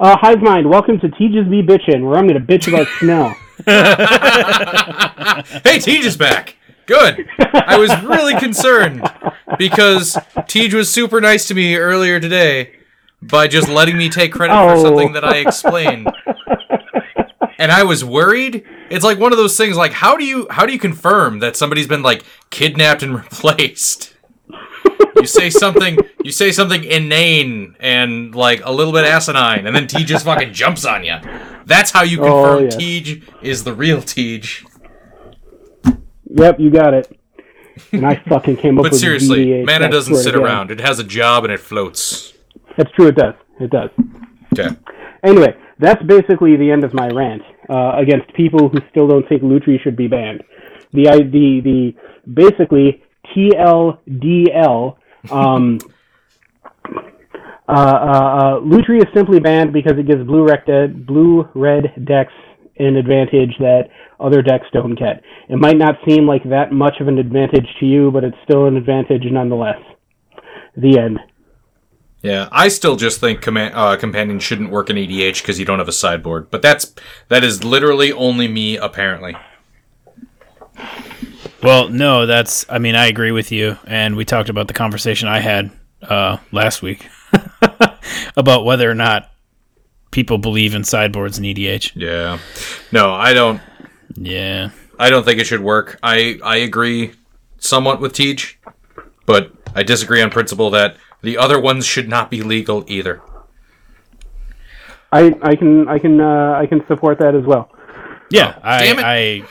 Uh, 0.00 0.16
Hive 0.16 0.40
Mind, 0.42 0.68
welcome 0.68 0.98
to 1.00 1.08
Tejas 1.08 1.48
Be 1.50 1.62
Bitchin', 1.62 2.06
where 2.06 2.16
I'm 2.18 2.26
going 2.26 2.40
to 2.40 2.46
bitch 2.46 2.68
about 2.68 2.86
snow. 2.98 3.34
Hey, 5.64 5.78
Tej 5.78 5.98
is 6.04 6.16
back. 6.16 6.56
Good. 6.86 7.26
I 7.38 7.76
was 7.78 7.90
really 8.04 8.38
concerned 8.38 9.02
because 9.58 10.16
Tej 10.46 10.72
was 10.74 10.90
super 10.90 11.20
nice 11.20 11.48
to 11.48 11.54
me 11.54 11.76
earlier 11.76 12.20
today 12.20 12.72
by 13.20 13.48
just 13.48 13.68
letting 13.68 13.96
me 13.98 14.08
take 14.08 14.32
credit 14.32 14.54
for 14.54 14.72
Oh. 14.74 14.82
something 14.82 15.12
that 15.12 15.24
I 15.24 15.36
explained. 15.38 16.08
And 17.58 17.72
I 17.72 17.82
was 17.82 18.04
worried. 18.04 18.64
It's 18.90 19.04
like 19.04 19.18
one 19.18 19.32
of 19.32 19.38
those 19.38 19.56
things 19.56 19.76
like 19.76 19.92
how 19.92 20.16
do 20.16 20.24
you 20.24 20.46
how 20.50 20.64
do 20.66 20.72
you 20.72 20.78
confirm 20.78 21.40
that 21.40 21.56
somebody's 21.56 21.86
been 21.88 22.02
like 22.02 22.22
kidnapped 22.50 23.02
and 23.02 23.14
replaced? 23.22 24.14
You 25.16 25.26
say 25.26 25.50
something 25.50 25.98
you 26.22 26.30
say 26.32 26.52
something 26.52 26.84
inane 26.84 27.74
and 27.80 28.34
like 28.34 28.60
a 28.64 28.70
little 28.70 28.92
bit 28.92 29.04
asinine 29.04 29.66
and 29.66 29.74
then 29.74 29.86
Tej 29.86 30.04
just 30.04 30.24
fucking 30.24 30.52
jumps 30.52 30.84
on 30.84 31.04
you. 31.04 31.16
That's 31.64 31.90
how 31.90 32.02
you 32.02 32.20
Oh, 32.22 32.58
confirm 32.58 32.64
yeah. 32.64 33.02
Tej 33.02 33.22
is 33.42 33.64
the 33.64 33.72
real 33.74 34.02
Tej. 34.02 34.42
Yep, 36.28 36.60
you 36.60 36.70
got 36.70 36.94
it. 36.94 37.18
And 37.92 38.06
I 38.06 38.16
fucking 38.28 38.56
came 38.56 38.78
up 38.78 38.82
But 38.84 38.92
with 38.92 39.00
But 39.00 39.04
seriously, 39.04 39.46
VDH, 39.46 39.66
mana 39.66 39.88
doesn't 39.90 40.16
sit 40.16 40.34
around. 40.34 40.70
It 40.70 40.80
has 40.80 40.98
a 40.98 41.04
job 41.04 41.44
and 41.44 41.52
it 41.52 41.60
floats. 41.60 42.32
That's 42.76 42.90
true. 42.92 43.08
It 43.08 43.16
does. 43.16 43.34
It 43.60 43.70
does. 43.70 43.90
Okay. 44.52 44.74
Anyway, 45.22 45.56
that's 45.78 46.02
basically 46.04 46.56
the 46.56 46.70
end 46.70 46.84
of 46.84 46.94
my 46.94 47.08
rant 47.08 47.42
uh, 47.68 47.92
against 47.96 48.32
people 48.34 48.68
who 48.68 48.78
still 48.90 49.06
don't 49.08 49.28
think 49.28 49.42
Lutri 49.42 49.80
should 49.82 49.96
be 49.96 50.08
banned. 50.08 50.42
The 50.92 51.04
the 51.30 51.60
the 51.62 51.94
basically 52.32 53.02
TLDL. 53.36 54.96
Um, 55.30 55.78
uh, 57.68 57.72
uh, 57.72 57.72
uh, 57.72 58.60
Lutri 58.60 58.98
is 58.98 59.06
simply 59.14 59.40
banned 59.40 59.72
because 59.72 59.98
it 59.98 60.06
gives 60.06 60.24
blue 60.24 60.44
rec 60.46 60.66
de- 60.66 60.88
blue 60.88 61.48
red 61.54 61.92
decks 62.04 62.32
an 62.78 62.96
advantage 62.96 63.56
that 63.58 63.88
other 64.20 64.42
decks 64.42 64.66
don't 64.72 64.94
get. 64.94 65.22
It 65.48 65.56
might 65.56 65.76
not 65.76 65.96
seem 66.08 66.26
like 66.26 66.42
that 66.44 66.72
much 66.72 66.94
of 67.00 67.08
an 67.08 67.18
advantage 67.18 67.66
to 67.80 67.86
you, 67.86 68.10
but 68.10 68.24
it's 68.24 68.36
still 68.44 68.66
an 68.66 68.76
advantage 68.76 69.22
nonetheless. 69.24 69.80
The 70.76 70.98
end. 70.98 71.18
Yeah, 72.22 72.48
I 72.50 72.68
still 72.68 72.96
just 72.96 73.20
think 73.20 73.40
command, 73.40 73.74
uh, 73.74 73.96
companion 73.96 74.40
shouldn't 74.40 74.70
work 74.70 74.90
in 74.90 74.96
EDH 74.96 75.42
because 75.42 75.58
you 75.58 75.64
don't 75.64 75.78
have 75.78 75.88
a 75.88 75.92
sideboard. 75.92 76.50
But 76.50 76.60
that's 76.62 76.94
that 77.28 77.44
is 77.44 77.62
literally 77.62 78.12
only 78.12 78.48
me, 78.48 78.76
apparently. 78.76 79.36
Well, 81.62 81.88
no, 81.88 82.26
that's. 82.26 82.66
I 82.68 82.78
mean, 82.78 82.94
I 82.94 83.06
agree 83.06 83.32
with 83.32 83.50
you, 83.50 83.78
and 83.86 84.16
we 84.16 84.24
talked 84.24 84.48
about 84.48 84.68
the 84.68 84.74
conversation 84.74 85.28
I 85.28 85.40
had 85.40 85.70
uh, 86.02 86.38
last 86.52 86.82
week 86.82 87.08
about 88.36 88.64
whether 88.64 88.90
or 88.90 88.94
not 88.94 89.30
people 90.10 90.38
believe 90.38 90.74
in 90.74 90.84
sideboards 90.84 91.38
and 91.38 91.46
EDH. 91.46 91.92
Yeah. 91.94 92.38
No, 92.92 93.12
I 93.12 93.32
don't. 93.32 93.60
Yeah, 94.14 94.70
I 94.98 95.10
don't 95.10 95.24
think 95.24 95.40
it 95.40 95.44
should 95.44 95.60
work. 95.60 95.98
I 96.02 96.38
I 96.42 96.56
agree 96.56 97.12
somewhat 97.58 98.00
with 98.00 98.12
Tej, 98.12 98.56
but 99.26 99.52
I 99.74 99.82
disagree 99.82 100.22
on 100.22 100.30
principle 100.30 100.70
that 100.70 100.96
the 101.22 101.36
other 101.38 101.60
ones 101.60 101.86
should 101.86 102.08
not 102.08 102.30
be 102.30 102.42
legal 102.42 102.84
either. 102.86 103.20
I 105.12 105.34
I 105.42 105.56
can 105.56 105.88
I 105.88 105.98
can 105.98 106.20
uh, 106.20 106.54
I 106.58 106.66
can 106.66 106.86
support 106.86 107.18
that 107.18 107.34
as 107.34 107.44
well. 107.44 107.70
yeah, 108.30 108.58
damn 108.62 108.98
it. 108.98 109.04
I, 109.04 109.16
I 109.16 109.42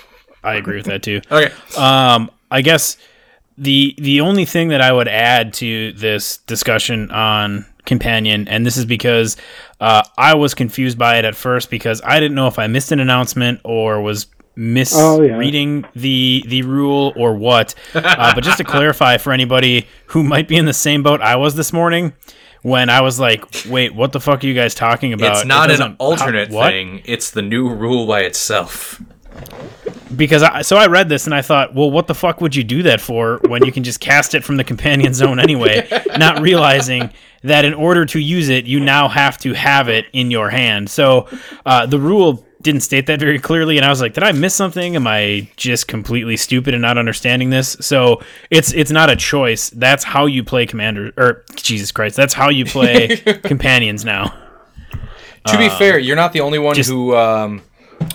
I 0.45 0.55
agree 0.55 0.77
with 0.77 0.85
that 0.85 1.03
too. 1.03 1.21
Okay. 1.31 1.51
Um, 1.77 2.31
I 2.51 2.61
guess 2.61 2.97
the 3.57 3.95
the 3.97 4.21
only 4.21 4.45
thing 4.45 4.69
that 4.69 4.81
I 4.81 4.91
would 4.91 5.07
add 5.07 5.53
to 5.55 5.91
this 5.93 6.37
discussion 6.37 7.09
on 7.11 7.65
companion, 7.85 8.47
and 8.47 8.65
this 8.65 8.77
is 8.77 8.85
because 8.85 9.37
uh, 9.79 10.03
I 10.17 10.33
was 10.35 10.53
confused 10.53 10.97
by 10.97 11.17
it 11.17 11.25
at 11.25 11.35
first 11.35 11.69
because 11.69 12.01
I 12.03 12.19
didn't 12.19 12.35
know 12.35 12.47
if 12.47 12.57
I 12.59 12.67
missed 12.67 12.91
an 12.91 12.99
announcement 12.99 13.61
or 13.63 14.01
was 14.01 14.27
Oh, 14.57 15.21
yeah. 15.21 15.31
misreading 15.33 15.83
the 15.95 16.41
the 16.47 16.61
rule 16.61 17.11
or 17.17 17.35
what. 17.35 17.75
Uh, 17.93 18.33
but 18.33 18.41
just 18.41 18.57
to 18.59 18.63
clarify 18.75 19.17
for 19.17 19.33
anybody 19.33 19.85
who 20.07 20.23
might 20.23 20.47
be 20.47 20.55
in 20.55 20.63
the 20.65 20.73
same 20.73 21.03
boat 21.03 21.19
I 21.21 21.35
was 21.35 21.55
this 21.55 21.73
morning. 21.73 22.13
When 22.61 22.89
I 22.89 23.01
was 23.01 23.19
like, 23.19 23.43
"Wait, 23.67 23.93
what 23.93 24.11
the 24.13 24.19
fuck 24.21 24.43
are 24.43 24.47
you 24.47 24.53
guys 24.53 24.73
talking 24.73 25.11
about?" 25.13 25.33
It's 25.33 25.41
It 25.43 25.47
not 25.47 25.69
an 25.71 25.95
alternate 25.99 26.53
how- 26.53 26.63
thing. 26.69 27.01
It's 27.05 27.31
the 27.31 27.41
new 27.41 27.67
rule 27.69 28.07
by 28.07 28.21
itself. 28.21 29.01
Because 30.15 30.43
I, 30.43 30.61
so 30.61 30.77
I 30.77 30.87
read 30.87 31.09
this 31.09 31.25
and 31.25 31.33
I 31.33 31.41
thought, 31.41 31.73
well, 31.73 31.91
what 31.91 32.07
the 32.07 32.15
fuck 32.15 32.41
would 32.41 32.55
you 32.55 32.63
do 32.63 32.83
that 32.83 33.01
for 33.01 33.39
when 33.47 33.63
you 33.65 33.71
can 33.71 33.83
just 33.83 33.99
cast 33.99 34.35
it 34.35 34.43
from 34.43 34.57
the 34.57 34.63
companion 34.63 35.13
zone 35.13 35.39
anyway? 35.39 35.87
not 36.17 36.41
realizing 36.41 37.11
that 37.43 37.65
in 37.65 37.73
order 37.73 38.05
to 38.05 38.19
use 38.19 38.49
it, 38.49 38.65
you 38.65 38.79
now 38.79 39.07
have 39.07 39.37
to 39.39 39.53
have 39.53 39.89
it 39.89 40.05
in 40.13 40.31
your 40.31 40.49
hand. 40.49 40.89
So 40.89 41.27
uh, 41.65 41.85
the 41.85 41.99
rule 41.99 42.45
didn't 42.61 42.81
state 42.81 43.05
that 43.05 43.19
very 43.19 43.39
clearly, 43.39 43.77
and 43.77 43.85
I 43.85 43.89
was 43.89 44.01
like, 44.01 44.13
did 44.13 44.23
I 44.23 44.31
miss 44.31 44.55
something? 44.55 44.95
Am 44.95 45.05
I 45.05 45.47
just 45.55 45.87
completely 45.87 46.35
stupid 46.35 46.73
and 46.73 46.81
not 46.81 46.97
understanding 46.97 47.51
this? 47.51 47.77
So 47.79 48.23
it's 48.49 48.73
it's 48.73 48.89
not 48.91 49.09
a 49.11 49.15
choice. 49.15 49.69
That's 49.69 50.03
how 50.03 50.25
you 50.25 50.43
play 50.43 50.65
commander 50.65 51.13
or 51.15 51.45
Jesus 51.55 51.91
Christ. 51.91 52.15
That's 52.15 52.33
how 52.33 52.49
you 52.49 52.65
play 52.65 53.17
companions 53.43 54.03
now. 54.03 54.35
To 55.47 55.57
be 55.59 55.69
fair, 55.69 55.99
you're 55.99 56.15
not 56.15 56.33
the 56.33 56.41
only 56.41 56.57
one 56.57 56.75
just- 56.75 56.89
who 56.89 57.15
um, 57.15 57.61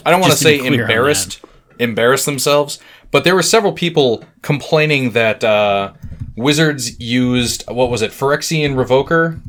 I 0.04 0.10
don't 0.10 0.20
want 0.20 0.32
to 0.32 0.38
say 0.38 0.58
embarrassed 0.58 1.40
embarrassed 1.80 2.26
themselves, 2.26 2.78
but 3.10 3.24
there 3.24 3.34
were 3.34 3.42
several 3.42 3.72
people 3.72 4.24
complaining 4.42 5.12
that 5.12 5.42
uh, 5.42 5.92
Wizards 6.36 6.98
used 7.00 7.64
what 7.68 7.90
was 7.90 8.02
it, 8.02 8.12
Phyrexian 8.12 8.74
Revoker, 8.74 9.40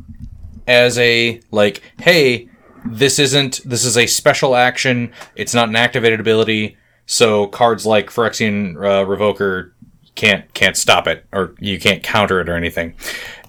as 0.66 0.98
a 0.98 1.40
like, 1.50 1.82
hey, 2.00 2.48
this 2.84 3.18
isn't 3.18 3.60
this 3.64 3.84
is 3.84 3.96
a 3.96 4.06
special 4.06 4.56
action. 4.56 5.12
It's 5.36 5.54
not 5.54 5.68
an 5.68 5.76
activated 5.76 6.20
ability, 6.20 6.76
so 7.06 7.46
cards 7.46 7.86
like 7.86 8.10
Phyrexian 8.10 8.76
uh, 8.76 9.04
Revoker 9.06 9.72
can't 10.14 10.52
can't 10.54 10.76
stop 10.76 11.06
it 11.06 11.24
or 11.32 11.54
you 11.58 11.80
can't 11.80 12.02
counter 12.02 12.40
it 12.40 12.48
or 12.48 12.56
anything. 12.56 12.94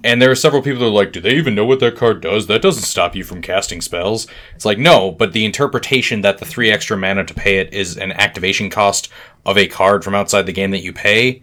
And 0.04 0.22
there 0.22 0.32
are 0.32 0.36
several 0.36 0.62
people 0.62 0.82
that 0.82 0.88
are 0.88 0.90
like, 0.90 1.14
do 1.14 1.22
they 1.22 1.36
even 1.36 1.56
know 1.56 1.66
what 1.66 1.80
that 1.80 1.96
card 1.96 2.22
does? 2.22 2.48
That 2.48 2.62
doesn't 2.62 2.84
stop 2.84 3.16
you 3.16 3.24
from 3.24 3.42
casting 3.42 3.80
spells. 3.80 4.28
It's 4.54 4.66
like, 4.66 4.78
no, 4.78 5.12
but 5.12 5.32
the 5.32 5.46
interpretation 5.46 6.22
that 6.22 6.40
the 6.40 6.46
three 6.46 6.70
extra 6.70 6.98
mana 6.98 7.24
to 7.26 7.34
pay 7.34 7.60
it 7.60 7.74
is 7.74 7.98
an 7.98 8.12
activation 8.14 8.70
cost 8.70 9.10
of 9.46 9.58
a 9.58 9.68
card 9.68 10.04
from 10.04 10.16
outside 10.16 10.46
the 10.46 10.52
game 10.54 10.72
that 10.72 10.84
you 10.84 10.92
pay. 10.92 11.42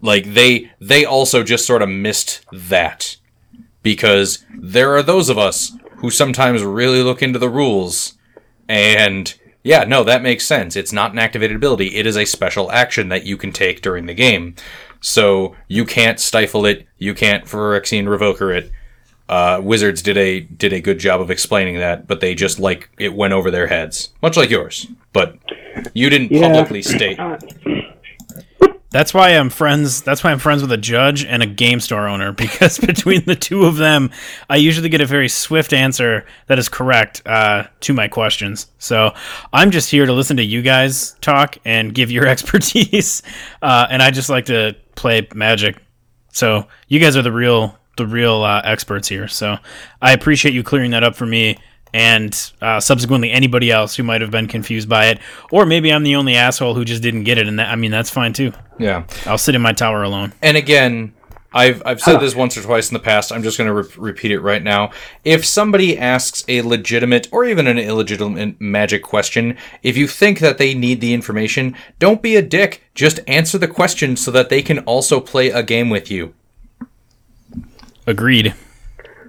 Like 0.00 0.32
they 0.32 0.70
they 0.80 1.04
also 1.04 1.42
just 1.42 1.66
sort 1.66 1.82
of 1.82 1.88
missed 1.88 2.44
that. 2.52 3.16
Because 3.82 4.44
there 4.54 4.94
are 4.96 5.02
those 5.02 5.28
of 5.28 5.38
us 5.38 5.72
who 5.98 6.10
sometimes 6.10 6.62
really 6.62 7.02
look 7.02 7.22
into 7.22 7.38
the 7.38 7.48
rules 7.48 8.18
and 8.68 9.34
yeah, 9.62 9.84
no, 9.84 10.04
that 10.04 10.22
makes 10.22 10.46
sense. 10.46 10.76
It's 10.76 10.92
not 10.92 11.12
an 11.12 11.18
activated 11.18 11.56
ability. 11.56 11.96
It 11.96 12.06
is 12.06 12.16
a 12.16 12.24
special 12.24 12.70
action 12.72 13.08
that 13.10 13.24
you 13.26 13.36
can 13.36 13.52
take 13.52 13.82
during 13.82 14.06
the 14.06 14.14
game. 14.14 14.54
So 15.00 15.54
you 15.68 15.84
can't 15.84 16.18
stifle 16.18 16.66
it. 16.66 16.86
You 16.98 17.14
can't 17.14 17.44
Phyrexian 17.44 18.04
Revoker 18.06 18.56
it. 18.56 18.72
Uh, 19.28 19.60
Wizards 19.62 20.00
did 20.00 20.16
a 20.16 20.40
did 20.40 20.72
a 20.72 20.80
good 20.80 20.98
job 20.98 21.20
of 21.20 21.30
explaining 21.30 21.76
that, 21.76 22.06
but 22.06 22.20
they 22.20 22.34
just 22.34 22.58
like 22.58 22.88
it 22.98 23.12
went 23.14 23.34
over 23.34 23.50
their 23.50 23.66
heads, 23.66 24.08
much 24.22 24.36
like 24.38 24.48
yours. 24.48 24.86
But 25.12 25.36
you 25.92 26.08
didn't 26.08 26.32
Yeah. 26.32 26.48
publicly 26.48 26.80
state. 26.82 27.18
That's 28.90 29.12
why 29.12 29.30
I'm 29.30 29.50
friends. 29.50 30.00
That's 30.00 30.24
why 30.24 30.32
I'm 30.32 30.38
friends 30.38 30.62
with 30.62 30.72
a 30.72 30.78
judge 30.78 31.24
and 31.24 31.42
a 31.42 31.46
game 31.46 31.78
store 31.80 32.08
owner 32.08 32.32
because 32.32 32.78
between 32.86 33.24
the 33.24 33.36
two 33.36 33.66
of 33.66 33.76
them, 33.76 34.10
I 34.48 34.56
usually 34.56 34.88
get 34.88 35.02
a 35.02 35.06
very 35.06 35.28
swift 35.28 35.72
answer 35.72 36.24
that 36.46 36.58
is 36.58 36.68
correct 36.68 37.22
uh, 37.26 37.64
to 37.80 37.92
my 37.92 38.08
questions. 38.08 38.68
So 38.78 39.12
I'm 39.52 39.70
just 39.70 39.90
here 39.90 40.06
to 40.06 40.12
listen 40.12 40.38
to 40.38 40.44
you 40.44 40.62
guys 40.62 41.16
talk 41.20 41.58
and 41.64 41.94
give 41.94 42.10
your 42.10 42.26
expertise, 42.28 43.22
uh, 43.60 43.86
and 43.90 44.02
I 44.02 44.10
just 44.10 44.30
like 44.30 44.46
to 44.46 44.74
play 44.94 45.28
Magic. 45.34 45.76
So 46.32 46.66
you 46.88 46.98
guys 46.98 47.16
are 47.16 47.22
the 47.22 47.32
real 47.32 47.78
the 47.98 48.06
real 48.06 48.42
uh, 48.42 48.62
experts 48.64 49.08
here. 49.08 49.28
So 49.28 49.58
I 50.00 50.12
appreciate 50.12 50.54
you 50.54 50.62
clearing 50.62 50.92
that 50.92 51.02
up 51.02 51.14
for 51.14 51.26
me. 51.26 51.58
And 51.92 52.52
uh, 52.60 52.80
subsequently, 52.80 53.30
anybody 53.30 53.70
else 53.70 53.96
who 53.96 54.02
might 54.02 54.20
have 54.20 54.30
been 54.30 54.48
confused 54.48 54.88
by 54.88 55.06
it, 55.06 55.18
or 55.50 55.66
maybe 55.66 55.92
I'm 55.92 56.02
the 56.02 56.16
only 56.16 56.34
asshole 56.34 56.74
who 56.74 56.84
just 56.84 57.02
didn't 57.02 57.24
get 57.24 57.38
it, 57.38 57.48
and 57.48 57.58
that, 57.58 57.68
I 57.68 57.76
mean 57.76 57.90
that's 57.90 58.10
fine 58.10 58.32
too. 58.32 58.52
Yeah. 58.78 59.04
I'll 59.26 59.38
sit 59.38 59.54
in 59.54 59.62
my 59.62 59.72
tower 59.72 60.02
alone. 60.02 60.32
And 60.42 60.56
again, 60.56 61.14
I've 61.52 61.82
I've 61.86 62.00
said 62.00 62.18
this 62.18 62.34
once 62.34 62.56
or 62.58 62.62
twice 62.62 62.90
in 62.90 62.94
the 62.94 63.00
past. 63.00 63.32
I'm 63.32 63.42
just 63.42 63.56
going 63.56 63.68
to 63.68 63.74
re- 63.74 64.10
repeat 64.10 64.30
it 64.32 64.40
right 64.40 64.62
now. 64.62 64.90
If 65.24 65.46
somebody 65.46 65.98
asks 65.98 66.44
a 66.46 66.60
legitimate 66.60 67.28
or 67.32 67.44
even 67.44 67.66
an 67.66 67.78
illegitimate 67.78 68.60
magic 68.60 69.02
question, 69.02 69.56
if 69.82 69.96
you 69.96 70.06
think 70.06 70.40
that 70.40 70.58
they 70.58 70.74
need 70.74 71.00
the 71.00 71.14
information, 71.14 71.74
don't 71.98 72.20
be 72.20 72.36
a 72.36 72.42
dick. 72.42 72.82
Just 72.94 73.20
answer 73.26 73.56
the 73.56 73.66
question 73.66 74.14
so 74.16 74.30
that 74.30 74.50
they 74.50 74.60
can 74.60 74.80
also 74.80 75.20
play 75.20 75.48
a 75.48 75.62
game 75.62 75.88
with 75.88 76.10
you. 76.10 76.34
Agreed. 78.06 78.54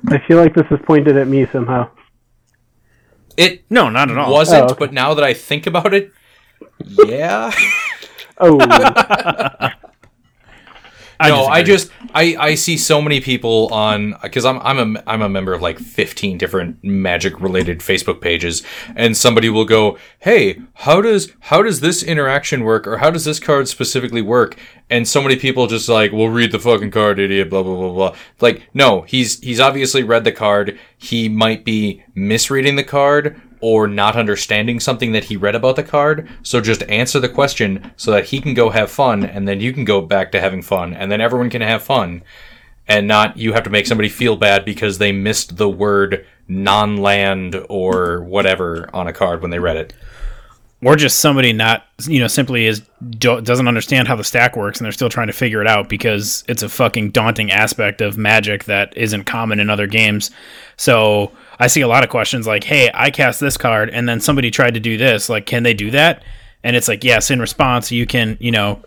I 0.09 0.19
feel 0.19 0.37
like 0.37 0.53
this 0.55 0.67
is 0.71 0.79
pointed 0.85 1.17
at 1.17 1.27
me 1.27 1.47
somehow. 1.51 1.89
It 3.39 3.63
No, 3.71 3.87
not 3.89 4.11
at 4.11 4.17
all. 4.17 4.33
wasn't, 4.33 4.63
Oh, 4.63 4.65
okay. 4.75 4.79
but 4.79 4.91
now 4.93 5.13
that 5.15 5.23
I 5.23 5.33
think 5.33 5.65
about 5.65 5.93
it, 5.93 6.11
yeah. 7.07 7.51
Oh, 8.37 8.59
no, 11.27 11.45
I 11.45 11.63
just 11.63 11.91
I 12.15 12.35
I 12.39 12.55
see 12.55 12.77
so 12.77 13.01
many 13.01 13.19
people 13.19 13.67
on 13.73 14.15
because 14.21 14.45
I'm 14.45 14.59
I'm 14.59 14.95
a 14.95 15.03
I'm 15.05 15.21
a 15.21 15.27
member 15.27 15.53
of 15.53 15.61
like 15.61 15.77
15 15.77 16.37
different 16.37 16.81
magic 16.81 17.41
related 17.41 17.79
Facebook 17.79 18.21
pages, 18.21 18.63
and 18.95 19.17
somebody 19.17 19.49
will 19.49 19.65
go, 19.65 19.97
"Hey, 20.19 20.61
how 20.75 21.01
does 21.01 21.33
how 21.41 21.61
does 21.61 21.81
this 21.81 22.03
interaction 22.03 22.63
work, 22.63 22.87
or 22.87 22.97
how 22.97 23.11
does 23.11 23.25
this 23.25 23.39
card 23.39 23.67
specifically 23.67 24.21
work?" 24.21 24.55
And 24.89 25.07
so 25.07 25.21
many 25.21 25.35
people 25.35 25.67
just 25.67 25.89
like, 25.89 26.13
"Well, 26.13 26.29
read 26.29 26.53
the 26.53 26.59
fucking 26.59 26.91
card, 26.91 27.19
idiot." 27.19 27.49
Blah 27.49 27.63
blah 27.63 27.75
blah 27.75 27.93
blah. 27.93 28.15
Like, 28.39 28.63
no, 28.73 29.01
he's 29.01 29.39
he's 29.41 29.59
obviously 29.59 30.03
read 30.03 30.23
the 30.23 30.31
card. 30.31 30.79
He 30.97 31.27
might 31.27 31.65
be 31.65 32.03
misreading 32.15 32.77
the 32.77 32.83
card 32.83 33.41
or 33.61 33.87
not 33.87 34.15
understanding 34.15 34.79
something 34.79 35.11
that 35.11 35.25
he 35.25 35.35
read 35.35 35.55
about 35.55 35.75
the 35.75 35.83
card. 35.83 36.29
So 36.43 36.61
just 36.61 36.83
answer 36.83 37.19
the 37.19 37.29
question 37.29 37.91
so 37.97 38.11
that 38.11 38.25
he 38.25 38.39
can 38.41 38.53
go 38.53 38.69
have 38.69 38.89
fun 38.89 39.25
and 39.25 39.47
then 39.47 39.59
you 39.59 39.73
can 39.73 39.85
go 39.85 40.01
back 40.01 40.31
to 40.31 40.41
having 40.41 40.61
fun 40.61 40.93
and 40.93 41.11
then 41.11 41.21
everyone 41.21 41.49
can 41.49 41.61
have 41.61 41.83
fun 41.83 42.23
and 42.87 43.07
not 43.07 43.37
you 43.37 43.53
have 43.53 43.63
to 43.63 43.69
make 43.69 43.85
somebody 43.85 44.09
feel 44.09 44.35
bad 44.35 44.65
because 44.65 44.97
they 44.97 45.11
missed 45.11 45.57
the 45.57 45.69
word 45.69 46.25
non-land 46.47 47.63
or 47.69 48.23
whatever 48.23 48.89
on 48.93 49.07
a 49.07 49.13
card 49.13 49.41
when 49.41 49.51
they 49.51 49.59
read 49.59 49.77
it. 49.77 49.93
Or 50.83 50.95
just 50.95 51.19
somebody 51.19 51.51
not, 51.51 51.85
you 52.07 52.19
know, 52.19 52.27
simply 52.27 52.65
is 52.65 52.81
do, 53.17 53.41
doesn't 53.41 53.67
understand 53.67 54.07
how 54.07 54.15
the 54.15 54.23
stack 54.23 54.55
works, 54.55 54.79
and 54.79 54.85
they're 54.85 54.91
still 54.91 55.09
trying 55.09 55.27
to 55.27 55.33
figure 55.33 55.61
it 55.61 55.67
out 55.67 55.89
because 55.89 56.43
it's 56.47 56.63
a 56.63 56.69
fucking 56.69 57.11
daunting 57.11 57.51
aspect 57.51 58.01
of 58.01 58.17
Magic 58.17 58.63
that 58.65 58.95
isn't 58.95 59.25
common 59.25 59.59
in 59.59 59.69
other 59.69 59.87
games. 59.87 60.31
So 60.77 61.31
I 61.59 61.67
see 61.67 61.81
a 61.81 61.87
lot 61.87 62.03
of 62.03 62.09
questions 62.09 62.47
like, 62.47 62.63
"Hey, 62.63 62.89
I 62.93 63.09
cast 63.11 63.39
this 63.39 63.57
card, 63.57 63.89
and 63.89 64.07
then 64.07 64.21
somebody 64.21 64.51
tried 64.51 64.75
to 64.75 64.79
do 64.79 64.97
this. 64.97 65.27
Like, 65.29 65.45
can 65.45 65.63
they 65.63 65.73
do 65.73 65.91
that?" 65.91 66.23
And 66.63 66.75
it's 66.75 66.87
like, 66.87 67.03
yes, 67.03 67.31
in 67.31 67.39
response, 67.39 67.91
you 67.91 68.05
can, 68.05 68.37
you 68.39 68.51
know, 68.51 68.81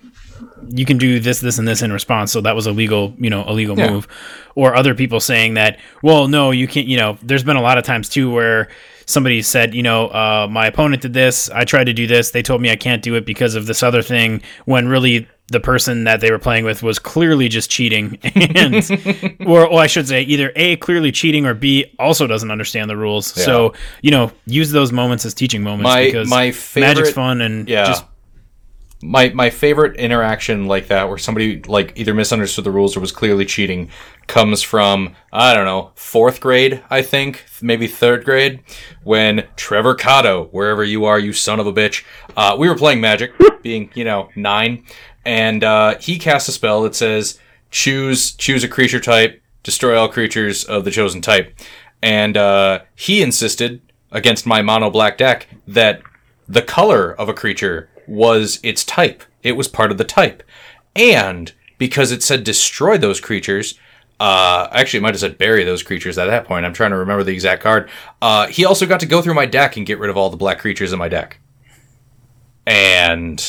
you 0.69 0.85
can 0.85 0.99
do 0.99 1.19
this, 1.21 1.41
this, 1.41 1.59
and 1.59 1.67
this 1.67 1.83
in 1.83 1.93
response. 1.93 2.31
So 2.33 2.41
that 2.43 2.55
was 2.55 2.67
a 2.67 2.73
legal, 2.73 3.15
you 3.19 3.31
know, 3.31 3.45
a 3.47 3.53
legal 3.53 3.79
Yeah. 3.79 3.91
move. 3.91 4.09
Or 4.55 4.75
other 4.75 4.95
people 4.95 5.21
saying 5.21 5.55
that, 5.55 5.79
well, 6.03 6.29
no, 6.29 6.51
you 6.51 6.67
can't. 6.69 6.87
You 6.87 6.99
know, 6.99 7.19
there's 7.23 7.43
been 7.45 7.57
a 7.57 7.63
lot 7.63 7.79
of 7.79 7.85
times 7.85 8.09
too 8.09 8.31
where 8.31 8.69
somebody 9.07 9.43
said, 9.43 9.75
you 9.75 9.83
know, 9.83 10.07
uh, 10.09 10.49
my 10.51 10.67
opponent 10.67 11.03
did 11.03 11.13
this. 11.13 11.51
I 11.51 11.65
tried 11.65 11.85
to 11.85 11.93
do 11.93 12.07
this. 12.07 12.31
They 12.31 12.43
told 12.43 12.61
me 12.61 12.71
I 12.71 12.77
can't 12.77 13.03
do 13.03 13.15
it 13.15 13.25
because 13.27 13.55
of 13.55 13.67
this 13.67 13.83
other 13.83 14.03
thing. 14.03 14.43
When 14.65 14.89
really 14.89 15.27
the 15.49 15.61
person 15.61 16.05
that 16.05 16.21
they 16.21 16.31
were 16.31 16.39
playing 16.39 16.65
with 16.65 16.83
was 16.83 16.99
clearly 16.99 17.49
just 17.49 17.69
cheating, 17.71 18.19
and 18.35 19.37
or, 19.47 19.67
or 19.67 19.81
I 19.81 19.87
should 19.87 20.09
say, 20.09 20.23
either 20.23 20.51
a 20.57 20.77
clearly 20.77 21.13
cheating 21.13 21.45
or 21.47 21.53
b 21.55 21.93
also 21.99 22.27
doesn't 22.27 22.51
understand 22.51 22.89
the 22.89 22.97
rules. 22.97 23.27
So 23.27 23.75
you 24.01 24.11
know, 24.11 24.33
use 24.47 24.71
those 24.71 24.93
moments 24.93 25.27
as 25.27 25.35
teaching 25.35 25.63
moments 25.63 25.85
My- 25.85 26.05
because 26.05 26.29
my 26.31 26.53
favorite- 26.53 26.89
magic's 26.97 27.13
fun 27.13 27.41
and 27.43 27.69
Yeah. 27.69 27.85
just 27.87 28.05
my 29.05 29.31
my 29.31 29.51
favorite 29.51 29.97
interaction 29.97 30.67
like 30.69 30.87
that 30.87 31.09
where 31.09 31.19
somebody 31.19 31.61
like 31.63 31.93
either 31.97 32.15
misunderstood 32.15 32.65
the 32.65 32.71
rules 32.71 32.97
or 32.97 33.01
was 33.01 33.11
clearly 33.11 33.45
cheating 33.45 33.91
comes 34.33 34.63
from 34.63 35.15
I 35.31 35.53
don't 35.53 35.67
know 35.67 35.93
fourth 35.95 36.41
grade 36.41 36.83
I 36.89 37.03
think 37.03 37.45
maybe 37.61 37.87
third 37.87 38.25
grade 38.25 38.61
when 39.05 39.47
Trevor 39.57 39.95
Cotto 39.95 40.49
wherever 40.53 40.83
you 40.83 41.05
are 41.05 41.19
you 41.19 41.35
son 41.35 41.61
of 41.61 41.67
a 41.67 41.73
bitch 41.73 42.03
uh, 42.35 42.57
we 42.59 42.67
were 42.67 42.75
playing 42.75 43.03
Magic 43.03 43.33
being 43.63 43.91
you 43.95 44.05
know 44.05 44.31
nine 44.35 44.85
and 45.27 45.63
uh, 45.63 45.99
he 45.99 46.19
cast 46.19 46.49
a 46.49 46.53
spell 46.53 46.83
that 46.83 46.95
says 46.95 47.39
choose 47.71 48.33
choose 48.33 48.65
a 48.65 48.69
creature 48.69 49.01
type 49.01 49.43
destroy 49.63 49.99
all 49.99 50.09
creatures 50.09 50.65
of 50.65 50.85
the 50.87 50.91
chosen 50.91 51.21
type 51.21 51.55
and 52.01 52.39
uh, 52.39 52.81
he 52.95 53.23
insisted 53.23 53.83
against 54.11 54.47
my 54.47 54.63
mono 54.63 54.89
black 54.89 55.19
deck 55.19 55.47
that 55.67 56.01
the 56.49 56.63
color 56.63 57.13
of 57.13 57.29
a 57.29 57.35
creature 57.35 57.91
was 58.07 58.59
its 58.63 58.85
type. 58.85 59.23
It 59.43 59.53
was 59.53 59.69
part 59.69 59.91
of 59.91 59.99
the 59.99 60.05
type. 60.05 60.43
And 60.97 61.53
because 61.79 62.13
it 62.13 62.23
said 62.23 62.45
destroy 62.45 62.99
those 62.99 63.21
creatures, 63.21 63.79
uh, 64.23 64.69
actually, 64.73 64.99
it 64.99 65.03
might 65.03 65.15
have 65.15 65.21
said 65.21 65.37
bury 65.37 65.65
those 65.65 65.83
creatures 65.83 66.17
at 66.17 66.27
that 66.27 66.45
point. 66.45 66.65
I'm 66.65 66.73
trying 66.73 66.91
to 66.93 66.97
remember 66.97 67.25
the 67.25 67.33
exact 67.33 67.61
card. 67.63 67.91
Uh, 68.21 68.47
he 68.47 68.65
also 68.65 68.87
got 68.87 69.01
to 69.01 69.07
go 69.07 69.21
through 69.21 69.35
my 69.35 69.47
deck 69.47 69.77
and 69.77 69.85
get 69.85 69.99
rid 69.99 70.11
of 70.11 70.17
all 70.17 70.31
the 70.31 70.37
black 70.37 70.59
creatures 70.61 70.93
in 70.93 70.99
my 70.99 71.09
deck. 71.09 71.41
And 72.65 73.41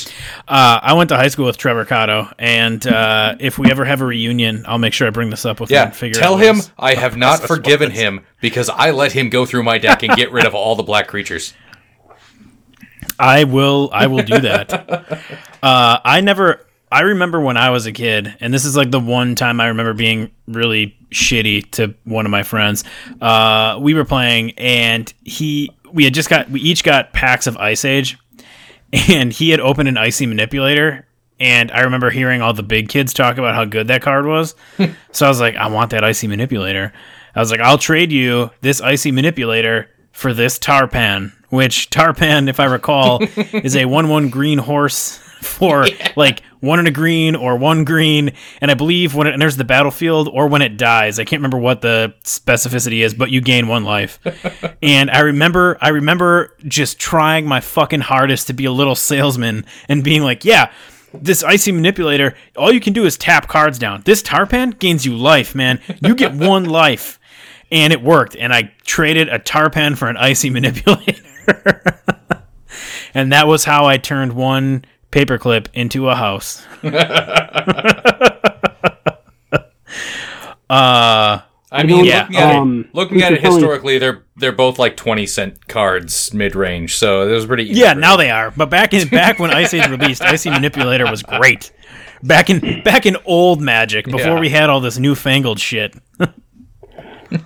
Uh, 0.47 0.79
I 0.81 0.93
went 0.93 1.09
to 1.09 1.15
high 1.15 1.27
school 1.27 1.45
with 1.45 1.57
Trevor 1.57 1.85
Cotto, 1.85 2.33
and 2.39 2.85
uh, 2.87 3.35
if 3.39 3.59
we 3.59 3.69
ever 3.69 3.85
have 3.85 4.01
a 4.01 4.05
reunion, 4.05 4.65
I'll 4.67 4.79
make 4.79 4.93
sure 4.93 5.05
I 5.05 5.11
bring 5.11 5.29
this 5.29 5.45
up 5.45 5.59
with 5.59 5.69
him. 5.69 5.75
yeah, 5.75 5.83
and 5.85 5.95
Figure 5.95 6.19
tell 6.19 6.33
out 6.35 6.41
him 6.41 6.55
I 6.79 6.95
have 6.95 7.15
not 7.15 7.39
forgiven 7.51 7.91
him 7.91 8.21
because 8.41 8.69
I 8.69 8.89
let 8.89 9.11
him 9.11 9.29
go 9.29 9.45
through 9.45 9.63
my 9.63 9.77
deck 9.77 10.01
and 10.01 10.15
get 10.15 10.31
rid 10.31 10.45
of 10.45 10.55
all 10.55 10.75
the 10.75 10.81
black 10.81 11.07
creatures. 11.07 11.53
I 13.19 13.43
will. 13.43 13.91
I 13.93 14.07
will 14.07 14.23
do 14.23 14.39
that. 14.39 14.73
uh, 15.63 15.99
I 16.03 16.21
never. 16.21 16.65
I 16.93 16.99
remember 16.99 17.41
when 17.41 17.57
I 17.57 17.71
was 17.71 17.87
a 17.87 17.91
kid, 17.91 18.37
and 18.39 18.53
this 18.53 18.65
is 18.65 18.77
like 18.77 18.91
the 18.91 18.99
one 18.99 19.33
time 19.33 19.59
I 19.59 19.69
remember 19.69 19.93
being 19.93 20.29
really 20.47 20.95
shitty 21.09 21.71
to 21.71 21.95
one 22.03 22.27
of 22.27 22.29
my 22.29 22.43
friends. 22.43 22.83
Uh, 23.19 23.79
we 23.81 23.95
were 23.95 24.05
playing, 24.05 24.51
and 24.59 25.11
he. 25.23 25.71
We 25.91 26.03
had 26.03 26.13
just 26.13 26.29
got. 26.29 26.51
We 26.51 26.61
each 26.61 26.83
got 26.83 27.11
packs 27.11 27.47
of 27.47 27.57
Ice 27.57 27.83
Age, 27.83 28.19
and 29.09 29.33
he 29.33 29.49
had 29.49 29.59
opened 29.59 29.89
an 29.89 29.97
icy 29.97 30.27
manipulator. 30.27 31.07
And 31.39 31.71
I 31.71 31.81
remember 31.81 32.11
hearing 32.11 32.43
all 32.43 32.53
the 32.53 32.61
big 32.61 32.89
kids 32.89 33.11
talk 33.11 33.39
about 33.39 33.55
how 33.55 33.65
good 33.65 33.87
that 33.87 34.03
card 34.03 34.27
was. 34.27 34.53
so 35.11 35.25
I 35.25 35.29
was 35.29 35.39
like, 35.39 35.55
I 35.55 35.69
want 35.69 35.89
that 35.89 36.03
icy 36.03 36.27
manipulator. 36.27 36.93
I 37.33 37.39
was 37.39 37.49
like, 37.49 37.59
I'll 37.59 37.79
trade 37.79 38.11
you 38.11 38.51
this 38.61 38.81
icy 38.81 39.11
manipulator 39.11 39.89
for 40.11 40.31
this 40.31 40.59
Tarpan, 40.59 41.33
which 41.49 41.89
Tarpan, 41.89 42.49
if 42.49 42.59
I 42.59 42.65
recall, 42.65 43.23
is 43.51 43.75
a 43.75 43.85
one-one 43.85 44.29
green 44.29 44.59
horse 44.59 45.17
for 45.41 45.87
yeah. 45.87 46.13
like 46.15 46.43
one 46.63 46.79
in 46.79 46.87
a 46.87 46.91
green 46.91 47.35
or 47.35 47.57
one 47.57 47.83
green, 47.83 48.31
and 48.61 48.71
I 48.71 48.73
believe 48.73 49.13
when 49.13 49.27
it 49.27 49.33
enters 49.33 49.57
the 49.57 49.65
battlefield 49.65 50.29
or 50.29 50.47
when 50.47 50.61
it 50.61 50.77
dies, 50.77 51.19
I 51.19 51.25
can't 51.25 51.41
remember 51.41 51.57
what 51.57 51.81
the 51.81 52.13
specificity 52.23 53.03
is, 53.03 53.13
but 53.13 53.29
you 53.29 53.41
gain 53.41 53.67
one 53.67 53.83
life. 53.83 54.17
and 54.81 55.11
I 55.11 55.19
remember, 55.19 55.77
I 55.81 55.89
remember 55.89 56.55
just 56.65 56.97
trying 56.99 57.45
my 57.45 57.59
fucking 57.59 57.99
hardest 57.99 58.47
to 58.47 58.53
be 58.53 58.63
a 58.63 58.71
little 58.71 58.95
salesman 58.95 59.65
and 59.89 60.03
being 60.03 60.23
like, 60.23 60.45
yeah. 60.45 60.71
This 61.15 61.43
icy 61.43 61.71
manipulator, 61.71 62.33
all 62.57 62.71
you 62.71 62.79
can 62.79 62.91
do 62.91 63.05
is 63.05 63.17
tap 63.17 63.47
cards 63.47 63.77
down. 63.77 64.01
This 64.03 64.23
Tarpan 64.23 64.79
gains 64.79 65.05
you 65.05 65.15
life, 65.15 65.53
man. 65.53 65.79
You 66.01 66.15
get 66.15 66.33
one 66.33 66.65
life 66.65 67.19
and 67.71 67.93
it 67.93 68.01
worked. 68.01 68.35
And 68.35 68.51
I 68.51 68.71
traded 68.85 69.29
a 69.29 69.37
tarpan 69.37 69.95
for 69.95 70.07
an 70.07 70.17
icy 70.17 70.49
manipulator, 70.49 71.21
and 73.13 73.31
that 73.31 73.45
was 73.45 73.65
how 73.65 73.85
I 73.85 73.97
turned 73.97 74.33
one 74.33 74.85
paperclip 75.13 75.67
into 75.73 76.09
a 76.09 76.15
house. 76.15 76.65
uh, 80.69 81.41
I 81.71 81.83
mean, 81.83 82.05
yeah. 82.05 82.23
Looking 82.23 82.35
at 82.37 82.55
um, 82.55 82.81
it, 82.81 82.95
looking 82.95 83.21
at 83.21 83.33
it 83.33 83.41
historically, 83.41 83.97
they're 83.97 84.23
they're 84.35 84.51
both 84.51 84.79
like 84.79 84.97
twenty 84.97 85.25
cent 85.25 85.67
cards 85.67 86.33
mid 86.33 86.55
range, 86.55 86.95
so 86.95 87.27
it 87.27 87.31
was 87.31 87.45
pretty. 87.45 87.65
yeah, 87.65 87.93
now 87.93 88.15
they 88.15 88.29
are. 88.29 88.51
But 88.51 88.69
back 88.69 88.93
in 88.93 89.07
back 89.07 89.39
when 89.39 89.51
Ice 89.51 89.73
Age 89.73 89.87
released, 89.89 90.21
Icy 90.21 90.49
Manipulator 90.49 91.09
was 91.09 91.23
great. 91.23 91.71
Back 92.23 92.49
in 92.49 92.83
back 92.83 93.05
in 93.05 93.17
old 93.25 93.61
Magic, 93.61 94.05
before 94.05 94.19
yeah. 94.19 94.39
we 94.39 94.49
had 94.49 94.69
all 94.69 94.79
this 94.79 94.97
newfangled 94.97 95.59
shit 95.59 95.95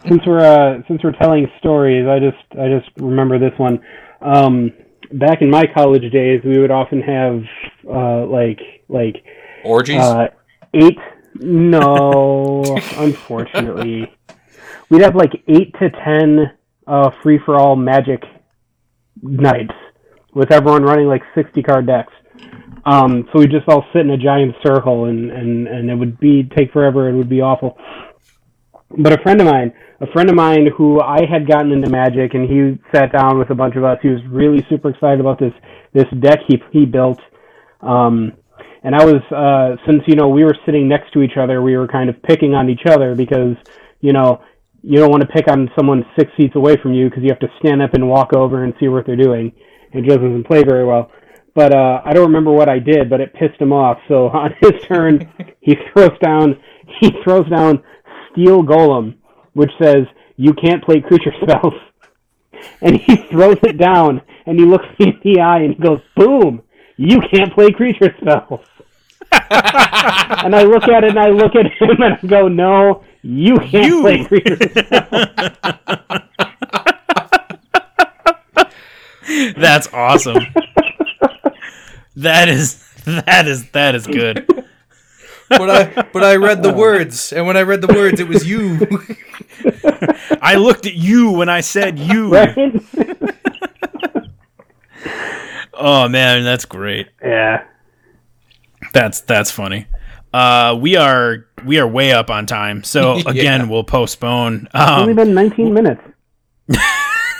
since 0.07 0.25
we're 0.25 0.39
uh, 0.39 0.81
since 0.87 1.03
we're 1.03 1.13
telling 1.13 1.47
stories, 1.59 2.07
I 2.07 2.19
just 2.19 2.59
I 2.59 2.67
just 2.67 2.89
remember 2.97 3.39
this 3.39 3.57
one. 3.57 3.79
Um, 4.21 4.73
back 5.11 5.41
in 5.41 5.49
my 5.49 5.65
college 5.67 6.11
days, 6.11 6.41
we 6.43 6.59
would 6.59 6.71
often 6.71 7.01
have 7.01 7.43
uh, 7.89 8.25
like 8.25 8.59
like 8.89 9.23
orgies. 9.63 10.01
Uh, 10.01 10.27
eight. 10.73 10.97
No, 11.39 12.63
unfortunately, 12.97 14.11
we'd 14.89 15.01
have 15.01 15.15
like 15.15 15.31
eight 15.47 15.73
to 15.79 15.89
ten 15.89 16.51
uh, 16.87 17.11
free 17.21 17.39
for 17.45 17.55
all 17.55 17.75
magic 17.75 18.23
nights 19.21 19.73
with 20.33 20.51
everyone 20.51 20.83
running 20.83 21.07
like 21.07 21.21
sixty 21.35 21.61
card 21.61 21.85
decks. 21.85 22.13
Um, 22.85 23.27
so 23.31 23.39
we 23.39 23.47
just 23.47 23.67
all 23.67 23.85
sit 23.91 24.01
in 24.01 24.11
a 24.11 24.17
giant 24.17 24.55
circle, 24.65 25.05
and, 25.05 25.29
and, 25.29 25.67
and 25.67 25.89
it 25.89 25.95
would 25.95 26.17
be 26.19 26.49
take 26.55 26.71
forever. 26.71 27.09
It 27.09 27.15
would 27.17 27.27
be 27.27 27.41
awful. 27.41 27.77
But 28.89 29.19
a 29.19 29.21
friend 29.21 29.41
of 29.41 29.47
mine, 29.47 29.73
a 29.99 30.07
friend 30.13 30.29
of 30.29 30.35
mine 30.35 30.67
who 30.77 31.01
I 31.01 31.25
had 31.29 31.47
gotten 31.47 31.71
into 31.71 31.89
Magic, 31.89 32.33
and 32.33 32.49
he 32.49 32.79
sat 32.95 33.11
down 33.11 33.37
with 33.37 33.49
a 33.49 33.55
bunch 33.55 33.75
of 33.75 33.83
us. 33.83 33.97
He 34.01 34.09
was 34.09 34.21
really 34.29 34.65
super 34.69 34.89
excited 34.89 35.19
about 35.19 35.39
this 35.39 35.53
this 35.93 36.05
deck 36.19 36.39
he 36.47 36.61
he 36.71 36.85
built. 36.85 37.19
Um, 37.81 38.33
and 38.83 38.95
I 38.95 39.03
was 39.03 39.21
uh, 39.31 39.75
since 39.85 40.03
you 40.07 40.15
know 40.15 40.29
we 40.29 40.45
were 40.45 40.55
sitting 40.65 40.87
next 40.87 41.11
to 41.13 41.21
each 41.21 41.35
other, 41.37 41.61
we 41.61 41.75
were 41.75 41.87
kind 41.87 42.09
of 42.09 42.21
picking 42.23 42.53
on 42.53 42.69
each 42.69 42.85
other 42.85 43.13
because 43.13 43.55
you 43.99 44.13
know 44.13 44.41
you 44.83 44.99
don't 44.99 45.11
want 45.11 45.21
to 45.21 45.27
pick 45.27 45.49
on 45.49 45.69
someone 45.75 46.05
six 46.17 46.31
seats 46.37 46.55
away 46.55 46.77
from 46.81 46.93
you 46.93 47.09
because 47.09 47.23
you 47.23 47.29
have 47.29 47.39
to 47.39 47.51
stand 47.59 47.81
up 47.81 47.93
and 47.93 48.07
walk 48.07 48.33
over 48.33 48.63
and 48.63 48.73
see 48.79 48.87
what 48.87 49.05
they're 49.05 49.17
doing. 49.17 49.51
And 49.93 50.05
just 50.05 50.17
doesn't 50.17 50.45
play 50.45 50.63
very 50.63 50.85
well. 50.85 51.11
But 51.55 51.73
uh, 51.73 52.01
I 52.05 52.13
don't 52.13 52.27
remember 52.27 52.51
what 52.51 52.69
I 52.69 52.77
did, 52.77 53.09
but 53.09 53.19
it 53.19 53.33
pissed 53.33 53.59
him 53.59 53.73
off. 53.73 53.97
So 54.07 54.27
on 54.33 54.53
his 54.61 54.81
turn, 54.87 55.29
he 55.59 55.75
throws 55.91 56.17
down 56.21 56.57
he 57.01 57.11
throws 57.23 57.47
down 57.49 57.83
Steel 58.37 58.61
Golem, 58.63 59.15
which 59.53 59.71
says 59.81 60.05
you 60.35 60.53
can't 60.53 60.83
play 60.83 61.01
creature 61.01 61.33
spells. 61.41 61.73
And 62.81 62.95
he 62.95 63.15
throws 63.15 63.57
it 63.63 63.77
down 63.77 64.21
and 64.45 64.59
he 64.59 64.65
looks 64.65 64.85
me 64.99 65.07
in 65.07 65.19
the 65.23 65.41
eye 65.41 65.59
and 65.59 65.73
he 65.75 65.81
goes, 65.81 66.01
Boom! 66.15 66.61
You 66.97 67.19
can't 67.31 67.53
play 67.53 67.71
creature 67.71 68.15
spells. 68.19 68.65
and 69.31 70.55
I 70.55 70.63
look 70.63 70.83
at 70.87 71.03
it 71.03 71.09
and 71.09 71.19
I 71.19 71.29
look 71.29 71.53
at 71.55 71.65
him 71.65 72.01
and 72.01 72.13
I 72.15 72.27
go, 72.27 72.47
No, 72.47 73.03
you 73.21 73.57
can't 73.57 73.85
you. 73.85 74.01
play 74.01 74.23
creature 74.25 74.57
spells. 74.69 75.25
That's 79.57 79.87
awesome. 79.93 80.37
that 82.15 82.49
is 82.49 82.83
that 83.05 83.47
is 83.47 83.69
that 83.71 83.93
is 83.95 84.07
good 84.07 84.66
but 85.49 85.69
I 85.69 86.01
but 86.13 86.23
I 86.23 86.35
read 86.35 86.63
the 86.63 86.73
words, 86.85 87.31
and 87.31 87.47
when 87.47 87.57
I 87.57 87.61
read 87.61 87.81
the 87.81 87.87
words, 87.87 88.19
it 88.19 88.27
was 88.27 88.47
you. 88.47 88.79
I 90.41 90.55
looked 90.55 90.85
at 90.85 90.93
you 90.93 91.31
when 91.31 91.49
I 91.49 91.61
said 91.61 91.99
you. 91.99 92.33
Right? 92.37 92.73
oh 95.73 96.09
man, 96.09 96.43
that's 96.43 96.65
great. 96.65 97.07
Yeah, 97.21 97.63
that's 98.93 99.21
that's 99.21 99.51
funny. 99.51 99.87
Uh, 100.33 100.77
we 100.79 100.95
are 100.95 101.45
we 101.65 101.79
are 101.79 101.87
way 101.87 102.11
up 102.11 102.29
on 102.29 102.45
time, 102.45 102.83
so 102.83 103.15
again, 103.25 103.61
yeah. 103.61 103.67
we'll 103.67 103.83
postpone. 103.83 104.67
Um, 104.73 104.81
it's 104.81 105.01
only 105.01 105.13
been 105.13 105.33
19 105.33 105.73
minutes. 105.73 106.01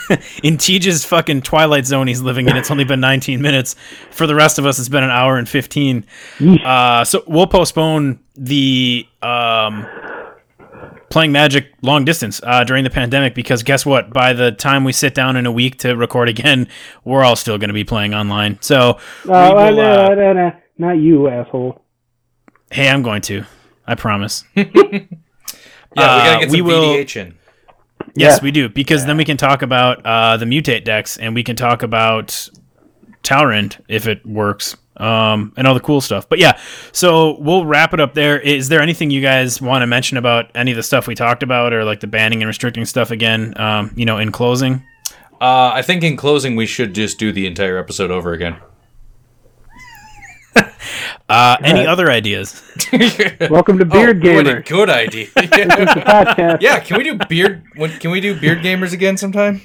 in 0.42 0.56
Tej's 0.56 1.04
fucking 1.04 1.42
Twilight 1.42 1.86
Zone 1.86 2.06
he's 2.06 2.22
living 2.22 2.48
in, 2.48 2.56
it's 2.56 2.70
only 2.70 2.84
been 2.84 3.00
19 3.00 3.40
minutes. 3.42 3.76
For 4.10 4.26
the 4.26 4.34
rest 4.34 4.58
of 4.58 4.66
us, 4.66 4.78
it's 4.78 4.88
been 4.88 5.04
an 5.04 5.10
hour 5.10 5.36
and 5.36 5.48
15. 5.48 6.04
Uh, 6.64 7.04
so 7.04 7.22
we'll 7.26 7.46
postpone 7.46 8.20
the 8.34 9.06
um, 9.22 9.86
playing 11.10 11.32
Magic 11.32 11.72
long 11.82 12.04
distance 12.04 12.40
uh, 12.42 12.64
during 12.64 12.84
the 12.84 12.90
pandemic 12.90 13.34
because 13.34 13.62
guess 13.62 13.84
what? 13.84 14.12
By 14.12 14.32
the 14.32 14.52
time 14.52 14.84
we 14.84 14.92
sit 14.92 15.14
down 15.14 15.36
in 15.36 15.46
a 15.46 15.52
week 15.52 15.78
to 15.78 15.96
record 15.96 16.28
again, 16.28 16.68
we're 17.04 17.24
all 17.24 17.36
still 17.36 17.58
going 17.58 17.68
to 17.68 17.74
be 17.74 17.84
playing 17.84 18.14
online. 18.14 18.58
So, 18.60 18.90
uh, 18.90 19.52
will, 19.54 19.74
no, 19.74 20.14
no, 20.14 20.32
no, 20.32 20.52
not 20.78 20.92
you, 20.92 21.28
asshole. 21.28 21.82
Hey, 22.70 22.88
I'm 22.88 23.02
going 23.02 23.22
to. 23.22 23.44
I 23.86 23.94
promise. 23.94 24.44
yeah, 24.54 24.64
we 24.64 25.96
gotta 25.96 26.40
get 26.40 26.50
some 26.50 26.52
we 26.52 26.62
will, 26.62 26.84
VDH 26.84 27.16
in. 27.16 27.37
Yes, 28.14 28.38
yeah. 28.38 28.44
we 28.44 28.50
do 28.50 28.68
because 28.68 29.02
yeah. 29.02 29.08
then 29.08 29.16
we 29.16 29.24
can 29.24 29.36
talk 29.36 29.62
about 29.62 30.04
uh, 30.04 30.36
the 30.36 30.46
mutate 30.46 30.84
decks 30.84 31.16
and 31.16 31.34
we 31.34 31.42
can 31.42 31.56
talk 31.56 31.82
about 31.82 32.48
Talrand 33.22 33.80
if 33.88 34.06
it 34.06 34.24
works 34.24 34.76
um, 34.98 35.52
and 35.56 35.66
all 35.66 35.74
the 35.74 35.80
cool 35.80 36.00
stuff. 36.00 36.28
But 36.28 36.38
yeah, 36.38 36.58
so 36.92 37.38
we'll 37.40 37.64
wrap 37.66 37.94
it 37.94 38.00
up 38.00 38.14
there. 38.14 38.38
Is 38.40 38.68
there 38.68 38.80
anything 38.80 39.10
you 39.10 39.20
guys 39.20 39.60
want 39.60 39.82
to 39.82 39.86
mention 39.86 40.16
about 40.16 40.50
any 40.54 40.70
of 40.70 40.76
the 40.76 40.82
stuff 40.82 41.06
we 41.06 41.14
talked 41.14 41.42
about 41.42 41.72
or 41.72 41.84
like 41.84 42.00
the 42.00 42.06
banning 42.06 42.42
and 42.42 42.46
restricting 42.46 42.84
stuff 42.84 43.10
again? 43.10 43.58
Um, 43.60 43.92
you 43.96 44.04
know, 44.04 44.18
in 44.18 44.32
closing. 44.32 44.82
Uh, 45.40 45.70
I 45.72 45.82
think 45.82 46.02
in 46.02 46.16
closing 46.16 46.56
we 46.56 46.66
should 46.66 46.94
just 46.94 47.18
do 47.18 47.32
the 47.32 47.46
entire 47.46 47.78
episode 47.78 48.10
over 48.10 48.32
again. 48.32 48.56
Uh, 51.28 51.58
any 51.62 51.86
other 51.86 52.10
ideas? 52.10 52.62
Welcome 53.50 53.78
to 53.78 53.84
Beard 53.84 54.16
oh, 54.16 54.20
Gamer. 54.20 54.62
Good, 54.62 54.88
idea. 54.88 55.28
yeah. 55.36 56.56
yeah, 56.58 56.80
can 56.80 56.96
we 56.96 57.04
do 57.04 57.18
beard? 57.28 57.62
Can 58.00 58.10
we 58.10 58.22
do 58.22 58.40
Beard 58.40 58.60
Gamers 58.60 58.94
again 58.94 59.18
sometime? 59.18 59.60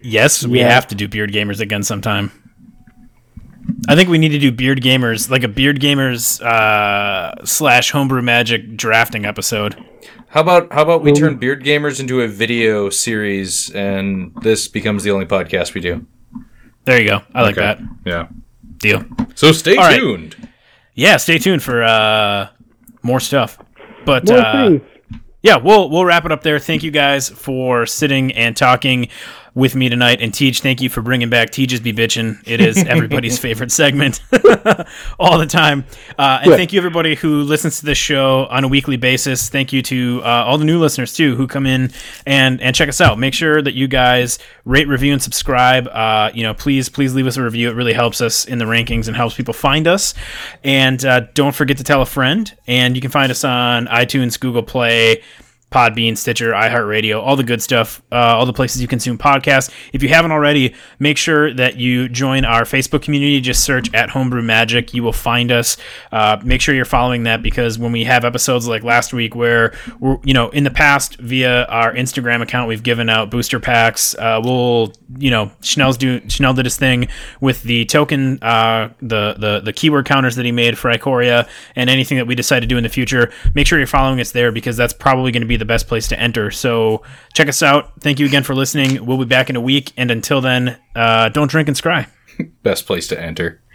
Yes, 0.00 0.46
we 0.46 0.60
yeah. 0.60 0.68
have 0.68 0.86
to 0.88 0.94
do 0.94 1.08
Beard 1.08 1.32
Gamers 1.32 1.58
again 1.58 1.82
sometime. 1.82 2.30
I 3.88 3.96
think 3.96 4.08
we 4.08 4.18
need 4.18 4.28
to 4.28 4.38
do 4.38 4.52
Beard 4.52 4.82
Gamers, 4.82 5.28
like 5.28 5.42
a 5.42 5.48
Beard 5.48 5.80
Gamers 5.80 6.40
uh, 6.40 7.44
slash 7.44 7.90
Homebrew 7.90 8.22
Magic 8.22 8.76
drafting 8.76 9.24
episode. 9.24 9.84
How 10.28 10.42
about 10.42 10.72
how 10.72 10.82
about 10.82 11.02
we 11.02 11.12
turn 11.12 11.38
Beard 11.38 11.64
Gamers 11.64 11.98
into 11.98 12.20
a 12.20 12.28
video 12.28 12.88
series, 12.88 13.70
and 13.70 14.32
this 14.42 14.68
becomes 14.68 15.02
the 15.02 15.10
only 15.10 15.26
podcast 15.26 15.74
we 15.74 15.80
do? 15.80 16.06
There 16.84 17.00
you 17.00 17.08
go. 17.08 17.22
I 17.34 17.42
like 17.42 17.58
okay. 17.58 17.62
that. 17.62 17.80
Yeah. 18.04 18.28
Deal. 18.84 19.04
So 19.34 19.50
stay 19.52 19.76
All 19.76 19.90
tuned. 19.90 20.36
Right 20.38 20.50
yeah, 20.94 21.16
stay 21.16 21.38
tuned 21.38 21.62
for 21.62 21.82
uh, 21.82 22.48
more 23.02 23.20
stuff. 23.20 23.58
But 24.04 24.30
uh, 24.30 24.78
yeah, 25.42 25.56
we'll 25.56 25.90
we'll 25.90 26.04
wrap 26.04 26.24
it 26.24 26.32
up 26.32 26.42
there. 26.42 26.58
Thank 26.58 26.82
you 26.82 26.90
guys 26.90 27.28
for 27.28 27.86
sitting 27.86 28.32
and 28.32 28.56
talking 28.56 29.08
with 29.54 29.76
me 29.76 29.88
tonight. 29.88 30.20
And 30.20 30.34
Tej, 30.34 30.52
thank 30.54 30.80
you 30.80 30.88
for 30.88 31.00
bringing 31.00 31.30
back 31.30 31.50
Tej's 31.50 31.80
Be 31.80 31.92
Bitchin'. 31.92 32.42
It 32.46 32.60
is 32.60 32.76
everybody's 32.88 33.38
favorite 33.38 33.70
segment 33.70 34.20
all 35.18 35.38
the 35.38 35.46
time. 35.46 35.84
Uh, 36.18 36.40
and 36.42 36.52
thank 36.54 36.72
you, 36.72 36.80
everybody 36.80 37.14
who 37.14 37.42
listens 37.42 37.78
to 37.80 37.86
this 37.86 37.98
show 37.98 38.46
on 38.46 38.64
a 38.64 38.68
weekly 38.68 38.96
basis. 38.96 39.48
Thank 39.48 39.72
you 39.72 39.82
to 39.82 40.20
uh, 40.24 40.44
all 40.44 40.58
the 40.58 40.64
new 40.64 40.80
listeners, 40.80 41.12
too, 41.12 41.36
who 41.36 41.46
come 41.46 41.66
in 41.66 41.92
and, 42.26 42.60
and 42.60 42.74
check 42.74 42.88
us 42.88 43.00
out. 43.00 43.18
Make 43.18 43.34
sure 43.34 43.62
that 43.62 43.74
you 43.74 43.86
guys 43.86 44.38
rate, 44.64 44.88
review, 44.88 45.12
and 45.12 45.22
subscribe. 45.22 45.86
Uh, 45.88 46.30
you 46.34 46.42
know, 46.42 46.54
please, 46.54 46.88
please 46.88 47.14
leave 47.14 47.26
us 47.26 47.36
a 47.36 47.42
review. 47.42 47.70
It 47.70 47.74
really 47.74 47.92
helps 47.92 48.20
us 48.20 48.44
in 48.44 48.58
the 48.58 48.64
rankings 48.64 49.06
and 49.06 49.16
helps 49.16 49.36
people 49.36 49.54
find 49.54 49.86
us. 49.86 50.14
And 50.64 51.04
uh, 51.04 51.20
don't 51.34 51.54
forget 51.54 51.76
to 51.76 51.84
tell 51.84 52.02
a 52.02 52.06
friend. 52.06 52.52
And 52.66 52.96
you 52.96 53.00
can 53.00 53.10
find 53.10 53.30
us 53.30 53.44
on 53.44 53.86
iTunes, 53.86 54.38
Google 54.38 54.62
Play, 54.64 55.22
Podbean, 55.74 56.16
Stitcher, 56.16 56.52
iHeartRadio, 56.52 57.20
all 57.20 57.34
the 57.34 57.42
good 57.42 57.60
stuff, 57.60 58.00
uh, 58.12 58.36
all 58.36 58.46
the 58.46 58.52
places 58.52 58.80
you 58.80 58.86
consume 58.86 59.18
podcasts. 59.18 59.72
If 59.92 60.04
you 60.04 60.08
haven't 60.08 60.30
already, 60.30 60.72
make 61.00 61.18
sure 61.18 61.52
that 61.52 61.78
you 61.78 62.08
join 62.08 62.44
our 62.44 62.62
Facebook 62.62 63.02
community. 63.02 63.40
Just 63.40 63.64
search 63.64 63.92
at 63.92 64.10
Homebrew 64.10 64.42
Magic. 64.42 64.94
You 64.94 65.02
will 65.02 65.12
find 65.12 65.50
us. 65.50 65.76
Uh, 66.12 66.40
make 66.44 66.60
sure 66.60 66.76
you're 66.76 66.84
following 66.84 67.24
that 67.24 67.42
because 67.42 67.76
when 67.76 67.90
we 67.90 68.04
have 68.04 68.24
episodes 68.24 68.68
like 68.68 68.84
last 68.84 69.12
week, 69.12 69.34
where 69.34 69.74
we're, 69.98 70.18
you 70.22 70.32
know, 70.32 70.48
in 70.50 70.62
the 70.62 70.70
past 70.70 71.16
via 71.16 71.64
our 71.64 71.92
Instagram 71.92 72.40
account, 72.40 72.68
we've 72.68 72.84
given 72.84 73.08
out 73.08 73.30
booster 73.30 73.58
packs. 73.58 74.14
Uh, 74.14 74.40
we'll, 74.44 74.92
you 75.18 75.32
know, 75.32 75.50
Schnell's 75.60 75.96
do 75.96 76.20
Schnell 76.28 76.54
did 76.54 76.66
his 76.66 76.76
thing 76.76 77.08
with 77.40 77.64
the 77.64 77.84
token, 77.86 78.40
uh, 78.42 78.90
the 79.00 79.34
the 79.36 79.58
the 79.58 79.72
keyword 79.72 80.06
counters 80.06 80.36
that 80.36 80.44
he 80.44 80.52
made 80.52 80.78
for 80.78 80.88
Ikoria, 80.88 81.48
and 81.74 81.90
anything 81.90 82.16
that 82.18 82.28
we 82.28 82.36
decide 82.36 82.60
to 82.60 82.68
do 82.68 82.76
in 82.76 82.84
the 82.84 82.88
future. 82.88 83.32
Make 83.54 83.66
sure 83.66 83.78
you're 83.78 83.88
following 83.88 84.20
us 84.20 84.30
there 84.30 84.52
because 84.52 84.76
that's 84.76 84.92
probably 84.92 85.32
going 85.32 85.42
to 85.42 85.48
be 85.48 85.63
the 85.64 85.72
best 85.72 85.88
place 85.88 86.08
to 86.08 86.20
enter. 86.20 86.50
So 86.50 87.02
check 87.32 87.48
us 87.48 87.62
out. 87.62 88.00
Thank 88.00 88.20
you 88.20 88.26
again 88.26 88.42
for 88.42 88.54
listening. 88.54 89.04
We'll 89.04 89.18
be 89.18 89.24
back 89.24 89.50
in 89.50 89.56
a 89.56 89.60
week. 89.60 89.92
And 89.96 90.10
until 90.10 90.40
then, 90.40 90.78
uh, 90.94 91.30
don't 91.30 91.50
drink 91.50 91.68
and 91.68 91.76
scry. 91.76 92.06
Best 92.62 92.86
place 92.86 93.06
to 93.08 93.20
enter. 93.20 93.62